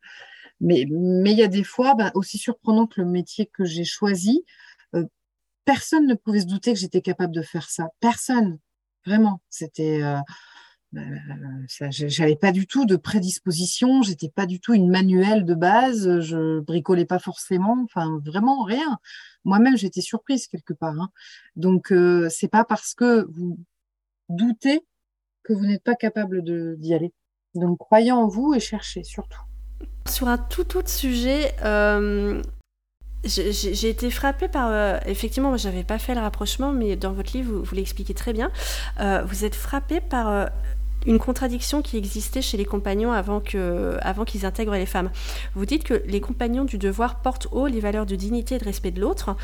mais 0.60 0.82
il 0.82 1.38
y 1.38 1.42
a 1.42 1.48
des 1.48 1.64
fois, 1.64 1.94
bah, 1.94 2.10
aussi 2.14 2.38
surprenant 2.38 2.86
que 2.86 3.00
le 3.00 3.06
métier 3.06 3.46
que 3.46 3.64
j'ai 3.64 3.84
choisi, 3.84 4.44
euh, 4.94 5.04
personne 5.64 6.06
ne 6.06 6.14
pouvait 6.14 6.40
se 6.40 6.46
douter 6.46 6.72
que 6.72 6.78
j'étais 6.78 7.02
capable 7.02 7.34
de 7.34 7.42
faire 7.42 7.70
ça. 7.70 7.88
Personne, 8.00 8.58
vraiment. 9.06 9.40
C'était 9.48 10.02
euh, 10.02 10.18
j'avais 10.92 12.36
pas 12.36 12.52
du 12.52 12.66
tout 12.66 12.86
de 12.86 12.96
prédisposition, 12.96 14.02
j'étais 14.02 14.30
pas 14.30 14.46
du 14.46 14.58
tout 14.58 14.72
une 14.72 14.90
manuelle 14.90 15.44
de 15.44 15.54
base, 15.54 16.20
je 16.20 16.60
bricolais 16.60 17.04
pas 17.04 17.18
forcément, 17.18 17.82
enfin 17.84 18.20
vraiment 18.24 18.62
rien. 18.62 18.98
Moi-même, 19.44 19.76
j'étais 19.76 20.00
surprise 20.00 20.46
quelque 20.46 20.74
part. 20.74 21.00
Hein. 21.00 21.10
Donc, 21.56 21.92
euh, 21.92 22.28
c'est 22.30 22.48
pas 22.48 22.64
parce 22.64 22.94
que 22.94 23.26
vous 23.30 23.58
doutez 24.28 24.86
que 25.42 25.52
vous 25.52 25.64
n'êtes 25.64 25.82
pas 25.82 25.94
capable 25.94 26.42
d'y 26.76 26.94
aller. 26.94 27.12
Donc, 27.54 27.78
croyez 27.78 28.12
en 28.12 28.28
vous 28.28 28.54
et 28.54 28.60
cherchez 28.60 29.04
surtout. 29.04 29.40
Sur 30.06 30.28
un 30.28 30.38
tout 30.38 30.76
autre 30.76 30.90
sujet, 30.90 31.54
euh, 31.64 32.42
j'ai 33.24 33.88
été 33.88 34.10
frappée 34.10 34.48
par. 34.48 34.70
Euh, 34.70 34.98
effectivement, 35.06 35.56
j'avais 35.56 35.84
pas 35.84 35.98
fait 35.98 36.14
le 36.14 36.20
rapprochement, 36.20 36.72
mais 36.72 36.96
dans 36.96 37.12
votre 37.12 37.34
livre, 37.34 37.54
vous, 37.54 37.64
vous 37.64 37.74
l'expliquez 37.74 38.14
très 38.14 38.32
bien. 38.32 38.50
vous 38.98 39.44
êtes 39.44 39.54
frappée 39.54 40.00
par 40.00 40.50
une 41.06 41.18
contradiction 41.18 41.82
qui 41.82 41.96
existait 41.96 42.42
chez 42.42 42.56
les 42.56 42.64
compagnons 42.64 43.12
avant 43.12 43.40
qu'ils 43.40 43.98
avant 44.00 44.24
qu'ils 44.24 44.44
intègrent 44.44 44.74
les 44.74 44.86
femmes. 44.86 45.10
Vous 45.54 45.66
dites 45.66 45.84
que 45.84 46.02
les 46.06 46.20
compagnons 46.20 46.64
du 46.64 46.78
devoir 46.78 47.20
portent 47.20 47.48
haut 47.52 47.66
les 47.66 47.80
valeurs 47.80 48.06
de 48.06 48.16
dignité 48.16 48.56
et 48.56 48.58
de 48.58 48.64
respect 48.64 48.90
de 48.90 49.00
l'autre, 49.00 49.36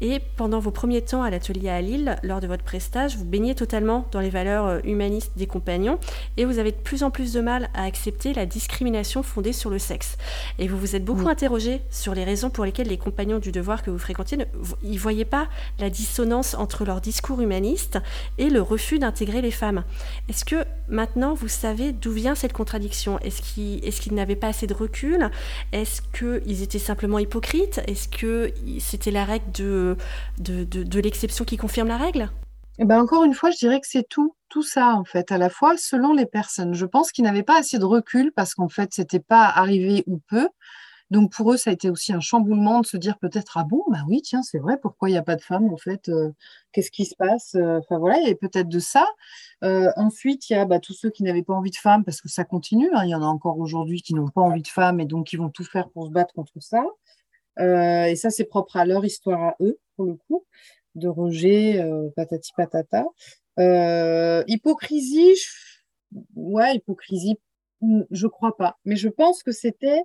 et 0.00 0.20
pendant 0.36 0.58
vos 0.58 0.70
premiers 0.70 1.02
temps 1.02 1.22
à 1.22 1.30
l'atelier 1.30 1.68
à 1.68 1.80
Lille, 1.80 2.16
lors 2.22 2.40
de 2.40 2.46
votre 2.46 2.64
prestage, 2.64 3.16
vous 3.16 3.24
baignez 3.24 3.54
totalement 3.54 4.06
dans 4.12 4.20
les 4.20 4.30
valeurs 4.30 4.66
euh, 4.66 4.80
humanistes 4.84 5.32
des 5.36 5.46
compagnons, 5.46 5.98
et 6.36 6.44
vous 6.44 6.58
avez 6.58 6.72
de 6.72 6.76
plus 6.76 7.02
en 7.02 7.10
plus 7.10 7.32
de 7.32 7.40
mal 7.40 7.68
à 7.74 7.84
accepter 7.84 8.34
la 8.34 8.46
discrimination 8.46 9.22
fondée 9.22 9.52
sur 9.52 9.70
le 9.70 9.78
sexe. 9.78 10.16
Et 10.58 10.68
vous 10.68 10.78
vous 10.78 10.96
êtes 10.96 11.04
beaucoup 11.04 11.28
interrogé 11.28 11.82
sur 11.90 12.14
les 12.14 12.24
raisons 12.24 12.50
pour 12.50 12.64
lesquelles 12.64 12.88
les 12.88 12.98
compagnons 12.98 13.38
du 13.38 13.52
devoir 13.52 13.82
que 13.82 13.90
vous 13.90 13.98
fréquentiez, 13.98 14.38
ils 14.82 14.94
ne 14.94 14.98
voyaient 14.98 15.24
pas 15.24 15.48
la 15.78 15.90
dissonance 15.90 16.54
entre 16.54 16.84
leur 16.84 17.00
discours 17.00 17.40
humaniste 17.40 17.98
et 18.38 18.50
le 18.50 18.60
refus 18.60 18.98
d'intégrer 18.98 19.42
les 19.42 19.50
femmes. 19.50 19.84
Est-ce 20.28 20.44
que 20.44 20.64
maintenant, 21.02 21.34
vous 21.34 21.48
savez 21.48 21.90
d'où 21.90 22.12
vient 22.12 22.36
cette 22.36 22.52
contradiction? 22.52 23.18
Est-ce 23.18 23.42
qu'ils 23.42 24.14
n'avaient 24.14 24.36
pas 24.36 24.46
assez 24.46 24.68
de 24.68 24.74
recul? 24.74 25.30
Est-ce 25.72 26.00
qu'ils 26.00 26.62
étaient 26.62 26.78
simplement 26.78 27.18
hypocrites? 27.18 27.80
Est-ce 27.88 28.06
que 28.06 28.52
c'était 28.78 29.10
la 29.10 29.24
règle 29.24 29.50
de, 30.38 31.00
l'exception 31.00 31.44
qui 31.44 31.56
confirme 31.56 31.88
la 31.88 31.96
règle? 31.96 32.30
Eh 32.78 32.84
ben 32.84 33.00
encore 33.00 33.24
une 33.24 33.34
fois, 33.34 33.50
je 33.50 33.58
dirais 33.58 33.80
que 33.80 33.88
c'est 33.88 34.08
tout, 34.08 34.36
tout 34.48 34.62
ça 34.62 34.94
en 34.94 35.04
fait, 35.04 35.32
à 35.32 35.38
la 35.38 35.50
fois 35.50 35.76
selon 35.76 36.12
les 36.12 36.24
personnes. 36.24 36.72
Je 36.72 36.86
pense 36.86 37.10
qu'ils 37.10 37.24
n'avaient 37.24 37.42
pas 37.42 37.58
assez 37.58 37.80
de 37.80 37.84
recul 37.84 38.30
parce 38.36 38.54
qu'en 38.54 38.68
fait, 38.68 38.90
c'était 38.92 39.18
pas 39.18 39.46
arrivé 39.46 40.04
ou 40.06 40.20
peu. 40.28 40.48
Donc 41.10 41.32
pour 41.32 41.52
eux, 41.52 41.56
ça 41.56 41.70
a 41.70 41.72
été 41.72 41.90
aussi 41.90 42.12
un 42.12 42.20
chamboulement 42.20 42.80
de 42.80 42.86
se 42.86 42.96
dire 42.96 43.18
peut-être 43.18 43.58
ah 43.58 43.64
bon, 43.64 43.82
bah 43.90 43.98
oui, 44.08 44.22
tiens, 44.22 44.42
c'est 44.42 44.58
vrai, 44.58 44.78
pourquoi 44.80 45.10
il 45.10 45.12
n'y 45.12 45.18
a 45.18 45.22
pas 45.22 45.36
de 45.36 45.42
femmes 45.42 45.68
en 45.70 45.76
fait 45.76 46.08
euh, 46.08 46.30
Qu'est-ce 46.72 46.90
qui 46.90 47.04
se 47.04 47.14
passe 47.16 47.54
euh, 47.56 47.80
Enfin 47.80 47.98
voilà, 47.98 48.18
il 48.20 48.28
y 48.28 48.30
a 48.30 48.34
peut-être 48.34 48.68
de 48.68 48.78
ça. 48.78 49.06
Euh, 49.62 49.90
ensuite, 49.96 50.50
il 50.50 50.54
y 50.54 50.56
a 50.56 50.64
bah, 50.64 50.80
tous 50.80 50.92
ceux 50.92 51.10
qui 51.10 51.22
n'avaient 51.22 51.42
pas 51.42 51.54
envie 51.54 51.70
de 51.70 51.76
femmes 51.76 52.04
parce 52.04 52.20
que 52.20 52.28
ça 52.28 52.44
continue. 52.44 52.90
Hein. 52.94 53.04
il 53.04 53.10
y 53.10 53.14
en 53.14 53.22
a 53.22 53.26
encore 53.26 53.58
aujourd'hui 53.58 54.02
qui 54.02 54.14
n'ont 54.14 54.28
pas 54.28 54.40
envie 54.40 54.62
de 54.62 54.68
femmes 54.68 55.00
et 55.00 55.06
donc 55.06 55.26
qui 55.26 55.36
vont 55.36 55.50
tout 55.50 55.64
faire 55.64 55.88
pour 55.90 56.06
se 56.06 56.10
battre 56.10 56.34
contre 56.34 56.60
ça. 56.60 56.84
et 57.58 58.16
ça, 58.16 58.30
c'est 58.30 58.44
propre 58.44 58.76
à 58.76 58.84
leur 58.84 59.04
histoire 59.04 59.42
à 59.42 59.56
eux, 59.60 59.78
pour 59.96 60.06
le 60.06 60.14
coup, 60.14 60.44
de 60.94 61.08
rejet, 61.08 61.80
patati 62.16 62.52
patata. 62.56 63.04
hypocrisie, 64.48 65.36
ouais, 66.34 66.76
hypocrisie, 66.76 67.38
je 68.10 68.26
crois 68.26 68.56
pas. 68.56 68.78
Mais 68.84 68.96
je 68.96 69.08
pense 69.08 69.42
que 69.42 69.52
c'était 69.52 70.02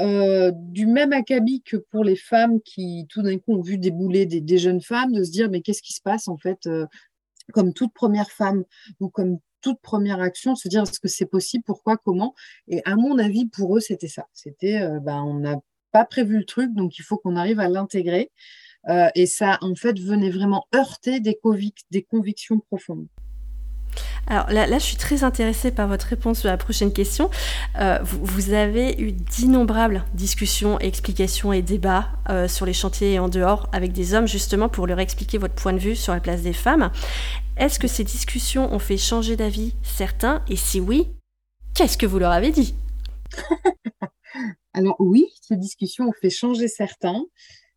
euh, 0.00 0.52
du 0.54 0.86
même 0.86 1.12
acabit 1.12 1.62
que 1.62 1.76
pour 1.76 2.04
les 2.04 2.14
femmes 2.14 2.60
qui 2.62 3.06
tout 3.08 3.22
d'un 3.22 3.36
coup 3.38 3.54
ont 3.54 3.62
vu 3.62 3.78
débouler 3.78 4.26
des, 4.26 4.58
jeunes 4.58 4.80
femmes, 4.80 5.12
de 5.12 5.24
se 5.24 5.32
dire 5.32 5.50
mais 5.50 5.60
qu'est-ce 5.60 5.82
qui 5.82 5.92
se 5.92 6.00
passe 6.00 6.28
en 6.28 6.36
fait, 6.36 6.66
euh, 6.66 6.86
comme 7.52 7.72
toute 7.72 7.92
première 7.92 8.30
femme 8.30 8.64
ou 9.00 9.08
comme 9.08 9.38
toute 9.60 9.80
première 9.80 10.20
action, 10.20 10.54
se 10.54 10.68
dire 10.68 10.82
est-ce 10.82 11.00
que 11.00 11.08
c'est 11.08 11.26
possible, 11.26 11.64
pourquoi, 11.66 11.96
comment? 11.96 12.34
Et 12.68 12.80
à 12.84 12.94
mon 12.96 13.18
avis, 13.18 13.46
pour 13.46 13.76
eux, 13.76 13.80
c'était 13.80 14.08
ça. 14.08 14.26
C'était 14.32 14.80
euh, 14.80 15.00
ben, 15.00 15.22
on 15.22 15.34
n'a 15.40 15.56
pas 15.92 16.04
prévu 16.04 16.38
le 16.38 16.44
truc, 16.44 16.74
donc 16.74 16.98
il 16.98 17.02
faut 17.02 17.16
qu'on 17.16 17.36
arrive 17.36 17.60
à 17.60 17.68
l'intégrer. 17.68 18.30
et 19.14 19.26
ça, 19.26 19.58
en 19.60 19.74
fait, 19.74 19.98
venait 19.98 20.30
vraiment 20.30 20.66
heurter 20.74 21.20
des, 21.20 21.38
des 21.90 22.02
convictions 22.02 22.60
profondes. 22.60 23.08
Alors 24.26 24.50
là, 24.50 24.66
là, 24.66 24.78
je 24.78 24.84
suis 24.84 24.96
très 24.96 25.24
intéressée 25.24 25.70
par 25.70 25.88
votre 25.88 26.06
réponse 26.06 26.40
sur 26.40 26.48
la 26.48 26.58
prochaine 26.58 26.92
question. 26.92 27.30
Euh, 27.80 27.98
vous, 28.02 28.52
avez 28.52 29.00
eu 29.00 29.12
d'innombrables 29.12 30.04
discussions, 30.12 30.78
explications 30.80 31.52
et 31.52 31.62
débats 31.62 32.08
euh, 32.28 32.46
sur 32.46 32.66
les 32.66 32.74
chantiers 32.74 33.14
et 33.14 33.18
en 33.18 33.28
dehors 33.28 33.68
avec 33.72 33.92
des 33.92 34.14
hommes 34.14 34.28
justement 34.28 34.68
pour 34.68 34.86
leur 34.86 35.00
expliquer 35.00 35.38
votre 35.38 35.54
point 35.54 35.72
de 35.72 35.78
vue 35.78 35.96
sur 35.96 36.12
la 36.12 36.20
place 36.20 36.42
des 36.42 36.52
femmes. 36.52 36.90
Est-ce 37.58 37.80
que 37.80 37.88
ces 37.88 38.04
discussions 38.04 38.72
ont 38.72 38.78
fait 38.78 38.96
changer 38.96 39.34
d'avis 39.34 39.74
certains 39.82 40.44
Et 40.48 40.54
si 40.54 40.78
oui, 40.78 41.08
qu'est-ce 41.74 41.98
que 41.98 42.06
vous 42.06 42.20
leur 42.20 42.30
avez 42.30 42.52
dit 42.52 42.76
Alors 44.74 44.94
oui, 45.00 45.26
ces 45.42 45.56
discussions 45.56 46.06
ont 46.06 46.12
fait 46.12 46.30
changer 46.30 46.68
certains. 46.68 47.20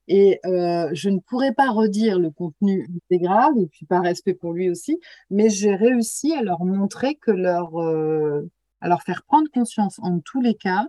Et 0.07 0.39
euh, 0.45 0.89
je 0.93 1.09
ne 1.09 1.19
pourrais 1.19 1.53
pas 1.53 1.71
redire 1.71 2.19
le 2.19 2.29
contenu 2.29 2.87
intégral, 2.95 3.53
et 3.59 3.65
puis 3.65 3.87
par 3.87 4.03
respect 4.03 4.35
pour 4.35 4.53
lui 4.53 4.69
aussi, 4.69 4.99
mais 5.31 5.49
j'ai 5.49 5.73
réussi 5.73 6.33
à 6.35 6.43
leur 6.43 6.63
montrer 6.63 7.15
que 7.15 7.31
leur, 7.31 7.81
euh, 7.81 8.47
à 8.81 8.87
leur 8.87 9.01
faire 9.01 9.23
prendre 9.23 9.49
conscience 9.51 9.97
en 10.03 10.19
tous 10.19 10.41
les 10.41 10.55
cas 10.55 10.85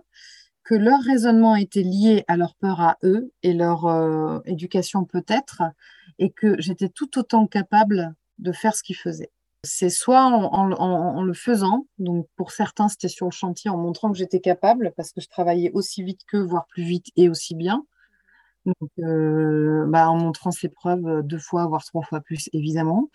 que 0.63 0.75
leur 0.75 1.01
raisonnement 1.01 1.55
était 1.55 1.83
lié 1.83 2.25
à 2.27 2.37
leur 2.37 2.53
peur 2.55 2.79
à 2.79 2.97
eux 3.03 3.31
et 3.41 3.53
leur 3.53 3.85
euh, 3.85 4.39
éducation 4.45 5.03
peut-être, 5.05 5.63
et 6.19 6.29
que 6.29 6.61
j'étais 6.61 6.89
tout 6.89 7.17
autant 7.17 7.47
capable 7.47 8.13
de 8.39 8.51
faire 8.51 8.75
ce 8.75 8.83
qu'ils 8.83 8.95
faisaient. 8.97 9.31
C'est 9.63 9.89
soit 9.89 10.25
en, 10.25 10.71
en, 10.73 11.23
le 11.23 11.33
faisant, 11.33 11.87
donc 11.97 12.27
pour 12.35 12.51
certains 12.51 12.89
c'était 12.89 13.07
sur 13.07 13.27
le 13.27 13.31
chantier 13.31 13.69
en 13.69 13.77
montrant 13.77 14.11
que 14.11 14.17
j'étais 14.17 14.41
capable 14.41 14.91
parce 14.97 15.13
que 15.13 15.21
je 15.21 15.29
travaillais 15.29 15.71
aussi 15.73 16.03
vite 16.03 16.21
qu'eux, 16.27 16.43
voire 16.43 16.65
plus 16.67 16.83
vite 16.83 17.07
et 17.15 17.29
aussi 17.29 17.55
bien, 17.55 17.85
donc, 18.65 18.89
euh, 18.99 19.85
bah, 19.87 20.09
en 20.09 20.17
montrant 20.17 20.51
ses 20.51 20.69
preuves 20.69 21.05
euh, 21.05 21.21
deux 21.21 21.39
fois, 21.39 21.65
voire 21.67 21.83
trois 21.83 22.03
fois 22.03 22.21
plus, 22.21 22.49
évidemment. 22.53 23.09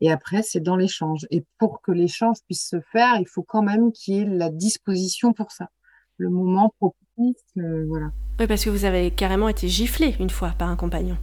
Et 0.00 0.10
après, 0.10 0.42
c'est 0.42 0.60
dans 0.60 0.76
l'échange. 0.76 1.26
Et 1.30 1.44
pour 1.58 1.82
que 1.82 1.92
l'échange 1.92 2.38
puisse 2.46 2.68
se 2.68 2.80
faire, 2.92 3.16
il 3.20 3.28
faut 3.28 3.42
quand 3.42 3.62
même 3.62 3.92
qu'il 3.92 4.14
y 4.14 4.20
ait 4.20 4.24
la 4.24 4.50
disposition 4.50 5.32
pour 5.32 5.52
ça. 5.52 5.68
Le 6.16 6.30
moment 6.30 6.72
propice, 6.78 7.42
euh, 7.58 7.84
voilà. 7.88 8.10
Oui, 8.40 8.46
parce 8.46 8.64
que 8.64 8.70
vous 8.70 8.84
avez 8.84 9.10
carrément 9.10 9.48
été 9.48 9.68
giflé 9.68 10.14
une 10.20 10.30
fois 10.30 10.54
par 10.58 10.68
un 10.68 10.76
compagnon. 10.76 11.16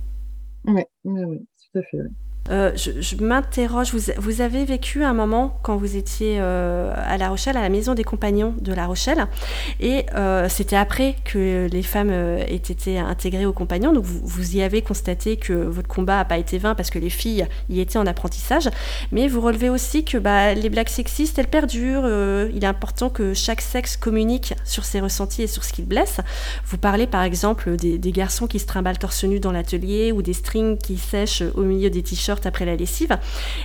Oui, 0.65 0.83
oui, 1.03 1.23
oui 1.23 1.39
tout 1.39 1.79
à 1.79 1.81
fait. 1.83 1.97
Euh, 2.49 2.71
je, 2.75 3.15
m'interroge, 3.17 3.93
vous, 4.17 4.41
avez 4.41 4.65
vécu 4.65 5.03
un 5.03 5.13
moment 5.13 5.59
quand 5.61 5.77
vous 5.77 5.95
étiez 5.95 6.37
euh, 6.39 6.91
à 6.95 7.17
La 7.17 7.29
Rochelle, 7.29 7.55
à 7.55 7.61
la 7.61 7.69
maison 7.69 7.93
des 7.93 8.03
compagnons 8.03 8.55
de 8.59 8.73
La 8.73 8.87
Rochelle, 8.87 9.27
et 9.79 10.05
euh, 10.15 10.49
c'était 10.49 10.75
après 10.75 11.15
que 11.23 11.69
les 11.71 11.83
femmes 11.83 12.09
aient 12.09 12.55
été 12.55 12.97
intégrées 12.97 13.45
aux 13.45 13.53
compagnons, 13.53 13.93
donc 13.93 14.05
vous, 14.05 14.55
y 14.55 14.63
avez 14.63 14.81
constaté 14.81 15.37
que 15.37 15.53
votre 15.53 15.87
combat 15.87 16.17
n'a 16.17 16.25
pas 16.25 16.39
été 16.39 16.57
vain 16.57 16.73
parce 16.73 16.89
que 16.89 16.97
les 16.97 17.11
filles 17.11 17.45
y 17.69 17.79
étaient 17.79 17.99
en 17.99 18.07
apprentissage, 18.07 18.69
mais 19.11 19.27
vous 19.27 19.41
relevez 19.41 19.69
aussi 19.69 20.03
que 20.03 20.17
bah, 20.17 20.55
les 20.55 20.69
blagues 20.69 20.89
sexistes, 20.89 21.37
elles 21.37 21.47
perdurent, 21.47 22.07
il 22.51 22.63
est 22.63 22.67
important 22.67 23.09
que 23.09 23.35
chaque 23.35 23.61
sexe 23.61 23.97
communique 23.97 24.55
sur 24.65 24.83
ses 24.83 24.99
ressentis 24.99 25.43
et 25.43 25.47
sur 25.47 25.63
ce 25.63 25.71
qu'il 25.71 25.85
blesse. 25.85 26.19
Vous 26.65 26.77
parlez 26.77 27.05
par 27.05 27.21
exemple 27.21 27.75
des, 27.75 27.99
des 27.99 28.11
garçons 28.11 28.47
qui 28.47 28.57
se 28.57 28.65
trimballent 28.65 28.97
torse 28.97 29.23
nu 29.23 29.39
dans 29.39 29.51
l'atelier 29.51 30.11
ou 30.11 30.23
des 30.23 30.33
strings 30.33 30.77
qui 30.77 30.97
sèchent 30.97 31.43
au 31.53 31.61
milieu 31.61 31.89
des 31.91 32.01
t-shirts 32.01 32.30
après 32.45 32.65
la 32.65 32.75
lessive, 32.75 33.17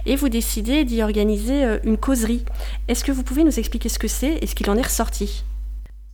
et 0.06 0.16
vous 0.16 0.28
décidez 0.28 0.84
d'y 0.84 1.02
organiser 1.02 1.64
euh, 1.64 1.78
une 1.84 1.98
causerie. 1.98 2.44
Est-ce 2.88 3.05
que 3.05 3.12
vous 3.12 3.22
pouvez 3.22 3.44
nous 3.44 3.59
expliquer 3.59 3.88
ce 3.88 3.98
que 3.98 4.09
c'est 4.09 4.38
et 4.43 4.47
ce 4.47 4.55
qu'il 4.55 4.68
en 4.70 4.76
est 4.76 4.82
ressorti? 4.82 5.44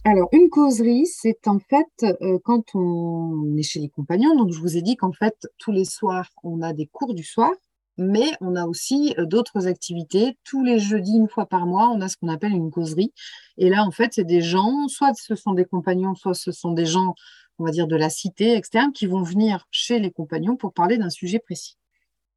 Alors, 0.05 0.29
une 0.33 0.51
causerie, 0.51 1.07
c'est 1.07 1.47
en 1.47 1.61
fait 1.61 1.87
euh, 2.03 2.39
quand 2.45 2.75
on 2.75 3.57
est 3.57 3.63
chez 3.63 3.79
les 3.79 3.89
compagnons. 3.89 4.37
Donc, 4.37 4.53
je 4.53 4.59
vous 4.59 4.77
ai 4.77 4.83
dit 4.83 4.97
qu'en 4.97 5.13
fait, 5.13 5.47
tous 5.59 5.71
les 5.71 5.85
soirs, 5.85 6.29
on 6.43 6.61
a 6.61 6.73
des 6.73 6.87
cours 6.87 7.15
du 7.15 7.23
soir, 7.23 7.53
mais 7.99 8.33
on 8.41 8.57
a 8.57 8.67
aussi 8.67 9.15
euh, 9.19 9.27
d'autres 9.27 9.69
activités. 9.69 10.37
Tous 10.43 10.65
les 10.65 10.81
jeudis, 10.81 11.17
une 11.17 11.29
fois 11.29 11.47
par 11.47 11.67
mois, 11.67 11.89
on 11.89 12.01
a 12.01 12.09
ce 12.09 12.17
qu'on 12.17 12.27
appelle 12.29 12.51
une 12.51 12.73
causerie. 12.73 13.13
Et 13.59 13.69
là, 13.69 13.85
en 13.85 13.93
fait, 13.93 14.13
c'est 14.15 14.25
des 14.25 14.41
gens, 14.41 14.89
soit 14.89 15.15
ce 15.15 15.37
sont 15.37 15.53
des 15.53 15.67
compagnons, 15.67 16.17
soit 16.17 16.35
ce 16.35 16.51
sont 16.51 16.73
des 16.73 16.87
gens, 16.87 17.15
on 17.61 17.65
va 17.65 17.71
dire, 17.71 17.87
de 17.87 17.97
la 17.97 18.11
cité 18.11 18.57
externe, 18.57 18.93
qui 18.93 19.07
vont 19.07 19.23
venir 19.23 19.67
chez 19.71 20.01
les 20.01 20.11
compagnons 20.11 20.57
pour 20.57 20.73
parler 20.73 20.99
d'un 20.99 21.11
sujet 21.11 21.39
précis. 21.39 21.77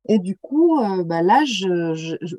Et 0.07 0.19
du 0.19 0.37
coup, 0.37 0.79
euh, 0.79 1.03
bah 1.03 1.21
là, 1.21 1.43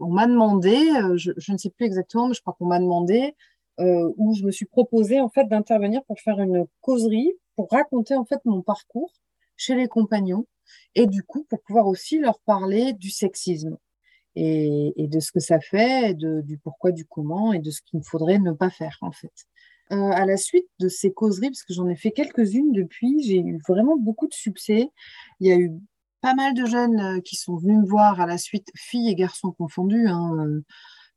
on 0.01 0.13
m'a 0.13 0.27
demandé, 0.27 0.77
euh, 0.77 1.17
je, 1.17 1.53
ne 1.53 1.59
sais 1.59 1.71
plus 1.71 1.87
exactement, 1.87 2.29
mais 2.29 2.35
je 2.35 2.41
crois 2.41 2.55
qu'on 2.59 2.67
m'a 2.67 2.79
demandé, 2.79 3.35
euh, 3.81 4.13
où 4.17 4.35
je 4.35 4.45
me 4.45 4.53
suis 4.53 4.67
proposé 4.67 5.21
en 5.21 5.29
fait 5.29 5.47
d'intervenir 5.47 6.05
pour 6.05 6.21
faire 6.21 6.41
une 6.41 6.67
causerie, 6.81 7.33
pour 7.57 7.69
raconter 7.71 8.15
en 8.15 8.25
fait 8.25 8.41
mon 8.45 8.63
parcours 8.63 9.13
chez 9.57 9.75
les 9.75 9.89
compagnons, 9.89 10.47
et 10.95 11.07
du 11.07 11.23
coup 11.23 11.45
pour 11.49 11.61
pouvoir 11.63 11.87
aussi 11.87 12.19
leur 12.19 12.39
parler 12.41 12.93
du 12.93 13.11
sexisme 13.11 13.77
et, 14.37 14.93
de 14.99 15.21
ce 15.21 15.33
que 15.33 15.41
ça 15.41 15.61
fait, 15.61 16.15
du 16.15 16.59
pourquoi, 16.59 16.93
du 16.93 17.05
comment, 17.07 17.53
et 17.53 17.59
de 17.59 17.71
ce 17.71 17.81
qu'il 17.83 18.03
faudrait 18.05 18.39
ne 18.39 18.53
pas 18.53 18.71
faire 18.71 18.99
en 19.01 19.13
fait. 19.13 19.33
à 19.91 20.27
la 20.27 20.37
suite 20.37 20.69
de 20.79 20.89
ces 20.89 21.13
causeries, 21.13 21.49
parce 21.49 21.63
que 21.65 21.75
j'en 21.75 21.89
ai 21.89 21.97
fait 21.97 22.13
quelques-unes 22.13 22.73
depuis, 22.73 23.23
j'ai 23.23 23.39
eu 23.41 23.59
vraiment 23.69 23.97
beaucoup 23.97 24.29
de 24.29 24.35
succès. 24.35 24.91
Il 25.41 25.49
y 25.49 25.53
a 25.53 25.57
eu 25.57 25.73
pas 26.21 26.35
mal 26.35 26.55
de 26.55 26.65
jeunes 26.65 27.01
euh, 27.01 27.21
qui 27.21 27.37
sont 27.37 27.57
venus 27.57 27.79
me 27.79 27.87
voir 27.87 28.21
à 28.21 28.27
la 28.27 28.39
suite, 28.39 28.69
filles 28.75 29.11
et 29.11 29.15
garçons 29.15 29.53
confondus, 29.53 30.09
hein, 30.09 30.33
euh, 30.39 30.65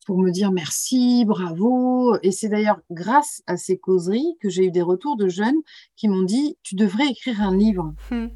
pour 0.05 0.17
me 0.17 0.31
dire 0.31 0.51
merci, 0.51 1.23
bravo. 1.25 2.15
Et 2.23 2.31
c'est 2.31 2.49
d'ailleurs 2.49 2.79
grâce 2.89 3.41
à 3.47 3.57
ces 3.57 3.77
causeries 3.77 4.35
que 4.41 4.49
j'ai 4.49 4.65
eu 4.65 4.71
des 4.71 4.81
retours 4.81 5.17
de 5.17 5.27
jeunes 5.27 5.61
qui 5.95 6.07
m'ont 6.07 6.23
dit 6.23 6.57
Tu 6.63 6.75
devrais 6.75 7.07
écrire 7.07 7.41
un 7.41 7.55
livre. 7.55 7.93
Hmm. 8.09 8.27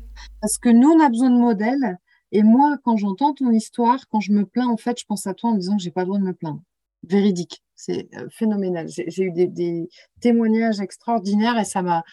Parce 0.41 0.57
que 0.57 0.69
nous, 0.69 0.90
on 0.90 0.99
a 0.99 1.10
besoin 1.10 1.31
de 1.31 1.40
modèles. 1.40 1.98
Et 2.31 2.44
moi, 2.44 2.77
quand 2.84 2.98
j'entends 2.98 3.34
ton 3.34 3.52
histoire, 3.52 4.07
quand 4.10 4.19
je 4.19 4.31
me 4.31 4.45
plains, 4.45 4.68
en 4.68 4.77
fait, 4.77 4.99
je 4.99 5.06
pense 5.06 5.27
à 5.27 5.34
toi 5.34 5.52
en 5.52 5.53
me 5.53 5.60
disant 5.60 5.77
que 5.77 5.84
j'ai 5.84 5.91
pas 5.91 6.02
le 6.02 6.07
droit 6.07 6.19
de 6.19 6.23
me 6.23 6.34
plaindre. 6.34 6.61
Véridique. 7.03 7.64
C'est 7.76 8.07
euh, 8.15 8.27
phénoménal. 8.31 8.88
J'ai 8.88 9.23
eu 9.23 9.31
des, 9.31 9.48
des 9.48 9.90
témoignages 10.22 10.80
extraordinaires 10.80 11.60
et 11.60 11.65
ça 11.65 11.81
m'a 11.81 12.03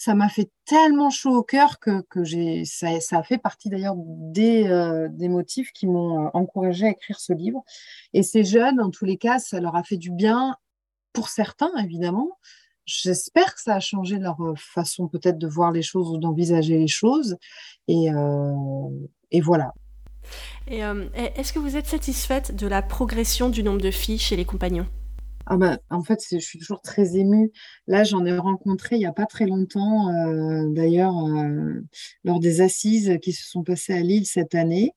ça 0.00 0.14
m'a 0.14 0.30
fait 0.30 0.50
tellement 0.64 1.10
chaud 1.10 1.36
au 1.36 1.42
cœur 1.42 1.78
que, 1.78 2.00
que 2.08 2.24
j'ai, 2.24 2.64
ça, 2.64 3.00
ça, 3.00 3.18
a 3.18 3.22
fait 3.22 3.36
partie 3.36 3.68
d'ailleurs 3.68 3.96
des, 3.98 4.66
euh, 4.66 5.08
des 5.10 5.28
motifs 5.28 5.72
qui 5.72 5.86
m'ont 5.86 6.24
euh, 6.24 6.30
encouragé 6.32 6.86
à 6.86 6.90
écrire 6.92 7.20
ce 7.20 7.34
livre. 7.34 7.62
Et 8.14 8.22
ces 8.22 8.42
jeunes, 8.42 8.80
en 8.80 8.88
tous 8.88 9.04
les 9.04 9.18
cas, 9.18 9.38
ça 9.38 9.60
leur 9.60 9.76
a 9.76 9.82
fait 9.82 9.98
du 9.98 10.10
bien 10.10 10.56
pour 11.12 11.28
certains, 11.28 11.70
évidemment. 11.84 12.30
J'espère 12.86 13.54
que 13.54 13.60
ça 13.60 13.74
a 13.74 13.80
changé 13.80 14.16
leur 14.16 14.40
euh, 14.40 14.54
façon 14.56 15.06
peut-être 15.06 15.36
de 15.36 15.46
voir 15.46 15.70
les 15.70 15.82
choses 15.82 16.08
ou 16.08 16.16
d'envisager 16.16 16.78
les 16.78 16.88
choses. 16.88 17.36
Et, 17.86 18.06
et 19.32 19.40
voilà. 19.42 19.74
Et 20.66 20.78
est-ce 20.78 21.52
que 21.52 21.58
vous 21.58 21.76
êtes 21.76 21.88
satisfaite 21.88 22.54
de 22.54 22.66
la 22.66 22.80
progression 22.80 23.50
du 23.50 23.62
nombre 23.62 23.82
de 23.82 23.90
filles 23.90 24.18
chez 24.18 24.36
les 24.36 24.46
compagnons? 24.46 24.86
Ah 25.52 25.56
bah, 25.56 25.78
en 25.90 26.02
fait, 26.04 26.24
je 26.30 26.38
suis 26.38 26.60
toujours 26.60 26.80
très 26.80 27.16
émue. 27.16 27.50
Là, 27.88 28.04
j'en 28.04 28.24
ai 28.24 28.38
rencontré 28.38 28.94
il 28.94 29.00
n'y 29.00 29.06
a 29.06 29.12
pas 29.12 29.26
très 29.26 29.46
longtemps, 29.46 30.08
euh, 30.08 30.68
d'ailleurs, 30.70 31.16
euh, 31.26 31.84
lors 32.22 32.38
des 32.38 32.60
assises 32.60 33.18
qui 33.20 33.32
se 33.32 33.50
sont 33.50 33.64
passées 33.64 33.94
à 33.94 34.00
Lille 34.00 34.26
cette 34.26 34.54
année. 34.54 34.92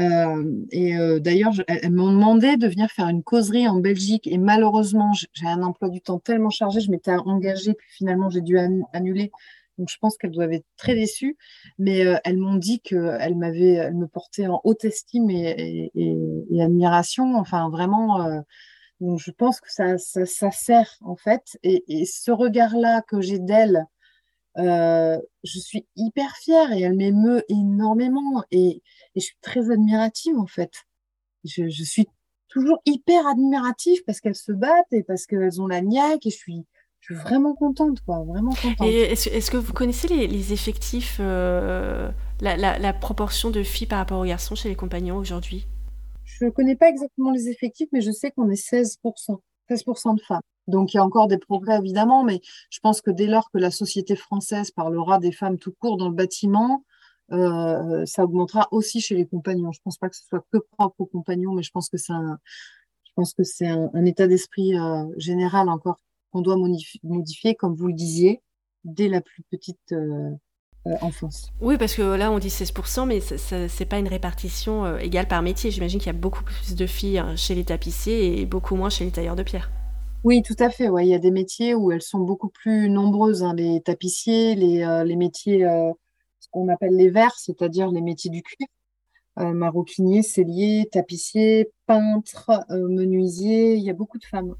Euh, 0.00 0.44
et 0.72 0.96
d'ailleurs, 1.20 1.52
elles 1.68 1.92
m'ont 1.92 2.10
demandé 2.12 2.56
de 2.56 2.66
venir 2.66 2.90
faire 2.90 3.08
une 3.08 3.22
causerie 3.22 3.68
en 3.68 3.78
Belgique. 3.78 4.26
Et 4.26 4.38
malheureusement, 4.38 5.12
j'ai 5.34 5.46
un 5.46 5.62
emploi 5.62 5.88
du 5.88 6.00
temps 6.00 6.18
tellement 6.18 6.50
chargé, 6.50 6.80
je 6.80 6.90
m'étais 6.90 7.12
engagée, 7.12 7.74
puis 7.74 7.88
finalement, 7.92 8.28
j'ai 8.28 8.40
dû 8.40 8.58
annuler. 8.92 9.30
Donc, 9.78 9.88
je 9.88 9.98
pense 10.00 10.16
qu'elles 10.16 10.32
doivent 10.32 10.52
être 10.52 10.66
très 10.76 10.96
déçues. 10.96 11.36
Mais 11.78 12.04
elles 12.24 12.38
m'ont 12.38 12.56
dit 12.56 12.80
qu'elles 12.80 13.36
me 13.36 14.06
portaient 14.06 14.48
en 14.48 14.60
haute 14.64 14.84
estime 14.84 15.30
et 15.30 15.92
admiration. 16.60 17.36
Enfin, 17.36 17.70
vraiment 17.70 18.42
donc, 19.02 19.18
je 19.18 19.32
pense 19.32 19.60
que 19.60 19.70
ça, 19.70 19.98
ça, 19.98 20.50
sert, 20.52 20.96
en 21.00 21.16
fait. 21.16 21.58
Et, 21.64 22.04
ce 22.06 22.30
regard-là 22.30 23.02
que 23.02 23.20
j'ai 23.20 23.40
d'elle, 23.40 23.84
euh, 24.58 25.18
je 25.42 25.58
suis 25.58 25.86
hyper 25.96 26.36
fière 26.36 26.70
et 26.70 26.82
elle 26.82 26.94
m'émeut 26.94 27.42
énormément. 27.48 28.44
Et, 28.52 28.80
je 29.16 29.20
suis 29.20 29.36
très 29.40 29.72
admirative, 29.72 30.38
en 30.38 30.46
fait. 30.46 30.72
Je, 31.42 31.68
suis 31.68 32.06
toujours 32.46 32.78
hyper 32.86 33.26
admirative 33.26 34.04
parce 34.06 34.20
qu'elles 34.20 34.36
se 34.36 34.52
battent 34.52 34.92
et 34.92 35.02
parce 35.02 35.26
qu'elles 35.26 35.60
ont 35.60 35.66
la 35.66 35.80
niaque 35.80 36.24
et 36.26 36.30
je 36.30 36.36
suis, 36.36 36.64
vraiment 37.10 37.54
contente, 37.56 38.00
quoi, 38.06 38.22
vraiment 38.22 38.54
contente. 38.54 38.86
est-ce, 38.86 39.50
que 39.50 39.56
vous 39.56 39.72
connaissez 39.72 40.06
les, 40.06 40.52
effectifs, 40.52 41.16
euh, 41.18 42.08
la, 42.40 42.92
proportion 42.92 43.50
de 43.50 43.64
filles 43.64 43.88
par 43.88 43.98
rapport 43.98 44.20
aux 44.20 44.24
garçons 44.24 44.54
chez 44.54 44.68
les 44.68 44.76
compagnons 44.76 45.16
aujourd'hui? 45.16 45.66
Je 46.38 46.44
ne 46.44 46.50
connais 46.50 46.76
pas 46.76 46.88
exactement 46.88 47.30
les 47.30 47.48
effectifs, 47.48 47.88
mais 47.92 48.00
je 48.00 48.10
sais 48.10 48.30
qu'on 48.30 48.50
est 48.50 48.54
16%, 48.54 49.38
16% 49.70 50.16
de 50.16 50.20
femmes. 50.20 50.40
Donc 50.68 50.94
il 50.94 50.96
y 50.96 51.00
a 51.00 51.04
encore 51.04 51.28
des 51.28 51.38
progrès 51.38 51.78
évidemment, 51.78 52.22
mais 52.24 52.40
je 52.70 52.78
pense 52.80 53.00
que 53.00 53.10
dès 53.10 53.26
lors 53.26 53.50
que 53.50 53.58
la 53.58 53.70
société 53.70 54.16
française 54.16 54.70
parlera 54.70 55.18
des 55.18 55.32
femmes 55.32 55.58
tout 55.58 55.72
court 55.78 55.96
dans 55.96 56.08
le 56.08 56.14
bâtiment, 56.14 56.84
euh, 57.32 58.04
ça 58.06 58.24
augmentera 58.24 58.68
aussi 58.70 59.00
chez 59.00 59.14
les 59.14 59.26
compagnons. 59.26 59.72
Je 59.72 59.80
ne 59.80 59.84
pense 59.84 59.98
pas 59.98 60.08
que 60.08 60.16
ce 60.16 60.24
soit 60.24 60.44
que 60.52 60.58
propre 60.58 61.00
aux 61.00 61.06
compagnons, 61.06 61.52
mais 61.52 61.62
je 61.62 61.70
pense 61.70 61.88
que 61.88 61.96
c'est 61.96 62.12
un, 63.68 64.04
état 64.04 64.26
d'esprit 64.26 64.78
euh, 64.78 65.04
général 65.16 65.68
encore 65.68 65.98
qu'on 66.30 66.42
doit 66.42 66.56
modifier, 67.02 67.54
comme 67.54 67.74
vous 67.74 67.88
le 67.88 67.94
disiez, 67.94 68.42
dès 68.84 69.08
la 69.08 69.20
plus 69.20 69.42
petite 69.50 69.92
euh, 69.92 70.30
euh, 70.86 70.96
oui, 71.60 71.78
parce 71.78 71.94
que 71.94 72.02
là, 72.02 72.32
on 72.32 72.38
dit 72.40 72.48
16%, 72.48 73.06
mais 73.06 73.20
ce 73.20 73.54
n'est 73.54 73.86
pas 73.86 73.98
une 73.98 74.08
répartition 74.08 74.84
euh, 74.84 74.98
égale 74.98 75.28
par 75.28 75.40
métier. 75.42 75.70
J'imagine 75.70 76.00
qu'il 76.00 76.08
y 76.08 76.16
a 76.16 76.18
beaucoup 76.18 76.42
plus 76.42 76.74
de 76.74 76.86
filles 76.86 77.18
hein, 77.18 77.36
chez 77.36 77.54
les 77.54 77.64
tapissiers 77.64 78.40
et 78.40 78.46
beaucoup 78.46 78.74
moins 78.74 78.90
chez 78.90 79.04
les 79.04 79.12
tailleurs 79.12 79.36
de 79.36 79.44
pierre. 79.44 79.70
Oui, 80.24 80.42
tout 80.42 80.56
à 80.58 80.70
fait. 80.70 80.88
Ouais. 80.88 81.06
Il 81.06 81.10
y 81.10 81.14
a 81.14 81.20
des 81.20 81.30
métiers 81.30 81.74
où 81.74 81.92
elles 81.92 82.02
sont 82.02 82.18
beaucoup 82.18 82.48
plus 82.48 82.90
nombreuses. 82.90 83.44
Hein. 83.44 83.54
les 83.54 83.80
tapissiers, 83.80 84.56
les, 84.56 84.82
euh, 84.82 85.04
les 85.04 85.16
métiers, 85.16 85.60
ce 86.40 86.48
qu'on 86.50 86.68
appelle 86.68 86.96
les 86.96 87.10
verts, 87.10 87.36
c'est-à-dire 87.36 87.88
les 87.90 88.02
métiers 88.02 88.30
du 88.30 88.42
cuir. 88.42 88.66
maroquinier, 89.36 90.22
cellier, 90.22 90.88
tapissier, 90.90 91.70
peintre, 91.86 92.64
menuisier. 92.70 93.74
Il 93.74 93.82
y 93.82 93.90
a 93.90 93.94
beaucoup 93.94 94.18
de 94.18 94.24
femmes. 94.24 94.54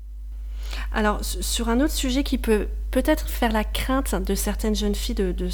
Alors, 0.92 1.24
sur 1.24 1.68
un 1.68 1.80
autre 1.80 1.92
sujet 1.92 2.22
qui 2.22 2.38
peut 2.38 2.68
peut-être 2.92 3.28
faire 3.28 3.52
la 3.52 3.64
crainte 3.64 4.14
de 4.14 4.34
certaines 4.34 4.74
jeunes 4.74 4.94
filles 4.94 5.14
de, 5.14 5.32
de, 5.32 5.48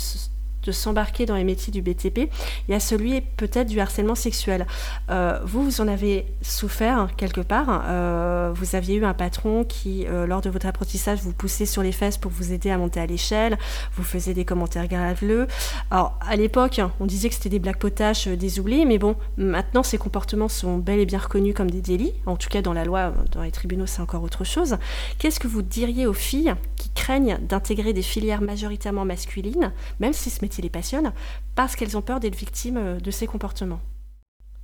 de 0.65 0.73
s'embarquer 0.73 1.27
dans 1.27 1.37
les 1.37 1.45
métiers 1.45 1.73
du 1.73 1.83
BTP, 1.83 2.31
il 2.69 2.73
y 2.73 2.75
a 2.75 2.81
celui 2.81 3.21
peut-être 3.21 3.69
du 3.69 3.81
harcèlement 3.81 4.15
sexuel. 4.15 4.67
Euh, 5.11 5.39
vous, 5.45 5.65
vous 5.65 5.81
en 5.81 5.89
avez 5.89 6.27
souffert 6.43 7.09
quelque 7.17 7.41
part. 7.41 7.85
Euh, 7.87 8.53
vous 8.55 8.77
aviez 8.77 8.97
eu 8.97 9.05
un 9.05 9.15
patron 9.15 9.65
qui, 9.65 10.07
euh, 10.07 10.27
lors 10.27 10.41
de 10.41 10.51
votre 10.51 10.67
apprentissage, 10.67 11.21
vous 11.21 11.33
poussait 11.33 11.67
sur 11.67 11.83
les 11.83 11.93
fesses 11.93 12.19
pour 12.19 12.31
vous 12.31 12.53
aider 12.53 12.71
à 12.71 12.79
monter 12.79 13.01
à 13.01 13.07
l'échelle, 13.07 13.59
vous 13.97 14.05
faisait 14.05 14.35
des 14.35 14.45
commentaires 14.45 14.89
graveleux. 14.89 15.47
Alors, 15.91 16.19
à 16.27 16.37
l'époque, 16.37 16.81
on 17.01 17.07
disait 17.07 17.29
que 17.29 17.35
c'était 17.35 17.49
des 17.49 17.59
blagues 17.59 17.79
potaches, 17.79 18.29
des 18.29 18.61
oublis, 18.61 18.87
mais 18.87 18.99
bon, 18.99 19.17
maintenant, 19.37 19.83
ces 19.83 19.99
comportements 19.99 20.49
sont 20.49 20.79
bel 20.79 20.99
et 20.99 21.07
bien 21.07 21.19
reconnus 21.19 21.55
comme 21.55 21.71
des 21.71 21.81
délits. 21.81 22.15
En 22.27 22.37
tout 22.37 22.49
cas, 22.49 22.63
dans 22.63 22.73
la 22.73 22.85
loi, 22.85 23.13
dans 23.33 23.43
les 23.43 23.51
tribunaux, 23.51 23.87
c'est 23.87 24.03
encore 24.03 24.23
autre 24.23 24.45
chose. 24.45 24.77
Qu'est-ce 25.19 25.41
que 25.41 25.49
vous 25.49 25.63
diriez 25.63 26.07
aux 26.07 26.13
filles 26.13 26.55
qui 26.77 26.91
craignent 26.91 27.39
d'intégrer 27.49 27.93
des 27.93 28.03
filières 28.03 28.41
majoritairement 28.41 29.05
masculines, 29.05 29.73
même 30.01 30.13
si 30.13 30.31
ce 30.31 30.45
métier 30.49 30.63
les 30.63 30.71
passionne, 30.71 31.13
parce 31.55 31.77
qu'elles 31.77 31.99
ont 31.99 32.03
peur 32.03 32.21
d'être 32.21 32.35
victimes 32.35 32.79
euh, 32.79 32.99
de 32.99 33.11
ces 33.11 33.27
comportements. 33.27 33.81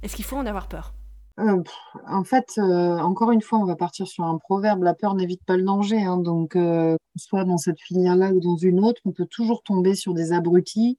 Est-ce 0.03 0.17
qu'il 0.17 0.25
faut 0.25 0.37
en 0.37 0.47
avoir 0.47 0.67
peur? 0.67 0.95
Euh, 1.41 1.63
en 2.07 2.25
fait, 2.25 2.47
euh, 2.57 2.97
encore 2.99 3.33
une 3.33 3.43
fois, 3.43 3.59
on 3.59 3.67
va 3.67 3.77
partir 3.77 4.07
sur 4.07 4.25
un 4.25 4.39
proverbe, 4.39 4.83
la 4.83 4.95
peur 4.95 5.15
n'évite 5.15 5.45
pas 5.45 5.59
le 5.59 5.63
danger. 5.63 6.03
hein. 6.03 6.17
donc, 6.17 6.53
qu'on 6.55 6.97
soit 7.17 7.45
dans 7.45 7.59
cette 7.59 7.81
filière-là 7.81 8.33
ou 8.33 8.41
dans 8.41 8.57
une 8.57 8.81
autre, 8.81 9.03
on 9.05 9.13
peut 9.13 9.27
toujours 9.27 9.63
tomber 9.63 9.95
sur 9.95 10.15
des 10.15 10.33
abrutis 10.33 10.97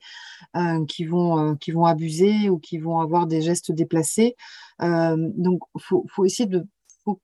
qui 0.88 1.06
vont, 1.06 1.56
qui 1.56 1.72
vont 1.72 1.86
abuser 1.86 2.50
ou 2.50 2.60
qui 2.60 2.78
vont 2.78 3.00
avoir 3.00 3.28
des 3.28 3.42
gestes 3.42 3.72
déplacés. 3.72 4.36
donc, 4.82 5.62
il 5.76 5.82
faut, 5.82 6.26
essayer 6.26 6.48
de... 6.48 6.68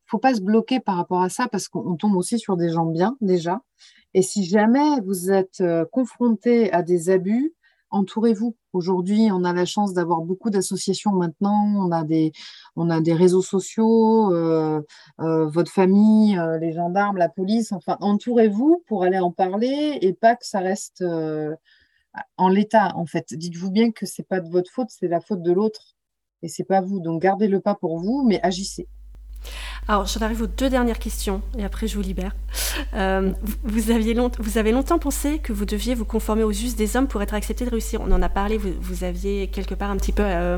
Faut 0.05 0.19
pas 0.19 0.35
se 0.35 0.41
bloquer 0.41 0.79
par 0.79 0.95
rapport 0.95 1.21
à 1.21 1.29
ça 1.29 1.47
parce 1.47 1.67
qu'on 1.67 1.95
tombe 1.97 2.15
aussi 2.15 2.39
sur 2.39 2.55
des 2.55 2.69
gens 2.69 2.85
bien 2.85 3.17
déjà. 3.19 3.61
Et 4.13 4.21
si 4.21 4.43
jamais 4.43 4.99
vous 5.05 5.31
êtes 5.31 5.63
confronté 5.91 6.71
à 6.73 6.83
des 6.83 7.09
abus, 7.09 7.53
entourez-vous. 7.91 8.55
Aujourd'hui, 8.73 9.29
on 9.31 9.43
a 9.43 9.53
la 9.53 9.65
chance 9.65 9.93
d'avoir 9.93 10.21
beaucoup 10.21 10.49
d'associations 10.49 11.11
maintenant, 11.11 11.88
on 11.88 11.91
a 11.91 12.03
des, 12.03 13.13
réseaux 13.13 13.41
sociaux, 13.41 14.33
euh, 14.33 14.81
euh, 15.19 15.45
votre 15.47 15.71
famille, 15.71 16.38
euh, 16.38 16.57
les 16.57 16.71
gendarmes, 16.71 17.17
la 17.17 17.29
police, 17.29 17.73
enfin, 17.73 17.97
entourez-vous 17.99 18.83
pour 18.88 19.03
aller 19.03 19.19
en 19.19 19.31
parler 19.31 19.99
et 20.01 20.13
pas 20.13 20.35
que 20.35 20.45
ça 20.45 20.59
reste 20.59 21.03
en 22.38 22.49
l'état, 22.49 22.95
en 22.95 23.05
fait. 23.05 23.33
Dites-vous 23.33 23.71
bien 23.71 23.91
que 23.91 24.05
c'est 24.05 24.27
pas 24.27 24.39
de 24.39 24.49
votre 24.49 24.71
faute, 24.71 24.89
c'est 24.89 25.07
la 25.07 25.19
faute 25.19 25.41
de 25.41 25.51
l'autre 25.51 25.95
et 26.41 26.47
c'est 26.47 26.63
pas 26.63 26.81
vous. 26.81 26.99
Donc, 26.99 27.21
gardez 27.21 27.47
le 27.47 27.59
pas 27.59 27.75
pour 27.75 27.99
vous, 27.99 28.23
mais 28.25 28.39
agissez. 28.41 28.88
Alors, 29.88 30.05
j'en 30.05 30.22
arrive 30.22 30.41
aux 30.43 30.47
deux 30.47 30.69
dernières 30.69 30.99
questions 30.99 31.41
et 31.57 31.65
après 31.65 31.88
je 31.88 31.95
vous 31.95 32.01
libère. 32.01 32.31
Euh, 32.93 33.31
vous, 33.63 33.91
aviez 33.91 34.15
vous 34.39 34.57
avez 34.57 34.72
longtemps 34.72 34.99
pensé 34.99 35.39
que 35.39 35.51
vous 35.53 35.65
deviez 35.65 35.95
vous 35.95 36.05
conformer 36.05 36.43
aux 36.43 36.51
us 36.51 36.76
des 36.76 36.95
hommes 36.95 37.07
pour 37.07 37.22
être 37.22 37.34
accepté 37.34 37.65
de 37.65 37.72
réussir. 37.72 37.99
On 38.01 38.11
en 38.11 38.22
a 38.22 38.30
parlé, 38.30 38.57
vous, 38.57 39.03
aviez 39.03 39.47
quelque 39.47 39.76
part 39.76 39.91
un 39.91 39.97
petit 39.97 40.11
peu 40.11 40.23
euh, 40.23 40.57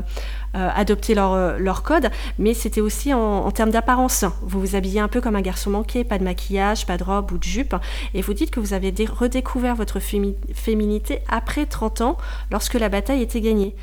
euh, 0.54 0.70
adopté 0.74 1.14
leur, 1.14 1.58
leur, 1.58 1.82
code, 1.82 2.10
mais 2.38 2.54
c'était 2.54 2.80
aussi 2.80 3.12
en, 3.12 3.50
termes 3.50 3.70
d'apparence. 3.70 4.24
Vous 4.42 4.60
vous 4.60 4.76
habillez 4.76 5.00
un 5.00 5.08
peu 5.08 5.20
comme 5.20 5.36
un 5.36 5.40
garçon 5.40 5.70
manqué, 5.70 6.04
pas 6.04 6.18
de 6.18 6.24
maquillage, 6.24 6.86
pas 6.86 6.96
de 6.96 7.04
robe 7.04 7.32
ou 7.32 7.38
de 7.38 7.44
jupe, 7.44 7.74
et 8.14 8.22
vous 8.22 8.34
dites 8.34 8.50
que 8.50 8.60
vous 8.60 8.72
avez 8.72 8.92
redécouvert 9.04 9.74
votre 9.74 9.98
féminité 10.00 11.20
après 11.28 11.66
30 11.66 12.00
ans 12.02 12.18
lorsque 12.50 12.74
la 12.74 12.88
bataille 12.88 13.22
était 13.22 13.40
gagnée. 13.40 13.74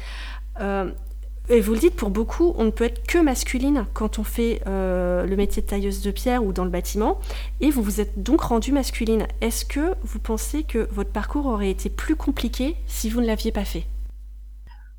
Et 1.50 1.60
vous 1.60 1.74
le 1.74 1.80
dites, 1.80 1.96
pour 1.96 2.12
beaucoup, 2.12 2.54
on 2.58 2.66
ne 2.66 2.70
peut 2.70 2.86
être 2.86 3.06
que 3.06 3.18
masculine 3.18 3.86
quand 3.94 4.20
on 4.20 4.24
fait 4.24 4.62
euh, 4.68 5.26
le 5.26 5.36
métier 5.36 5.62
de 5.62 5.68
tailleuse 5.68 6.02
de 6.02 6.12
pierre 6.12 6.46
ou 6.46 6.54
dans 6.54 6.64
le 6.64 6.70
bâtiment, 6.70 7.20
et 7.60 7.72
vous 7.72 7.82
vous 7.82 8.00
êtes 8.00 8.24
donc 8.24 8.42
rendue 8.42 8.72
masculine. 8.72 9.28
Est-ce 9.42 9.66
que 9.66 9.96
vous 10.04 10.20
pensez 10.20 10.64
que 10.64 10.88
votre 10.92 11.12
parcours 11.12 11.48
aurait 11.48 11.72
été 11.72 11.90
plus 11.90 12.16
compliqué 12.16 12.78
si 12.86 13.10
vous 13.10 13.22
ne 13.22 13.26
l'aviez 13.26 13.52
pas 13.52 13.66
fait? 13.66 13.86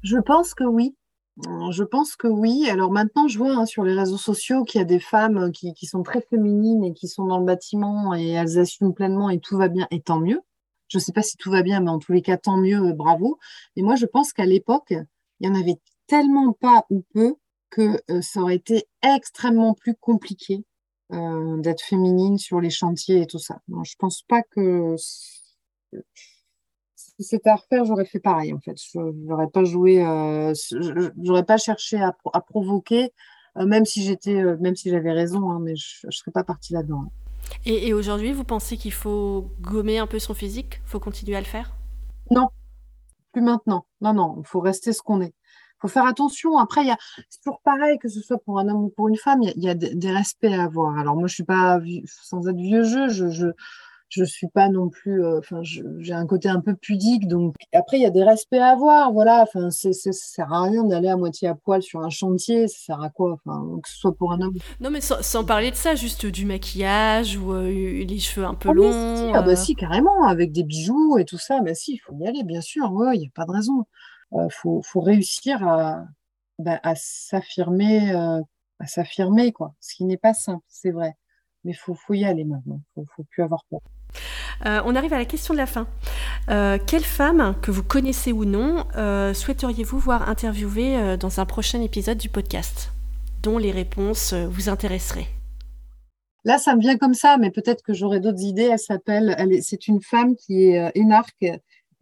Je 0.02 0.18
pense 0.18 0.54
que 0.54 0.64
oui. 0.64 0.96
Je 1.70 1.84
pense 1.84 2.16
que 2.16 2.26
oui. 2.28 2.68
Alors 2.68 2.90
maintenant, 2.90 3.28
je 3.28 3.38
vois 3.38 3.54
hein, 3.54 3.64
sur 3.64 3.84
les 3.84 3.94
réseaux 3.94 4.18
sociaux 4.18 4.64
qu'il 4.64 4.80
y 4.80 4.82
a 4.82 4.84
des 4.84 5.00
femmes 5.00 5.52
qui, 5.52 5.72
qui, 5.72 5.86
sont 5.86 6.02
très 6.02 6.20
féminines 6.20 6.84
et 6.84 6.92
qui 6.92 7.08
sont 7.08 7.24
dans 7.24 7.38
le 7.38 7.46
bâtiment 7.46 8.14
et 8.14 8.28
elles 8.30 8.58
assument 8.58 8.92
pleinement 8.92 9.30
et 9.30 9.40
tout 9.40 9.56
va 9.56 9.68
bien, 9.68 9.86
et 9.90 10.02
tant 10.02 10.20
mieux. 10.20 10.40
Je 10.88 10.98
ne 10.98 11.00
sais 11.00 11.12
pas 11.12 11.22
si 11.22 11.38
tout 11.38 11.50
va 11.50 11.62
bien, 11.62 11.80
mais 11.80 11.88
en 11.88 11.98
tous 11.98 12.12
les 12.12 12.20
cas, 12.20 12.36
tant 12.36 12.58
mieux, 12.58 12.92
bravo. 12.92 13.38
Et 13.76 13.82
moi, 13.82 13.94
je 13.94 14.04
pense 14.04 14.34
qu'à 14.34 14.44
l'époque, 14.44 14.92
il 15.40 15.48
y 15.48 15.50
en 15.50 15.54
avait 15.54 15.78
tellement 16.06 16.52
pas 16.52 16.86
ou 16.90 17.04
peu 17.14 17.36
que 17.70 18.00
euh, 18.10 18.20
ça 18.22 18.40
aurait 18.40 18.56
été 18.56 18.86
extrêmement 19.02 19.74
plus 19.74 19.94
compliqué 19.94 20.64
euh, 21.12 21.56
d'être 21.58 21.82
féminine 21.82 22.38
sur 22.38 22.60
les 22.60 22.70
chantiers 22.70 23.22
et 23.22 23.26
tout 23.26 23.38
ça. 23.38 23.60
Non, 23.68 23.82
je 23.84 23.94
pense 23.98 24.22
pas 24.22 24.42
que 24.42 24.94
si 26.96 27.24
c'était 27.24 27.50
à 27.50 27.56
refaire, 27.56 27.84
j'aurais 27.84 28.04
fait 28.04 28.20
pareil 28.20 28.52
en 28.52 28.60
fait. 28.60 28.76
Je 28.76 28.98
n'aurais 28.98 29.48
pas 29.48 29.64
joué, 29.64 30.04
euh, 30.04 30.52
j'aurais 31.22 31.44
pas 31.44 31.56
cherché 31.56 31.98
à, 32.00 32.14
provoquer, 32.40 33.10
même 33.56 33.84
si 33.84 34.02
j'étais, 34.02 34.42
même 34.58 34.76
si 34.76 34.90
j'avais 34.90 35.12
raison, 35.12 35.50
hein, 35.50 35.58
mais 35.60 35.76
je, 35.76 36.06
ne 36.06 36.10
serais 36.10 36.30
pas 36.30 36.44
partie 36.44 36.72
là-dedans. 36.72 37.04
Hein. 37.06 37.10
Et, 37.64 37.88
et 37.88 37.94
aujourd'hui, 37.94 38.32
vous 38.32 38.44
pensez 38.44 38.76
qu'il 38.76 38.92
faut 38.92 39.50
gommer 39.60 39.98
un 39.98 40.06
peu 40.06 40.18
son 40.18 40.34
physique? 40.34 40.80
Faut 40.84 41.00
continuer 41.00 41.36
à 41.36 41.40
le 41.40 41.46
faire? 41.46 41.74
Non, 42.30 42.48
plus 43.32 43.42
maintenant. 43.42 43.86
Non, 44.00 44.14
non, 44.14 44.36
il 44.38 44.46
faut 44.46 44.60
rester 44.60 44.92
ce 44.92 45.02
qu'on 45.02 45.20
est 45.20 45.34
faut 45.82 45.88
faire 45.88 46.06
attention. 46.06 46.58
Après, 46.58 46.82
c'est 47.28 47.40
toujours 47.42 47.60
pareil, 47.62 47.98
que 47.98 48.08
ce 48.08 48.20
soit 48.20 48.38
pour 48.38 48.58
un 48.58 48.68
homme 48.68 48.84
ou 48.84 48.88
pour 48.88 49.08
une 49.08 49.16
femme, 49.16 49.42
il 49.42 49.62
y 49.62 49.68
a, 49.68 49.74
des, 49.74 50.10
respects 50.10 50.44
à 50.44 50.64
avoir. 50.64 50.98
Alors 50.98 51.16
moi, 51.16 51.26
je 51.28 51.34
suis 51.34 51.44
pas, 51.44 51.80
sans 52.06 52.48
être 52.48 52.56
vieux 52.56 52.84
jeu, 52.84 53.08
je, 53.08 53.28
je, 53.28 53.48
je 54.08 54.24
suis 54.24 54.48
pas 54.48 54.68
non 54.68 54.90
plus, 54.90 55.24
euh, 55.24 55.38
enfin, 55.38 55.62
j'ai 55.62 56.12
un 56.12 56.26
côté 56.26 56.48
un 56.48 56.60
peu 56.60 56.74
pudique. 56.74 57.26
Donc 57.26 57.54
après, 57.72 57.96
il 57.96 58.02
y 58.02 58.06
a 58.06 58.10
des 58.10 58.22
respects 58.22 58.54
à 58.54 58.68
avoir. 58.68 59.12
Voilà, 59.12 59.42
enfin, 59.42 59.70
ça 59.70 59.90
sert 59.92 60.52
à 60.52 60.62
rien 60.64 60.84
d'aller 60.84 61.08
à 61.08 61.16
moitié 61.16 61.48
à 61.48 61.54
poil 61.54 61.82
sur 61.82 62.00
un 62.00 62.10
chantier. 62.10 62.68
Ça 62.68 62.78
sert 62.78 63.02
à 63.02 63.08
quoi 63.08 63.32
Enfin, 63.32 63.64
que 63.82 63.88
ce 63.88 63.96
soit 63.96 64.14
pour 64.14 64.32
un 64.32 64.40
homme. 64.40 64.54
Non, 64.80 64.90
mais 64.90 65.00
sans, 65.00 65.44
parler 65.44 65.70
de 65.70 65.76
ça, 65.76 65.94
juste 65.94 66.26
du 66.26 66.44
maquillage 66.44 67.36
ou 67.36 67.52
euh, 67.52 67.68
les 67.68 68.18
cheveux 68.18 68.46
un 68.46 68.54
peu 68.54 68.68
ah, 68.68 68.74
longs. 68.74 69.32
Ah 69.34 69.42
bah 69.42 69.52
euh. 69.52 69.56
si, 69.56 69.74
carrément, 69.74 70.26
avec 70.26 70.52
des 70.52 70.62
bijoux 70.62 71.16
et 71.18 71.24
tout 71.24 71.38
ça. 71.38 71.60
Bah 71.62 71.74
si, 71.74 71.94
il 71.94 71.98
faut 71.98 72.14
y 72.20 72.26
aller, 72.26 72.44
bien 72.44 72.60
sûr. 72.60 72.92
Il 73.14 73.18
n'y 73.18 73.26
a 73.26 73.30
pas 73.34 73.46
de 73.46 73.52
raison 73.52 73.86
il 74.34 74.40
euh, 74.40 74.80
faut, 74.82 75.00
réussir 75.00 75.66
à, 75.66 76.04
bah, 76.58 76.80
à 76.82 76.94
s'affirmer, 76.94 78.12
euh, 78.14 78.40
à 78.78 78.86
s'affirmer, 78.86 79.52
quoi. 79.52 79.74
Ce 79.80 79.94
qui 79.94 80.04
n'est 80.04 80.16
pas 80.16 80.34
simple, 80.34 80.64
c'est 80.68 80.90
vrai. 80.90 81.14
Mais 81.64 81.72
il 81.72 81.76
faut, 81.76 81.94
faut, 81.94 82.14
y 82.14 82.24
aller 82.24 82.44
maintenant. 82.44 82.80
Il 82.96 83.00
ne 83.00 83.06
faut 83.14 83.24
plus 83.24 83.42
avoir 83.42 83.64
peur. 83.70 83.80
Euh, 84.66 84.82
on 84.84 84.94
arrive 84.96 85.12
à 85.12 85.18
la 85.18 85.24
question 85.24 85.54
de 85.54 85.58
la 85.58 85.66
fin. 85.66 85.86
quelle 86.46 87.04
femme, 87.04 87.54
que 87.62 87.70
vous 87.70 87.82
connaissez 87.82 88.32
ou 88.32 88.44
non, 88.44 88.84
souhaiteriez-vous 89.34 89.98
voir 89.98 90.28
interviewer 90.28 91.16
dans 91.16 91.40
un 91.40 91.46
prochain 91.46 91.80
épisode 91.80 92.18
du 92.18 92.28
podcast, 92.28 92.92
dont 93.42 93.58
les 93.58 93.70
réponses 93.70 94.34
vous 94.34 94.68
intéresseraient 94.68 95.28
Là, 96.44 96.58
ça 96.58 96.74
me 96.74 96.80
vient 96.80 96.98
comme 96.98 97.14
ça, 97.14 97.36
mais 97.38 97.50
peut-être 97.50 97.82
que 97.82 97.94
j'aurai 97.94 98.18
d'autres 98.18 98.42
idées. 98.42 98.68
Elle 98.72 98.78
s'appelle, 98.78 99.36
c'est 99.62 99.86
une 99.86 100.02
femme 100.02 100.34
qui 100.34 100.64
est 100.64 100.90
énarque 100.96 101.46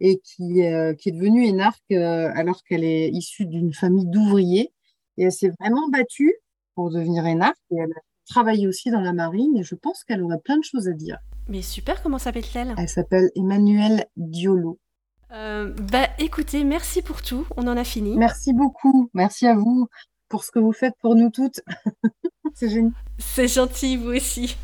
et 0.01 0.19
qui, 0.19 0.63
euh, 0.63 0.93
qui 0.95 1.09
est 1.09 1.11
devenue 1.13 1.45
énarque 1.45 1.79
euh, 1.91 2.31
alors 2.33 2.63
qu'elle 2.63 2.83
est 2.83 3.09
issue 3.09 3.45
d'une 3.45 3.73
famille 3.73 4.07
d'ouvriers. 4.07 4.73
Et 5.17 5.25
elle 5.25 5.31
s'est 5.31 5.53
vraiment 5.59 5.87
battue 5.89 6.33
pour 6.75 6.89
devenir 6.89 7.25
énarque 7.25 7.59
et 7.69 7.77
elle 7.77 7.91
a 7.91 8.01
travaillé 8.27 8.67
aussi 8.67 8.89
dans 8.89 8.99
la 8.99 9.13
marine 9.13 9.55
et 9.57 9.63
je 9.63 9.75
pense 9.75 10.03
qu'elle 10.03 10.23
aurait 10.23 10.39
plein 10.43 10.57
de 10.57 10.63
choses 10.63 10.87
à 10.87 10.93
dire. 10.93 11.19
Mais 11.47 11.61
super, 11.61 12.01
comment 12.01 12.17
s'appelle-t-elle 12.17 12.73
Elle 12.77 12.89
s'appelle 12.89 13.29
Emmanuelle 13.35 14.05
Diolo. 14.17 14.79
Euh, 15.31 15.73
bah 15.91 16.07
écoutez, 16.19 16.63
merci 16.63 17.01
pour 17.01 17.21
tout, 17.21 17.45
on 17.55 17.67
en 17.67 17.77
a 17.77 17.83
fini. 17.83 18.17
Merci 18.17 18.53
beaucoup, 18.53 19.09
merci 19.13 19.47
à 19.47 19.55
vous 19.55 19.87
pour 20.27 20.43
ce 20.43 20.51
que 20.51 20.59
vous 20.59 20.73
faites 20.73 20.95
pour 20.99 21.15
nous 21.15 21.29
toutes. 21.29 21.61
C'est 22.55 22.69
génial. 22.69 22.93
C'est 23.17 23.47
gentil, 23.47 23.97
vous 23.97 24.09
aussi. 24.09 24.57